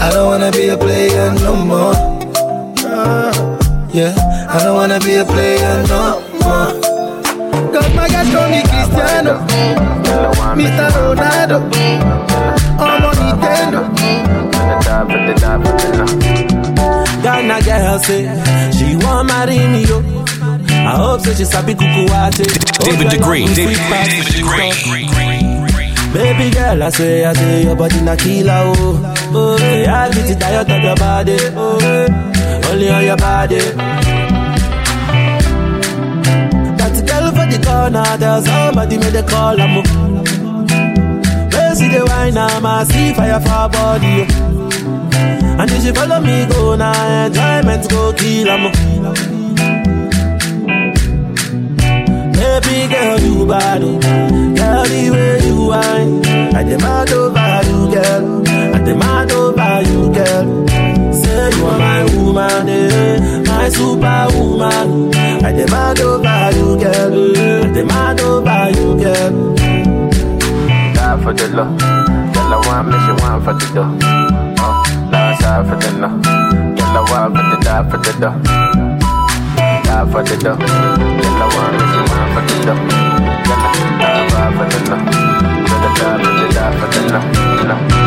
I 0.00 0.10
don't 0.12 0.26
wanna 0.26 0.50
be 0.52 0.68
a 0.68 0.76
player 0.76 1.32
no 1.34 1.56
more. 1.56 1.94
Yeah. 3.92 4.14
I 4.50 4.62
don't 4.64 4.76
wanna 4.76 5.00
be 5.00 5.14
a 5.16 5.24
player 5.24 5.82
no 5.88 6.20
more. 6.40 6.72
Cause 7.72 7.94
my 7.94 8.08
guys 8.08 8.30
call 8.32 8.48
me 8.48 8.62
Cristiano, 8.62 9.34
Mr. 10.56 10.88
Ronaldo, 10.94 11.58
I'm 12.80 13.04
on 13.04 13.14
Nintendo. 13.20 13.80
Ghana 17.22 17.62
girl 17.62 17.98
say 17.98 18.22
she 18.72 18.96
want 19.04 19.28
marry 19.28 19.58
me 19.58 19.84
yo. 19.84 19.98
I 20.70 20.96
hope 20.96 21.20
so 21.20 21.34
she 21.34 21.44
sabi 21.44 21.74
kukuwate. 21.74 22.46
David 22.84 23.10
Degree, 23.10 23.42
Hope 23.42 23.54
David, 23.54 23.76
you 23.76 23.90
like 23.90 24.10
David 24.10 24.32
Degree. 24.32 25.37
Baby 26.12 26.50
girl, 26.50 26.82
I 26.82 26.88
say, 26.90 27.24
I 27.24 27.32
say 27.34 27.64
your 27.64 27.76
body 27.76 28.00
na 28.00 28.16
killer 28.16 28.62
oh. 28.76 29.14
Oh, 29.34 29.56
yeah, 29.60 30.04
I 30.04 30.10
get 30.10 30.30
it 30.30 30.38
diet 30.40 30.70
of 30.70 30.82
your 30.82 30.96
body. 30.96 31.36
Oh, 31.54 32.70
only 32.70 32.88
on 32.90 33.04
your 33.04 33.16
body. 33.16 33.58
That 36.78 36.94
girl 37.06 37.26
for 37.36 37.46
the 37.52 37.58
corner, 37.64 38.16
there's 38.16 38.44
somebody 38.46 38.96
made 38.98 39.14
a 39.16 39.22
call. 39.22 39.60
I'm 39.60 39.74
Where 41.52 41.74
see 41.74 41.88
the 41.88 42.04
wine, 42.08 42.38
I'm 42.38 42.64
a 42.64 42.84
see 42.86 43.12
fire 43.12 43.40
for 43.40 43.68
body. 43.68 44.26
oh. 44.30 45.60
And 45.60 45.70
if 45.70 45.82
she 45.82 45.92
follow 45.92 46.20
me, 46.20 46.46
go 46.46 46.74
now, 46.76 47.26
enjoyment 47.26 47.88
go 47.90 48.12
kill 48.14 48.48
'em. 48.48 49.37
Baby 52.60 52.92
girl, 52.92 53.20
you 53.20 53.46
bad, 53.46 53.80
girl, 53.82 54.84
the 54.84 55.10
way 55.12 55.46
you 55.46 55.66
whine. 55.68 56.26
I 56.54 56.62
demand 56.64 57.10
over 57.12 57.60
you, 57.68 57.88
girl. 57.94 58.42
I 58.74 58.78
demand 58.82 59.30
over 59.32 59.82
you, 59.88 60.12
girl. 60.12 60.66
Say 61.12 61.50
you 61.56 61.66
are 61.66 61.78
my 61.78 62.04
woman, 62.16 62.68
eh, 62.68 63.42
my 63.46 63.68
superwoman. 63.68 65.14
I 65.44 65.52
demand 65.52 66.00
over 66.00 66.50
you, 66.56 66.78
girl. 66.82 67.36
I 67.38 67.72
demand 67.72 68.20
over 68.20 68.70
you, 68.76 68.88
girl. 69.04 69.54
Die 70.94 71.22
for 71.22 71.32
the 71.32 71.48
love. 71.54 71.78
Girl, 71.78 72.54
I 72.54 72.58
want 72.66 72.88
me, 72.88 72.96
she 73.04 73.12
want 73.22 73.44
for 73.44 73.54
the 73.54 73.66
dough. 73.72 73.98
Oh, 74.58 74.82
last 75.12 75.42
side 75.42 75.66
for 75.68 75.76
the 75.76 75.90
no. 75.96 76.08
Girl, 76.74 76.96
I 76.96 77.02
want 77.10 77.36
for 77.36 77.42
the 77.50 77.56
die 77.62 77.88
for 77.88 77.98
the 77.98 78.12
dough. 78.18 78.36
Die 79.84 80.06
for 80.10 80.22
the 80.24 80.36
dough. 80.42 80.56
Girl, 80.56 81.42
I 81.42 81.46
want 81.54 81.72
me, 81.78 81.97
no. 82.38 82.88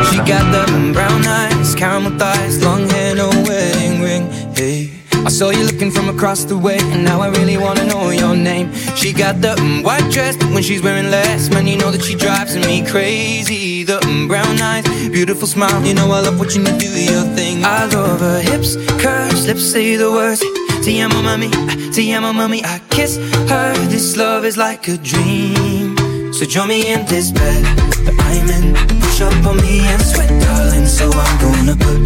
She 0.09 0.17
got 0.17 0.45
the 0.51 0.65
mm, 0.71 0.93
brown 0.93 1.25
eyes, 1.25 1.75
caramel 1.75 2.17
thighs, 2.17 2.63
long 2.63 2.87
hair, 2.89 3.15
no 3.15 3.29
wedding 3.47 4.01
ring. 4.01 4.29
Hey, 4.55 4.91
I 5.25 5.29
saw 5.29 5.49
you 5.49 5.63
looking 5.65 5.91
from 5.91 6.09
across 6.09 6.45
the 6.45 6.57
way, 6.57 6.77
and 6.79 7.03
now 7.03 7.21
I 7.21 7.29
really 7.29 7.57
wanna 7.57 7.85
know 7.85 8.09
your 8.09 8.35
name. 8.35 8.73
She 8.95 9.13
got 9.13 9.41
the 9.41 9.55
white 9.83 10.09
dress, 10.11 10.37
but 10.37 10.49
when 10.53 10.63
she's 10.63 10.81
wearing 10.81 11.11
less, 11.11 11.49
man, 11.49 11.67
you 11.67 11.77
know 11.77 11.91
that 11.91 12.01
she 12.01 12.15
drives 12.15 12.55
me 12.55 12.85
crazy. 12.85 13.83
The 13.83 13.99
brown 14.27 14.59
eyes, 14.61 14.85
beautiful 15.09 15.47
smile, 15.47 15.85
you 15.85 15.93
know 15.93 16.11
I 16.11 16.21
love 16.21 16.39
watching 16.39 16.65
you 16.65 16.77
do 16.77 16.87
your 16.87 17.23
thing. 17.35 17.63
I 17.65 17.85
love 17.85 18.19
her 18.21 18.41
hips, 18.41 18.75
curves, 19.01 19.45
lips 19.45 19.65
say 19.71 19.95
the 19.95 20.11
words. 20.11 20.41
Te 20.83 20.99
amo, 20.99 21.21
mami, 21.21 21.49
te 21.93 22.11
amo, 22.13 22.33
mami. 22.33 22.63
I 22.65 22.79
kiss 22.89 23.17
her. 23.49 23.73
This 23.87 24.17
love 24.17 24.45
is 24.45 24.57
like 24.57 24.87
a 24.87 24.97
dream. 24.97 25.95
So 26.33 26.45
join 26.45 26.69
me 26.69 26.91
in 26.91 27.05
this 27.05 27.31
bed 27.31 27.63
that 28.05 28.17
I'm 28.17 28.49
in. 28.49 28.73
Push 28.99 29.21
up 29.21 29.45
on 29.45 29.57
me 29.57 29.85
and 29.85 30.01
sweat, 30.01 30.29
darling. 30.41 30.87
So 30.87 31.11
I'm 31.13 31.37
gonna 31.39 31.75
put 31.75 31.99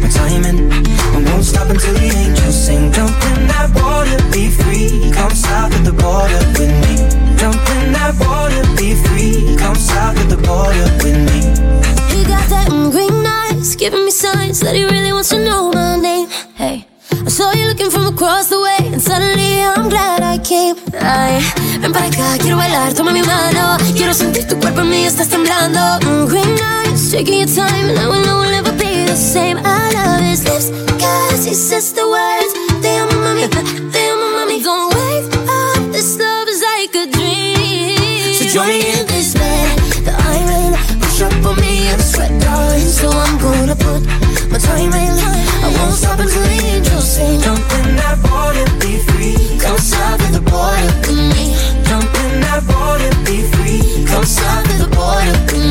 my 0.00 0.08
time 0.08 0.44
in. 0.44 0.72
I 0.72 1.30
won't 1.30 1.44
stop 1.44 1.68
until 1.68 1.92
the 1.92 2.08
angels 2.08 2.56
sing. 2.56 2.90
Jump 2.92 3.12
in 3.36 3.46
that 3.48 3.68
water, 3.74 4.16
be 4.32 4.48
free. 4.48 5.12
Come 5.12 5.32
south 5.32 5.74
of 5.76 5.84
the 5.84 5.92
border 5.92 6.42
with 6.56 6.72
me. 6.84 6.94
Jump 7.36 7.60
in 7.76 7.92
that 7.92 8.16
water, 8.18 8.64
be 8.80 8.94
free. 9.04 9.56
Come 9.58 9.76
south 9.76 10.16
of 10.18 10.30
the 10.30 10.40
border 10.40 10.88
with 11.04 11.20
me. 11.28 11.40
He 12.08 12.24
got 12.24 12.48
that 12.48 12.68
green 12.90 13.26
eyes, 13.26 13.76
giving 13.76 14.04
me 14.06 14.10
signs 14.10 14.60
that 14.60 14.74
he 14.74 14.84
really 14.84 15.12
wants 15.12 15.28
to 15.28 15.38
know 15.38 15.70
my 15.70 15.96
name. 16.00 16.28
Saw 17.42 17.50
you 17.54 17.66
looking 17.66 17.90
from 17.90 18.06
across 18.06 18.46
the 18.50 18.60
way, 18.60 18.78
and 18.92 19.02
suddenly 19.02 19.64
I'm 19.64 19.88
glad 19.88 20.22
I 20.22 20.38
came. 20.38 20.76
Ay, 20.94 21.42
ven 21.80 21.92
para 21.92 22.06
acá, 22.06 22.38
quiero 22.38 22.56
bailar, 22.56 22.94
toma 22.94 23.10
mi 23.10 23.22
mano. 23.22 23.78
Quiero 23.96 24.14
sentir 24.14 24.46
tu 24.46 24.56
cuerpo 24.60 24.82
en 24.82 24.90
mí, 24.90 25.04
estás 25.04 25.26
temblando. 25.26 25.80
Mm, 26.06 26.26
green 26.28 26.56
eyes, 26.62 27.10
taking 27.10 27.40
your 27.40 27.48
time, 27.48 27.88
and 27.90 27.98
I 27.98 28.06
will 28.06 28.22
know 28.24 28.38
we'll 28.38 28.52
never 28.52 28.70
be 28.78 29.06
the 29.06 29.16
same. 29.16 29.58
I 29.58 29.90
love 29.90 30.20
his 30.20 30.44
lips, 30.44 30.70
cause 31.02 31.44
he 31.44 31.54
says 31.54 31.92
the 31.92 32.06
words. 32.06 32.52
They 32.80 32.96
are 33.00 33.08
my 33.10 33.18
mommy, 33.26 33.48
they 33.90 34.06
are 34.06 34.18
my 34.22 34.30
mommy. 34.38 34.62
Don't 34.62 34.94
wake 34.94 35.34
up, 35.34 35.90
this 35.90 36.16
love 36.20 36.46
is 36.46 36.62
like 36.62 36.94
a 36.94 37.10
dream. 37.10 38.34
So 38.38 38.44
join 38.54 38.68
me 38.68 38.86
in 39.00 39.06
this 39.08 39.34
bed 39.34 39.78
that 40.06 40.14
I'm 40.30 40.48
in. 40.62 40.72
Push 41.00 41.22
up 41.22 41.44
on 41.44 41.56
me 41.56 41.88
and 41.88 42.00
sweat, 42.00 42.30
darling. 42.40 42.86
So 42.86 43.10
I'm 43.10 43.36
gonna 43.38 43.74
put 43.74 44.21
time 44.62 44.92
in. 44.94 45.14
I 45.66 45.68
won't 45.76 45.94
stop 45.94 46.18
until 46.18 46.42
the 46.42 46.60
angels 46.74 47.06
sing. 47.14 47.40
Jump 47.40 47.66
in 47.78 47.96
that 47.96 48.18
water, 48.30 48.66
be 48.80 48.98
free. 49.08 49.36
Come 49.58 49.78
south 49.78 50.22
of 50.26 50.32
the 50.32 50.44
border 50.50 50.90
with 51.02 51.22
me. 51.34 51.46
Jump 51.88 52.10
in 52.24 52.40
that 52.46 52.62
water, 52.70 53.10
be 53.26 53.42
free. 53.52 54.06
Come 54.06 54.24
south 54.24 54.70
of 54.72 54.78
the 54.78 54.90
border. 54.96 55.61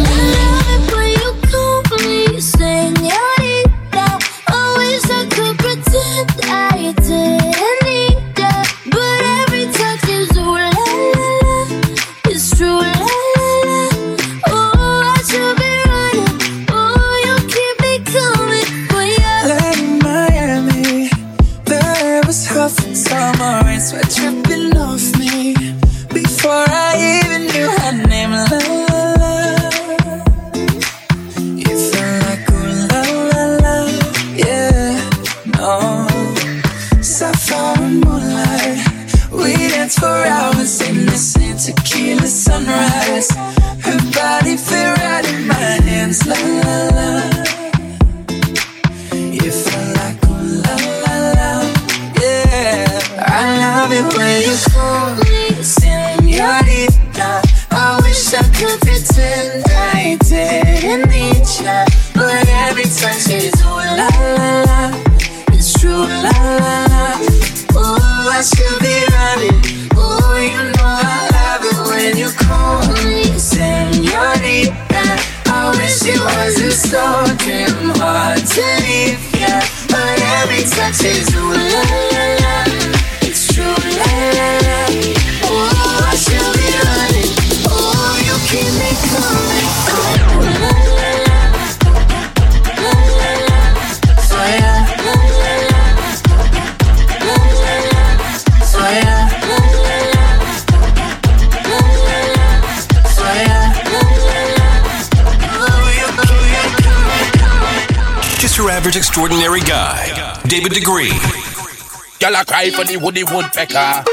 For 112.81 112.87
the 112.87 112.97
woody 112.97 113.23
woodpecker. 113.23 114.03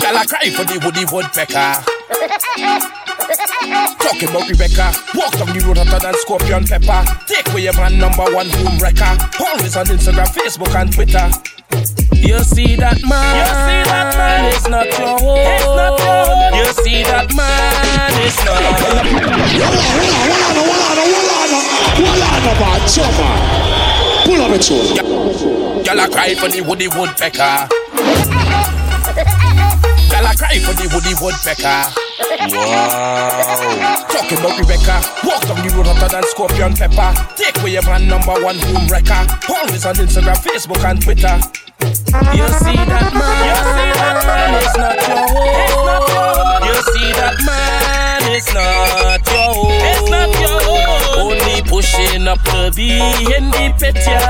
Girl, 0.00 0.16
I 0.16 0.26
cry 0.26 0.50
for 0.50 0.64
the 0.64 0.78
woody 0.84 1.04
woodpecker. 1.08 1.80
Talking 3.98 4.28
about 4.28 4.48
Rebecca, 4.48 4.92
walk 5.14 5.32
down 5.32 5.56
the 5.56 5.64
road 5.66 5.78
hotter 5.78 5.98
than 5.98 6.14
scorpion 6.20 6.64
pepper. 6.66 7.04
Take 7.26 7.48
away 7.48 7.62
your 7.62 7.72
man 7.74 7.98
number 7.98 8.24
one 8.34 8.50
boom 8.50 8.78
wrecker. 8.78 9.16
Always 9.40 9.76
on 9.76 9.86
Instagram, 9.86 10.28
Facebook, 10.28 10.74
and 10.76 10.92
Twitter. 10.92 11.30
You 12.12 12.40
see 12.40 12.76
that 12.76 13.00
man? 13.08 13.36
You 13.40 13.46
see 13.56 13.82
that 13.88 14.16
man? 14.16 14.52
It's 14.52 14.68
not 14.68 14.86
your 14.86 15.18
home. 15.18 15.40
It's 15.40 15.64
not 15.64 15.98
your 15.98 16.26
home. 16.36 16.54
You 16.54 16.66
see 16.84 17.02
that 17.04 17.32
man? 17.34 18.12
It's 18.26 18.44
not. 18.44 18.56
Pull 24.26 24.42
up 24.42 24.50
a 24.50 24.58
tune. 24.58 24.96
Girl, 25.86 26.00
I 26.00 26.08
cry 26.10 26.34
for 26.34 26.48
the 26.48 26.60
woody 26.66 26.88
woodpecker. 26.88 27.70
Girl, 30.10 30.26
I 30.26 30.34
cry 30.34 30.58
for 30.66 30.74
the 30.74 30.90
woody 30.90 31.14
woodpecker. 31.22 31.94
Wow. 32.50 34.02
Talking 34.10 34.38
about 34.38 34.58
Rebecca, 34.58 34.98
walk 35.22 35.46
down 35.46 35.62
the 35.62 35.70
road 35.78 35.86
hotter 35.86 36.08
than 36.10 36.24
scorpion 36.24 36.74
pepper. 36.74 37.14
Take 37.36 37.56
away 37.62 37.78
your 37.78 37.86
number 38.02 38.34
one 38.42 38.58
boom 38.66 38.90
wrecker. 38.90 39.22
Always 39.46 39.86
on 39.86 39.94
Instagram, 39.94 40.34
Facebook, 40.42 40.82
and 40.82 41.00
Twitter. 41.00 41.38
You 42.34 42.50
see 42.50 42.74
that 42.82 43.14
man? 43.14 43.46
You 43.46 43.54
see 43.62 43.94
that 43.94 44.26
man? 44.26 44.58
It's 44.58 44.74
not 44.74 44.98
your 45.06 45.22
home. 45.22 45.54
It's 45.54 45.70
not 45.86 46.02
your 46.10 46.34
home. 46.34 46.66
You 46.66 46.74
see 46.82 47.14
that 47.14 47.38
man? 47.46 48.26
It's 48.34 48.50
not 48.52 49.15
Pushing 51.96 52.28
up 52.28 52.42
to 52.42 52.70
be 52.76 52.98
in 52.98 53.50
the 53.50 53.72
picture. 53.80 54.20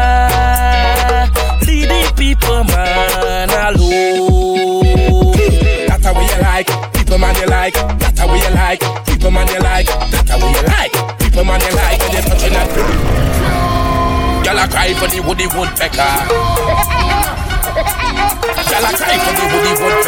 Lead 1.67 1.89
the 1.91 2.13
people, 2.17 2.63
man, 2.63 3.51
alone. 3.75 5.35
That's 5.89 6.05
how 6.05 6.21
you 6.21 6.43
like. 6.43 6.69
People, 6.93 7.19
man, 7.19 7.35
you 7.35 7.47
like. 7.47 7.75
That's 7.75 8.21
how 8.21 8.33
you 8.33 8.51
like. 8.55 8.81
People, 9.07 9.33
man, 9.33 9.49
you 9.49 9.59
like. 9.59 9.87
That's 9.87 10.31
how 10.31 10.39
you 10.39 10.63
like. 10.63 10.93
People, 11.19 11.45
man, 11.45 11.61
you 11.61 11.75
like. 11.75 12.01
And 12.03 12.13
they're 12.15 12.23
touching 12.23 12.53
that. 12.53 12.71
Girl, 14.45 14.59
I 14.61 14.69
cry 14.69 14.95
for 14.95 15.09
the 15.09 15.21
woody 15.27 15.49
woodpecker. 15.49 17.46
Girl, 17.67 18.85
I 18.85 18.93
cry 18.97 19.17
for 19.19 19.35
road 19.43 20.07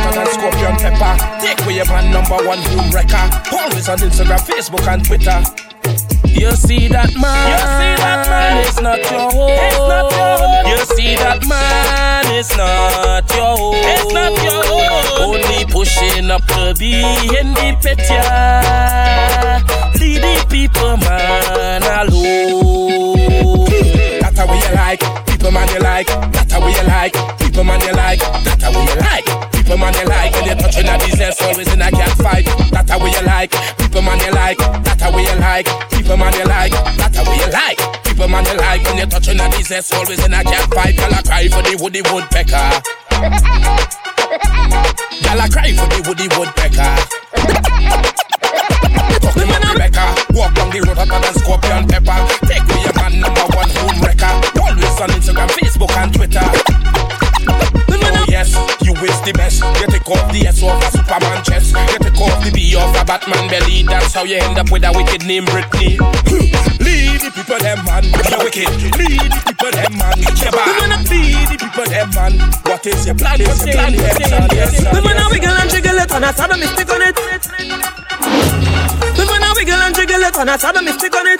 hotter 0.00 0.12
than 0.14 0.26
scorpion 0.26 0.76
pepper. 0.76 1.14
Take 1.40 1.60
away 1.64 1.76
your 1.76 1.86
man 1.86 2.10
number 2.10 2.36
one 2.46 2.62
boom 2.64 2.90
wrecker. 2.90 3.30
Always 3.52 3.88
on 3.88 3.98
Instagram, 3.98 4.40
Facebook, 4.46 4.86
and 4.86 5.04
Twitter. 5.04 5.42
You 6.26 6.52
see 6.52 6.88
that 6.88 7.14
man? 7.20 7.50
You 7.50 7.58
see 7.58 7.94
that 8.00 8.28
man? 8.28 8.64
It's 8.66 8.80
not 8.80 8.98
your 9.10 9.30
home. 9.30 9.50
It's 9.50 9.76
not 9.76 10.12
your 10.12 10.38
home. 10.38 10.66
You 10.70 10.78
see 10.96 11.16
that 11.16 11.46
man? 11.46 12.24
It's 12.32 12.56
not 12.56 13.28
your 13.34 13.56
home. 13.58 13.74
It's 13.76 14.12
not 14.12 14.32
your 14.42 14.64
home. 14.64 15.34
Only 15.34 15.64
pushing 15.66 16.30
up 16.30 16.44
to 16.46 16.74
be 16.78 17.02
in 17.38 17.52
the 17.54 17.76
picture. 17.82 19.59
Lead 20.00 20.22
the 20.22 20.32
people, 20.48 20.96
man, 20.96 21.82
alone. 21.84 23.68
That's 24.20 24.38
how 24.38 24.48
you 24.48 24.74
like. 24.74 25.00
People, 25.26 25.52
man, 25.52 25.68
you 25.68 25.80
like. 25.80 26.06
That's 26.32 26.52
how 26.52 26.66
you 26.66 26.82
like. 26.88 27.12
People, 27.38 27.64
man, 27.64 27.80
you 27.80 27.92
like. 27.92 28.20
That's 28.42 28.64
how 28.64 28.72
you 28.72 28.96
like. 28.96 29.26
People, 29.52 29.76
man, 29.76 29.92
you 29.92 30.06
like. 30.08 30.32
And 30.36 30.46
they're 30.48 30.56
touching 30.56 30.88
a 30.88 30.96
business, 30.98 31.42
always 31.42 31.70
in 31.72 31.82
a 31.82 31.90
cat 31.90 32.16
fight. 32.16 32.48
That's 32.72 32.90
how 32.90 33.04
you 33.04 33.22
like. 33.26 33.52
People, 33.76 34.00
man, 34.00 34.18
you 34.20 34.32
like. 34.32 34.56
That's 34.56 35.02
how 35.02 35.12
you 35.12 35.36
like. 35.36 35.68
People, 35.90 36.16
man, 36.16 36.32
you 36.32 36.44
like. 36.44 36.72
That's 36.96 37.16
how 37.18 37.32
you 37.32 37.52
like. 37.52 37.78
People, 38.04 38.28
man, 38.28 38.46
you 38.46 38.56
like. 38.56 38.82
When 38.84 38.96
you're 38.96 39.06
touching 39.06 39.38
a 39.38 39.50
business, 39.50 39.92
always 39.92 40.24
in 40.24 40.32
a 40.32 40.42
cat 40.42 40.64
fight. 40.72 40.96
Girl, 40.96 41.12
I 41.12 41.20
cry 41.20 41.48
for 41.48 41.60
the 41.60 41.76
woody 41.76 42.00
woodpecker. 42.08 42.80
Girl, 45.28 45.40
I 45.40 45.48
cry 45.52 45.76
for 45.76 45.86
the 45.92 46.00
woody 46.08 46.28
woodpecker. 46.32 48.19
Talking 50.70 50.86
about 50.86 51.10
Rebecca, 51.10 51.10
walk 51.10 51.10
down 51.10 51.10
the 51.10 51.10
road 51.10 51.10
hotter 51.10 51.18
than 51.18 51.34
scorpion 51.34 51.82
pepper. 51.90 52.18
Take 52.46 52.66
me 52.70 52.78
your 52.86 52.94
man 52.94 53.18
number 53.18 53.42
one 53.58 53.70
home 53.74 53.98
wrecker. 54.06 54.30
Always 54.62 55.00
on 55.02 55.10
Instagram, 55.10 55.50
Facebook, 55.58 55.90
and 55.98 56.14
Twitter. 56.14 56.46
Oh 57.90 58.24
yes, 58.30 58.54
you 58.78 58.94
is 59.02 59.18
the 59.26 59.34
best. 59.34 59.66
You 59.82 59.86
take 59.90 60.06
off 60.06 60.30
the 60.30 60.46
S 60.46 60.62
off 60.62 60.78
a 60.78 60.90
Superman 60.94 61.42
chest. 61.42 61.74
You 61.74 61.98
take 61.98 62.20
off 62.22 62.38
the 62.44 62.54
B 62.54 62.76
off 62.78 62.94
a 62.94 63.02
Batman 63.02 63.50
belly. 63.50 63.82
That's 63.82 64.14
how 64.14 64.22
you 64.22 64.38
end 64.38 64.58
up 64.58 64.70
with 64.70 64.86
a 64.86 64.92
wicked 64.94 65.26
name, 65.26 65.44
Britney. 65.50 65.98
Lead 66.86 67.18
the 67.18 67.34
people, 67.34 67.58
them 67.58 67.82
man. 67.82 68.06
You're 68.30 68.38
wicked. 68.38 68.70
Lead 68.94 69.26
the 69.26 69.42
people, 69.42 69.74
them 69.74 69.98
man. 69.98 70.22
You're 70.22 70.54
bad. 70.54 71.02
Lead 71.10 71.50
the 71.50 71.56
people, 71.58 71.86
them 71.90 72.10
man. 72.14 72.38
What 72.62 72.86
is 72.86 73.06
your 73.10 73.18
plan? 73.18 73.42
What's 73.42 73.66
your 73.66 73.74
plan? 73.74 73.94
Yes. 73.98 74.22
Yes, 74.54 74.70
sir. 74.78 74.90
We 74.94 75.02
wanna 75.02 75.26
wiggle 75.34 75.50
and 75.50 75.66
jiggle 75.66 75.98
it 75.98 76.14
and 76.14 76.24
I 76.24 76.30
saw 76.30 76.46
the 76.46 76.54
mystic 76.62 76.86
on 76.94 77.02
it. 77.02 77.18
Wiggle 79.60 79.76
and 79.76 79.92
jiggle 79.92 80.24
it 80.24 80.32
and 80.40 80.48
I 80.48 80.56
saw 80.56 80.72
the 80.72 80.80
mystic 80.80 81.12
on 81.12 81.28
it. 81.28 81.36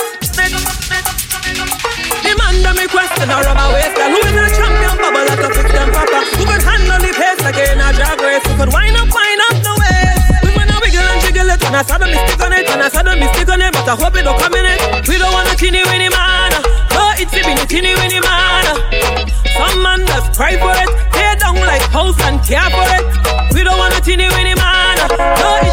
Man 2.37 2.61
that 2.61 2.77
me 2.77 2.85
question 2.85 3.33
or 3.33 3.41
rubber 3.41 3.73
waist 3.73 3.97
girl 3.97 4.13
Who 4.13 4.21
is 4.21 4.37
a 4.37 4.45
champion 4.61 4.93
bubble 5.01 5.25
like 5.25 5.41
a 5.41 5.49
them 5.49 5.89
proper? 5.89 6.21
Who 6.37 6.45
could 6.45 6.61
handle 6.61 7.01
the 7.01 7.17
pace 7.17 7.41
like 7.41 7.57
in 7.57 7.81
a 7.81 7.89
drag 7.97 8.21
race? 8.21 8.45
Who 8.45 8.61
could 8.61 8.69
wind 8.77 8.93
up, 9.01 9.09
wind 9.09 9.41
up 9.49 9.57
the 9.65 9.73
waist 9.73 10.25
We 10.45 10.53
wanna 10.53 10.77
wiggle 10.85 11.01
and 11.01 11.21
jiggle 11.25 11.49
it 11.49 11.65
and 11.65 11.73
I 11.73 11.81
saw 11.81 11.97
the 11.97 12.13
mystic 12.13 12.45
on 12.45 12.53
it 12.53 12.69
And 12.69 12.85
I 12.85 12.93
saw 12.93 13.01
the 13.01 13.17
mystic 13.17 13.49
on 13.49 13.65
it 13.65 13.73
but 13.73 13.89
I 13.89 13.97
hope 13.97 14.13
it 14.13 14.29
don't 14.29 14.37
come 14.37 14.53
in 14.53 14.69
it. 14.69 14.81
We 15.09 15.17
don't 15.17 15.33
want 15.33 15.49
a 15.49 15.57
teeny 15.57 15.81
weeny 15.89 16.13
man 16.13 16.53
No 16.93 17.17
it's 17.17 17.33
a 17.33 17.41
bini 17.41 17.65
teeny 17.65 17.97
weeny 17.97 18.21
man. 18.21 18.69
Some 19.57 19.81
man 19.81 20.05
just 20.05 20.37
cry 20.37 20.61
for 20.61 20.77
it 20.77 20.93
Tear 21.17 21.41
down 21.41 21.57
like 21.65 21.89
house 21.89 22.21
and 22.29 22.37
care 22.45 22.69
for 22.69 22.85
it. 22.85 23.05
We 23.57 23.65
don't 23.65 23.81
want 23.81 23.97
a 23.97 24.01
teeny 24.05 24.29
weeny 24.29 24.53
man 24.61 25.09
No 25.41 25.70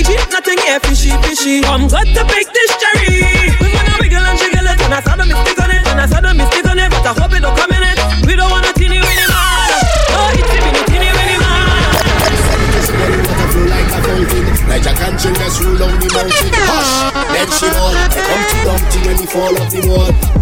Good 0.00 0.16
hygiene, 0.16 0.32
nothing 0.32 0.58
here 0.64 0.80
fishy 0.80 1.12
fishy. 1.20 1.60
I'm 1.64 1.86
got 1.86 2.06
to 2.06 2.24
pick 2.24 2.48
this 2.48 2.72
cherry 2.80 3.20
We 3.60 3.68
wanna 3.68 4.00
wiggle 4.00 4.24
and 4.24 4.38
jiggle 4.38 4.64
it 4.64 4.80
And 4.80 4.94
I 4.94 5.00
saw 5.04 5.14
the 5.14 5.26
mistake 5.26 5.60
on 5.60 5.70
it 5.70 5.86
And 5.88 6.00
I 6.00 6.06
saw 6.06 6.20
the 6.22 6.32
mistake 6.32 6.64
on 6.64 6.78
it 6.78 6.88
But 6.88 7.04
I 7.04 7.12
hope 7.20 7.36
it 7.36 7.40
don't 7.44 7.52
come 7.52 7.68
in 7.68 7.84
it 7.84 8.00
We 8.24 8.34
don't 8.34 8.50
want 8.50 8.64
a 8.64 8.72
teeny 8.72 8.96
weeny 8.96 9.26
man 9.28 9.68
No, 10.08 10.32
it's 10.32 10.48
a 10.48 10.56
teeny 10.56 10.80
teeny 10.88 11.12
weeny 11.12 11.36
man 11.36 11.84
Like 14.72 14.88
a 14.88 14.94
country 14.96 15.32
that's 15.36 15.60
rule 15.60 15.82
on 15.84 16.00
the 16.00 16.08
mountain. 16.16 16.48
Hush, 16.64 17.12
then 17.36 17.48
she. 17.52 17.68
Come 17.68 18.44
to 18.48 18.56
Dumpty 18.64 18.98
when 19.04 19.16
he 19.18 19.26
fall 19.26 19.52
off 19.52 19.68
the 19.68 19.80
wall. 19.84 20.39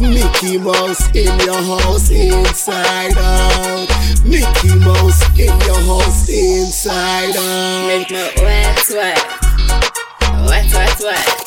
Mickey 0.00 0.58
Mouse 0.58 1.08
in 1.14 1.38
your 1.40 1.62
house 1.62 2.10
inside 2.10 3.16
out. 3.16 3.88
Mickey 4.24 4.74
Mouse 4.78 5.22
in 5.38 5.60
your 5.66 5.80
house 5.88 6.28
inside 6.28 7.36
out. 7.36 7.86
Make 7.86 8.10
me 8.10 8.30
wet, 8.42 8.86
wet. 8.90 9.18
Wet, 10.46 10.72
wet, 10.72 11.00
wet. 11.02 11.46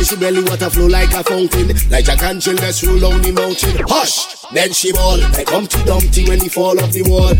pussy 0.00 0.16
belly 0.16 0.42
water 0.42 0.70
flow 0.70 0.86
like 0.86 1.12
a 1.12 1.22
fountain. 1.22 1.68
Like 1.90 2.08
a 2.08 2.16
cantrell 2.16 2.56
that's 2.56 2.84
roll 2.84 2.98
down 2.98 3.22
the 3.22 3.32
mountain. 3.32 3.84
Hush! 3.88 4.29
Then 4.52 4.72
she 4.72 4.92
ball. 4.92 5.22
I 5.36 5.44
come 5.44 5.66
to 5.66 5.84
Dumpty 5.84 6.26
when 6.28 6.40
he 6.40 6.48
fall 6.48 6.78
off 6.80 6.90
the 6.90 7.02
wall. 7.02 7.34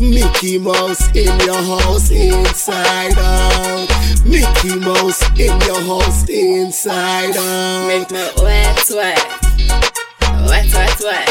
Mickey 0.00 0.58
Mouse 0.58 1.06
in 1.14 1.30
your 1.46 1.62
house, 1.62 2.10
inside 2.10 3.16
out. 3.16 3.88
Mickey 4.26 4.74
Mouse 4.80 5.22
in 5.38 5.54
your 5.62 5.80
house, 5.82 6.28
inside 6.28 7.36
out. 7.36 7.86
Make 7.86 8.10
me 8.10 8.26
wet, 8.42 8.90
wet. 8.90 9.44
Wet, 10.50 10.74
wet, 10.74 11.00
wet. 11.00 11.28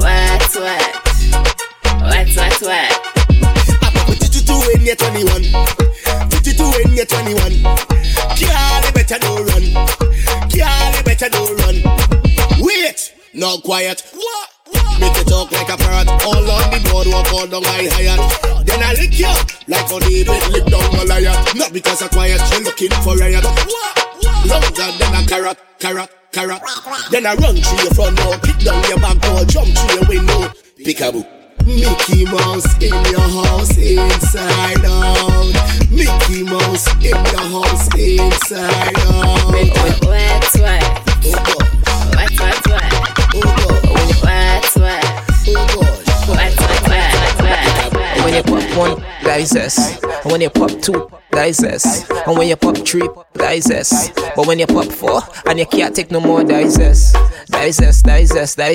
Wet, 0.00 0.56
wet. 0.56 0.96
Wet, 2.00 2.36
wet, 2.36 2.62
wet. 2.62 3.06
Did 4.18 4.34
you 4.34 4.42
do 4.42 4.54
when 4.54 4.86
you're 4.86 4.96
21? 4.96 5.42
Did 6.30 6.46
you 6.46 6.54
do 6.54 6.64
when 6.64 6.96
you're 6.96 7.04
21? 7.04 7.62
Girl, 8.40 8.92
better 8.94 9.18
don't 9.18 9.44
run. 9.44 9.64
Girl, 10.48 11.02
better 11.04 11.28
don't 11.28 11.60
run. 11.60 12.05
Not 13.36 13.62
quiet. 13.64 14.00
What? 14.14 14.48
Make 14.98 15.14
you 15.14 15.24
talk 15.24 15.52
like 15.52 15.68
a 15.68 15.76
parrot. 15.76 16.08
All 16.24 16.40
on 16.40 16.70
the 16.72 16.80
boardwalk, 16.90 17.30
all 17.34 17.46
down 17.46 17.62
my 17.64 17.84
higher. 17.92 18.16
Then 18.64 18.80
I 18.82 18.94
lick 18.96 19.12
you 19.18 19.28
like 19.68 19.92
a 19.92 20.00
David 20.00 20.40
lick 20.56 20.64
down 20.64 20.90
Goliath. 20.96 21.54
Not 21.54 21.70
because 21.70 22.00
I'm 22.00 22.08
quiet, 22.08 22.40
she 22.48 22.64
looking 22.64 22.88
for 23.04 23.14
riot. 23.16 23.44
Longer 24.48 24.72
than 24.72 25.12
a 25.12 25.28
carrot, 25.28 25.58
carrot, 25.78 26.08
carrot. 26.32 26.62
Then 27.10 27.26
I 27.26 27.34
run 27.34 27.56
through 27.56 27.84
your 27.84 27.92
front 27.92 28.16
door, 28.16 28.38
kick 28.40 28.56
down 28.64 28.82
your 28.88 29.00
back 29.04 29.20
door, 29.20 29.44
jump 29.44 29.68
through 29.68 30.00
your 30.00 30.08
window. 30.08 30.48
Peekaboo. 30.80 31.26
Mickey 31.66 32.24
Mouse 32.24 32.72
in 32.80 32.96
your 33.12 33.20
house, 33.20 33.76
inside 33.76 34.80
out. 34.80 35.52
Mickey 35.92 36.42
Mouse 36.42 36.88
in 37.04 37.12
your 37.12 37.44
house, 37.52 37.94
inside 38.00 38.96
out. 39.12 39.52
Wet, 39.52 40.00
wet. 40.08 40.54
Wet, 40.56 40.82
oh, 41.26 41.44
oh. 41.60 41.65
You 48.36 48.42
pop 48.42 48.76
one, 48.76 49.00
that 49.22 49.40
is 49.40 49.56
S. 49.56 50.02
And 50.02 50.32
when 50.32 50.40
you 50.40 50.50
pop 50.50 50.70
two, 50.82 51.10
that 51.30 51.48
is 51.48 51.62
S. 51.62 52.08
And 52.10 52.36
when 52.36 52.48
you 52.48 52.56
pop 52.56 52.76
three, 52.76 53.08
that 53.34 53.52
is 53.52 53.70
S. 53.70 54.10
But 54.34 54.46
when 54.46 54.58
you 54.58 54.66
pop 54.66 54.86
four, 54.86 55.22
and 55.46 55.58
you 55.58 55.66
can't 55.66 55.94
take 55.96 56.10
no 56.10 56.20
more, 56.20 56.44
that 56.44 56.62
is 56.62 56.78
S. 56.78 57.12
That 57.48 57.68
is 57.68 57.80
S, 57.80 58.02
that 58.02 58.20
is 58.20 58.32
S, 58.32 58.54
that 58.54 58.72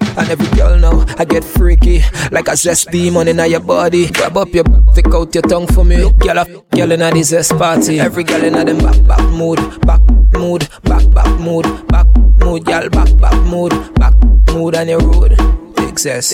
And 0.00 0.30
every 0.30 0.46
girl 0.56 0.78
know 0.78 1.04
I 1.18 1.24
get 1.24 1.44
freaky 1.44 2.02
Like 2.30 2.48
a 2.48 2.56
zest 2.56 2.90
demon 2.90 3.28
in 3.28 3.38
your 3.50 3.60
body. 3.60 4.10
Grab 4.12 4.36
up 4.36 4.54
your 4.54 4.64
stick 4.92 5.06
out 5.14 5.34
your 5.34 5.42
tongue 5.42 5.66
for 5.66 5.84
me. 5.84 6.10
Girl, 6.18 6.38
a 6.38 6.46
girl 6.74 6.92
in 6.92 7.02
a 7.02 7.10
this 7.10 7.28
zest 7.28 7.52
party. 7.58 8.00
Every 8.00 8.24
girl 8.24 8.42
in 8.42 8.54
a 8.54 8.64
them 8.64 8.78
back, 8.78 9.04
back 9.06 9.30
mood 9.30 9.58
Back 9.82 10.00
mood, 10.32 10.68
back, 10.84 11.10
back 11.12 11.40
mood 11.40 11.64
Back 11.88 12.06
mood, 12.38 12.64
girl, 12.64 12.88
back, 12.88 13.16
back 13.18 13.42
mood 13.44 13.72
Back 13.94 14.14
mood 14.56 14.74
on 14.74 14.88
your 14.88 15.00
road. 15.00 15.36
Big 15.76 15.98
zest. 15.98 16.32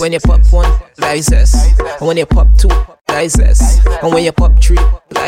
When 0.00 0.12
you 0.12 0.20
pop 0.20 0.40
one, 0.52 0.70
is 0.98 1.26
zest. 1.26 1.80
When 2.00 2.16
you 2.16 2.26
pop 2.26 2.48
two, 2.58 2.70
zest 3.28 3.86
And 4.02 4.12
when 4.12 4.24
you 4.24 4.32
pop 4.32 4.60
three, 4.62 4.78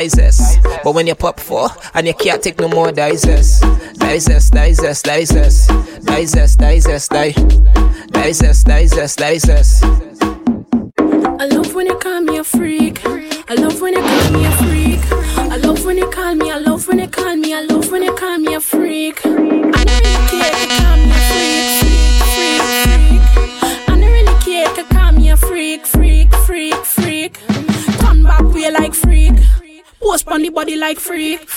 zest 0.08 0.62
But 0.84 0.94
when 0.94 1.06
you 1.06 1.14
pop 1.14 1.40
four 1.40 1.68
And 1.94 2.06
you 2.06 2.14
can't 2.14 2.42
take 2.42 2.58
no 2.58 2.68
more, 2.68 2.92
that 2.92 3.12
is 3.12 3.24
us, 3.24 3.60
that 3.98 4.12
is 4.14 4.28
us, 4.28 4.50
that 4.50 4.68
is 4.70 4.80
us. 4.80 5.06
I 11.38 11.44
love 11.46 11.74
when 11.74 11.86
you 11.86 11.96
call 11.98 12.20
me 12.20 12.38
a 12.38 12.44
freak. 12.44 13.00
I 13.04 13.54
love 13.54 13.80
when 13.80 13.94
you 13.94 14.00
call 14.00 14.30
me 14.32 14.44
a 14.46 14.50
freak. 14.52 15.00
I 15.38 15.56
love 15.56 15.84
when 15.84 15.98
you 15.98 16.10
call 16.10 16.34
me. 16.34 16.50
I 16.50 16.58
love 16.58 16.88
when 16.88 16.98
you 16.98 17.08
call 17.08 17.36
me. 17.36 17.54
I 17.54 17.60
love 17.60 17.90
when 17.90 18.02
you 18.02 18.14
call 18.14 18.38
me 18.38 18.54
a 18.54 18.60
freak. 18.60 19.20
I 19.24 19.30
don't 19.30 19.46
really 19.46 20.26
care 20.30 20.52
if 20.52 20.62
you 20.62 20.76
call 20.78 20.96
me 20.96 21.10
a 21.12 21.26
freak, 21.28 21.86
freak, 21.86 22.62
freak, 22.62 23.22
freak. 23.52 23.86
I 23.86 23.86
don't 23.86 24.00
really 24.00 24.40
care 24.44 24.70
if 24.70 24.76
you 24.76 24.84
call 24.84 25.12
me 25.12 25.30
a 25.30 25.36
freak, 25.36 25.86
freak, 25.86 26.34
freak, 26.34 26.74
freak. 26.84 27.65
Turn 28.66 28.74
like 28.74 28.94
freak. 28.94 29.34
Post 30.02 30.26
on 30.26 30.42
the 30.42 30.48
body 30.48 30.74
like 30.74 30.98
freak. 30.98 31.48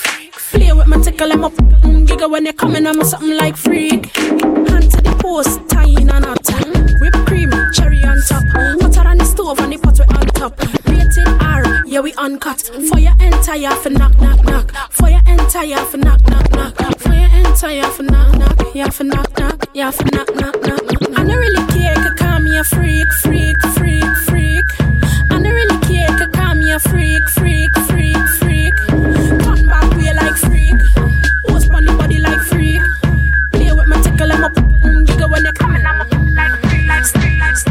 Play 0.52 0.72
with 0.74 0.86
my 0.86 1.02
tickle 1.02 1.32
and 1.32 1.42
my 1.42 1.50
mm, 1.50 2.06
giggle 2.06 2.30
when 2.30 2.46
you 2.46 2.54
coming 2.54 2.86
me 2.86 3.04
something 3.04 3.36
like 3.36 3.58
freak. 3.58 4.16
Hand 4.16 4.92
to 4.92 5.02
the 5.02 5.18
post, 5.20 5.60
tying 5.70 6.08
on 6.12 6.24
a 6.24 6.36
tongue. 6.36 6.72
Whipped 7.02 7.26
cream, 7.26 7.50
cherry 7.74 7.98
on 8.04 8.22
top. 8.28 8.44
Butter 8.80 9.08
on 9.08 9.18
the 9.18 9.26
stove 9.26 9.60
and 9.60 9.74
the 9.74 9.80
pot 9.80 9.98
we 9.98 10.06
on 10.06 10.28
top. 10.38 10.60
Rated 10.86 11.28
R, 11.42 11.84
yeah 11.88 12.00
we 12.00 12.14
uncut. 12.14 12.62
For 12.62 12.80
Fire 12.94 13.16
entire 13.20 13.72
for 13.72 13.90
knock 13.90 14.16
knock 14.22 14.44
knock. 14.46 14.72
For 14.92 15.08
Fire 15.08 15.22
entire 15.26 15.84
for 15.86 15.98
knock 15.98 16.22
knock 16.28 16.52
knock. 16.52 17.00
Fire 17.00 17.30
entire 17.34 17.90
for 17.90 18.04
knock 18.04 18.38
knock. 18.38 18.76
Yeah 18.76 18.90
for 18.92 19.04
knock 19.04 19.36
knock. 19.40 19.66
Yeah 19.74 19.90
for 19.90 20.06
knock 20.14 20.36
knock 20.36 20.62
knock. 20.62 20.84
I 21.18 21.24
don't 21.24 21.38
really 21.38 21.66
care, 21.74 21.96
could 21.96 22.18
call 22.20 22.40
me 22.40 22.56
a 22.56 22.64
freak, 22.64 23.12
freak, 23.24 23.58
freak. 23.62 23.79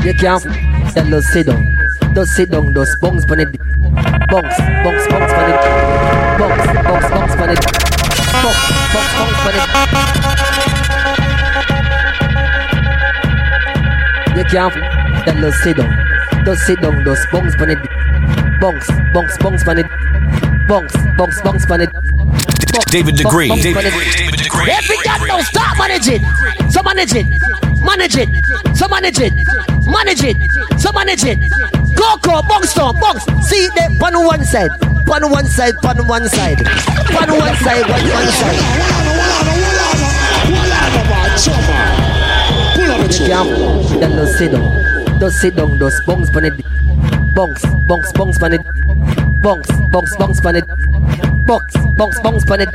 You 0.05 0.15
can't 0.15 0.45
f- 0.47 0.95
just 1.11 1.29
sit 1.33 1.47
down. 1.47 1.77
Just 2.15 2.33
sit 2.35 2.51
down, 2.51 2.73
just 2.75 3.01
bounce 3.01 3.25
on 3.31 3.41
it. 3.41 3.49
Bounce, 4.31 4.57
bounce, 4.85 5.07
bounce 5.09 5.33
on 5.33 5.51
it. 5.51 5.61
Bounce, 6.39 6.67
bounce, 6.87 7.09
bounce 7.11 7.35
on 7.43 7.51
it. 7.51 7.61
Bounce, 8.33 8.63
bounce, 8.95 9.13
bounce 9.19 9.47
on 9.47 9.55
it. 9.55 9.65
You 14.37 14.45
can't 14.45 14.73
f- 14.77 15.37
just 15.41 15.59
sit 15.63 15.77
down. 15.77 15.93
Just 16.45 16.63
sit 16.67 16.81
down, 16.81 17.05
just 17.05 17.27
bounce 17.33 17.55
on 17.61 17.71
it. 17.71 17.79
Bounce, 18.61 18.87
bounce, 19.13 19.37
bounce 19.39 19.69
on 19.69 19.79
it. 19.79 19.87
Bounce, 20.69 20.93
bounce, 21.17 21.41
bounce 21.43 21.71
on 21.71 21.81
it. 21.83 21.91
David 22.91 23.17
Degree. 23.17 23.49
David, 23.49 23.75
bounce 23.75 23.87
on 23.87 23.93
it. 24.03 24.17
David 24.17 24.41
Degree. 24.41 24.71
Every 24.71 24.97
girl 25.05 25.27
now 25.27 25.41
start 25.43 25.77
managing. 25.79 26.23
So 26.71 26.83
manage 26.83 27.13
it. 27.15 27.27
Manage 27.89 28.17
it. 28.17 28.29
So 28.77 28.87
manage 28.87 29.19
it. 29.19 29.33
Manage 29.87 30.23
it. 30.23 30.37
So 30.79 30.93
manage 30.93 31.25
it. 31.25 31.41
Go, 31.97 32.17
go, 32.21 32.43
down, 32.77 33.01
bounce. 33.01 33.25
See 33.49 33.67
them 33.77 33.97
on 34.03 34.27
one 34.27 34.45
side. 34.45 34.71
On 35.11 35.31
one 35.31 35.47
side, 35.47 35.75
on 35.83 36.07
one 36.07 36.29
side. 36.29 36.61
On 37.17 37.31
one 37.33 37.57
side, 37.57 37.89
on 37.89 38.05
one 38.13 38.29
side. 38.29 38.59
You 43.09 43.27
can't. 43.27 44.01
Then 44.01 44.13
just 44.13 44.37
sit 44.37 44.53
down. 44.53 45.19
Just 45.19 45.41
sit 45.41 45.57
down, 45.57 45.79
just 45.79 46.05
bounce 46.07 46.37
on 46.37 46.45
it. 46.45 46.63
Bounce, 47.35 47.65
bounce, 47.89 48.13
bounce 48.13 48.43
on 48.43 48.53
it. 48.53 48.61
Bounce, 49.41 49.71
bounce, 49.91 50.15
bounce 50.17 50.45
on 50.45 50.57
it. 50.57 50.67
Bounce, 51.47 51.75
bounce, 51.97 52.21
bounce 52.21 52.51
on 52.51 52.61
it. 52.61 52.69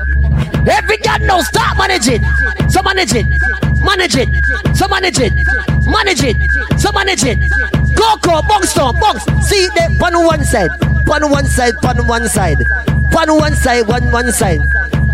Every 0.67 0.97
girl 0.97 1.19
now 1.19 1.41
start 1.41 1.77
managing. 1.77 2.23
So 2.67 2.81
manage 2.81 3.13
it. 3.13 3.27
Manage 3.83 4.15
it. 4.15 4.29
So 4.75 4.87
manage 4.87 5.19
it. 5.19 5.33
Manage 5.85 6.23
it. 6.23 6.37
So 6.79 6.91
manage 6.91 7.23
it. 7.23 7.39
Go, 7.95 8.15
go, 8.21 8.41
down, 8.75 8.99
bounce. 8.99 9.23
See 9.47 9.67
them 9.75 10.01
on 10.01 10.25
one 10.25 10.43
side. 10.43 10.69
On 11.09 11.29
one 11.29 11.45
side, 11.45 11.73
on 11.83 12.07
one 12.07 12.27
side. 12.27 12.57
On 13.15 13.37
one 13.37 13.55
side, 13.55 13.87
one 13.87 14.11
one 14.11 14.31
side. 14.31 14.61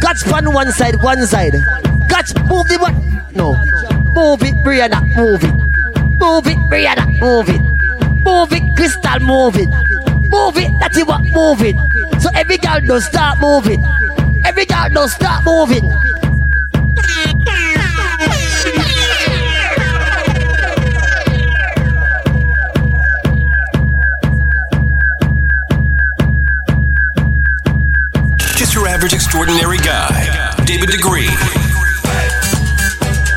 Catch 0.02 0.28
on 0.32 0.54
one 0.54 0.72
side, 0.72 1.02
one 1.02 1.26
side. 1.26 1.54
Catch, 2.10 2.34
move 2.46 2.68
the 2.68 2.78
one. 2.80 2.96
No. 3.36 3.54
Move 4.14 4.44
it, 4.44 4.56
Brianna, 4.64 5.02
move 5.16 5.44
it. 5.44 5.54
Move 6.20 6.48
it, 6.48 6.58
Brianna, 6.70 7.06
move 7.20 7.50
it. 7.50 7.62
Move 8.24 8.54
it, 8.54 8.76
Crystal, 8.76 9.20
move 9.20 9.56
it. 9.58 9.70
Move 10.30 10.58
it, 10.58 10.72
that's 10.80 10.98
it, 10.98 11.08
what, 11.08 11.24
move 11.24 11.62
it. 11.62 11.76
So 12.22 12.30
every 12.34 12.58
girl 12.58 12.80
does 12.86 13.06
start 13.06 13.40
moving. 13.40 13.84
Every 14.46 14.66
girl 14.66 14.90
does 14.94 15.14
start 15.14 15.44
moving. 15.44 15.92
Extraordinary 29.30 29.78
guy. 29.78 30.10
David 30.66 30.90
Degree. 30.90 31.30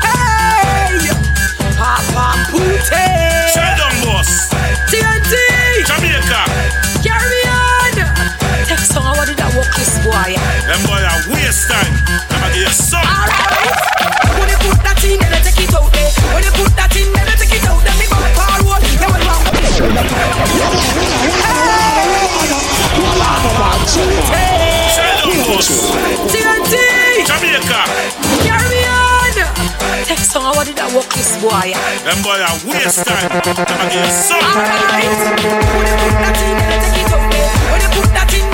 Hey! 0.01 1.05
Papa 1.77 2.33
Pootie! 2.49 3.53
Shut 3.53 3.77
boss. 4.03 4.49
TNT! 4.89 5.37
Jamaica. 5.85 6.49
Carry 7.05 7.45
on! 7.45 7.93
Take 8.65 8.79
some 8.79 9.05
of 9.05 9.15
what 9.17 9.27
did 9.27 9.39
I 9.39 9.55
walk 9.55 9.69
this 9.75 9.93
boy? 10.03 10.33
Them 10.65 10.81
boy 10.87 10.97
are 10.97 11.31
waste 11.31 11.69
time. 11.69 11.93
I'ma 12.31 12.47
give 12.47 12.63
you 12.63 12.69
some. 12.69 13.05
Alright! 13.05 13.92
Walk 30.93 31.09
this 31.13 31.41
boy? 31.41 31.73
Them 32.05 32.21
boy 32.21 32.37
are 32.37 32.57
waste 32.69 33.05
time. 33.05 33.31
I'ma 33.33 33.89
get 33.89 34.11
some. 34.13 34.37
Alright. 34.37 35.09
When 35.73 35.87
you 35.89 35.97
put 35.97 36.13
that 36.21 36.37
in, 36.37 36.57
take 36.69 37.01
it 37.01 37.21
there. 37.33 37.49
When 37.71 37.81
you 37.81 37.89
put 37.97 38.09
that 38.13 38.33
in, 38.33 38.52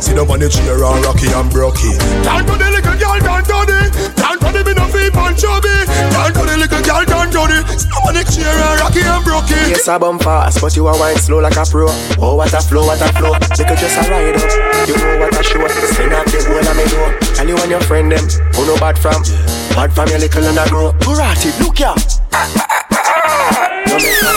Sit 0.00 0.18
up 0.18 0.30
on 0.30 0.40
the 0.40 0.48
chair 0.48 0.76
and 0.76 1.04
rocky 1.04 1.28
and 1.32 1.50
brocky 1.50 1.92
Down 2.22 2.44
for 2.46 2.56
the 2.56 2.68
little 2.70 2.96
girl 2.96 3.18
down 3.20 3.42
toddy 3.44 3.80
Down 4.16 4.36
for 4.38 4.52
the 4.52 4.60
me 4.64 4.72
no 4.74 4.84
feel 4.88 5.10
pan 5.10 5.34
chubby 5.36 5.72
Down 6.12 6.32
for 6.32 6.46
the 6.46 6.56
little 6.56 6.82
girl 6.82 7.04
down 7.04 7.28
toddy 7.30 7.58
Sit 7.76 7.92
up 7.92 8.04
on 8.06 8.14
the 8.14 8.24
chair 8.28 8.52
and 8.52 8.80
rocky 8.80 9.02
and 9.02 9.24
brocky 9.24 9.36
Yes, 9.66 9.88
I 9.88 9.98
bump 9.98 10.22
fast, 10.22 10.60
but 10.60 10.76
you 10.76 10.86
a 10.86 10.98
wine 10.98 11.16
slow 11.16 11.38
like 11.40 11.56
a 11.56 11.64
pro. 11.64 11.86
Oh, 12.18 12.36
what 12.36 12.52
a 12.52 12.60
flow, 12.60 12.86
what 12.86 13.00
a 13.00 13.08
flow. 13.18 13.34
You 13.34 13.64
could 13.66 13.78
just 13.78 13.98
a 13.98 14.10
ride 14.10 14.36
up. 14.36 14.88
You 14.88 14.96
know 14.96 15.18
what 15.18 15.34
a 15.34 15.42
show. 15.42 15.66
Send 15.66 16.12
up 16.12 16.24
the 16.26 16.38
whole 16.46 16.62
of 16.62 16.76
me 16.76 16.84
know. 16.86 17.34
Tell 17.34 17.48
you 17.48 17.56
and 17.58 17.70
your 17.70 17.80
friend 17.80 18.12
them, 18.12 18.24
who 18.54 18.66
no 18.66 18.76
bad 18.78 18.98
from. 18.98 19.22
Bad 19.74 19.92
from 19.92 20.08
your 20.08 20.18
little 20.18 20.44
and 20.44 20.58
a 20.58 20.68
grow. 20.70 20.92
Burati, 21.02 21.50
look 21.60 21.78
ya. 21.78 21.94
No 23.86 23.98
make 23.98 24.22
no 24.22 24.34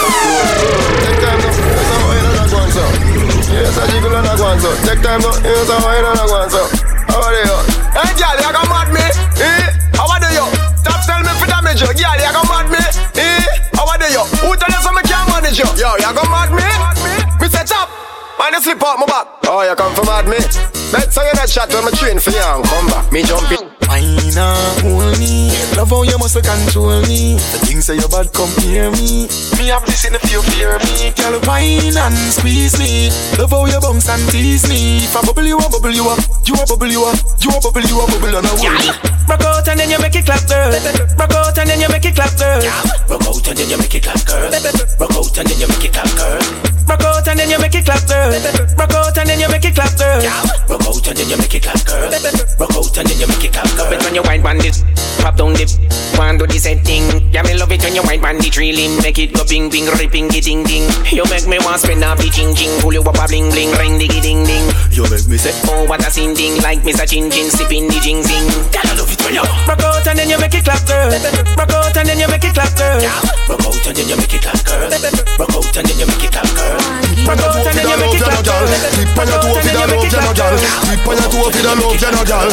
Take 0.99 1.19
time 1.21 1.39
now, 1.39 1.53
here's 1.53 1.89
a 1.89 1.97
wine 2.05 2.25
and 2.25 2.37
a 2.37 2.49
go 2.49 2.57
on 2.57 2.71
so. 2.71 3.38
Here's 3.59 3.75
a 3.75 3.83
jiggle 3.91 4.15
and 4.15 4.23
a 4.23 4.33
go 4.39 4.47
on 4.47 4.57
so. 4.63 4.71
Take 4.87 5.03
time 5.03 5.19
now, 5.19 5.35
here's 5.43 5.67
a 5.67 5.75
wine 5.83 6.07
and 6.07 6.15
a 6.15 6.23
go 6.23 6.35
on 6.39 6.47
so. 6.47 6.63
How 7.11 7.27
are 7.27 7.35
you? 7.35 7.57
Hey, 7.91 8.15
girl, 8.15 8.37
you 8.39 8.51
come 8.55 8.69
mad 8.71 8.87
me? 8.95 9.03
Eh? 9.43 9.67
How 9.99 10.07
are 10.07 10.31
you? 10.31 10.47
Stop 10.79 11.03
tell 11.03 11.19
me 11.19 11.33
for 11.35 11.47
damage 11.51 11.83
you. 11.83 11.91
Girl, 11.91 12.15
you 12.15 12.31
come 12.31 12.47
mad 12.47 12.71
me? 12.71 12.79
Eh? 13.19 13.43
How 13.75 13.83
are 13.83 13.99
you? 13.99 14.23
Who 14.47 14.55
tell 14.55 14.71
you 14.71 14.79
so 14.79 14.91
me 14.95 15.03
can't 15.03 15.27
manage 15.27 15.59
you? 15.59 15.67
Yo, 15.75 15.91
you 15.99 16.07
come 16.07 16.31
mad 16.31 16.55
me? 16.55 16.63
Me 17.43 17.47
say 17.51 17.67
chop. 17.67 17.91
Man, 18.39 18.55
you 18.55 18.63
slip 18.63 18.79
out 18.79 18.95
my 18.95 19.05
back. 19.05 19.27
Oh, 19.51 19.59
you 19.67 19.75
come 19.75 19.91
for 19.91 20.07
mad 20.07 20.23
me? 20.31 20.39
Bet 20.95 21.11
so 21.11 21.19
you 21.19 21.35
not 21.35 21.49
shot 21.51 21.67
when 21.75 21.83
me 21.83 21.91
train 21.99 22.15
for 22.15 22.31
you 22.31 22.39
and 22.39 22.63
come 22.63 22.87
back. 22.87 23.11
Me 23.11 23.27
jump 23.27 23.51
in. 23.51 23.67
Wine 23.91 24.39
and 24.39 24.79
hold 24.87 25.19
me 25.19 25.51
Love 25.89 26.05
how 26.05 26.11
you 26.11 26.19
must 26.19 26.37
control 26.37 27.01
me 27.09 27.33
The 27.33 27.65
things 27.65 27.85
say 27.89 27.95
you 27.97 28.05
bad 28.13 28.29
come 28.29 28.53
near 28.61 28.93
me 28.93 29.25
Me 29.57 29.73
have 29.73 29.81
this 29.89 30.05
in 30.05 30.13
the 30.13 30.21
fear 30.21 30.37
fear 30.53 30.77
me 30.85 31.09
Girl 31.17 31.41
wine 31.49 31.97
and 31.97 32.13
squeeze 32.29 32.77
me 32.77 33.09
Love 33.41 33.49
how 33.49 33.65
you 33.65 33.81
bounce 33.81 34.05
and 34.05 34.21
tease 34.29 34.69
me 34.69 35.01
If 35.01 35.17
I 35.17 35.25
bubble 35.25 35.49
you 35.49 35.57
up, 35.57 35.73
bubble 35.73 35.89
you 35.89 36.05
up 36.05 36.21
You 36.45 36.53
a 36.53 36.63
bubble 36.69 36.93
you 36.93 37.09
up 37.09 37.17
You 37.41 37.49
a 37.49 37.57
bubble 37.57 37.81
you 37.81 37.97
up, 38.05 38.05
bubble 38.05 38.37
on 38.37 38.45
a 38.45 38.53
wall 38.61 39.09
Rock 39.29 39.41
out 39.45 39.67
and 39.67 39.79
then 39.79 39.89
you 39.89 39.99
make 40.01 40.15
it 40.15 40.25
clap, 40.25 40.41
girl. 40.49 40.73
Rock 40.73 41.33
out 41.37 41.57
and 41.57 41.69
then 41.69 41.79
you 41.79 41.87
make 41.89 42.03
it 42.03 42.15
clap, 42.17 42.33
girl. 42.33 42.65
Rock 43.05 43.21
out 43.29 43.45
and 43.45 43.57
then 43.57 43.69
you 43.69 43.77
make 43.77 43.93
it 43.93 44.01
clap, 44.01 44.25
girl. 44.25 44.41
Rock 44.49 45.21
out 45.21 45.37
and 45.37 45.45
then 45.45 45.61
you 45.61 45.69
make 45.69 45.85
it 45.85 45.93
clap, 45.93 46.09
girl. 46.17 46.49
Rock 46.89 47.05
out 47.05 47.27
and 47.29 47.37
then 47.37 47.49
you 47.49 47.59
make 47.61 47.75
it 47.77 47.85
clap, 47.85 48.01
girl. 48.09 48.33
Rock 48.73 48.93
out 48.97 49.17
and 49.21 49.29
then 49.29 49.37
you 49.37 49.49
make 49.49 49.65
it 49.65 49.75
clap, 49.75 49.93
girl. 50.01 50.17
Rock 50.65 50.81
out 50.81 51.05
and 51.05 51.17
then 51.17 51.29
you 51.29 51.37
make 51.37 51.53
it 51.53 51.61
clap, 51.61 51.85
girl. 51.85 52.09
Rock 52.57 52.73
out 52.73 52.97
and 52.97 53.05
then 53.05 53.19
you 53.21 53.27
make 53.29 53.45
it 53.45 53.53
clap, 53.53 53.69
girl. 53.77 54.01
When 54.01 54.15
you 54.15 54.23
wine 54.25 54.41
bandit, 54.41 54.81
pop 55.19 55.35
down 55.37 55.53
dip, 55.53 55.69
one 56.17 56.37
do 56.37 56.47
the 56.47 56.57
same 56.57 56.79
thing. 56.79 57.03
Yeah, 57.31 57.43
me 57.43 57.55
love 57.55 57.71
it 57.71 57.83
when 57.83 57.95
you 57.95 58.03
wine 58.03 58.21
bandit, 58.21 58.57
really 58.57 58.87
make 59.03 59.19
it 59.19 59.33
go 59.33 59.43
bing 59.45 59.69
bing, 59.69 59.85
ripping 59.99 60.31
it 60.33 60.43
ding 60.43 60.63
ding. 60.63 60.87
You 61.11 61.23
make 61.29 61.47
me 61.47 61.59
want 61.61 61.81
spend 61.81 62.03
a 62.03 62.15
the 62.15 62.29
ching 62.31 62.55
ching, 62.55 62.73
pull 62.81 62.93
you 62.93 63.03
up 63.03 63.19
a 63.19 63.25
bling 63.27 63.51
bling, 63.51 63.71
ring 63.77 63.99
diggy 63.99 64.21
ding 64.21 64.43
ding. 64.43 64.65
You 64.91 65.03
make 65.11 65.27
me 65.27 65.37
say, 65.37 65.53
oh 65.69 65.85
what 65.85 66.01
a 66.01 66.09
scene 66.09 66.33
ding, 66.33 66.57
like 66.63 66.81
Mr. 66.81 67.07
Chin 67.07 67.29
Chin 67.29 67.51
sipping 67.51 67.87
the 67.87 67.99
jing 67.99 68.23
zing. 68.23 68.47
Girl, 68.71 68.87
I 68.87 68.93
love 68.95 69.11
it 69.11 69.21
when 69.21 69.35
you 69.35 69.45
rock 69.67 69.83
out 69.83 70.07
and 70.07 70.17
then 70.17 70.29
you 70.29 70.39
make 70.39 70.55
it 70.55 70.63
clap, 70.63 70.83
girl. 70.87 71.11
Rock 71.55 71.71
out 71.71 71.97
and 71.97 72.07
then 72.07 72.19
you 72.19 72.27
make 72.27 72.43
it 72.43 72.53
clap, 72.53 72.73
girl. 72.77 73.58
Rock 73.89 73.97
and 73.97 74.05
then 74.05 74.13
you 74.13 74.21
make 74.21 74.33
it 74.37 74.45
clap, 74.45 74.61
girl. 74.69 74.85
Rock 74.85 75.49
out 75.49 75.77
and 75.81 75.87
then 75.89 75.97
you 75.97 76.05
make 76.05 76.21
it 76.21 76.29
clap, 76.29 76.45
girl. 76.53 76.77
Rock 77.25 77.41
out 77.41 77.57
and 77.57 77.73
then 77.73 77.89
you 77.89 77.97
make 77.97 78.13
it 78.13 78.21
clap, 78.21 78.45
girl. 78.45 78.69
Tip 78.69 79.17
on 79.17 79.25
your 79.25 79.41
toe 79.41 79.57
for 79.57 79.65
the 79.65 79.81
love, 79.81 80.05
you 80.05 80.21
no 80.21 80.29
gal. 80.37 80.53
Tip 80.53 81.07
on 81.09 81.17
your 81.17 81.29
toe 81.33 81.49
for 81.49 81.57
the 81.57 81.73
love, 81.73 81.97
you 81.97 82.11
no 82.13 82.21
gal. 82.21 82.49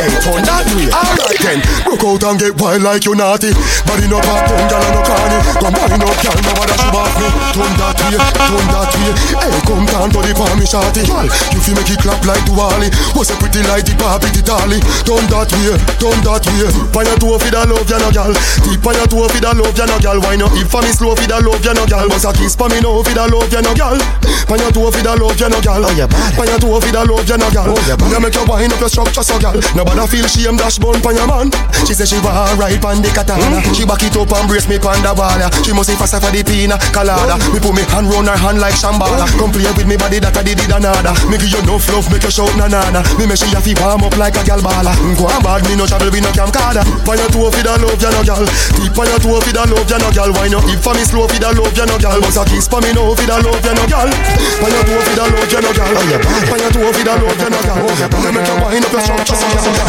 Hey, 0.00 0.08
turn 0.24 0.40
that 0.48 0.64
way. 0.72 0.88
Alright 0.88 1.40
then, 1.44 1.60
rock 1.84 2.04
out 2.08 2.24
and 2.24 2.40
get 2.40 2.56
wild 2.56 2.80
like 2.80 3.04
you 3.04 3.12
naughty. 3.12 3.52
Body 3.84 4.08
no 4.08 4.16
pop, 4.24 4.48
turn 4.48 4.64
gal 4.64 4.88
no 4.88 5.00
carny. 5.04 5.38
Come 5.60 5.76
wind 5.76 6.04
up, 6.08 6.16
gal, 6.24 6.38
no 6.40 6.52
bother 6.56 6.78
show 6.80 6.96
off 6.96 7.12
me. 7.20 7.28
Turn 7.52 7.72
that 7.76 7.98
way, 8.08 8.16
turn 8.48 8.66
that 8.72 8.92
way. 8.96 9.12
Hey, 9.44 9.60
come 9.68 9.84
down 9.92 10.08
to 10.08 10.20
the 10.24 10.32
palm, 10.32 10.56
me 10.56 10.64
shorty. 10.64 11.04
Gal, 11.04 11.28
you 11.52 11.60
feel 11.60 11.76
make 11.76 11.92
it 11.92 12.00
clap 12.00 12.24
like 12.24 12.40
Duali. 12.48 12.88
Was 13.12 13.28
a 13.28 13.36
pretty 13.36 13.60
like 13.68 13.84
the 13.84 13.92
Barbie, 14.00 14.32
the 14.32 14.40
dolly. 14.40 14.80
Turn 15.04 15.20
that 15.28 15.52
way, 15.52 15.76
turn 16.00 16.16
that 16.24 16.48
way. 16.48 16.72
Tip 16.72 16.96
on 16.96 17.04
your 17.04 17.20
toe 17.20 17.36
for 17.36 17.52
the 17.52 17.60
love, 17.76 17.84
you 17.84 18.00
no 18.00 18.08
gal. 18.08 18.32
Tip 18.64 18.86
on 18.88 18.96
your 18.96 19.04
toe 19.04 19.28
for 19.28 19.36
the 19.36 19.52
love, 19.52 19.76
you 19.76 19.84
no 19.84 19.96
gal. 20.00 20.16
Wine 20.24 20.42
up, 20.42 20.54
if 20.56 20.74
for 20.78 20.86
me 20.86 20.92
slow 20.94 21.14
for 21.18 21.26
the 21.26 21.38
love, 21.42 21.64
you 21.64 21.74
no 21.74 21.84
gal. 21.86 22.06
Bust 22.06 22.24
a 22.24 22.30
kiss 22.30 22.54
for 22.54 22.70
me 22.70 22.78
now 22.78 23.02
for 23.02 23.10
the 23.10 23.26
love, 23.26 23.50
you 23.50 23.62
no 23.62 23.74
gal. 23.74 23.98
Pan 24.46 24.58
your 24.62 24.70
toe 24.70 24.90
for 24.94 25.02
the 25.02 25.10
love, 25.10 25.34
you 25.34 25.48
no 25.50 25.58
gal. 25.58 25.82
Oh, 25.82 25.90
yeah, 25.98 26.06
bad. 26.06 26.38
Pan 26.38 26.46
your 26.46 26.58
toe 26.62 26.78
for 26.78 26.92
the 26.94 27.02
love, 27.02 27.26
you 27.26 27.38
no 27.38 27.48
gal. 27.50 27.66
Oh, 27.66 27.82
yeah, 27.90 27.98
bad. 27.98 28.10
You 28.14 28.20
make 28.22 28.34
your 28.38 28.46
wine 28.46 28.70
up 28.70 28.78
your 28.78 28.88
structure, 28.88 29.26
so 29.26 29.36
gal. 29.42 29.58
Nobody 29.74 30.06
feel 30.06 30.26
shame, 30.30 30.54
dash 30.54 30.78
bone 30.78 31.02
pan 31.02 31.18
your 31.18 31.26
man. 31.26 31.50
She 31.82 31.98
say 31.98 32.06
she 32.06 32.22
want 32.22 32.54
ride 32.54 32.78
pan 32.78 33.02
the 33.02 33.10
katana. 33.10 33.58
Mm. 33.58 33.74
She 33.74 33.82
back 33.82 34.02
it 34.06 34.14
up 34.14 34.30
and 34.30 34.46
brace 34.46 34.70
me 34.70 34.78
pan 34.78 35.02
the 35.02 35.10
wall. 35.10 35.42
She 35.66 35.74
must 35.74 35.90
be 35.90 35.98
faster 35.98 36.22
for 36.22 36.30
the 36.30 36.46
pina 36.46 36.78
colada. 36.94 37.34
Oh. 37.34 37.50
Me 37.50 37.58
put 37.58 37.74
me 37.74 37.82
hand 37.90 38.06
round 38.06 38.30
her 38.30 38.38
hand 38.38 38.62
like 38.62 38.78
shambala. 38.78 39.26
Oh. 39.26 39.34
Come 39.34 39.50
play 39.50 39.66
with 39.74 39.88
me 39.90 39.98
body 39.98 40.22
that 40.22 40.36
I 40.36 40.46
did 40.46 40.62
it 40.62 40.70
another. 40.70 41.14
Me 41.26 41.42
give 41.42 41.50
you 41.50 41.62
no 41.66 41.82
love, 41.90 42.06
make 42.12 42.22
you 42.22 42.30
shout 42.30 42.54
na 42.54 42.70
na 42.70 42.86
na. 42.94 43.02
Me 43.18 43.26
make 43.26 43.40
she 43.40 43.50
have 43.50 43.66
to 43.66 43.74
warm 43.82 44.06
up 44.06 44.14
like 44.14 44.38
a 44.38 44.46
gal 44.46 44.62
bala. 44.62 44.94
Mm, 45.02 45.18
go 45.18 45.26
on 45.26 45.42
bad, 45.42 45.66
me 45.66 45.74
no 45.74 45.90
travel 45.90 46.12
with 46.12 46.22
no 46.22 46.30
camcorder. 46.30 46.86
Pan 47.02 47.18
your 47.18 47.30
toe 47.34 47.50
for 47.50 47.62
the 47.66 47.72
love, 47.74 47.98
you 47.98 48.12
no 48.14 48.20
gal. 48.22 48.44
Tip 48.78 48.94
on 48.94 49.06
your 49.10 49.18
toe 49.18 49.40
for 49.42 49.52
the 49.52 49.62
love, 49.66 49.88
you 49.90 49.98
no 49.98 50.08
gal. 50.14 50.30
Wine 50.36 50.54
up, 50.54 50.67
if 50.68 50.86
I 50.86 50.92
miss 50.94 51.12
love, 51.12 51.30
fi 51.32 51.38
da 51.40 51.50
love 51.56 51.72
you 51.74 51.86
no 51.86 51.96
girl. 51.98 52.20
Must 52.20 52.36
a 52.38 52.44
kiss 52.44 52.68
for 52.68 52.80
me 52.80 52.92
no, 52.92 53.14
fi 53.16 53.24
da 53.26 53.40
love 53.40 53.60
you 53.64 53.74
no 53.74 53.84
girl. 53.88 54.08
Pon 54.60 54.70
your 54.70 54.84
toe, 54.84 55.00
fi 55.00 55.12
da 55.16 55.24
love 55.26 55.48
you 55.48 55.60
no 55.64 55.70
girl. 55.72 55.94
Pon 56.48 56.58
your 56.60 56.70
toe, 56.70 56.92
fi 56.92 57.02
da 57.04 57.14
love 57.16 57.40
you 57.40 57.48
no 57.48 57.58
girl. 57.64 57.88
Oh, 57.88 57.94
Let 58.22 58.32
me 58.34 58.40
come 58.44 58.60
wind 58.68 58.84
up 58.84 58.92
your 58.92 59.02
trunk, 59.02 59.24
just 59.24 59.40
structure, 59.40 59.62
so 59.64 59.72
gal. 59.72 59.88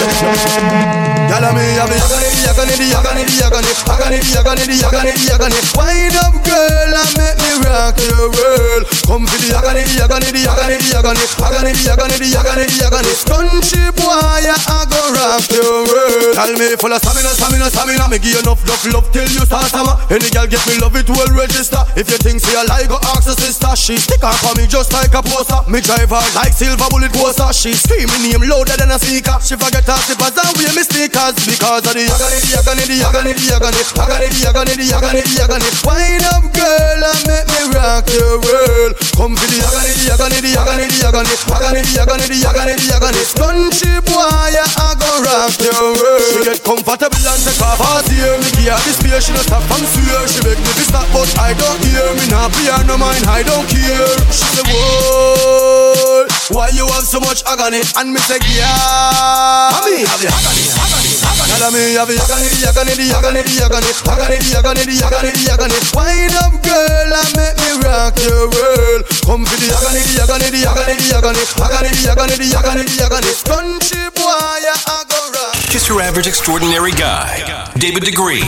Gal, 1.30 1.46
me 1.54 1.64
have 1.78 1.92
the 1.92 2.00
agony, 2.00 2.76
the 2.80 2.96
agony, 2.96 3.24
the 3.28 3.44
agony, 3.46 3.72
the 3.76 3.88
agony, 3.92 4.20
agony, 4.40 4.66
the 4.66 4.80
agony, 4.88 5.12
the 5.20 5.28
agony. 5.36 5.60
Wind 5.76 6.16
up 6.18 6.29
girl, 6.50 6.94
and 6.98 7.12
make 7.14 7.38
me 7.38 7.52
rock 7.62 7.96
your 8.02 8.28
world. 8.34 8.84
Come 9.06 9.26
for 9.30 9.38
the 9.38 9.54
yakani, 9.54 9.86
yakani, 9.98 10.30
yakani, 10.42 10.78
yakani, 10.90 11.24
yakani, 11.38 11.72
yakani, 11.86 12.28
yakani, 12.34 12.66
yakani. 12.82 13.12
Country 13.30 13.86
boy, 13.94 14.10
I 14.10 14.86
go 14.90 15.02
rock 15.14 15.46
your 15.54 15.86
world. 15.86 16.34
Tell 16.34 16.54
me 16.58 16.74
full 16.78 16.94
of 16.94 17.02
stamina, 17.02 17.30
stamina, 17.38 17.68
stamina. 17.70 18.06
Me 18.10 18.18
give 18.18 18.34
you 18.34 18.42
enough, 18.42 18.62
enough 18.66 18.84
love 18.90 19.08
till 19.14 19.30
you 19.30 19.46
start 19.46 19.70
summer. 19.70 19.94
Any 20.10 20.30
girl 20.34 20.48
get 20.50 20.62
me 20.66 20.78
love 20.82 20.96
it 20.98 21.10
will 21.10 21.30
register. 21.38 21.82
If 21.96 22.10
you 22.10 22.18
think 22.18 22.42
say 22.42 22.58
I 22.58 22.64
like, 22.66 22.90
go 22.90 22.98
ask 23.14 23.30
her 23.30 23.38
sister. 23.38 23.70
She 23.78 23.98
stick 23.98 24.22
her 24.22 24.34
for 24.42 24.54
me 24.58 24.66
just 24.66 24.94
like 24.94 25.14
a 25.14 25.22
poster. 25.22 25.62
Me 25.70 25.82
drive 25.82 26.10
her 26.10 26.24
like 26.34 26.54
silver 26.54 26.90
bullet 26.90 27.14
poster. 27.14 27.50
She 27.54 27.74
screaming 27.78 28.24
name 28.26 28.46
louder 28.50 28.78
than 28.78 28.90
a 28.94 28.98
speaker. 28.98 29.38
She 29.42 29.56
forget 29.58 29.86
her 29.86 30.00
slippers 30.06 30.34
and 30.38 30.54
wear 30.58 30.72
me 30.74 30.84
sneakers 30.86 31.36
because 31.46 31.86
of 31.86 31.94
the 31.94 32.06
yagani, 32.08 32.40
the 32.42 32.50
yagani, 32.56 32.84
the 32.88 32.96
yagani, 33.04 33.32
the 33.34 33.44
yagani, 33.50 33.82
yagani, 33.94 34.28
the 34.30 34.40
yagani, 34.46 34.74
the 34.78 34.86
yagani, 34.90 35.22
the 35.26 35.34
yagani. 35.38 35.70
Wind 35.86 36.26
up, 36.30 36.39
girl, 36.54 37.02
and 37.04 37.22
make 37.28 37.48
me 37.48 37.62
rock 37.76 38.08
your 38.10 38.40
world. 38.40 38.94
Come 39.20 39.36
for 39.36 39.48
the 39.48 39.60
yagani, 39.60 39.92
the 40.00 40.04
yagani, 40.12 40.40
the 40.40 40.52
yagani, 40.56 40.86
the 40.88 40.98
yagani, 41.04 41.34
yagani, 41.48 41.82
the 41.84 41.94
yagani, 42.00 42.26
the 42.28 42.38
yagani, 42.40 42.74
the 42.80 42.88
yagani. 42.88 43.22
Country 43.36 44.00
boy, 44.08 44.24
I 44.24 44.96
go 44.96 45.12
rock 45.28 45.56
your 45.60 45.94
world. 46.00 46.24
She 46.32 46.40
get 46.48 46.60
comfortable 46.64 47.20
and 47.20 47.42
take 47.44 47.60
off 47.60 47.80
her 47.80 48.00
tear. 48.08 48.40
Me 48.40 48.50
give 48.56 48.72
her 48.72 48.80
the 48.80 48.92
space, 48.96 49.24
she 49.28 49.32
no 49.36 49.42
stop 49.44 49.64
from 49.68 49.84
swear. 49.84 50.24
She 50.28 50.40
beg 50.44 50.58
me 50.60 50.72
to 50.72 50.84
stop, 50.88 51.08
but 51.12 51.28
I 51.40 51.52
don't 51.58 51.80
hear. 51.84 52.08
Me 52.16 52.26
nah 52.32 52.48
play 52.48 52.72
her 52.72 52.84
no 52.88 52.96
mind, 52.96 53.28
I 53.28 53.44
don't 53.44 53.68
care. 53.68 54.16
She 54.32 54.46
say, 54.56 54.64
whoa, 54.72 56.28
why 56.56 56.70
you 56.72 56.88
have 56.88 57.04
so 57.04 57.20
much 57.20 57.44
agony? 57.44 57.84
And 58.00 58.14
me 58.16 58.20
say, 58.24 58.40
yeah. 58.56 59.76
Mommy, 59.76 60.08
have 60.08 60.22
the 60.24 60.32
agony, 60.32 60.64
agony, 60.80 60.80
agony. 60.80 60.99
Tell 61.38 61.72
me, 61.72 61.94
have 62.00 62.08
the 62.08 62.18
agony, 62.18 62.50
the 62.50 62.66
agony, 62.66 62.94
the 62.98 63.08
agony, 63.14 63.42
the 63.44 63.58
agony, 63.62 63.92
agony, 64.10 64.38
the 64.42 64.52
agony, 64.58 64.84
the 64.90 64.98
agony, 65.06 65.32
the 65.36 65.46
agony. 65.54 65.78
Wind 65.94 66.36
up, 66.42 66.56
girl, 66.64 67.12
and 67.14 67.32
make 67.38 67.58
me 67.62 67.72
rock 67.86 68.16
your 68.18 68.50
world. 68.50 69.04
Come 69.28 69.46
for 69.46 69.58
the 69.60 69.70
agony, 69.70 70.02
the 70.08 70.24
agony, 70.24 70.50
the 70.50 70.66
agony, 70.66 70.96
the 70.98 71.10
agony, 71.14 71.44
agony, 71.62 71.92
the 71.94 72.06
agony, 72.10 72.36
the 72.40 72.50
agony, 72.58 72.84
the 72.88 72.98
agony. 73.06 73.32
Country 73.46 74.08
boy, 74.18 74.26
I 74.26 75.04
go 75.06 75.20
rock. 75.36 75.54
Kiss 75.70 75.88
your 75.88 76.02
average 76.02 76.28
extraordinary 76.28 76.92
guy, 76.92 77.44
David 77.78 78.04
Degree. 78.04 78.42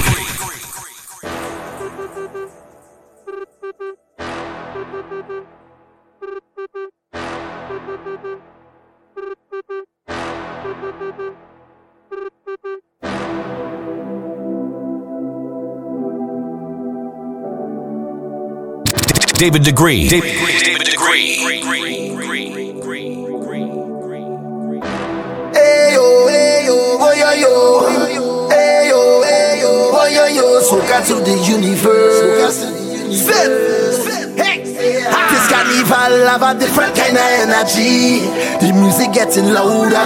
David 19.41 19.63
Degree. 19.63 20.07
David, 20.07 20.37
David 20.63 20.85
Degree. 20.85 21.37
Hey 25.51 25.93
yo, 25.95 26.27
hey 26.27 26.65
yo, 26.67 26.77
oh 27.01 27.11
yo 27.17 27.31
yo. 27.41 27.49
Hey 28.49 28.89
yo, 28.89 29.23
hey 29.23 29.59
yo, 29.59 29.89
oh 29.97 30.05
yo 30.13 30.25
yo. 30.27 30.61
Soca 30.61 31.01
to 31.07 31.15
the 31.25 31.33
universe. 31.49 32.59
Zip. 33.09 34.37
Hey. 34.37 34.61
This 34.61 35.47
carnival 35.49 36.21
have 36.29 36.43
a 36.43 36.53
different 36.59 36.93
kind 36.95 37.17
of 37.17 37.25
energy. 37.41 38.21
The 38.61 38.73
music 38.79 39.11
getting 39.11 39.51
louder. 39.51 40.05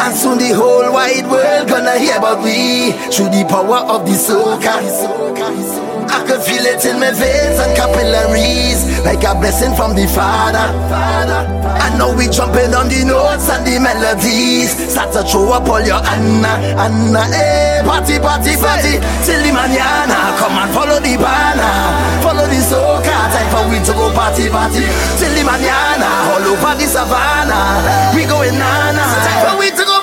And 0.00 0.16
soon 0.16 0.38
the 0.38 0.54
whole 0.54 0.90
wide 0.90 1.30
world 1.30 1.68
gonna 1.68 1.98
hear 1.98 2.16
about 2.16 2.42
we 2.42 2.92
through 3.12 3.28
the 3.28 3.44
power 3.46 3.84
of 3.84 4.06
the 4.06 4.12
soca. 4.12 5.93
I 6.14 6.22
can 6.22 6.38
feel 6.46 6.62
it 6.62 6.78
in 6.86 7.02
my 7.02 7.10
veins 7.10 7.58
and 7.58 7.74
capillaries. 7.74 8.86
Like 9.02 9.26
a 9.26 9.34
blessing 9.34 9.74
from 9.74 9.98
the 9.98 10.06
Father. 10.06 10.62
I 10.62 11.90
know 11.98 12.14
we 12.14 12.30
jumping 12.30 12.70
on 12.70 12.86
the 12.86 13.02
notes 13.02 13.50
and 13.50 13.66
the 13.66 13.82
melodies. 13.82 14.70
Start 14.94 15.10
to 15.18 15.26
throw 15.26 15.50
up 15.50 15.66
all 15.66 15.82
your 15.82 15.98
Anna, 15.98 16.54
Anna, 16.78 17.26
eh 17.34 17.82
Party, 17.82 18.22
party, 18.22 18.54
party, 18.56 18.96
till 19.26 19.42
the 19.42 19.50
mañana 19.50 20.38
Come 20.38 20.54
and 20.54 20.70
follow 20.72 21.02
the 21.02 21.18
banner. 21.18 22.22
Follow 22.22 22.46
the 22.46 22.60
soca 22.62 23.16
Time 23.34 23.50
for 23.50 23.64
we 23.68 23.82
to 23.82 23.92
go 23.92 24.08
party, 24.14 24.48
party. 24.48 24.86
Till 25.18 25.34
the 25.34 25.42
mañana 25.42 26.08
All 26.30 26.46
over 26.46 26.74
the 26.78 26.86
savannah. 26.86 28.14
We 28.14 28.22
going 28.24 28.54
nana. 28.54 29.02
Time 29.02 29.40
for 29.44 29.54
we 29.58 29.68
to 29.74 29.84
go 29.84 29.93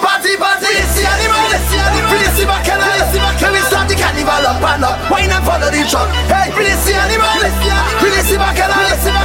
carnival 4.12 4.44
up 4.44 4.60
and 4.60 4.84
up 4.84 4.98
Wine 5.10 5.32
and 5.32 5.44
follow 5.48 5.72
the 5.72 5.82
truck 5.88 6.12
Hey, 6.28 6.52
please 6.52 6.80
see 6.84 6.96
animal 6.96 7.32
Please 8.04 8.28
see 8.28 8.36
bacana 8.36 8.76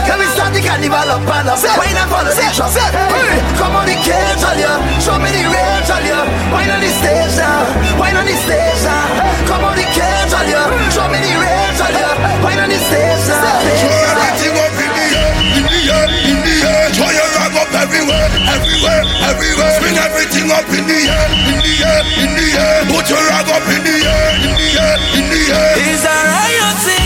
Can 0.07 0.19
we 0.23 0.27
start 0.31 0.55
the 0.55 0.63
carnival 0.63 1.11
up 1.11 1.27
and 1.27 1.49
up 1.51 1.59
Wine 1.59 1.99
and 1.99 2.11
follow 2.11 2.31
the 2.31 2.47
truck 2.55 2.71
Hey, 2.71 3.43
come 3.59 3.75
on 3.75 3.87
the 3.87 3.97
cage, 3.99 4.43
all 4.47 4.55
ya 4.55 4.79
Show 5.03 5.19
me 5.19 5.31
the 5.35 5.43
rage, 5.51 5.91
all 5.91 6.07
ya 6.07 6.23
Wine 6.55 6.71
on 6.71 6.81
the 6.81 6.91
stage 6.91 7.35
now 7.35 7.67
Wine 7.99 8.15
on 8.15 8.27
the 8.27 8.37
stage 8.39 8.83
now 8.87 9.51
Come 9.51 9.65
on 9.67 9.75
the 9.75 9.87
cage, 9.91 10.33
all 10.33 10.47
ya 10.47 10.63
Show 10.95 11.07
me 11.11 11.19
the 11.19 11.35
rage, 11.35 11.81
all 11.83 11.91
ya 11.91 12.11
Wine 12.47 12.63
on 12.63 12.71
the 12.71 12.79
stage 12.79 13.27
now 13.27 13.67
Everything 13.67 14.55
up 14.55 14.73
the 14.79 14.87
in 14.87 15.65
the 15.67 15.81
air, 15.91 16.07
in 16.07 16.11
the 16.15 16.23
air. 16.23 16.26
Everywhere, 18.11 18.47
everywhere, 18.55 19.03
everywhere. 19.27 19.75
Spin 19.81 19.97
everything 19.99 20.51
up 20.51 20.69
in 20.71 20.85
the 20.87 21.01
air, 21.11 21.29
in 21.51 21.59
the 21.59 21.75
air, 21.83 22.03
in 22.23 22.31
the 22.35 22.49
air. 22.55 22.79
Put 22.87 23.11
your 23.11 23.23
rag 23.27 23.49
up 23.51 23.67
in 23.67 23.83
the 23.83 23.97
air, 24.07 24.31
in 24.47 24.53
the 24.55 24.69
air, 24.79 24.97
in 25.19 25.25
the 25.31 25.43
air. 25.51 25.75
It's 25.91 26.05
a 26.05 26.17
riot 26.31 27.06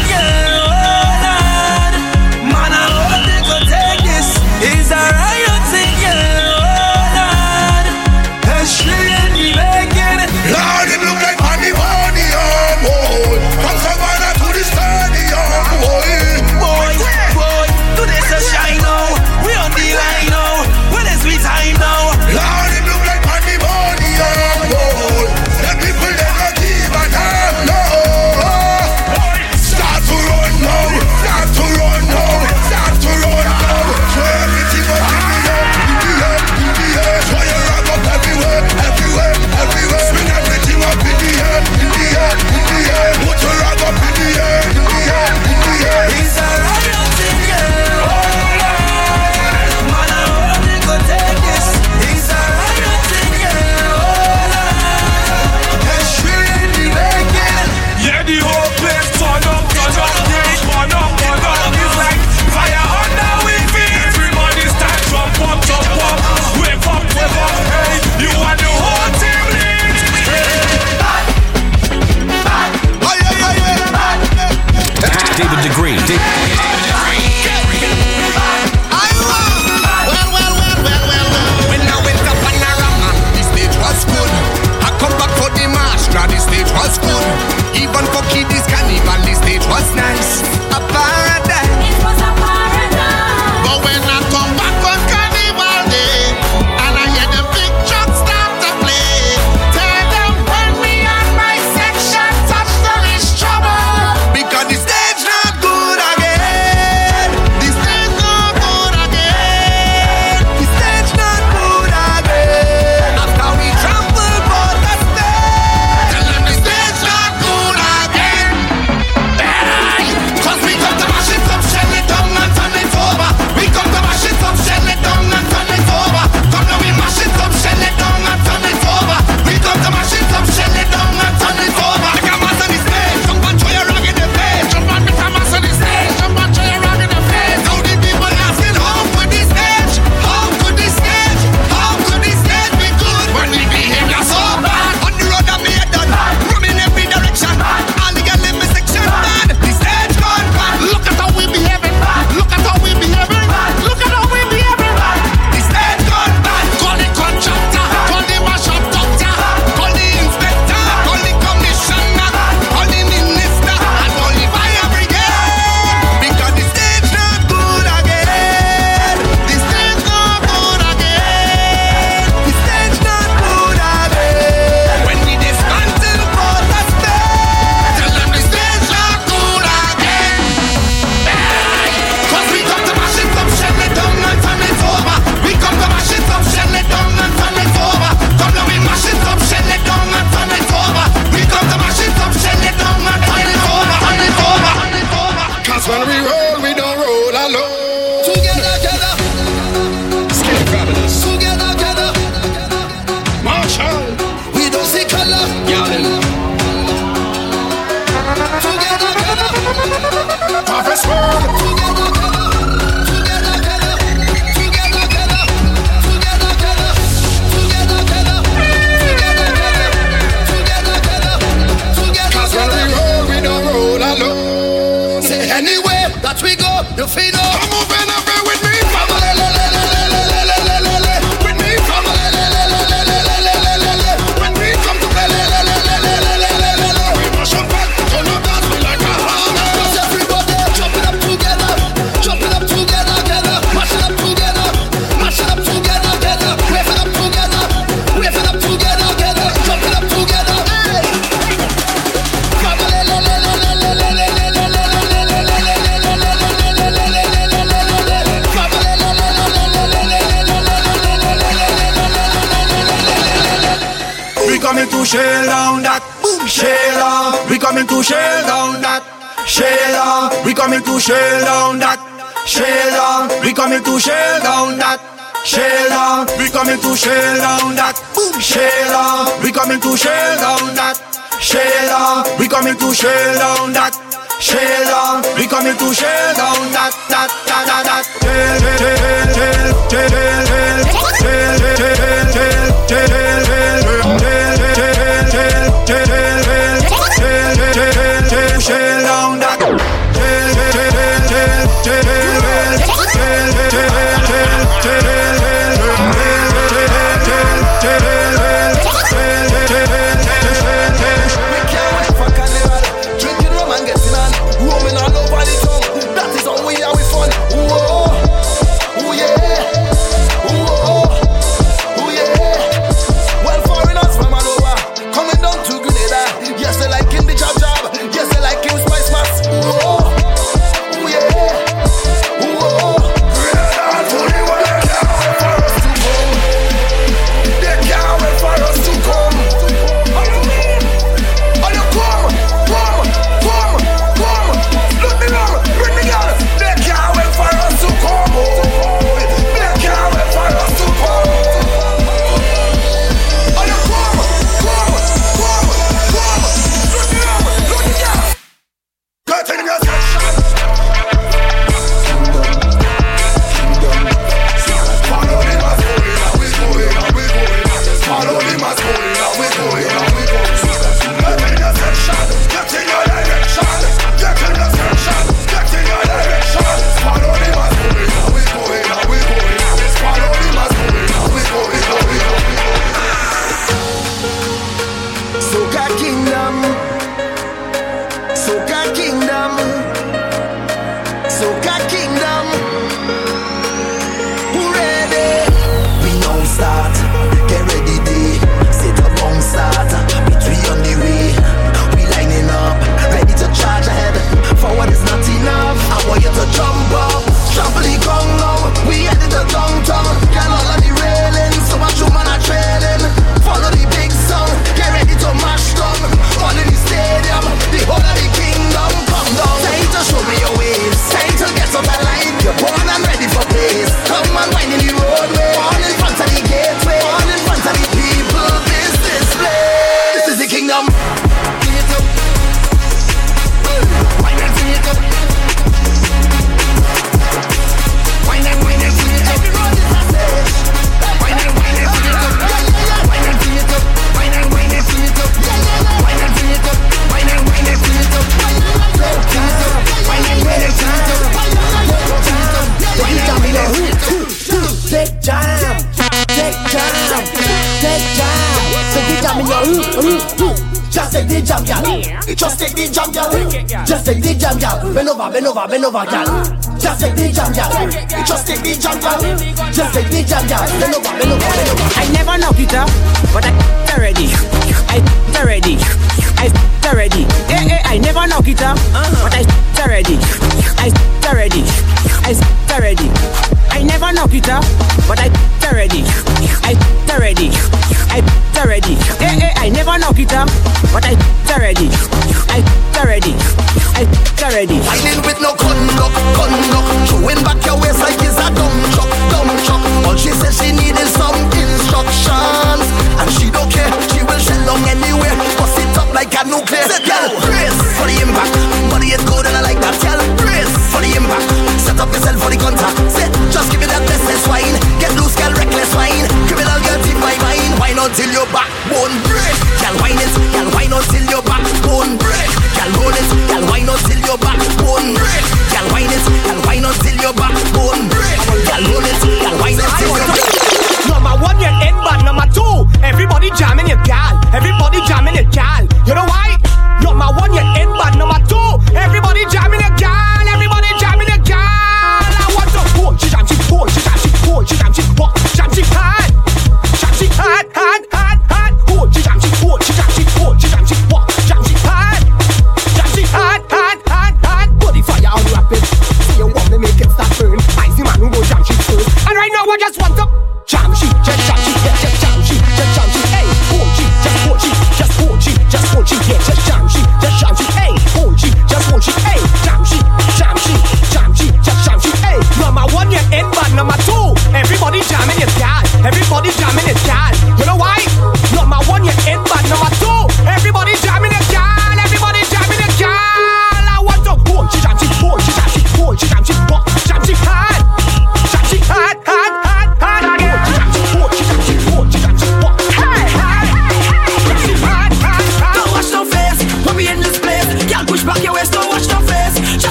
what's 89.71 89.95
nice 89.95 90.60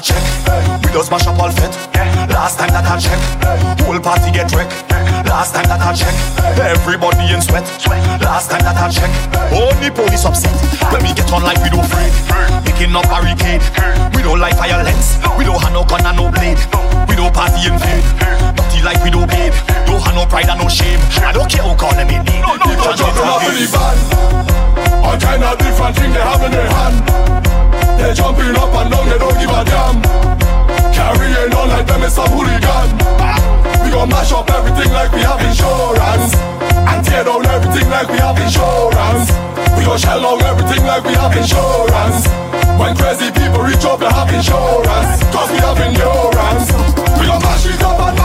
a 0.00 0.02
check. 0.02 0.24
We 0.82 0.88
just 0.92 1.10
mash 1.10 1.26
up 1.28 1.38
all 1.38 1.52
fit. 1.52 1.72
Last 2.32 2.58
time 2.58 2.72
that 2.72 2.88
I 2.88 2.96
check, 2.96 3.20
whole 3.84 4.00
party 4.00 4.32
get 4.32 4.48
wreck. 4.56 4.72
Last 5.28 5.52
time 5.52 5.68
that 5.68 5.80
I 5.80 5.92
check, 5.92 6.16
everybody 6.56 7.28
in 7.28 7.42
sweat. 7.44 7.68
Last 8.24 8.50
time 8.50 8.64
that 8.64 8.80
I 8.80 8.88
check, 8.88 9.12
only 9.52 9.90
police 9.92 10.24
upset. 10.24 10.56
When 10.88 11.04
we 11.04 11.12
get 11.12 11.28
on 11.32 11.44
like 11.44 11.60
we 11.60 11.68
don't 11.68 11.84
afraid, 11.84 12.12
picking 12.64 12.96
up 12.96 13.04
barricade. 13.12 13.62
We 14.16 14.24
don't 14.24 14.40
like 14.40 14.56
violence. 14.56 15.20
We 15.36 15.44
don't 15.44 15.60
have 15.60 15.72
no 15.72 15.84
gun 15.84 16.04
and 16.04 16.16
no 16.16 16.32
blade. 16.32 16.60
We 17.08 17.14
don't 17.16 17.32
party 17.32 17.68
in 17.68 17.76
vain. 17.76 18.02
Dirty 18.56 18.80
like 18.80 19.04
we 19.04 19.10
don't 19.12 19.28
babe. 19.28 19.52
Don't 19.84 20.00
have 20.00 20.16
no 20.16 20.24
pride 20.24 20.48
and 20.48 20.60
no 20.60 20.68
shame. 20.68 21.00
I 21.20 21.32
don't 21.32 21.48
care 21.48 21.62
who 21.62 21.76
calling 21.76 22.08
me 22.08 22.16
name. 22.24 22.40
No, 22.40 22.56
no, 22.56 22.72
no, 22.72 22.88
no, 22.88 22.96
no, 22.96 23.04
no, 23.04 23.20
no, 23.20 24.00
no, 24.00 24.64
no, 24.64 24.64
no, 24.64 24.64
no, 24.64 24.72
no, 25.20 25.58
no, 25.60 25.60
no, 25.60 26.48
no, 26.48 26.56
no, 26.56 27.44
no, 27.44 27.49
they 28.00 28.14
jumping 28.14 28.56
up 28.56 28.72
and 28.80 28.90
down, 28.90 29.08
they 29.12 29.18
don't 29.18 29.36
give 29.36 29.52
a 29.52 29.60
damn. 29.60 30.00
Carrying 30.88 31.52
on 31.52 31.68
like 31.68 31.86
them 31.86 32.02
is 32.02 32.14
some 32.14 32.32
hooligan. 32.32 32.88
We 33.84 33.92
gon' 33.92 34.08
mash 34.08 34.32
up 34.32 34.48
everything 34.48 34.90
like 34.92 35.12
we 35.12 35.20
have 35.20 35.40
insurance. 35.44 36.32
And 36.88 37.04
tear 37.04 37.24
down 37.24 37.44
everything 37.44 37.90
like 37.90 38.08
we 38.08 38.16
have 38.16 38.40
insurance. 38.40 39.28
We 39.76 39.84
gon' 39.84 39.98
shell 39.98 40.24
out 40.24 40.42
everything 40.42 40.82
like 40.86 41.04
we 41.04 41.12
have 41.12 41.36
insurance. 41.36 42.24
When 42.80 42.96
crazy 42.96 43.30
people 43.36 43.62
reach 43.68 43.84
up, 43.84 44.00
they 44.00 44.08
have 44.08 44.32
insurance. 44.32 45.20
Cause 45.28 45.50
we 45.52 45.58
have 45.60 45.76
endurance. 45.76 46.72
We 47.20 47.28
gon' 47.28 47.42
mash 47.44 47.66
it 47.68 47.82
up 47.84 48.00
and 48.00 48.19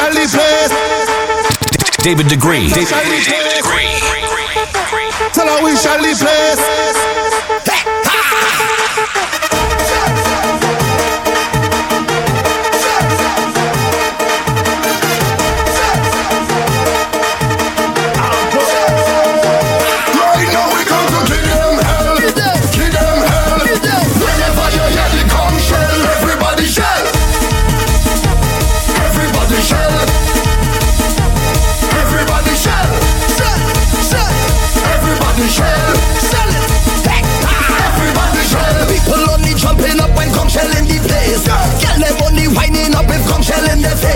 Shell 0.00 0.12
place. 0.32 0.72
David 1.98 2.28
Degree. 2.28 2.68
David, 2.68 2.88
Shall 2.88 3.04
we 3.04 3.20
David 3.20 3.52
Degree. 3.60 4.00
Tell 5.34 5.46
her 5.46 5.62
we 5.62 5.76
shall 5.76 6.00
the 6.00 6.14
place. 6.16 7.79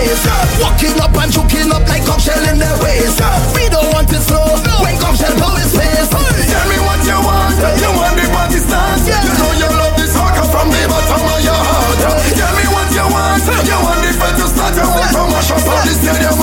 In. 0.05 0.17
Walking 0.61 0.97
up 1.01 1.15
and 1.17 1.31
choking 1.33 1.71
up 1.73 1.83
like 1.89 2.05
shell 2.21 2.43
in 2.49 2.57
their 2.59 2.77
waist. 2.81 3.19
We 3.53 3.69
don't 3.69 3.89
want 3.93 4.09
it 4.13 4.21
slow 4.21 4.45
when 4.81 4.95
shell 5.17 5.35
blow 5.35 5.55
his 5.57 5.73
face. 5.73 6.09
Tell 6.09 6.65
me 6.69 6.77
what 6.85 7.01
you 7.05 7.17
want, 7.19 7.57
you 7.57 7.91
want 7.91 8.15
the 8.17 8.25
party 8.29 8.59
start. 8.61 9.01
You 9.05 9.33
know 9.33 9.51
you 9.57 9.69
love 9.73 9.95
this 9.97 10.13
sucker 10.13 10.45
from 10.49 10.69
the 10.69 10.81
bottom 10.87 11.21
of 11.25 11.41
your 11.41 11.57
heart. 11.57 11.97
Tell 12.37 12.53
me 12.53 12.65
what 12.69 12.89
you 12.93 13.05
want, 13.09 13.41
you 13.41 13.79
want 13.81 13.99
the 14.05 14.11
fed 14.13 14.33
to 14.37 14.45
start. 14.47 14.73
You 14.77 14.87
want 14.87 15.11
to 15.11 15.23
mash 15.33 15.51
up 15.51 15.65
all 15.65 15.81
the 15.83 15.93
stadium 15.93 16.35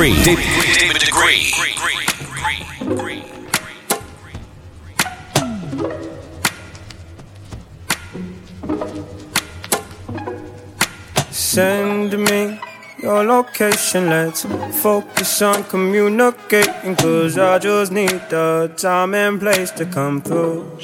Degree. 0.00 0.24
David, 0.24 0.44
David 0.78 1.02
Degree. 1.02 1.52
Send 11.30 12.18
me 12.18 12.58
your 13.02 13.24
location, 13.24 14.08
let's 14.08 14.46
focus 14.80 15.42
on 15.42 15.64
communicating. 15.64 16.96
Cause 16.96 17.36
I 17.36 17.58
just 17.58 17.92
need 17.92 18.22
the 18.30 18.72
time 18.78 19.14
and 19.14 19.38
place 19.38 19.70
to 19.72 19.84
come 19.84 20.22
through. 20.22 20.78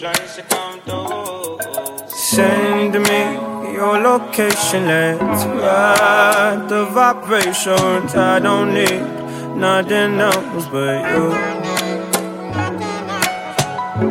Send 2.08 2.92
me 2.92 3.55
your 3.76 3.98
location, 3.98 4.86
let's 4.86 5.44
ride 5.44 6.66
the 6.66 6.86
vibrations. 6.86 8.14
I 8.14 8.38
don't 8.38 8.72
need 8.72 9.02
nothing 9.54 10.18
else 10.18 10.66
but 10.72 10.96
you. 11.12 11.32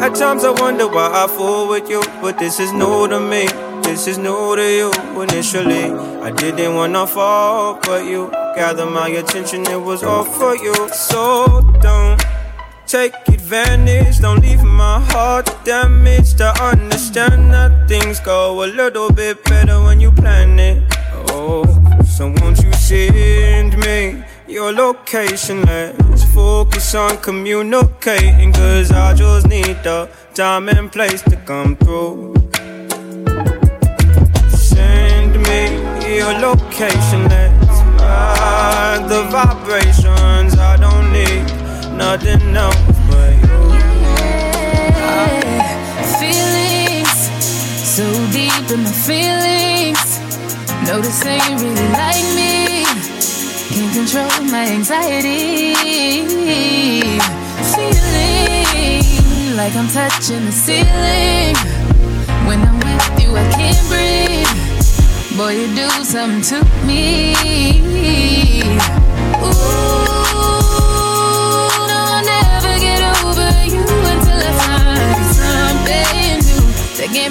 At 0.05 0.13
times 0.13 0.43
I 0.43 0.51
wonder 0.51 0.87
why 0.87 1.09
I 1.11 1.27
fool 1.27 1.67
with 1.67 1.89
you, 1.89 2.03
but 2.21 2.37
this 2.37 2.59
is 2.59 2.71
new 2.73 3.07
to 3.07 3.19
me. 3.19 3.47
This 3.81 4.07
is 4.07 4.19
new 4.19 4.55
to 4.55 4.67
you. 4.79 4.91
Initially, 5.21 5.85
I 6.21 6.29
didn't 6.31 6.75
wanna 6.75 7.07
fall, 7.07 7.79
but 7.81 8.05
you 8.05 8.29
gathered 8.55 8.91
my 8.91 9.09
attention. 9.09 9.65
It 9.65 9.81
was 9.81 10.03
all 10.03 10.25
for 10.25 10.55
you. 10.55 10.75
So 10.89 11.61
don't 11.81 12.24
take 12.87 13.13
advantage. 13.27 14.19
Don't 14.19 14.41
leave 14.41 14.63
my 14.63 14.99
heart 15.11 15.49
damaged. 15.63 16.41
I 16.41 16.71
understand 16.71 17.51
that 17.53 17.87
things 17.87 18.19
go 18.19 18.63
a 18.63 18.67
little 18.67 19.11
bit 19.11 19.43
better 19.45 19.81
when 19.81 19.99
you 19.99 20.11
plan 20.11 20.59
it. 20.59 20.83
Oh, 21.29 21.63
so 22.05 22.33
won't 22.41 22.61
you 22.63 22.71
send 22.73 23.77
me 23.79 24.23
your 24.47 24.71
location? 24.71 25.63
Let's 25.63 26.23
focus 26.33 26.93
on 26.95 27.17
communicating. 27.17 28.53
Cause 28.53 28.91
I 28.91 29.13
just 29.13 29.47
need 29.47 29.77
the 29.83 30.09
time 30.33 30.69
and 30.69 30.91
place 30.91 31.21
to 31.23 31.35
come 31.37 31.75
through. 31.77 32.35
Send 34.49 35.41
me 35.47 36.15
your 36.15 36.33
location. 36.39 37.27
Let's 37.29 37.79
ride 38.01 39.05
the 39.07 39.23
vibrations. 39.31 40.57
I 40.57 40.77
don't 40.77 41.11
need 41.11 41.54
nothing 41.95 42.55
else 42.55 42.75
but 43.09 43.33
you. 43.41 43.57
Feelings 46.19 47.19
so 47.95 48.05
deep 48.31 48.69
in 48.71 48.83
my 48.83 48.91
feelings. 48.91 50.19
No, 50.87 51.01
this 51.01 51.25
ain't 51.25 51.61
really 51.61 51.89
like 51.89 52.25
me. 52.35 52.85
Can't 53.73 53.93
control 53.93 54.41
my 54.51 54.65
anxiety. 54.67 55.73
Feeling 57.73 59.55
like 59.55 59.75
I'm 59.75 59.87
touching 59.87 60.45
the 60.45 60.51
ceiling. 60.51 61.55
When 62.47 62.59
I'm 62.61 62.77
with 62.79 63.21
you, 63.21 63.35
I 63.35 63.43
can't 63.51 63.81
breathe. 63.89 65.37
Boy, 65.37 65.51
you 65.59 65.67
do 65.75 65.89
something 66.03 66.41
to 66.43 66.57
me. 66.85 67.33
Ooh, 69.43 70.54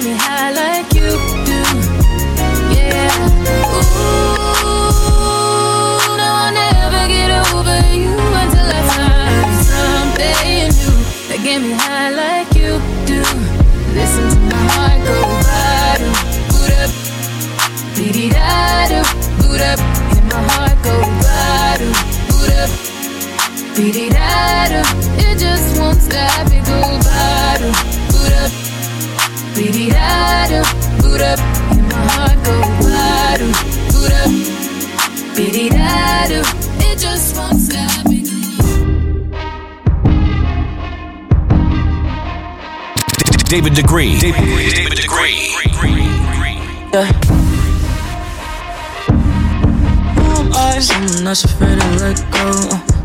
me 0.03 0.15
high 0.17 0.51
like 0.51 0.93
you 0.93 1.09
do. 1.43 1.59
Yeah. 2.71 3.11
Ooh, 3.67 3.83
no, 6.15 6.27
I'll 6.43 6.53
never 6.53 7.03
get 7.11 7.29
over 7.51 7.79
you 7.93 8.15
until 8.15 8.67
I 8.71 8.81
find 8.95 9.51
something 9.67 10.71
new. 10.79 10.95
That 11.27 11.39
get 11.43 11.59
me 11.61 11.73
high 11.73 12.11
like 12.11 12.55
you 12.55 12.79
do. 13.05 13.19
Listen 13.93 14.25
to 14.31 14.39
my 14.47 14.63
heart 14.71 14.99
go 15.03 15.17
bottom, 15.43 16.13
boot 16.51 16.71
up, 16.79 16.91
beat 17.95 18.31
da 18.31 18.87
do, 18.87 19.01
boot 19.43 19.61
up, 19.61 19.79
and 20.15 20.25
my 20.31 20.39
heart 20.55 20.77
go 20.83 20.95
bottom, 21.19 21.91
boot 22.31 22.51
up, 22.63 22.71
do. 23.75 23.83
It 25.19 25.35
just 25.37 25.77
won't 25.79 25.99
stop, 26.01 26.47
it 26.47 26.63
go 26.65 26.79
bottom, 27.03 27.73
boot 29.55 29.67
up, 29.67 29.73
beat 29.73 29.91
da 29.91 30.47
do, 30.47 30.61
boot 31.01 31.21
up, 31.21 31.39
and 31.71 31.87
my 31.87 31.95
heart 32.11 32.37
go 32.43 32.55
bottom, 32.83 33.51
boot 33.91 34.11
up, 34.11 34.29
beat 35.35 35.71
da 35.71 36.27
do. 36.27 36.39
It 36.83 36.99
just 36.99 37.35
won't 37.37 37.59
stop, 37.59 38.05
it 38.07 38.25
David 43.47 43.75
Degree. 43.75 44.19
David, 44.19 44.41
David 44.75 44.97
Degree. 44.97 45.51
Yeah. 46.93 47.11
Who 50.15 50.31
am 50.41 50.53
I? 50.53 50.79
Someone 50.79 51.23
that's 51.23 51.43
afraid 51.43 51.79
to 51.79 51.87
let 51.99 52.31
go. 52.31 52.84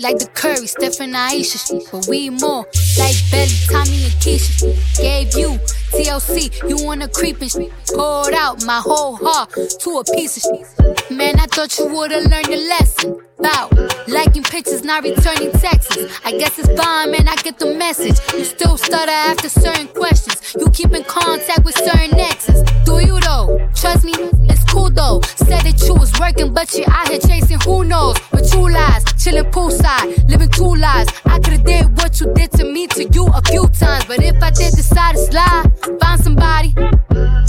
like 0.00 0.18
the 0.18 0.26
Curry, 0.34 0.66
Steph 0.66 1.00
and 1.00 1.16
Ayesha. 1.16 1.58
But 1.92 2.06
we 2.08 2.30
more 2.30 2.64
like 2.98 3.16
Belly, 3.30 3.56
Tommy 3.68 4.04
and 4.04 4.16
Keisha. 4.20 4.72
Gave 4.96 5.34
you 5.36 5.58
TLC, 5.92 6.68
you 6.68 6.84
wanna 6.84 7.08
creep 7.08 7.40
and. 7.42 7.50
Poured 7.94 8.34
out 8.34 8.64
my 8.64 8.80
whole 8.80 9.16
heart 9.16 9.50
to 9.80 9.98
a 9.98 10.04
piece 10.14 10.36
of 10.36 10.42
shit. 10.42 11.10
Man, 11.10 11.38
I 11.38 11.46
thought 11.46 11.76
you 11.78 11.86
would've 11.88 12.24
learned 12.30 12.46
your 12.46 12.68
lesson. 12.68 13.20
About 13.38 13.72
liking 14.06 14.42
pictures, 14.42 14.84
not 14.84 15.02
returning 15.02 15.50
texts. 15.52 15.96
I 16.24 16.32
guess 16.32 16.58
it's 16.58 16.68
fine, 16.80 17.10
man, 17.10 17.26
I 17.26 17.36
get 17.36 17.58
the 17.58 17.74
message. 17.74 18.18
You 18.34 18.44
still 18.44 18.76
stutter 18.76 19.10
after 19.10 19.48
certain 19.48 19.88
questions. 19.88 20.54
You 20.58 20.68
keep 20.70 20.92
in 20.92 21.04
contact 21.04 21.64
with 21.64 21.74
certain 21.74 22.18
exes. 22.20 22.62
Do 22.84 23.00
you 23.00 23.18
though? 23.20 23.68
Trust 23.74 24.04
me, 24.04 24.12
it's 24.48 24.59
cool 24.70 24.90
though. 24.90 25.20
Said 25.36 25.62
that 25.62 25.82
you 25.86 25.94
was 25.94 26.12
working, 26.18 26.52
but 26.52 26.72
you 26.74 26.84
out 26.88 27.08
here 27.08 27.20
chasing 27.20 27.60
who 27.60 27.84
knows. 27.84 28.16
But 28.30 28.46
two 28.46 28.68
lies, 28.68 29.04
chilling 29.22 29.50
poolside, 29.50 30.28
living 30.28 30.50
two 30.50 30.74
lives. 30.74 31.12
I 31.26 31.38
could've 31.38 31.64
did 31.64 31.96
what 31.98 32.20
you 32.20 32.32
did 32.34 32.50
to 32.52 32.64
me 32.64 32.86
to 32.88 33.04
you 33.04 33.26
a 33.26 33.42
few 33.42 33.68
times. 33.68 34.04
But 34.06 34.22
if 34.22 34.42
I 34.42 34.50
did 34.50 34.74
decide 34.74 35.16
to 35.16 35.22
slide, 35.22 36.00
find 36.00 36.20
somebody, 36.20 36.74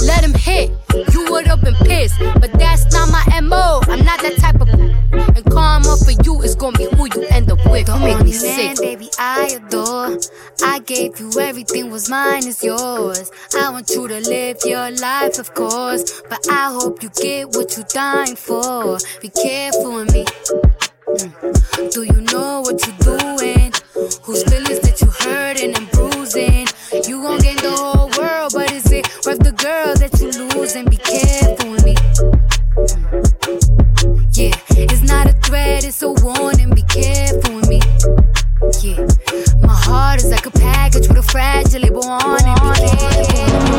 let 0.05 0.23
him 0.23 0.33
hit. 0.33 0.80
You 0.93 1.25
would've 1.31 1.61
been 1.61 1.75
pissed, 1.75 2.19
but 2.39 2.51
that's 2.53 2.91
not 2.93 3.09
my 3.11 3.39
MO. 3.41 3.81
I'm 3.87 4.03
not 4.03 4.21
that 4.21 4.37
type 4.37 4.59
of. 4.61 4.69
And 4.69 5.45
karma 5.51 5.95
for 5.97 6.11
you 6.23 6.41
is 6.41 6.55
gonna 6.55 6.77
be 6.77 6.85
who 6.85 7.07
you 7.15 7.27
end 7.29 7.51
up 7.51 7.59
with. 7.69 7.87
Don't 7.87 8.01
make 8.01 8.17
me 8.19 8.33
Only 8.35 8.47
man, 8.47 8.75
sick. 8.75 8.77
baby, 8.83 9.09
I 9.19 9.57
adore. 9.57 10.17
I 10.63 10.79
gave 10.79 11.19
you 11.19 11.31
everything, 11.39 11.89
was 11.91 12.09
mine 12.09 12.45
is 12.47 12.63
yours. 12.63 13.31
I 13.55 13.69
want 13.69 13.89
you 13.89 14.07
to 14.07 14.19
live 14.19 14.57
your 14.65 14.91
life, 14.91 15.39
of 15.39 15.53
course. 15.53 16.21
But 16.29 16.47
I 16.49 16.71
hope 16.71 17.01
you 17.03 17.09
get 17.09 17.49
what 17.49 17.75
you're 17.77 17.85
dying 17.93 18.35
for. 18.35 18.97
Be 19.21 19.29
careful 19.29 19.95
with 19.95 20.13
me. 20.13 20.25
Mm. 21.07 21.91
Do 21.93 22.03
you 22.03 22.21
know 22.21 22.61
what 22.61 22.79
you're 22.85 23.17
doing? 23.17 23.71
Whose 24.23 24.43
feelings 24.43 24.79
that 24.81 25.01
you 25.01 25.07
hurting 25.09 25.75
and 25.75 25.90
you 30.61 30.67
losing? 30.67 30.85
Be 30.85 30.97
careful 30.97 31.71
with 31.71 31.85
me. 31.85 31.95
Yeah, 34.33 34.55
it's 34.69 35.01
not 35.01 35.27
a 35.27 35.33
threat, 35.33 35.83
it's 35.83 36.01
a 36.03 36.11
warning. 36.11 36.69
Be 36.73 36.83
careful 36.83 37.55
with 37.55 37.69
me. 37.69 37.79
Yeah, 38.81 39.07
my 39.61 39.73
heart 39.73 40.19
is 40.23 40.29
like 40.29 40.45
a 40.45 40.51
package 40.91 41.07
with 41.07 41.17
a 41.17 41.23
fragile 41.23 41.81
label 41.81 42.05
on 42.05 42.39
it. 42.41 42.59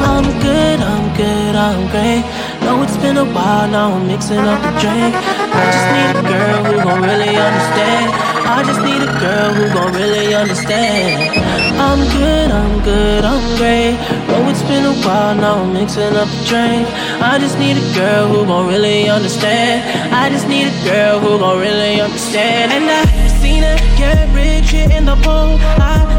I'm 0.03 0.25
good, 0.41 0.81
I'm 0.81 1.17
good, 1.17 1.55
I'm 1.55 1.91
great. 1.91 2.25
Know 2.63 2.83
it's 2.83 2.97
been 2.99 3.17
a 3.17 3.25
while, 3.25 3.69
now 3.69 3.93
I'm 3.93 4.07
mixing 4.07 4.39
up 4.39 4.61
the 4.63 4.73
drink. 4.81 5.15
I 5.15 5.65
just 5.75 5.89
need 5.93 6.15
a 6.17 6.25
girl 6.33 6.65
who 6.65 6.77
gon' 6.83 7.03
really 7.03 7.37
understand. 7.37 8.13
I 8.45 8.63
just 8.65 8.81
need 8.81 9.03
a 9.03 9.13
girl 9.21 9.53
who 9.55 9.65
gon' 9.75 9.93
really 9.93 10.35
understand. 10.35 11.37
I'm 11.79 12.01
good, 12.17 12.51
I'm 12.51 12.83
good, 12.83 13.25
I'm 13.25 13.57
great. 13.57 13.97
Know 14.29 14.49
it's 14.49 14.63
been 14.63 14.85
a 14.85 14.95
while, 15.05 15.35
now 15.35 15.63
I'm 15.63 15.73
mixing 15.73 16.15
up 16.17 16.29
the 16.29 16.45
drink. 16.49 16.87
I 17.21 17.39
just 17.39 17.59
need 17.59 17.77
a 17.77 17.95
girl 17.95 18.29
who 18.29 18.47
gon' 18.47 18.69
really 18.69 19.09
understand. 19.09 19.83
I 20.15 20.31
just 20.31 20.49
need 20.49 20.67
a 20.67 20.85
girl 20.85 21.21
who 21.21 21.39
gon' 21.39 21.61
really 21.61 22.01
understand. 22.01 22.73
And 22.73 22.85
I 22.89 23.05
seen 23.41 23.63
her 23.63 23.77
get 23.97 24.29
rich 24.35 24.73
in 24.75 25.05
the 25.05 25.17
pool. 25.17 25.59
I 25.81 26.12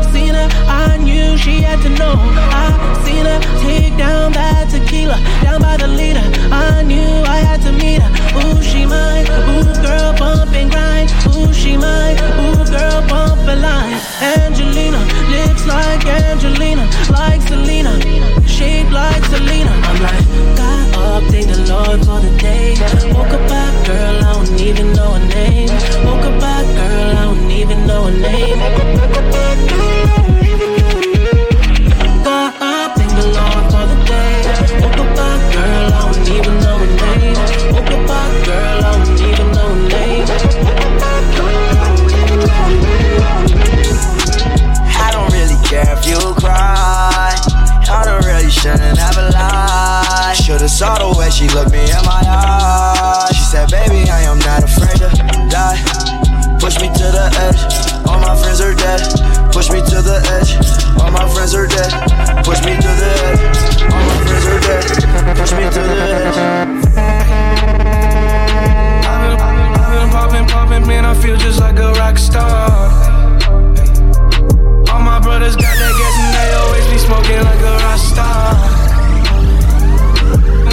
I 0.67 0.97
knew 0.97 1.37
she 1.37 1.61
had 1.61 1.81
to 1.83 1.89
know. 1.89 2.15
I 2.51 2.67
seen 3.05 3.25
her 3.25 3.39
take 3.61 3.97
down 3.97 4.31
that 4.33 4.69
tequila, 4.69 5.17
down 5.43 5.61
by 5.61 5.77
the 5.77 5.87
leader. 5.87 6.25
I 6.51 6.83
knew 6.83 7.11
I 7.35 7.37
had 7.37 7.61
to 7.61 7.71
meet 7.71 8.01
her. 8.01 8.11
Ooh, 8.39 8.61
she 8.61 8.85
mine. 8.85 9.25
Ooh, 9.49 9.73
girl, 9.85 10.13
bump 10.17 10.53
and 10.53 10.69
grind. 10.71 11.09
Ooh, 11.33 11.53
she 11.53 11.77
mine. 11.77 12.17
Ooh, 12.41 12.65
girl, 12.65 13.01
bump 13.07 13.47
a 13.47 13.55
line. 13.55 13.99
Angelina, 14.21 14.99
lips 15.29 15.65
like 15.67 16.05
Angelina, 16.05 16.85
like 17.11 17.41
Selena, 17.41 17.93
shape 18.47 18.89
like 18.91 19.23
Selena. 19.25 19.71
I'm 19.89 20.01
like, 20.01 20.57
God 20.57 20.83
up, 21.03 21.23
thank 21.31 21.47
the 21.47 21.59
Lord 21.71 21.99
for 22.05 22.19
the 22.25 22.31
day. 22.37 22.73
Woke 23.13 23.33
up 23.37 23.43
girl, 23.85 24.17
I 24.23 24.33
don't 24.33 24.61
even 24.61 24.93
know 24.93 25.11
her 25.13 25.25
name. 25.27 25.69
Woke 26.05 26.25
up 26.25 26.39
girl, 26.75 27.17
I 27.17 27.23
don't 27.25 27.51
even 27.51 27.85
know 27.87 28.03
her 28.05 28.11
name. 28.11 28.59
Woke 28.59 29.13
up 29.13 29.33
thank 32.95 33.11
the 33.13 33.23
for 33.71 33.85
the 33.91 33.97
day. 34.05 34.35
Woke 34.81 34.99
up 35.03 35.15
girl, 35.53 35.87
I 35.91 36.11
don't 36.11 36.27
even 36.29 36.55
know 36.63 36.77
her 36.77 36.91
name. 37.03 37.37
Woke 37.73 37.93
up 37.93 38.09
girl, 38.45 38.79
I 38.79 38.91
don't 38.97 39.21
even 39.21 39.47
know 39.55 39.69
her 39.69 39.83
name. 39.89 40.25
I 44.95 45.09
don't 45.11 45.29
really 45.31 45.59
care 45.67 45.91
if 45.97 46.05
you 46.07 46.19
cry. 46.35 47.35
I 47.89 48.01
don't 48.05 48.25
really 48.25 48.49
shouldn't 48.49 48.97
have 48.97 49.17
a 49.17 49.29
lie. 49.29 50.33
Should've 50.35 50.69
saw 50.69 50.97
the 50.97 51.17
way 51.17 51.29
she 51.29 51.47
looked 51.49 51.71
me 51.71 51.83
in 51.83 52.03
my 52.05 52.23
eyes. 52.25 53.35
She 53.35 53.43
said, 53.43 53.69
baby, 53.69 54.09
I 54.09 54.21
am 54.21 54.39
not 54.39 54.63
afraid 54.63 54.97
to 54.97 55.09
die. 55.49 56.22
Push 56.63 56.79
me 56.79 56.87
to 56.87 57.11
the 57.11 57.27
edge. 57.43 57.59
All 58.07 58.19
my 58.21 58.33
friends 58.39 58.61
are 58.61 58.73
dead. 58.73 59.01
Push 59.51 59.69
me 59.69 59.81
to 59.83 60.01
the 60.01 60.23
edge. 60.31 60.55
All 60.95 61.11
my 61.11 61.27
friends 61.27 61.53
are 61.53 61.67
dead. 61.67 61.91
Push 62.45 62.63
me 62.63 62.71
to 62.79 62.87
the 62.87 63.11
edge. 63.27 63.83
All 63.91 63.99
my 63.99 64.15
friends 64.23 64.47
are 64.47 64.61
dead. 64.63 64.83
Push 65.35 65.51
me 65.59 65.67
to 65.67 65.81
the 65.83 65.95
edge. 66.07 66.39
I've 69.03 69.19
been, 69.27 69.35
I've 69.75 69.91
been 69.91 70.07
popping, 70.07 70.47
popping, 70.47 70.87
man, 70.87 71.03
I 71.03 71.13
feel 71.15 71.35
just 71.35 71.59
like 71.59 71.79
a 71.79 71.91
rock 71.99 72.17
star. 72.17 72.71
All 74.87 75.01
my 75.01 75.19
brothers 75.19 75.57
got 75.57 75.75
that 75.75 75.93
gas 75.99 76.15
and 76.23 76.31
they 76.31 76.53
always 76.63 76.87
be 76.87 76.97
smoking 76.97 77.43
like 77.43 77.59
a 77.59 77.75
rock 77.83 77.99
star. 77.99 78.55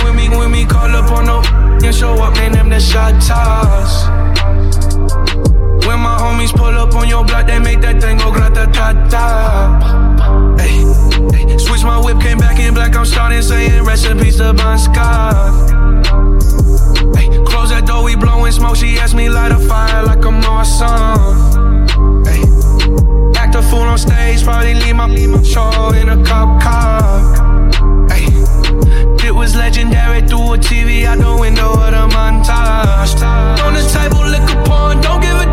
When 0.04 0.14
me, 0.14 0.28
when 0.28 0.52
me 0.52 0.64
call 0.66 0.94
up 0.94 1.10
on 1.10 1.26
no 1.26 1.42
and 1.84 1.92
show 1.92 2.14
up, 2.14 2.34
man, 2.34 2.52
them 2.52 2.68
the 2.68 2.78
shot 2.78 3.20
toss. 3.20 4.06
When 5.90 5.98
my 5.98 6.16
homies 6.18 6.54
pull 6.54 6.66
up 6.66 6.94
on 6.94 7.08
your 7.08 7.24
block, 7.24 7.48
they 7.48 7.58
make 7.58 7.80
that 7.80 8.00
thing 8.00 8.16
go 8.18 8.30
grata 8.30 8.70
ta 8.72 8.92
ta. 9.10 9.26
Switch 11.58 11.82
my 11.82 11.98
whip, 11.98 12.20
came 12.20 12.38
back 12.38 12.60
in 12.60 12.74
black, 12.74 12.94
I'm 12.94 13.04
starting 13.04 13.42
saying 13.42 13.82
recipes 13.82 14.36
to 14.36 14.54
Bon 14.54 14.78
Scott. 14.78 15.50
Close 17.44 17.70
that 17.70 17.86
door, 17.88 18.04
we 18.04 18.14
blowing 18.14 18.52
smoke. 18.52 18.76
She 18.76 19.00
asked 19.00 19.16
me 19.16 19.28
light 19.28 19.50
a 19.50 19.58
fire 19.58 20.04
like 20.04 20.24
I'm 20.24 20.44
awesome. 20.44 21.58
Act 23.34 23.56
a 23.56 23.62
fool 23.62 23.80
on 23.80 23.98
stage, 23.98 24.44
probably 24.44 24.74
leave 24.74 24.94
my, 24.94 25.08
show 25.42 25.90
in 25.90 26.08
a 26.08 26.24
cop 26.24 26.62
car. 26.62 27.50
It 29.26 29.34
was 29.34 29.56
legendary 29.56 30.20
through 30.20 30.54
a 30.54 30.58
TV 30.58 31.04
out 31.04 31.18
the 31.18 31.36
window 31.40 31.72
of 31.72 31.90
the 31.90 32.06
montage. 32.14 33.20
On 33.64 33.74
the 33.74 33.82
table, 33.90 34.22
liquor 34.22 34.62
porn, 34.64 35.00
don't 35.00 35.20
give 35.20 35.34
a 35.34 35.49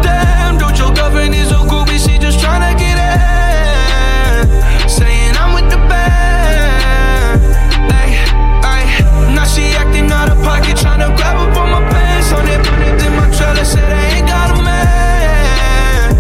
woman 1.28 1.40
is 1.42 1.50
so 1.50 1.66
cool, 1.68 1.86
she 1.86 2.18
just 2.18 2.40
tryna 2.40 2.78
get 2.78 2.98
ahead. 2.98 4.48
Saying 4.90 5.36
I'm 5.36 5.54
with 5.54 5.70
the 5.70 5.78
band, 5.90 7.42
Ay, 7.92 8.12
ay. 8.64 8.84
Now 9.36 9.46
she 9.46 9.64
acting 9.76 10.12
out 10.12 10.30
of 10.30 10.42
pocket, 10.44 10.78
tryna 10.78 11.16
grab 11.18 11.38
up 11.38 11.58
on 11.58 11.70
my 11.72 11.90
pants. 11.90 12.32
On 12.32 12.48
it, 12.48 12.66
put 12.66 12.80
it 12.80 13.06
in 13.06 13.14
my 13.16 13.30
trailer, 13.36 13.66
said 13.66 13.92
I 13.92 14.18
ain't 14.18 14.28
got 14.28 14.52
a 14.52 14.62
man. 14.64 16.16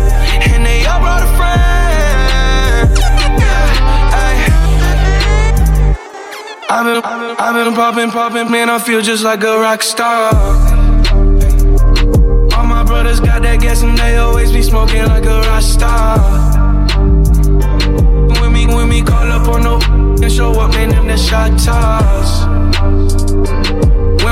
And 0.51 0.65
they 0.65 0.85
all 0.85 0.99
brought 0.99 1.23
a 1.23 1.31
friend. 1.37 2.97
Yeah, 3.39 4.19
ay. 4.23 4.35
I've 6.69 6.85
been, 6.85 7.01
I've 7.39 7.55
been 7.55 7.73
popping, 7.73 8.11
popping, 8.11 8.51
man, 8.51 8.69
I 8.69 8.79
feel 8.79 9.01
just 9.01 9.23
like 9.23 9.43
a 9.43 9.59
rock 9.59 9.83
star. 9.83 10.76
I 13.57 13.59
guess 13.59 13.81
and 13.81 13.97
they 13.97 14.17
always 14.17 14.51
be 14.51 14.61
smoking 14.61 15.03
like 15.07 15.25
a 15.25 15.41
rasta. 15.41 16.21
When 18.39 18.53
me, 18.53 18.67
when 18.67 18.87
me 18.87 19.01
call 19.01 19.31
up 19.31 19.47
on 19.47 19.63
no 19.63 19.79
and 20.21 20.31
show 20.31 20.51
up, 20.59 20.69
man, 20.73 20.89
them 20.89 21.07
the 21.07 21.17
shot 21.17 21.57
toss 21.57 23.56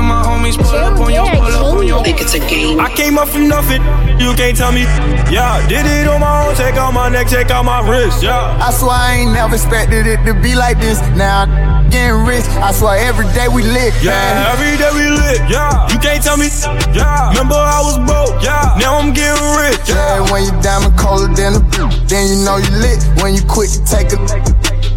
my 0.06 0.24
homies 0.24 0.58
pull 0.58 0.75
up 0.75 1.00
on 1.00 1.14
your 1.14 1.25
pull 1.25 1.42
up 1.42 1.77
on 1.77 1.88
your. 1.88 2.03
Think 2.03 2.22
it's 2.22 2.34
a 2.34 2.40
game. 2.40 2.80
I 2.80 2.93
came 2.93 3.17
up 3.17 3.27
from 3.30 3.48
nothing. 3.48 3.82
You 4.19 4.34
can't 4.35 4.56
tell 4.56 4.72
me. 4.72 4.84
Yeah, 5.32 5.66
did 5.67 5.85
it 5.85 6.08
on 6.08 6.22
my 6.22 6.48
own. 6.48 6.56
Take 6.56 6.75
out 6.75 6.93
my 6.93 7.09
neck, 7.09 7.27
take 7.27 7.50
out 7.50 7.66
my 7.66 7.82
wrist. 7.88 8.24
Yeah. 8.24 8.58
I 8.61 8.72
swear 8.72 8.92
I 8.92 9.16
ain't 9.16 9.34
never 9.34 9.56
expected 9.56 10.08
it 10.08 10.24
to 10.25 10.34
be 10.42 10.56
like 10.56 10.80
this. 10.80 11.00
Now 11.17 11.43
I'm 11.43 11.90
getting 11.90 12.25
rich. 12.25 12.45
I 12.61 12.72
swear 12.72 12.98
every 12.98 13.25
day 13.34 13.48
we 13.48 13.64
lit. 13.64 13.93
Yeah, 14.01 14.53
every 14.53 14.77
day 14.77 14.92
we 14.93 15.09
lit. 15.09 15.42
Yeah, 15.50 15.88
you 15.92 16.00
can't 16.00 16.22
tell 16.24 16.38
me. 16.38 16.48
Yeah, 16.93 17.30
remember 17.30 17.56
I 17.56 17.82
was 17.82 17.98
broke. 18.06 18.42
Yeah, 18.43 18.77
now 18.80 19.00
I'm 19.00 19.14
getting 19.14 19.42
rich. 19.58 19.82
Yeah, 19.90 20.22
yeah 20.22 20.32
when 20.32 20.45
you 20.45 20.53
diamond 20.61 20.98
colder 20.98 21.34
than 21.34 21.56
a 21.56 21.61
bitch, 21.74 22.08
then 22.08 22.30
you 22.30 22.38
know 22.45 22.58
you 22.58 22.72
lit. 22.77 23.01
When 23.22 23.34
you 23.34 23.42
quit, 23.48 23.72
take 23.85 24.14
a. 24.14 24.19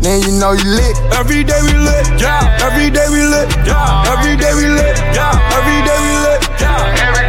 Then 0.01 0.23
you 0.23 0.33
know 0.39 0.53
you 0.53 0.65
lit. 0.65 0.97
Every 1.13 1.43
day 1.43 1.59
we 1.63 1.75
lit, 1.75 2.07
yeah. 2.21 2.59
Every 2.63 2.91
day 2.91 3.07
we 3.11 3.23
lit, 3.23 3.51
yeah. 3.67 4.15
Every 4.15 4.37
day 4.37 4.55
we 4.55 4.69
lit. 4.71 4.98
Yeah. 5.15 5.57
Every 5.57 5.81
day 5.87 5.99
we 6.05 6.13
lit. 6.27 6.43
Yeah. 6.61 7.07
Every 7.07 7.28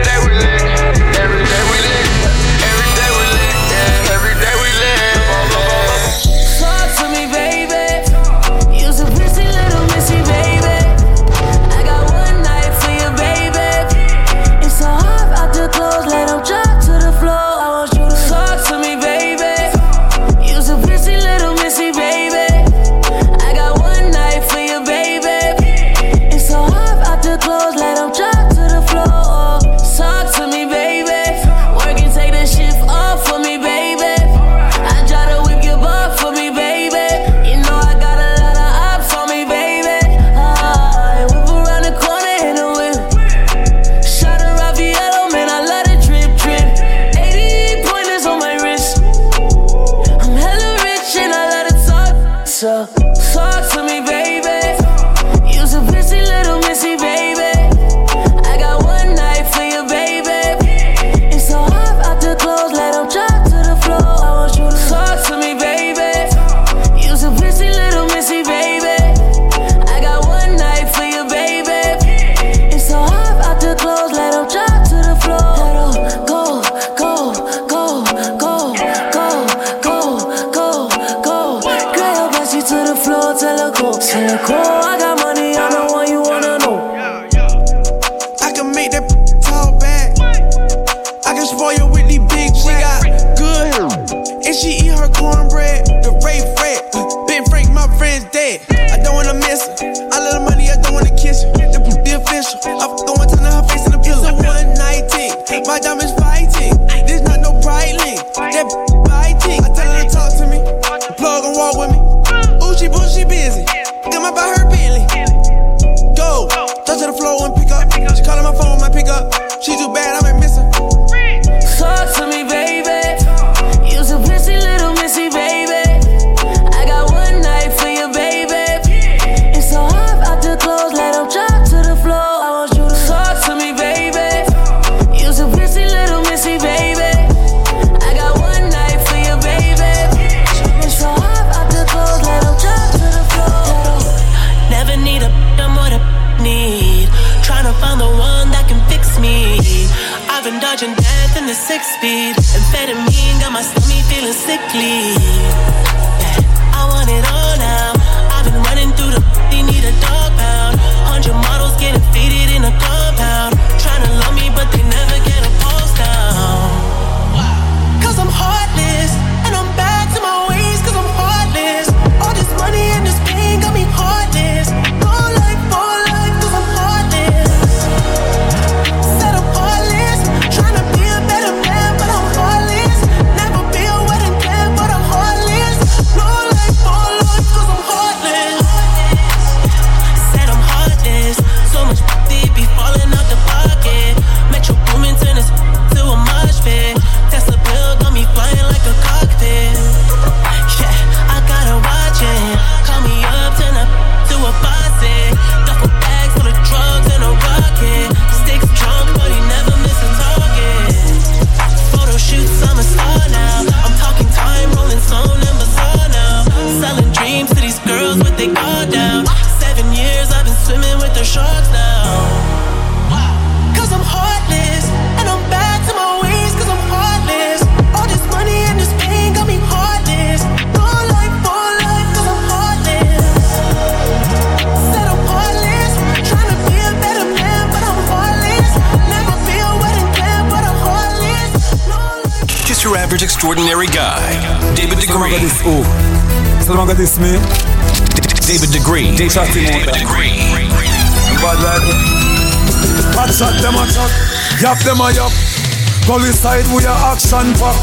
pack. 257.55 257.77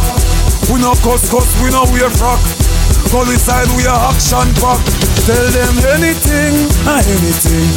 We 0.70 0.80
no 0.80 0.94
cuss 1.02 1.30
cuss, 1.30 1.48
we 1.62 1.70
no 1.70 1.84
wear 1.90 2.10
frock. 2.10 2.40
Side 3.38 3.68
we 3.76 3.84
a 3.84 3.92
action 3.92 4.52
pack. 4.60 4.82
Tell 5.24 5.46
them 5.52 5.76
anything, 5.94 6.54
anything. 6.86 7.70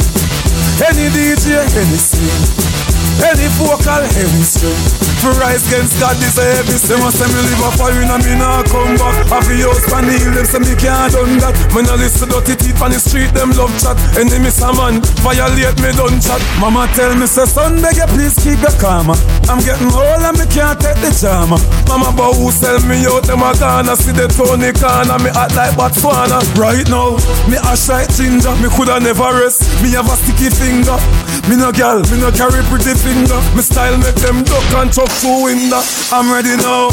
Any 0.82 1.08
DJ, 1.10 1.60
anything. 1.76 2.89
Any 3.20 3.48
vocal, 3.60 4.04
string. 4.42 5.10
For 5.20 5.36
rise 5.36 5.68
against 5.68 6.00
God, 6.00 6.16
this 6.16 6.40
a 6.40 6.44
heavy 6.44 6.80
sin. 6.80 6.96
Must 7.04 7.20
say 7.20 7.28
me 7.28 7.40
live 7.44 7.60
a 7.60 7.70
fire 7.76 8.00
and 8.00 8.24
me 8.24 8.32
nah 8.40 8.64
come 8.64 8.96
back. 8.96 9.28
The 9.28 9.60
house 9.68 9.84
pan 9.84 10.08
the 10.08 10.16
them 10.32 10.48
say 10.48 10.60
me 10.64 10.72
can't 10.80 11.12
done 11.12 11.36
that. 11.44 11.52
Me 11.76 11.84
nah 11.84 12.00
listen 12.00 12.32
dirty 12.32 12.56
teeth 12.56 12.80
on 12.80 12.88
the 12.88 12.96
street, 12.96 13.28
them 13.36 13.52
love 13.52 13.68
chat. 13.76 14.00
Enemies 14.16 14.64
a 14.64 14.72
man, 14.72 15.04
violate 15.20 15.76
me 15.84 15.92
done 15.92 16.16
chat. 16.24 16.40
Mama 16.56 16.88
tell 16.96 17.12
me 17.12 17.28
say 17.28 17.44
son, 17.44 17.76
beg 17.84 18.00
you 18.00 18.08
please 18.08 18.32
keep 18.40 18.56
your 18.64 18.72
karma. 18.80 19.12
I'm 19.52 19.60
getting 19.60 19.92
old 19.92 20.24
and 20.24 20.40
me 20.40 20.48
can't 20.48 20.80
take 20.80 20.96
the 21.04 21.12
drama. 21.12 21.60
Mama 21.84 22.16
but 22.16 22.40
who 22.40 22.48
sell 22.48 22.80
me 22.88 23.04
out, 23.04 23.28
them 23.28 23.44
a 23.44 23.52
gonna 23.60 23.92
see 24.00 24.16
the 24.16 24.24
Tony 24.32 24.72
Kana. 24.72 25.20
Me 25.20 25.28
act 25.36 25.52
like 25.52 25.76
Botswana. 25.76 26.40
Right 26.56 26.88
now, 26.88 27.20
me 27.44 27.60
ash 27.68 27.92
like 27.92 28.08
ginger. 28.16 28.56
Me 28.64 28.72
coulda 28.72 28.96
never 28.96 29.28
rest. 29.36 29.68
Me 29.84 29.92
have 29.92 30.08
a 30.08 30.16
sticky 30.16 30.48
finger. 30.48 30.96
Me 31.44 31.60
no 31.60 31.68
gal, 31.72 32.00
me 32.08 32.16
no 32.16 32.32
carry 32.32 32.64
pretty 32.72 32.89
finger. 32.94 33.40
Me 33.54 33.62
style 33.62 33.98
make 33.98 34.16
them 34.18 34.42
duck 34.44 34.66
and 34.80 34.90
chuck 34.92 35.10
through 35.20 35.50
window. 35.50 35.82
I'm 36.10 36.30
ready 36.32 36.56
now. 36.58 36.90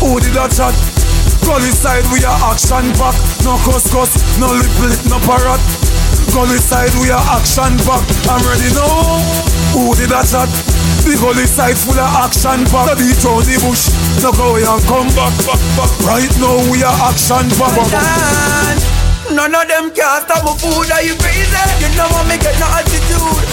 Who 0.00 0.18
did 0.18 0.34
that 0.34 0.50
chat? 0.54 0.74
Gully 1.44 1.72
side 1.72 2.06
we 2.12 2.24
are 2.24 2.38
action 2.48 2.88
pack. 2.96 3.16
No 3.44 3.58
cuss, 3.66 3.90
no 4.40 4.48
lip 4.48 4.70
lip, 4.80 4.96
no 5.08 5.18
parrot. 5.28 5.60
Gully 6.32 6.58
side 6.62 6.94
we 7.02 7.10
are 7.10 7.24
action 7.32 7.74
pack. 7.84 8.02
I'm 8.30 8.42
ready 8.46 8.70
now. 8.72 9.20
Who 9.74 9.94
did 9.98 10.10
that 10.14 10.30
chat? 10.30 10.50
The 11.04 11.16
gully 11.18 11.46
side 11.46 11.76
full 11.76 11.98
of 11.98 12.10
action 12.22 12.64
pack. 12.70 12.86
No 12.88 12.94
beat 12.96 13.20
round 13.20 13.44
the 13.44 13.56
bush. 13.60 13.90
No 14.22 14.30
go 14.32 14.54
away 14.54 14.64
and 14.64 14.82
come 14.86 15.10
back, 15.18 15.34
back, 15.44 15.62
back. 15.76 15.92
Right 16.06 16.34
now 16.38 16.58
we 16.70 16.80
are 16.86 16.96
action 17.06 17.50
pack. 17.58 17.76
None 19.30 19.54
of 19.54 19.64
them 19.68 19.90
can 19.94 20.22
stop 20.26 20.42
my 20.42 20.52
food, 20.58 20.90
are 20.90 21.02
you 21.02 21.14
crazy? 21.18 21.62
You 21.82 21.90
know 21.94 22.08
I 22.08 22.26
make 22.26 22.42
it 22.42 22.56
no 22.58 22.66
attitude 22.78 23.49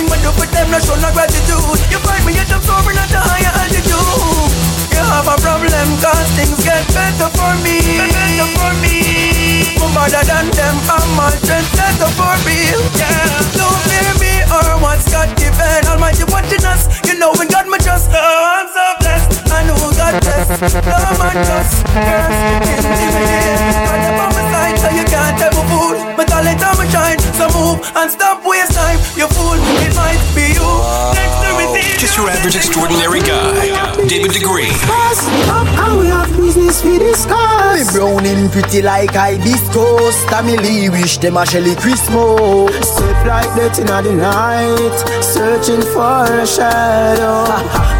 Look 0.00 0.08
at 0.08 0.08
my 0.08 0.08
thing 0.08 0.08
when 0.08 0.20
you 0.24 0.32
put 0.32 0.48
them, 0.52 0.70
no 0.70 0.78
show 0.80 0.96
no 0.96 1.12
gratitude 1.12 1.80
You 1.92 1.98
find 2.00 2.24
me 2.24 2.32
at 2.38 2.48
the 2.48 2.58
floor, 2.64 2.80
but 2.84 2.94
not 2.96 3.08
the 3.12 3.20
higher 3.20 3.52
altitude. 3.52 4.48
You 4.92 5.02
have 5.04 5.28
a 5.28 5.36
problem, 5.40 5.88
cause 6.00 6.28
things 6.36 6.56
get 6.64 6.84
better 6.92 7.28
for 7.36 7.52
me. 7.60 7.80
Better 8.00 8.48
for 8.56 8.72
me. 8.80 9.76
I'm 9.76 9.92
better 9.92 10.24
than 10.24 10.48
them, 10.56 10.76
I'm 10.88 11.20
a 11.20 11.28
trendsetter 11.44 12.10
for 12.16 12.32
real. 12.48 12.80
Yeah, 12.96 13.44
don't 13.56 13.80
fear 13.84 14.12
me 14.20 14.32
or 14.48 14.80
what's 14.80 15.04
God 15.10 15.28
given. 15.36 15.84
Almighty 15.84 16.24
watching 16.32 16.64
us, 16.64 16.88
you 17.04 17.18
know 17.18 17.32
when 17.36 17.48
God 17.48 17.68
me 17.68 17.76
just 17.84 18.08
Oh, 18.12 18.16
I'm 18.16 18.68
so 18.72 18.84
blessed, 19.04 19.52
I 19.52 19.68
know 19.68 19.76
God 19.92 20.16
bless. 20.22 20.48
No 20.64 21.00
man 21.20 21.36
just 21.44 21.84
curse, 21.92 22.40
intimidate 22.72 23.76
God 23.84 24.00
up 24.08 24.20
on 24.24 24.30
my 24.32 24.42
side, 24.48 24.76
so 24.80 24.88
you 24.96 25.04
can't 25.04 25.36
tell 25.36 25.52
me 25.52 26.09
My 26.40 26.56
talent 26.56 26.64
and 26.64 26.78
my 26.78 26.86
shine, 26.88 27.20
so 27.36 27.46
move 27.52 27.84
and 27.96 28.10
stop 28.10 28.40
waste 28.46 28.72
time 28.72 28.96
You 29.12 29.28
fool, 29.28 29.60
it 29.60 29.92
might 29.92 30.16
be 30.32 30.56
you 30.56 30.70
Next 31.12 31.36
to 31.44 31.50
receive 31.60 32.00
Just 32.00 32.16
your 32.16 32.30
average 32.30 32.56
extraordinary 32.56 33.20
guy. 33.20 34.08
David 34.08 34.32
Degree. 34.32 34.72
Pass 34.88 35.20
up 35.52 35.68
and 35.68 36.00
we 36.00 36.06
have 36.06 36.34
business 36.34 36.82
we 36.82 36.96
discuss. 36.98 37.76
Me 37.76 37.84
browning 37.92 38.48
pretty 38.48 38.80
like 38.80 39.12
hibiscus 39.12 40.16
Tamily 40.32 40.88
wish 40.88 41.18
them 41.18 41.36
a 41.36 41.44
Shelly 41.44 41.76
Christmas 41.76 42.72
Step 42.88 43.20
like 43.28 43.52
that 43.60 43.76
in 43.76 43.92
the 43.92 44.14
night, 44.16 44.96
searching 45.20 45.84
for 45.92 46.24
a 46.24 46.46
shadow. 46.46 47.44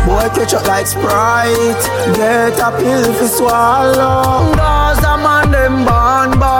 Boy, 0.08 0.32
catch 0.32 0.54
up 0.54 0.66
like 0.66 0.86
Sprite, 0.86 1.84
get 2.16 2.56
a 2.56 2.72
pill 2.80 3.12
for 3.12 3.28
swallow. 3.28 4.56
Cause 4.56 5.04
a 5.04 5.18
man 5.20 5.50
them 5.50 5.84
born 5.84 6.40
bad 6.40 6.59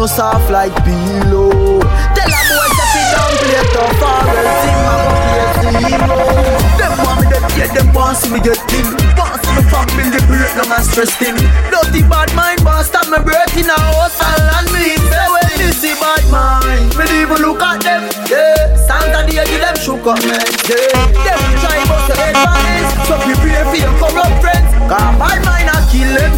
no 0.00 0.06
soft 0.06 0.48
like 0.50 0.72
pillow. 0.80 1.76
Tell 2.16 2.32
a 2.32 2.40
boy 2.48 2.68
to 2.72 2.84
sit 2.88 3.06
down 3.12 3.32
play 3.36 3.64
tough 3.68 4.00
or 4.00 4.32
else 4.32 4.64
him 4.64 4.88
a 4.88 4.94
go 5.04 5.12
play 5.28 5.48
zero 5.60 6.20
Them 6.80 6.92
want 7.04 7.20
me 7.20 7.26
dead, 7.28 7.44
yeah, 7.52 7.68
them 7.76 7.88
want 7.92 8.16
see 8.16 8.32
me 8.32 8.40
get 8.40 8.56
thin. 8.72 8.86
Want 9.12 9.36
see 9.44 9.52
me 9.52 9.62
family 9.68 10.20
break 10.24 10.52
long 10.56 10.72
and 10.72 10.84
stress 10.88 11.12
thin. 11.20 11.36
Dirty 11.68 12.00
bad 12.08 12.32
mind 12.32 12.64
want 12.64 12.88
stop 12.88 13.12
me 13.12 13.20
breath 13.20 13.52
a 13.52 13.76
house 13.76 14.16
and 14.24 14.72
me 14.72 14.96
bed 15.12 15.28
when 15.36 15.52
this 15.60 15.84
the 15.84 15.92
bad 16.00 16.24
mind. 16.32 16.96
Me 16.96 17.04
even 17.20 17.44
look 17.44 17.60
at 17.60 17.84
them, 17.84 18.08
yeah. 18.32 18.72
Santa 18.80 19.20
day 19.28 19.44
give 19.52 19.60
them 19.60 19.76
shook 19.76 20.06
up, 20.08 20.16
man, 20.24 20.48
yeah. 20.64 20.96
Them 21.12 21.40
try 21.60 21.76
bust 21.84 22.08
your 22.08 22.16
head 22.16 22.34
balance 22.40 22.88
So 23.04 23.20
prepare 23.20 23.68
for 23.68 23.76
your 23.76 23.92
corrupt 24.00 24.36
friends 24.40 24.70
Cause 24.88 25.12
bad 25.20 25.44
mind 25.44 25.68
a 25.68 25.76
kill 25.92 26.08
them, 26.08 26.32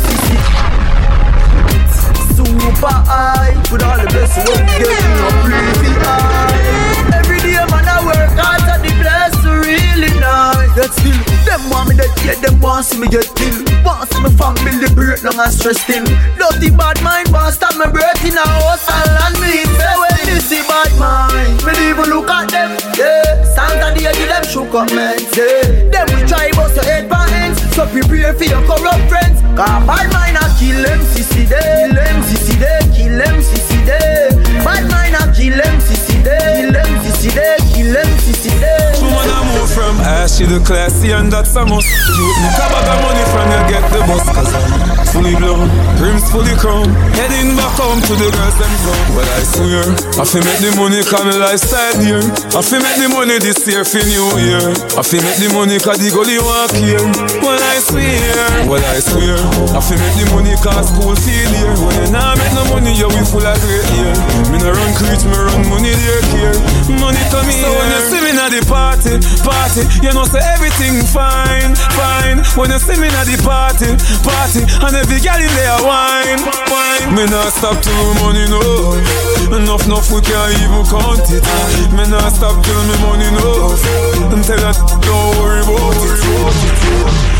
super 2.62 2.94
high 3.10 3.50
With 3.74 3.82
all 3.82 3.98
the 3.98 4.06
what 4.06 4.60
we 4.62 4.74
get 4.78 4.94
in 5.02 5.18
a 5.18 5.28
pretty 5.42 5.92
high 6.06 7.18
Every 7.18 7.38
day 7.42 7.58
man 7.58 7.86
I 7.90 7.98
work 8.06 8.34
hard 8.38 8.62
at 8.70 8.78
the 8.86 8.92
place 9.02 9.34
to 9.42 9.50
really 9.66 10.12
nice. 10.22 10.70
Yet 10.78 10.94
still, 10.94 11.18
them 11.44 11.62
want 11.68 11.90
me 11.90 11.98
dead, 11.98 12.10
yeah, 12.22 12.38
them 12.38 12.62
want 12.62 12.86
see 12.86 12.98
me 12.98 13.08
get 13.10 13.26
ill 13.42 13.58
Want 13.82 14.06
see 14.08 14.22
me 14.22 14.30
family 14.38 14.88
break 14.94 15.22
long 15.26 15.38
and 15.42 15.52
stressed 15.52 15.90
in 15.90 16.06
Dirty 16.38 16.70
bad 16.70 17.02
mind 17.02 17.28
want 17.34 17.54
stop 17.58 17.74
me 17.74 17.86
breath 17.90 18.22
in 18.22 18.38
a 18.38 18.44
house 18.46 18.86
and 18.86 19.34
me 19.42 19.66
bed 19.76 19.96
When 19.98 20.22
this 20.30 20.48
the 20.48 20.62
bad 20.70 20.92
mind, 21.02 21.58
me 21.66 21.72
even 21.90 22.08
look 22.14 22.30
at 22.30 22.48
them, 22.48 22.78
yeah. 22.94 23.42
Santa 23.42 23.90
day 23.92 24.12
give 24.14 24.28
them 24.30 24.44
shook 24.46 24.72
up, 24.74 24.88
man, 24.94 25.18
yeah. 25.34 25.90
Them 25.90 26.06
we 26.14 26.22
try 26.30 26.50
bust 26.54 26.76
your 26.76 26.86
head 26.86 27.10
for 27.10 27.26
ends. 27.34 27.58
So 27.74 27.86
prepare 27.86 28.32
for 28.34 28.44
your 28.44 28.62
corrupt 28.64 29.04
friends. 29.10 29.40
Cause 29.56 29.84
bad 29.84 30.06
mind 30.12 30.36
a 30.40 30.51
kill 30.62 30.82
them, 30.82 31.00
day 31.48 31.82
Kill 31.82 31.94
them, 31.94 32.22
day, 32.62 32.80
kill 32.94 33.18
them, 33.18 33.36
day 33.86 34.28
Bad 34.64 34.84
mind 34.90 35.16
a 35.18 35.22
kill 35.34 35.56
sissy 35.86 36.16
day 36.22 36.62
Kill 36.62 36.72
sissy 37.02 37.30
day, 37.34 37.56
kill 37.74 38.91
them, 39.74 39.96
sissy 39.96 39.96
day 39.96 39.96
Woman, 39.96 39.96
I 39.96 39.96
from 39.96 39.96
ashy 40.00 40.46
to 40.46 40.60
classy, 40.64 41.12
and 41.12 41.32
that's 41.32 41.54
a 41.56 41.64
must. 41.64 41.86
You 41.86 42.26
make 42.42 42.58
a 42.58 42.66
bag 42.68 42.88
of 42.88 42.98
money 43.02 43.24
from 43.32 43.46
you 43.52 43.62
get 43.68 43.84
the 43.92 44.00
bus, 44.06 44.26
cause 44.32 44.52
I'm 44.52 45.06
fully 45.12 45.34
blown, 45.36 45.68
rims 46.00 46.24
fully 46.30 46.54
chrome. 46.56 46.88
Heading 47.16 47.56
back 47.56 47.76
home 47.76 48.00
to 48.00 48.14
the 48.16 48.28
girls 48.32 48.56
them 48.58 48.74
home. 48.84 49.16
Well, 49.16 49.28
I 49.28 49.42
swear, 49.44 49.84
I 50.20 50.24
fi 50.24 50.38
make 50.40 50.60
the 50.60 50.72
money, 50.76 51.00
cause 51.04 51.24
my 51.24 51.36
lifestyle 51.36 51.98
here. 52.00 52.24
I 52.52 52.60
fi 52.60 52.76
make 52.80 52.98
the 53.00 53.08
money 53.12 53.38
this 53.38 53.60
year 53.68 53.84
for 53.84 54.02
New 54.04 54.28
Year. 54.40 54.72
I 54.96 55.02
fi 55.02 55.18
make 55.20 55.38
the 55.40 55.48
money, 55.52 55.78
cause 55.80 56.00
the 56.00 56.08
gully 56.12 56.38
walk 56.40 56.72
here. 56.76 57.02
Well, 57.40 57.60
I 57.60 57.78
swear, 57.80 58.68
well, 58.68 58.84
I 58.84 59.00
swear, 59.00 59.38
I 59.72 59.80
fi 59.80 59.94
make 59.96 60.16
the 60.20 60.26
money, 60.32 60.54
cause 60.60 60.92
school 60.92 61.16
feel 61.16 61.52
here. 61.56 61.74
When 61.80 61.94
you 61.96 62.08
nah 62.12 62.36
make 62.36 62.52
no 62.56 62.64
money, 62.72 62.92
you 62.96 63.08
we 63.08 63.22
full 63.24 63.44
of 63.44 63.56
great 63.60 63.88
year. 63.96 64.14
Me 64.52 64.56
no 64.60 64.72
run 64.72 64.92
creech, 64.96 65.24
me 65.24 65.36
run 65.36 65.62
money 65.68 65.92
there 65.92 66.24
here. 66.32 66.56
Money 67.00 67.22
come 67.30 67.48
here. 67.48 67.64
So 67.64 67.68
when 67.72 67.88
you 67.88 68.00
see 68.08 68.20
me 68.20 68.32
at 68.42 68.50
the 68.50 68.60
party, 68.66 69.22
party, 69.46 69.61
you 70.02 70.10
know 70.12 70.24
say 70.26 70.42
everything 70.42 70.98
fine, 71.14 71.74
fine. 71.94 72.42
When 72.58 72.70
you 72.74 72.78
see 72.82 72.98
me 72.98 73.06
at 73.14 73.30
the 73.30 73.38
party, 73.46 73.94
party, 74.26 74.66
and 74.66 74.94
every 74.98 75.22
girl 75.22 75.38
in 75.38 75.52
there 75.54 75.78
wine, 75.86 76.42
wine. 76.66 77.14
Me 77.14 77.24
not 77.30 77.54
stop 77.54 77.78
till 77.78 77.94
the 77.94 78.14
money 78.18 78.46
no. 78.50 78.98
Enough, 79.54 79.86
enough, 79.86 80.10
we 80.10 80.18
can't 80.20 80.50
even 80.58 80.82
count 80.90 81.22
it. 81.30 81.44
Me 81.94 82.04
not 82.10 82.32
stop 82.34 82.58
till 82.64 82.82
me 82.90 82.96
money 83.06 83.30
no. 83.38 83.78
And 84.34 84.42
tell 84.42 84.58
her 84.58 84.74
don't 84.98 85.30
worry 85.38 85.62
about 85.62 85.94
it. 86.10 87.32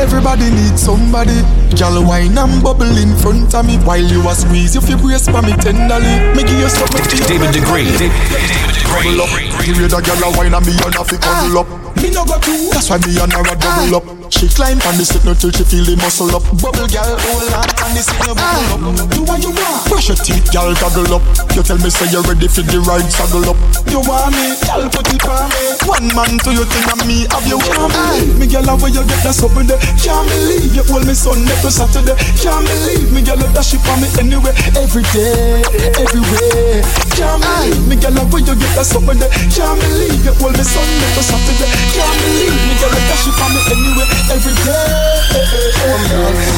Everybody 0.00 0.50
needs 0.50 0.82
somebody. 0.82 1.38
Gal 1.78 2.02
wine 2.02 2.36
and 2.36 2.62
bubble 2.62 2.98
in 2.98 3.14
front 3.16 3.54
of 3.54 3.64
me 3.64 3.78
while 3.86 4.02
you 4.02 4.26
a 4.28 4.34
squeeze 4.34 4.74
your 4.74 4.82
feel 4.82 4.98
brace 4.98 5.28
for 5.28 5.40
me 5.42 5.54
tenderly. 5.62 6.34
Me 6.34 6.42
give 6.42 6.58
you 6.58 6.68
something 6.68 7.04
to 7.04 7.16
David 7.30 7.54
Degree. 7.54 7.86
David 7.94 8.73
Bubble 8.94 9.22
up. 9.22 9.60
Period 9.60 9.92
a 9.92 10.00
gal 10.00 10.22
a 10.22 10.36
wine 10.36 10.54
and 10.54 10.64
me 10.66 10.72
and 10.72 10.94
a 10.94 11.04
fi 11.04 11.16
cuddle 11.16 11.58
ah. 11.58 11.60
up. 11.62 11.83
Me 12.04 12.12
no 12.12 12.20
go 12.28 12.36
too. 12.36 12.68
That's 12.68 12.92
why 12.92 13.00
me 13.00 13.16
and 13.16 13.32
her 13.32 13.40
a 13.40 13.56
double 13.56 13.96
ah. 13.96 14.04
up. 14.04 14.04
She 14.28 14.44
climb 14.52 14.76
on 14.84 15.00
the 15.00 15.08
signal 15.08 15.32
till 15.40 15.48
she 15.56 15.64
feel 15.64 15.88
the 15.88 15.96
muscle 15.96 16.28
up. 16.36 16.44
Bubble 16.60 16.84
gal 16.92 17.16
hold 17.16 17.48
on 17.56 17.64
on 17.80 17.90
the 17.96 18.04
signal 18.04 18.36
ah. 18.36 18.60
bubble 18.68 18.92
up. 18.92 19.08
Do 19.08 19.24
what 19.24 19.40
you 19.40 19.56
want. 19.56 19.88
Brush 19.88 20.12
your 20.12 20.20
teeth, 20.20 20.52
gal 20.52 20.68
goggle 20.76 21.16
up. 21.16 21.24
You 21.56 21.64
tell 21.64 21.80
me 21.80 21.88
say 21.88 22.12
you're 22.12 22.20
ready 22.28 22.44
for 22.44 22.60
the 22.60 22.76
ride, 22.84 23.08
saddle 23.08 23.48
up. 23.48 23.56
You 23.88 24.04
want 24.04 24.36
me, 24.36 24.52
gal 24.68 24.84
put 24.92 25.08
it 25.08 25.24
on 25.24 25.48
me. 25.48 25.64
One 25.88 26.08
man 26.12 26.36
to 26.44 26.52
your 26.52 26.68
thing 26.68 26.84
and 26.92 27.02
me 27.08 27.24
have 27.32 27.48
you 27.48 27.56
want 27.56 27.88
me. 27.88 27.96
Ah. 27.96 28.36
Me 28.36 28.44
gal 28.52 28.68
where 28.76 28.92
you 28.92 29.00
get 29.08 29.24
that 29.24 29.32
something 29.32 29.64
there. 29.64 29.80
Can't 29.96 30.28
believe 30.28 30.76
you 30.76 30.84
hold 30.84 31.08
me 31.08 31.16
Sunday 31.16 31.56
to 31.64 31.72
Saturday. 31.72 32.12
Can't 32.36 32.68
believe 32.68 33.16
me 33.16 33.24
gal 33.24 33.40
that 33.40 33.64
shit 33.64 33.80
for 33.80 33.96
me 33.96 34.12
anyway, 34.20 34.52
every 34.76 35.08
day, 35.16 35.64
everywhere. 35.96 36.84
Can't 37.16 37.40
believe 37.40 37.88
me 37.88 37.96
gal 37.96 38.12
where 38.28 38.44
you 38.44 38.52
get 38.60 38.72
that 38.76 38.84
something 38.84 39.16
there. 39.16 39.32
Can't 39.56 39.80
believe 39.80 40.20
you 40.20 40.36
hold 40.36 40.52
me 40.52 40.64
Sunday 40.68 41.08
to 41.16 41.22
Saturday. 41.24 41.93
Can't 41.94 42.18
believe 42.26 42.54
me 42.66 42.74
gal 42.82 42.90
that 42.90 43.18
shit 43.22 43.34
for 43.38 43.48
me 43.54 43.60
anyway, 43.70 44.06
every 44.34 44.54
day. 44.66 45.14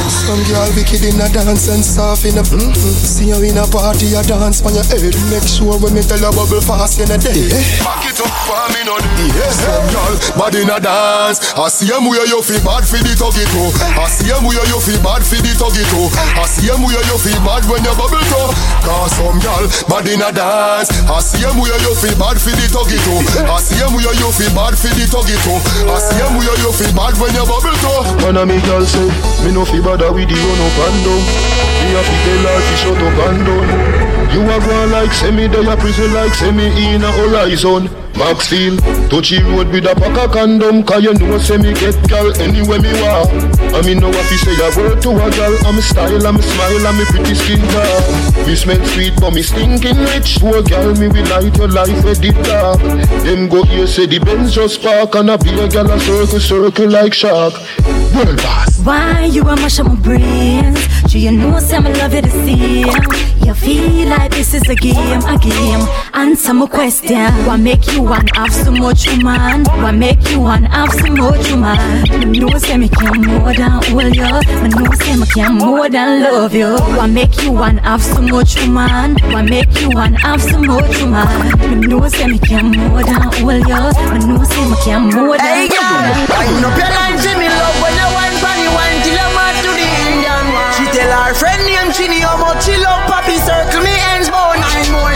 So 0.09 0.37
young 0.37 0.45
girl 0.53 0.69
wicked 0.77 1.01
in 1.01 1.17
a 1.17 1.29
dance 1.33 1.69
and 1.73 1.81
soft 1.81 2.29
in 2.29 2.37
a 2.37 2.45
mm-hmm. 2.45 2.77
See 2.77 3.33
you 3.33 3.41
in 3.41 3.57
a 3.57 3.65
party, 3.65 4.13
a 4.13 4.21
dance 4.21 4.61
on 4.61 4.77
your 4.77 4.85
head. 4.85 5.17
Make 5.33 5.49
sure 5.49 5.81
when 5.81 5.97
me 5.97 6.05
tell 6.05 6.21
you 6.21 6.29
bubble 6.37 6.61
fast 6.61 7.01
in 7.01 7.09
a 7.09 7.17
day. 7.17 7.49
Back 7.81 8.05
it 8.05 8.21
up 8.21 8.33
for 8.45 8.65
me 8.77 8.85
no 8.85 9.01
Yes, 9.33 9.65
young 9.65 9.89
girl, 9.89 10.15
bad 10.37 10.55
in 10.61 10.69
a 10.69 10.77
dance. 10.77 11.41
I 11.57 11.69
see 11.73 11.89
him 11.89 12.05
where 12.05 12.25
you 12.29 12.41
feel 12.45 12.61
bad 12.63 12.85
for 12.85 13.01
the 13.01 13.13
tuggy 13.17 13.45
too. 13.49 13.69
I 13.97 14.07
see 14.13 14.29
him 14.29 14.45
where 14.45 14.61
you 14.69 14.79
feel 14.81 15.01
bad 15.01 15.25
for 15.25 15.41
the 15.41 15.53
tuggy 15.57 15.85
too. 15.89 16.07
I 16.37 16.45
see 16.45 16.69
him 16.69 16.85
where 16.85 17.01
you 17.01 17.17
feel 17.17 17.41
bad 17.43 17.65
when 17.65 17.81
you 17.81 17.95
bubble 17.97 18.25
too. 18.29 18.49
Cause 18.85 19.13
some 19.17 19.41
girl 19.41 19.65
bad 19.89 20.07
in 20.07 20.21
a 20.21 20.31
dance. 20.31 20.93
I 21.09 21.19
see 21.25 21.43
him 21.43 21.57
where 21.57 21.81
you 21.81 21.93
feel 21.97 22.17
bad 22.21 22.37
for 22.37 22.53
the 22.53 22.67
tuggy 22.69 22.99
too. 23.03 23.21
I 23.49 23.57
see 23.65 23.81
him 23.81 23.97
where 23.97 24.15
you 24.15 24.29
feel 24.37 24.53
bad 24.53 24.77
for 24.77 24.93
the 24.93 25.05
tuggy 25.09 25.26
too. 25.35 25.59
I 25.91 25.99
see 25.99 26.23
him 26.23 26.39
where 26.39 26.55
you 26.63 26.71
feel 26.71 26.93
bad 26.95 27.19
when 27.19 27.35
you 27.35 27.43
bubble 27.43 27.75
too. 27.83 27.99
Man, 28.23 28.39
a 28.39 28.47
me 28.47 28.63
girl 28.63 28.87
say, 28.87 29.11
me 29.43 29.51
no 29.51 29.67
feel 29.67 29.83
bad 29.83 30.07
with 30.15 30.31
the 30.31 30.37
run 30.39 30.61
up 30.63 30.79
and 30.87 30.99
down. 31.03 31.23
Me 31.83 31.89
a 31.97 32.01
fi 32.07 32.15
tell 32.23 32.47
her 32.47 32.61
fi 32.63 32.75
shut 32.79 33.03
up 33.03 33.19
and 33.27 33.41
down. 33.43 33.67
You 34.31 34.43
a 34.47 34.57
go 34.63 34.77
like 34.95 35.13
semi, 35.13 35.47
they 35.49 35.67
a 35.67 35.77
prison 35.77 36.13
like 36.15 36.35
semi 36.35 36.67
in 36.71 37.03
a 37.03 37.11
horizon. 37.11 38.06
Maxfield, 38.17 38.81
touchy 39.11 39.43
road 39.43 39.69
with 39.69 39.85
a 39.85 39.95
pack 39.95 40.17
of 40.17 40.33
condom 40.33 40.83
Cause 40.83 41.03
you 41.05 41.13
know 41.15 41.39
say 41.39 41.59
me 41.59 41.75
get 41.75 41.95
girl 42.09 42.33
anywhere 42.41 42.81
me 42.81 42.93
walk. 43.05 43.29
I 43.77 43.83
mean 43.85 44.01
know 44.01 44.09
what 44.09 44.31
you 44.31 44.39
say 44.39 44.57
a 44.57 44.69
word 44.77 45.03
to 45.03 45.11
a 45.11 45.31
girl 45.37 45.55
I'm 45.67 45.81
style, 45.81 46.27
I'm 46.27 46.41
smile, 46.41 46.87
I'm 46.87 47.01
a 47.01 47.05
pretty 47.07 47.35
skin 47.35 47.61
girl. 47.69 48.47
Me 48.47 48.57
smell 48.57 48.83
sweet 48.87 49.15
but 49.21 49.35
me 49.35 49.43
stinking 49.43 49.99
rich. 50.17 50.41
A 50.43 50.63
girl 50.63 50.95
me 50.97 51.09
will 51.09 51.29
light 51.29 51.57
your 51.57 51.69
life 51.69 52.05
with 52.05 52.25
it 52.25 52.37
dark. 52.45 52.81
Them 53.25 53.49
go 53.49 53.63
here 53.65 53.87
say 53.87 54.07
the 54.07 54.19
Benz 54.19 54.55
just 54.55 54.81
park 54.83 55.15
And 55.15 55.31
a 55.31 55.37
be 55.39 55.51
a 55.59 55.69
girl 55.69 55.91
a 55.91 56.01
circle, 56.01 56.41
circle 56.41 56.89
like 56.89 57.13
shark. 57.13 57.55
World 58.15 58.37
boss. 58.39 58.79
Why 58.81 59.25
you 59.27 59.43
a 59.43 59.57
mash 59.57 59.79
up 59.79 59.89
my 59.89 59.95
brains? 59.97 60.87
Do 61.13 61.19
you 61.19 61.33
know 61.33 61.59
some 61.61 61.85
love 61.85 62.15
you 62.15 62.23
the 62.23 62.31
same? 62.31 63.47
You 63.47 63.55
feel 63.55 64.09
like 64.09 64.33
this 64.33 64.55
is 64.55 64.69
a 64.69 64.75
game, 64.75 65.21
a 65.23 65.39
game. 65.39 65.87
Answer 66.15 66.55
my 66.55 66.67
question. 66.67 67.31
What 67.47 67.59
make 67.59 67.93
you 67.93 68.06
want 68.07 68.31
have 68.37 68.53
so 68.53 68.71
much 68.71 69.09
woman? 69.11 69.65
What 69.83 69.95
make 69.95 70.23
you 70.31 70.41
want 70.41 70.67
have 70.69 70.93
so 70.93 71.11
much 71.13 71.51
woman? 71.51 72.31
Me 72.31 72.39
know 72.39 72.57
say 72.59 72.77
me 72.77 72.89
can 72.89 73.21
more 73.27 73.53
than 73.53 73.83
hold 73.91 74.15
you 74.15 74.31
Me 74.63 74.69
know 74.71 74.93
say 74.95 75.17
me 75.17 75.27
can 75.27 75.59
more 75.59 75.89
than 75.89 76.23
love 76.23 76.55
you 76.55 76.77
What 76.97 77.09
make 77.11 77.43
you 77.43 77.51
want 77.53 77.81
have 77.81 78.03
so 78.03 78.23
much 78.23 78.55
woman? 78.61 79.17
What 79.33 79.47
make 79.51 79.75
you 79.81 79.91
want 79.91 80.21
have 80.23 80.41
so 80.41 80.59
much 80.63 81.03
woman? 81.03 81.81
Me 81.81 81.87
know 81.87 82.07
say 82.09 82.27
me 82.27 82.39
can 82.39 82.71
more 82.71 83.03
than 83.03 83.23
hold 83.43 83.67
you 83.67 83.83
Me 84.15 84.19
know 84.23 84.45
say 84.45 84.65
me 84.71 84.77
can 84.87 85.11
more 85.11 85.37
than 85.37 85.55
Hey 85.57 85.69
girl, 85.69 86.07
wind 86.31 86.65
up 86.65 86.79
your 86.79 86.91
line, 86.95 87.19
Jimmy 87.19 87.49
love 87.51 87.77
when 87.83 87.95
you 87.99 88.09
wine 88.15 88.37
funny 88.39 88.69
wine 88.71 88.99
till 89.03 89.19
I'm 89.19 89.35
mad 89.35 89.55
to 89.67 89.71
the 89.75 89.89
Indian 90.07 90.47
one. 90.55 90.71
She 90.79 90.85
tell 90.95 91.11
her 91.11 91.35
friend 91.35 91.59
named 91.67 91.91
Chini 91.95 92.21
how 92.23 92.39
much 92.39 92.63
she 92.65 92.77
love 92.79 93.03
Papi 93.11 93.35
circle 93.43 93.83
me 93.83 93.95
ends 94.15 94.29
about 94.29 94.55
nine 94.63 94.93
more 94.95 95.16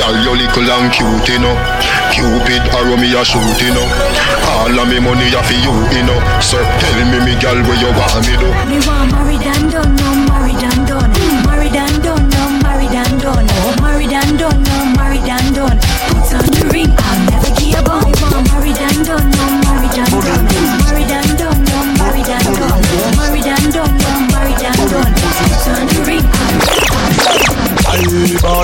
Girl, 0.00 0.16
you 0.24 0.32
little 0.32 0.64
and 0.64 0.88
cute, 0.90 1.28
you 1.28 1.38
know. 1.44 1.52
Cupid 2.08 2.64
arrow 2.72 2.96
me 2.96 3.12
a 3.12 3.22
shoot, 3.22 3.60
you 3.60 3.68
know. 3.76 3.84
All 4.48 4.72
of 4.72 4.88
me 4.88 4.98
money 4.98 5.28
a 5.28 5.42
for 5.44 5.52
you, 5.52 5.76
you 5.92 6.04
know. 6.08 6.16
So 6.40 6.56
tell 6.56 6.96
me, 7.04 7.20
me 7.20 7.36
girl, 7.36 7.60
where 7.68 7.76
you 7.76 7.92
want 7.92 8.24
me 8.24 8.32
do? 8.40 8.48
Me 8.64 8.80
want 8.88 9.12
married 9.12 9.44
and 9.44 9.70
done, 9.70 9.94
no 9.96 10.09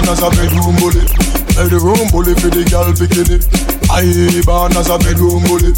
as 0.08 0.22
a 0.22 0.30
bedroom 0.30 0.76
bully. 0.78 1.02
Bedroom 1.54 2.06
bully 2.12 2.34
for 2.38 2.50
the 2.50 2.62
girl 2.68 2.90
bikini. 2.94 3.42
I 3.90 4.06
born 4.44 4.76
as 4.76 4.90
a 4.90 4.98
bedroom 4.98 5.42
bully. 5.46 5.72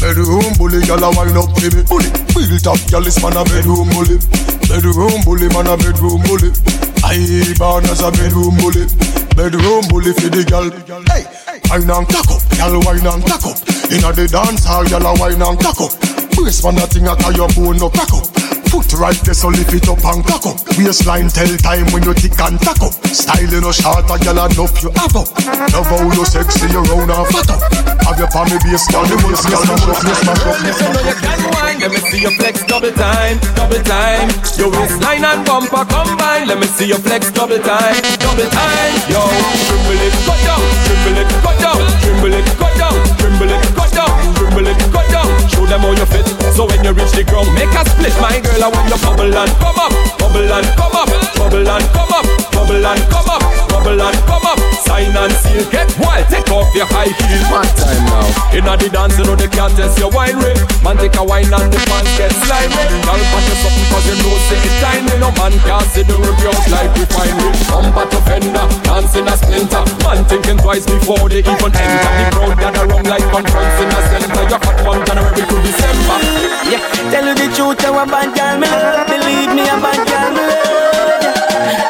Bedroom 0.00 0.52
bully, 0.56 0.80
girl 0.88 1.04
a 1.04 1.08
wind 1.12 1.36
up 1.36 1.50
for 1.52 1.68
me. 1.68 1.82
Bully, 1.84 2.10
wheel 2.32 2.54
top, 2.60 2.80
girl 2.88 3.04
is 3.04 3.18
man 3.20 3.36
a 3.36 3.42
bedroom 3.44 3.88
bully. 3.92 4.16
Bedroom 4.68 5.20
bully, 5.24 5.48
man 5.52 5.68
a 5.68 5.74
bedroom 5.76 6.22
bully. 6.24 6.50
I 7.04 7.18
born 7.60 7.84
as 7.90 8.00
a 8.00 8.08
bedroom 8.12 8.56
bully. 8.60 8.88
Bedroom 9.36 9.84
bully 9.92 10.12
for 10.16 10.30
the 10.32 10.42
girl. 10.48 10.68
Hey, 11.10 11.28
wine 11.68 11.90
and 11.90 12.06
cock 12.08 12.30
up, 12.30 12.42
girl 12.56 12.80
wine 12.84 13.04
and 13.04 13.24
cock 13.26 13.44
up. 13.44 13.58
Inna 13.92 14.10
the 14.14 14.24
dance 14.30 14.64
hall, 14.64 14.84
girl 14.88 15.04
a 15.04 15.12
wine 15.20 15.42
and 15.42 15.58
cock 15.60 15.80
up. 15.82 15.92
Brace 16.32 16.64
man 16.64 16.78
a 16.80 16.86
thing 16.88 17.08
a 17.08 17.14
tie 17.16 17.36
your 17.36 17.48
bone 17.52 17.78
no 17.78 17.90
crack 17.90 18.12
up 18.12 18.53
Foot 18.74 18.90
right 18.98 19.20
there, 19.22 19.38
so 19.38 19.54
lift 19.54 19.70
it 19.70 19.86
up 19.86 20.02
and 20.02 20.26
cock 20.26 20.50
up. 20.50 20.58
Waistline 20.74 21.30
tell 21.30 21.46
time 21.62 21.86
when 21.94 22.02
you 22.02 22.10
tick 22.10 22.34
and 22.42 22.58
tack 22.58 22.82
up. 22.82 22.90
Style 23.06 23.54
in 23.54 23.62
a 23.62 23.70
short, 23.70 24.02
a 24.10 24.18
gyal 24.18 24.34
enough 24.34 24.74
you 24.82 24.90
have 24.98 25.14
up. 25.14 25.30
Love 25.70 25.86
how 25.94 26.02
you 26.10 26.26
sexy, 26.26 26.66
you 26.74 26.82
round 26.90 27.06
and 27.06 27.22
fat 27.30 27.54
up. 27.54 27.62
Have 28.02 28.18
your 28.18 28.26
palmy 28.34 28.58
base, 28.66 28.82
gyal, 28.90 29.06
the 29.06 29.14
waist, 29.22 29.46
gyal, 29.46 29.62
the 29.62 29.78
waist, 29.78 30.02
you 30.02 30.14
smash 30.18 30.42
up. 30.42 30.58
You 30.58 30.74
know 30.90 31.06
you 31.06 31.14
can 31.22 31.40
wine, 31.54 31.78
let 31.86 31.90
me 31.94 32.02
see 32.02 32.18
you 32.18 32.34
flex 32.34 32.66
double 32.66 32.90
time, 32.98 33.38
double 33.54 33.78
time. 33.86 34.26
Your 34.58 34.74
waistline 34.74 35.22
and 35.22 35.46
bumper 35.46 35.86
combine, 35.86 36.50
let 36.50 36.58
me 36.58 36.66
see 36.74 36.90
you 36.90 36.98
flex 36.98 37.30
double 37.30 37.62
time, 37.62 38.02
double 38.18 38.50
time. 38.50 38.94
Yo, 39.06 39.22
dribble 39.70 40.02
it, 40.02 40.14
cut 40.26 40.40
down, 40.42 40.66
dribble 40.82 41.22
it, 41.22 41.30
cut 41.46 41.56
down, 41.62 41.78
dribble 42.02 42.34
it, 42.42 42.46
cut 42.58 42.74
down, 42.74 42.98
dribble 43.22 43.54
it, 43.54 43.62
cut 43.78 43.90
down, 43.94 44.18
dribble 44.34 44.66
it, 44.66 44.78
them 45.74 45.82
how 45.82 45.90
you 45.90 46.06
fit, 46.06 46.26
so 46.54 46.66
when 46.66 46.78
you 46.86 46.92
reach 46.94 47.10
the 47.18 47.24
ground, 47.26 47.50
make 47.54 47.74
a 47.74 47.82
split, 47.90 48.14
my 48.22 48.38
girl. 48.38 48.62
I 48.62 48.68
want 48.70 48.86
you 48.86 48.98
bubble 49.02 49.34
and 49.34 49.50
come 49.58 49.78
up, 49.82 49.90
bubble 50.22 50.46
and 50.46 50.66
come 50.78 50.94
up, 50.94 51.10
bubble 51.34 51.66
and 51.66 51.86
come 51.90 52.14
up, 52.14 52.26
bubble 52.54 52.86
and 52.86 53.02
come 53.10 53.30
up, 53.30 53.42
bubble 53.66 53.98
and 53.98 54.18
come 54.22 54.46
up. 54.46 54.58
Sign 54.86 55.16
and 55.16 55.32
seal, 55.42 55.66
get 55.74 55.90
wild, 55.98 56.28
take 56.30 56.46
off 56.52 56.70
your 56.76 56.86
high 56.86 57.10
heels. 57.10 57.48
One 57.50 57.66
time 57.74 58.04
now. 58.06 58.54
Inna 58.54 58.76
the 58.78 58.86
dance, 58.92 59.18
you 59.18 59.24
know 59.24 59.34
they 59.34 59.48
can't 59.48 59.74
test 59.74 59.98
your 59.98 60.10
wine 60.14 60.38
rate. 60.38 60.60
Man 60.84 60.94
take 61.00 61.16
a 61.18 61.24
wine 61.24 61.50
and 61.50 61.72
the 61.72 61.80
pants 61.90 62.12
get 62.14 62.30
slimy. 62.44 62.78
Girl, 63.02 63.18
pat 63.18 63.42
you 63.48 63.56
something 63.58 63.86
'cause 63.90 64.06
you 64.06 64.16
know 64.22 64.36
say 64.46 64.60
it 64.60 64.74
time. 64.78 65.04
No 65.18 65.32
man 65.34 65.56
can't 65.66 65.88
see 65.90 66.04
the 66.04 66.14
review 66.14 66.52
out 66.52 66.68
like 66.70 66.92
refinery. 66.94 67.50
Bumper 67.66 68.06
to 68.12 68.20
fender, 68.28 68.66
dancing 68.84 69.26
a 69.26 69.34
splinter. 69.34 69.84
Man 70.04 70.20
thinking 70.30 70.58
twice 70.58 70.86
before 70.86 71.26
they 71.28 71.42
even 71.42 71.72
enter. 71.72 72.12
The 72.14 72.24
crowd 72.30 72.54
gather 72.60 72.86
round 72.86 73.06
like 73.08 73.26
conference 73.32 73.78
in 73.82 73.88
a 73.88 74.00
center. 74.12 74.44
You're 74.46 74.62
hot 74.62 74.76
from 74.84 75.00
January 75.08 75.42
to 75.48 75.56
December. 75.64 76.18
Yeah, 76.70 76.82
tell 77.10 77.26
you 77.26 77.34
the 77.34 77.48
truth, 77.56 77.82
you 77.82 77.98
a 77.98 78.04
bad 78.06 78.30
girl, 78.36 78.56
me 78.60 78.68
love. 78.68 79.06
Believe 79.08 79.52
me, 79.56 79.62
i 79.64 79.72
a 79.72 79.80
bad 79.80 80.00
girl, 80.08 80.30
me 80.36 80.42
love. 80.50 80.74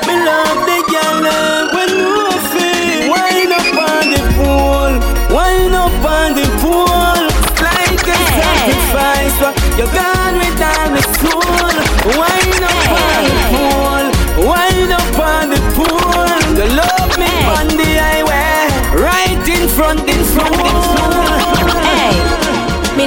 Me 0.07 0.15
love 0.27 0.61
the 0.69 0.79
girl 0.91 1.17
love 1.23 1.74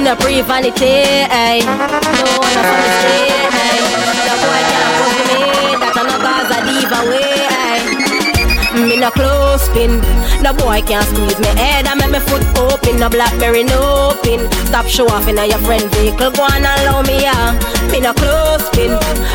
no 0.08 0.16
pre 0.16 0.40
vanity, 0.40 1.04
ay. 1.30 1.60
No 1.60 1.76
one 2.40 2.54
no 2.56 2.62
vanity, 2.64 3.18
ay. 3.52 3.78
The 4.24 4.34
boy 4.40 4.62
can't 4.72 4.92
put 5.04 5.20
me, 5.28 5.42
that 5.80 5.92
I 5.96 6.02
no 6.08 6.16
cause 6.24 6.50
a 6.56 6.58
diva 6.64 7.00
way, 7.10 7.47
ay. 8.78 8.88
Me 8.88 8.96
no 8.96 9.10
close 9.10 9.68
pin, 9.70 10.00
the 10.42 10.54
boy 10.58 10.80
can't 10.86 11.04
squeeze 11.06 11.38
me 11.40 11.48
head 11.58 11.86
and 11.86 11.98
make 11.98 12.10
me 12.10 12.20
foot 12.20 12.44
open. 12.58 12.98
No 12.98 13.08
blackberry 13.08 13.64
no 13.64 14.14
pin. 14.22 14.50
Stop 14.66 14.86
show 14.86 15.08
off 15.08 15.26
in 15.28 15.36
your 15.36 15.58
friend 15.66 15.84
vehicle, 15.94 16.30
go 16.30 16.42
on 16.42 16.64
and 16.64 16.66
allow 16.82 17.02
me 17.02 17.22
yeah. 17.22 17.52
Me 17.90 18.00
no 18.00 18.12
close 18.14 18.68
pin, 18.70 18.92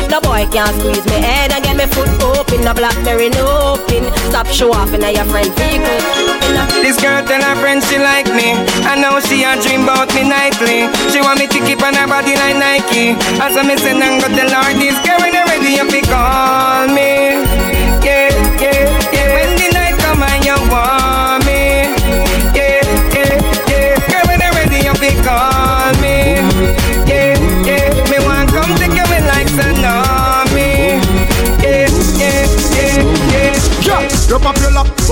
the 0.08 0.18
boy 0.22 0.46
can't 0.52 0.74
squeeze 0.80 1.04
me 1.06 1.18
head 1.20 1.52
and 1.52 1.64
get 1.64 1.76
me 1.76 1.86
foot 1.86 2.08
open. 2.22 2.64
No 2.64 2.72
blackberry 2.74 3.30
no 3.30 3.76
pin. 3.88 4.04
Stop 4.30 4.46
show 4.46 4.72
off 4.72 4.92
in 4.94 5.02
your 5.02 5.24
friend 5.26 5.52
vehicle. 5.54 6.34
This 6.82 7.00
girl 7.00 7.24
tell 7.24 7.42
her 7.42 7.56
friends 7.60 7.88
she 7.88 7.98
like 7.98 8.26
me 8.26 8.52
And 8.84 9.00
now 9.00 9.18
she 9.18 9.42
a 9.42 9.56
dream 9.62 9.84
about 9.84 10.12
me 10.14 10.28
nightly 10.28 10.86
She 11.10 11.20
want 11.20 11.38
me 11.40 11.46
to 11.46 11.58
keep 11.64 11.82
on 11.82 11.94
her 11.94 12.06
body 12.06 12.34
like 12.34 12.56
Nike 12.56 13.16
As 13.40 13.56
I'm 13.56 13.66
miss 13.66 13.82
and 13.84 13.98
go 14.20 14.28
the 14.28 14.44
her 14.44 14.74
this 14.74 14.94
girl 15.06 15.18
when 15.20 15.32
ready 15.32 15.74
you 15.74 15.90
fi 15.90 16.00
call 16.02 16.86
me 16.88 17.40
Yeah, 18.04 18.28
yeah, 18.60 19.12
yeah 19.12 19.23
want 20.70 21.44
me. 21.46 21.92
Yeah, 22.54 22.82
yeah, 23.14 23.68
yeah 23.68 24.10
Girl 24.10 24.24
when 24.28 24.40
you 24.40 24.50
ready 24.52 24.78
you 24.86 24.94
fi 24.94 25.10
call 25.24 25.53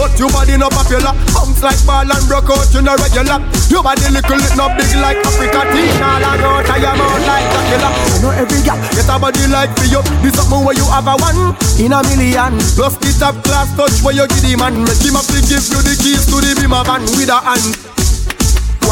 but 0.03 0.19
your 0.19 0.31
body 0.35 0.59
no 0.59 0.67
popular. 0.67 1.15
Pumps 1.31 1.63
like 1.63 1.79
ball 1.87 2.03
and 2.03 2.25
broke 2.27 2.51
out, 2.51 2.67
you 2.75 2.83
no 2.83 2.99
regular. 2.99 3.39
Your 3.71 3.87
body 3.87 4.11
little, 4.11 4.43
it 4.43 4.55
no 4.59 4.67
big 4.75 4.91
like 4.99 5.23
Africa. 5.23 5.63
Teen 5.71 6.03
all 6.03 6.19
and 6.19 6.43
out, 6.43 6.67
I 6.67 6.83
am 6.83 6.99
out 6.99 7.23
like 7.23 7.47
a 7.47 7.61
killer. 7.71 7.93
You 8.11 8.19
know 8.19 8.33
every 8.35 8.61
girl 8.67 8.79
get 8.91 9.07
a 9.07 9.15
body 9.23 9.47
like 9.47 9.71
for 9.79 9.87
you. 9.87 10.03
This 10.27 10.35
something 10.35 10.67
where 10.67 10.75
you 10.75 10.87
have 10.91 11.07
a 11.07 11.15
one 11.15 11.55
in 11.79 11.95
a 11.95 12.03
million. 12.11 12.59
Plus 12.75 12.99
the 12.99 13.15
top 13.15 13.39
class 13.47 13.71
touch 13.79 14.03
where 14.03 14.15
you 14.19 14.27
give 14.27 14.43
the 14.43 14.59
man. 14.59 14.75
Make 14.83 15.07
him 15.07 15.15
have 15.15 15.29
to 15.31 15.39
give 15.47 15.63
you 15.71 15.81
the 15.87 15.95
keys 15.95 16.27
to 16.27 16.43
the 16.43 16.51
beamer 16.59 16.83
van 16.83 17.07
with 17.15 17.31
a 17.31 17.39
hand. 17.39 18.02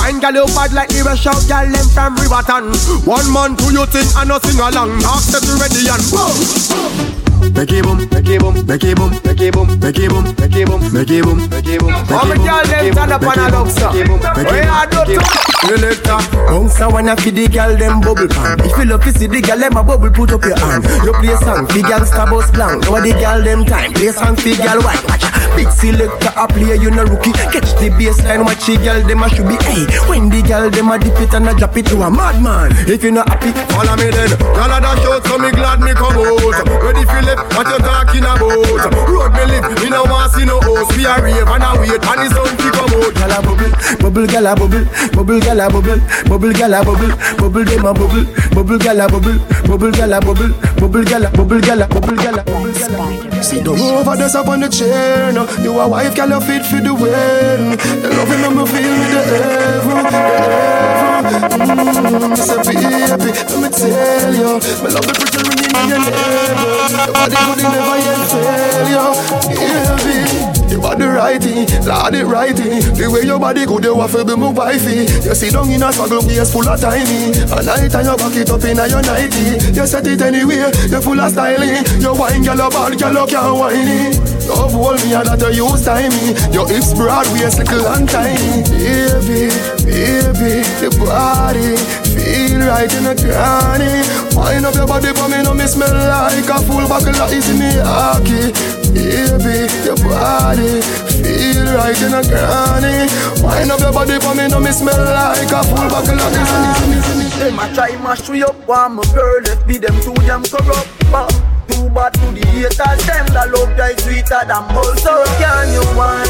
Wine 0.01 0.19
gal 0.19 0.33
you 0.33 0.47
bad 0.57 0.73
like 0.73 0.89
the 0.89 1.05
rush 1.05 1.27
out 1.29 1.45
gal 1.45 1.69
them 1.69 1.89
from 1.93 2.17
Riverton 2.17 2.73
One 3.05 3.29
man 3.33 3.53
do 3.55 3.69
you 3.69 3.85
think 3.85 4.09
and 4.17 4.33
no 4.33 4.39
sing 4.41 4.57
along 4.57 4.97
Knock 5.05 5.21
set 5.21 5.45
ready 5.61 5.93
and 5.93 6.01
boom 6.09 7.21
Make 7.41 7.73
it 7.73 7.83
boom, 7.85 7.97
make 8.13 8.29
it 8.29 8.41
boom, 8.41 8.55
make 8.67 8.85
it 8.85 8.97
boom, 8.97 9.11
make 9.25 9.41
it 9.41 9.53
boom, 9.53 9.67
make 9.81 9.99
it 9.99 10.09
boom, 10.09 10.25
make 10.37 10.57
it 10.57 10.67
boom, 10.69 10.81
make 10.93 11.11
it 11.11 11.25
boom, 11.25 11.39
make 11.49 11.67
it 11.67 11.81
boom. 11.81 11.91
How 12.09 12.25
many 12.29 12.45
girl 12.45 12.65
them 12.65 12.93
stand 12.93 13.13
up 13.13 13.23
on 13.23 13.39
a 13.39 13.49
love 13.49 13.73
star? 13.73 13.93
Where 13.93 14.65
you 14.65 14.85
do 14.93 15.17
to? 15.17 15.51
Selector, 15.61 16.21
bounce 16.47 16.81
a 16.81 16.89
wanna 16.89 17.17
feed 17.17 17.37
the 17.37 17.49
girl 17.49 17.77
them 17.77 18.01
bubble 18.01 18.29
pan. 18.29 18.61
If 18.61 18.77
you 18.77 18.85
love 18.85 19.03
to 19.05 19.13
see 19.13 19.27
the 19.27 19.41
girl 19.41 19.59
them 19.59 19.77
a 19.77 19.83
bubble, 19.83 20.11
put 20.11 20.33
up 20.33 20.45
your 20.45 20.57
hand. 20.57 20.85
You 21.05 21.13
play 21.17 21.37
song, 21.41 21.65
the 21.73 21.81
gangsta 21.81 22.29
boss 22.29 22.51
blank. 22.53 22.85
Now 22.85 23.01
the 23.01 23.13
girl 23.17 23.43
them 23.43 23.65
time, 23.65 23.93
play 23.93 24.13
song, 24.13 24.37
the 24.37 24.57
girl 24.61 24.81
white. 24.85 25.03
Watch 25.09 25.25
Big 25.57 25.69
selector 25.75 26.33
a 26.37 26.47
play, 26.47 26.77
you 26.77 26.91
no 26.91 27.05
rookie. 27.05 27.33
Catch 27.33 27.75
the 27.81 27.91
baseline, 27.99 28.45
watch 28.45 28.65
the 28.69 28.77
girl 28.79 29.01
them 29.03 29.23
a 29.25 29.29
should 29.29 29.49
be. 29.49 29.57
Hey, 29.65 29.90
when 30.09 30.29
the 30.29 30.43
girl 30.43 30.71
them 30.71 30.91
a 30.91 30.99
dip 30.99 31.19
it 31.21 31.35
and 31.35 31.49
a 31.49 31.55
drop 31.55 31.77
it 31.77 31.87
to 31.87 32.03
a 32.03 32.11
madman. 32.11 32.73
If 32.87 33.03
you 33.03 33.13
not 33.13 33.29
happy, 33.29 33.53
follow 33.73 33.97
me 33.97 34.11
then. 34.11 34.31
Girl 34.39 34.71
a 34.71 34.79
dash 34.81 35.05
out, 35.07 35.27
so 35.27 35.39
me 35.39 35.51
glad 35.51 35.81
me 35.81 35.93
come 35.95 36.19
out. 36.19 36.57
Ready 36.83 37.05
for 37.07 37.23
left, 37.23 37.45
what 37.55 37.67
you 37.67 37.79
talking 37.79 38.25
about? 38.25 39.09
Road 39.09 39.33
me 39.35 39.45
live, 39.51 39.67
me 39.83 39.89
no 39.91 40.05
want 40.05 40.33
see 40.33 40.45
no 40.45 40.61
host. 40.61 40.97
We 40.97 41.05
a 41.07 41.15
rave 41.21 41.49
and 41.49 41.65
a 41.65 41.71
wait, 41.79 42.03
and 42.03 42.21
the 42.21 42.27
sun 42.31 42.51
to 42.57 42.69
come 42.71 42.95
out. 42.95 43.13
Girl 43.15 43.35
a 43.35 43.39
bubble, 43.43 43.73
bubble, 44.01 44.27
girl 44.27 44.47
a 44.47 44.53
bubble, 44.55 44.85
bubble, 45.15 45.41
girl 45.41 45.61
a 45.61 45.67
bubble, 45.71 46.01
bubble, 46.29 46.53
girl 46.53 46.75
a 46.75 46.79
bubble, 46.85 47.13
bubble, 47.39 47.65
them 47.65 47.87
a 47.87 47.93
bubble, 47.95 48.25
bubble, 48.55 48.79
girl 48.79 49.01
a 49.01 49.07
bubble, 49.09 49.39
bubble, 49.67 49.93
girl 49.93 50.13
a 50.13 50.21
bubble, 50.21 50.53
bubble, 50.79 51.05
girl 51.05 51.25
a 51.25 51.31
bubble, 51.31 51.61
girl 51.61 51.83
a 51.83 51.87
bubble, 51.87 52.17
girl 52.17 52.39
a 52.39 52.45
bubble, 52.45 52.71
a. 52.77 53.43
See, 53.43 53.63
don't 53.63 53.81
over 53.81 54.17
this 54.17 54.35
up 54.35 54.49
on 54.49 54.61
the 54.61 54.69
chair, 54.69 55.33
no. 55.33 55.49
You 55.63 55.79
a 55.79 55.89
wife, 55.89 56.15
girl, 56.15 56.29
you 56.29 56.41
fit 56.41 56.65
for 56.67 56.81
the 56.81 56.93
wedding. 56.93 57.77
The 58.03 58.09
you 58.11 58.51
me 58.51 58.67
feel 58.67 58.93
me 59.01 59.07
the 59.11 59.70
heaven, 59.71 60.05
heaven. 60.11 61.43
Mmm, 61.61 62.37
say 62.37 62.57
baby, 62.67 62.87
let 62.91 63.21
me 63.23 63.69
tell 63.71 64.35
you, 64.35 64.51
me 64.83 64.89
love 64.91 65.07
the 65.07 65.15
pretty 65.19 65.41
ring 65.47 65.63
in 65.69 65.89
your 65.89 66.01
neighbor. 66.01 66.75
Your 67.07 67.13
body 67.15 67.37
could 67.47 67.63
never 67.63 67.97
yet 67.99 68.23
you, 68.91 69.05
baby. 70.05 70.60
You 70.71 70.79
are 70.87 70.95
the 70.95 71.09
right 71.11 71.43
thing, 71.43 71.67
Lord 71.83 72.15
the 72.15 73.11
way 73.11 73.27
your 73.27 73.39
body 73.39 73.67
good, 73.67 73.85
you 73.85 73.97
waffle 73.97 74.25
be 74.25 74.37
my 74.37 74.53
wifey. 74.53 75.09
You 75.27 75.35
sit 75.35 75.53
down 75.53 75.71
in 75.71 75.83
a 75.83 75.93
smuggle 75.93 76.23
place 76.23 76.53
full 76.53 76.69
of 76.69 76.79
timing. 76.79 77.35
A 77.51 77.59
night 77.65 77.91
and 77.91 78.07
you 78.07 78.17
back 78.17 78.37
it 78.37 78.51
up 78.51 78.63
in 78.63 78.79
a 78.79 78.87
your 78.87 79.03
nighty. 79.03 79.59
You 79.75 79.87
set 79.87 80.07
it 80.07 80.23
anywhere, 80.23 80.71
you 80.87 81.01
full 81.03 81.19
of 81.19 81.31
styling. 81.33 81.83
You 81.99 82.15
wine, 82.15 82.45
girl, 82.47 82.61
you 82.61 82.71
bad, 82.71 82.93
girl, 82.99 83.17
you 83.19 83.27
can't 83.27 84.31
Love 84.47 84.73
hold 84.73 84.99
me 85.03 85.15
and 85.15 85.27
that 85.27 85.43
you 85.55 85.67
use 85.67 85.85
timing. 85.85 86.35
Your 86.55 86.67
hips 86.67 86.95
broad, 86.95 87.27
waist 87.35 87.59
little 87.59 87.87
and 87.91 88.09
tiny. 88.09 88.63
Baby, 88.71 89.51
baby, 89.83 90.63
the 90.83 90.89
body 90.99 91.75
feel 92.15 92.63
right 92.67 92.91
in 92.95 93.05
the 93.11 93.15
cranny. 93.19 94.07
Wind 94.35 94.67
up 94.67 94.75
your 94.75 94.87
body 94.87 95.11
for 95.15 95.29
me, 95.29 95.43
no 95.43 95.55
me 95.55 95.67
smell 95.67 95.95
like 95.95 96.47
a 96.47 96.59
full 96.63 96.87
buckle 96.87 97.17
of 97.17 97.33
is 97.33 97.49
me 97.59 97.71
hockey. 97.83 98.80
Baby, 98.91 99.71
your 99.85 99.97
body 100.03 100.83
feel 101.23 101.65
right 101.79 102.01
in 102.03 102.15
a 102.15 102.23
cranny. 102.27 103.07
Wind 103.43 103.71
up 103.71 103.81
your 103.81 103.93
body 103.93 104.19
for 104.19 104.35
me, 104.35 104.49
no 104.49 104.61
me 104.61 104.73
smell 104.73 104.99
like 104.99 105.51
a 105.51 105.63
full 105.63 105.89
buckle 105.89 106.21
of 106.21 106.35
is 106.35 107.39
Them 107.39 107.59
a 107.59 107.73
try 107.75 107.97
mash 108.03 108.29
me 108.29 108.43
up, 108.43 108.57
want 108.67 108.95
my 108.95 109.03
girl, 109.15 109.41
let 109.45 109.67
be 109.67 109.79
them 109.79 109.95
too 110.01 110.15
damn 110.27 110.43
corrupt. 110.43 110.89
But 111.11 111.31
too 111.69 111.89
bad 111.91 112.15
to 112.15 112.27
the 112.33 112.47
haters, 112.47 113.07
them 113.07 113.27
that 113.35 113.51
love 113.51 113.77
die 113.77 113.97
sweeter 113.97 114.43
than 114.47 114.67
bull. 114.75 114.95
So 114.97 115.25
can 115.39 115.73
you 115.73 115.85
want? 115.97 116.29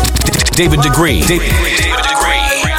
David 0.57 0.83
Degree. 0.83 1.23
David, 1.23 1.49
David 1.49 2.05
Degree. 2.05 2.70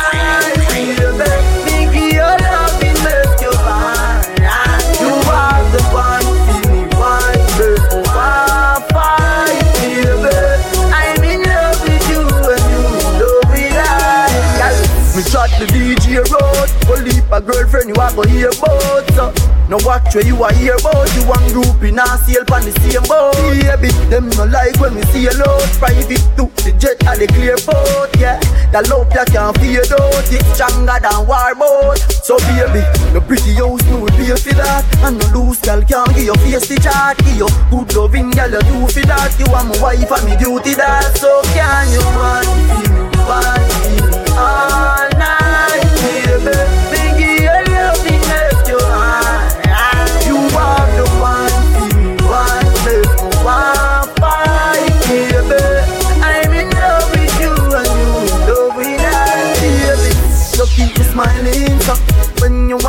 A 17.32 17.40
girlfriend 17.40 17.88
you 17.88 17.96
a 17.96 18.12
go 18.14 18.24
hear 18.28 18.50
about 18.50 19.08
so. 19.16 19.34
No 19.70 19.80
watch 19.88 20.14
where 20.14 20.26
you 20.26 20.36
a 20.44 20.52
hear 20.54 20.76
about 20.76 21.08
You. 21.16 21.24
One 21.24 21.48
group 21.56 21.80
in 21.84 22.00
a 22.00 22.06
sail 22.28 22.44
pan 22.44 22.68
the 22.68 22.76
same 22.84 23.04
boat. 23.08 23.36
Baby, 23.40 23.92
them 24.12 24.28
no 24.36 24.44
like 24.46 24.76
when 24.80 24.96
we 24.96 25.04
see 25.16 25.28
a 25.28 25.34
load. 25.40 25.64
Private 25.80 26.20
to 26.36 26.52
the 26.68 26.76
jet 26.78 27.00
and 27.08 27.22
the 27.22 27.28
clear 27.32 27.56
boat 27.64 28.12
Yeah, 28.20 28.36
the 28.76 28.84
love 28.92 29.08
that 29.16 29.32
can't 29.32 29.56
fade 29.58 29.88
out. 29.96 30.28
It's 30.28 30.44
stronger 30.52 31.00
than 31.00 31.24
war 31.24 31.56
boat. 31.56 32.00
So 32.20 32.36
baby, 32.52 32.84
no 33.16 33.22
pretty 33.24 33.56
house 33.56 33.84
me 33.88 33.96
will 34.04 34.12
pay 34.20 34.36
for 34.36 34.56
that. 34.60 34.84
And 35.08 35.16
no 35.16 35.26
loose 35.32 35.62
girl 35.64 35.82
can't 35.88 36.12
give 36.12 36.36
your 36.36 36.40
face 36.44 36.68
the 36.68 36.76
chart. 36.84 37.18
Give 37.24 37.48
you 37.48 37.50
good 37.72 37.96
loving 37.96 38.32
girl 38.36 38.52
you 38.52 38.60
do 38.60 38.78
for 38.92 39.06
that. 39.08 39.32
You 39.40 39.48
are 39.56 39.64
my 39.64 39.76
wife 39.80 40.12
and 40.12 40.24
me 40.28 40.36
duty 40.36 40.76
that. 40.76 41.16
So 41.16 41.32
can 41.56 41.88
you 41.96 42.04
want 42.12 42.48
me, 42.60 42.92
want 43.24 43.64
me 43.88 44.22
all 44.36 45.10
night, 45.20 45.81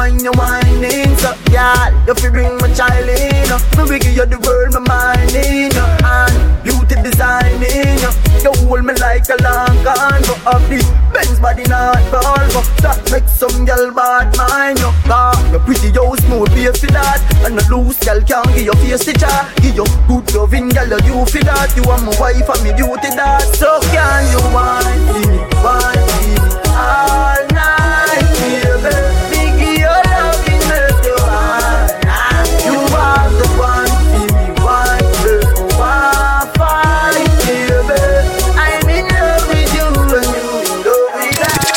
when 0.02 0.18
you 0.18 0.32
whine, 0.32 0.66
you 0.66 0.80
whining, 0.82 1.16
so 1.18 1.32
yeah, 1.50 2.06
you 2.06 2.14
feel 2.14 2.32
bring 2.32 2.56
my 2.58 2.66
child 2.74 3.08
in, 3.08 3.46
uh. 3.54 3.86
me 3.86 3.98
give 3.98 4.16
you 4.16 4.26
the 4.26 4.38
world, 4.42 4.74
my 4.74 4.82
mind 4.90 5.34
in, 5.34 5.70
uh. 5.78 6.26
and 6.26 6.64
beauty 6.64 6.96
designing, 7.06 8.02
uh. 8.02 8.10
you 8.42 8.52
hold 8.66 8.84
me 8.84 8.94
like 8.98 9.28
a 9.30 9.38
long 9.42 9.76
gun, 9.86 10.18
go 10.26 10.34
up 10.50 10.62
the 10.66 10.82
Benz 11.12 11.38
body 11.38 11.62
not 11.64 12.00
Volvo 12.08 12.64
That 12.80 12.98
makes 13.12 13.32
some 13.32 13.66
girl 13.66 13.92
bad 13.92 14.34
mind 14.34 14.78
you 14.78 14.88
Car, 15.04 15.36
your 15.52 15.60
pretty 15.60 15.92
house 15.92 16.24
no 16.24 16.46
pay 16.46 16.72
for 16.72 16.88
that 16.88 17.20
And 17.44 17.60
a 17.60 17.62
loose 17.68 18.00
girl 18.00 18.22
can't 18.22 18.48
give 18.56 18.64
your 18.64 18.76
face 18.80 19.04
the 19.04 19.12
jar 19.12 19.44
Give 19.60 19.76
you 19.76 19.84
good 20.08 20.24
loving 20.32 20.70
girl 20.70 20.88
you 21.04 21.20
feel 21.28 21.44
that 21.44 21.76
You 21.76 21.84
are 21.84 22.00
my 22.00 22.16
wife 22.16 22.48
and 22.48 22.64
me 22.64 22.72
duty 22.72 23.12
that 23.12 23.44
So 23.60 23.76
can 23.92 24.24
you 24.32 24.40
want 24.56 24.88
me, 25.12 25.36
want 25.60 26.00
me 26.00 26.32
all 26.72 27.46
night 27.52 28.01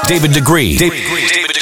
David 0.08 0.34
Degree. 0.34 0.78
David 0.78 0.98
Degree. 0.98 1.28
David 1.28 1.56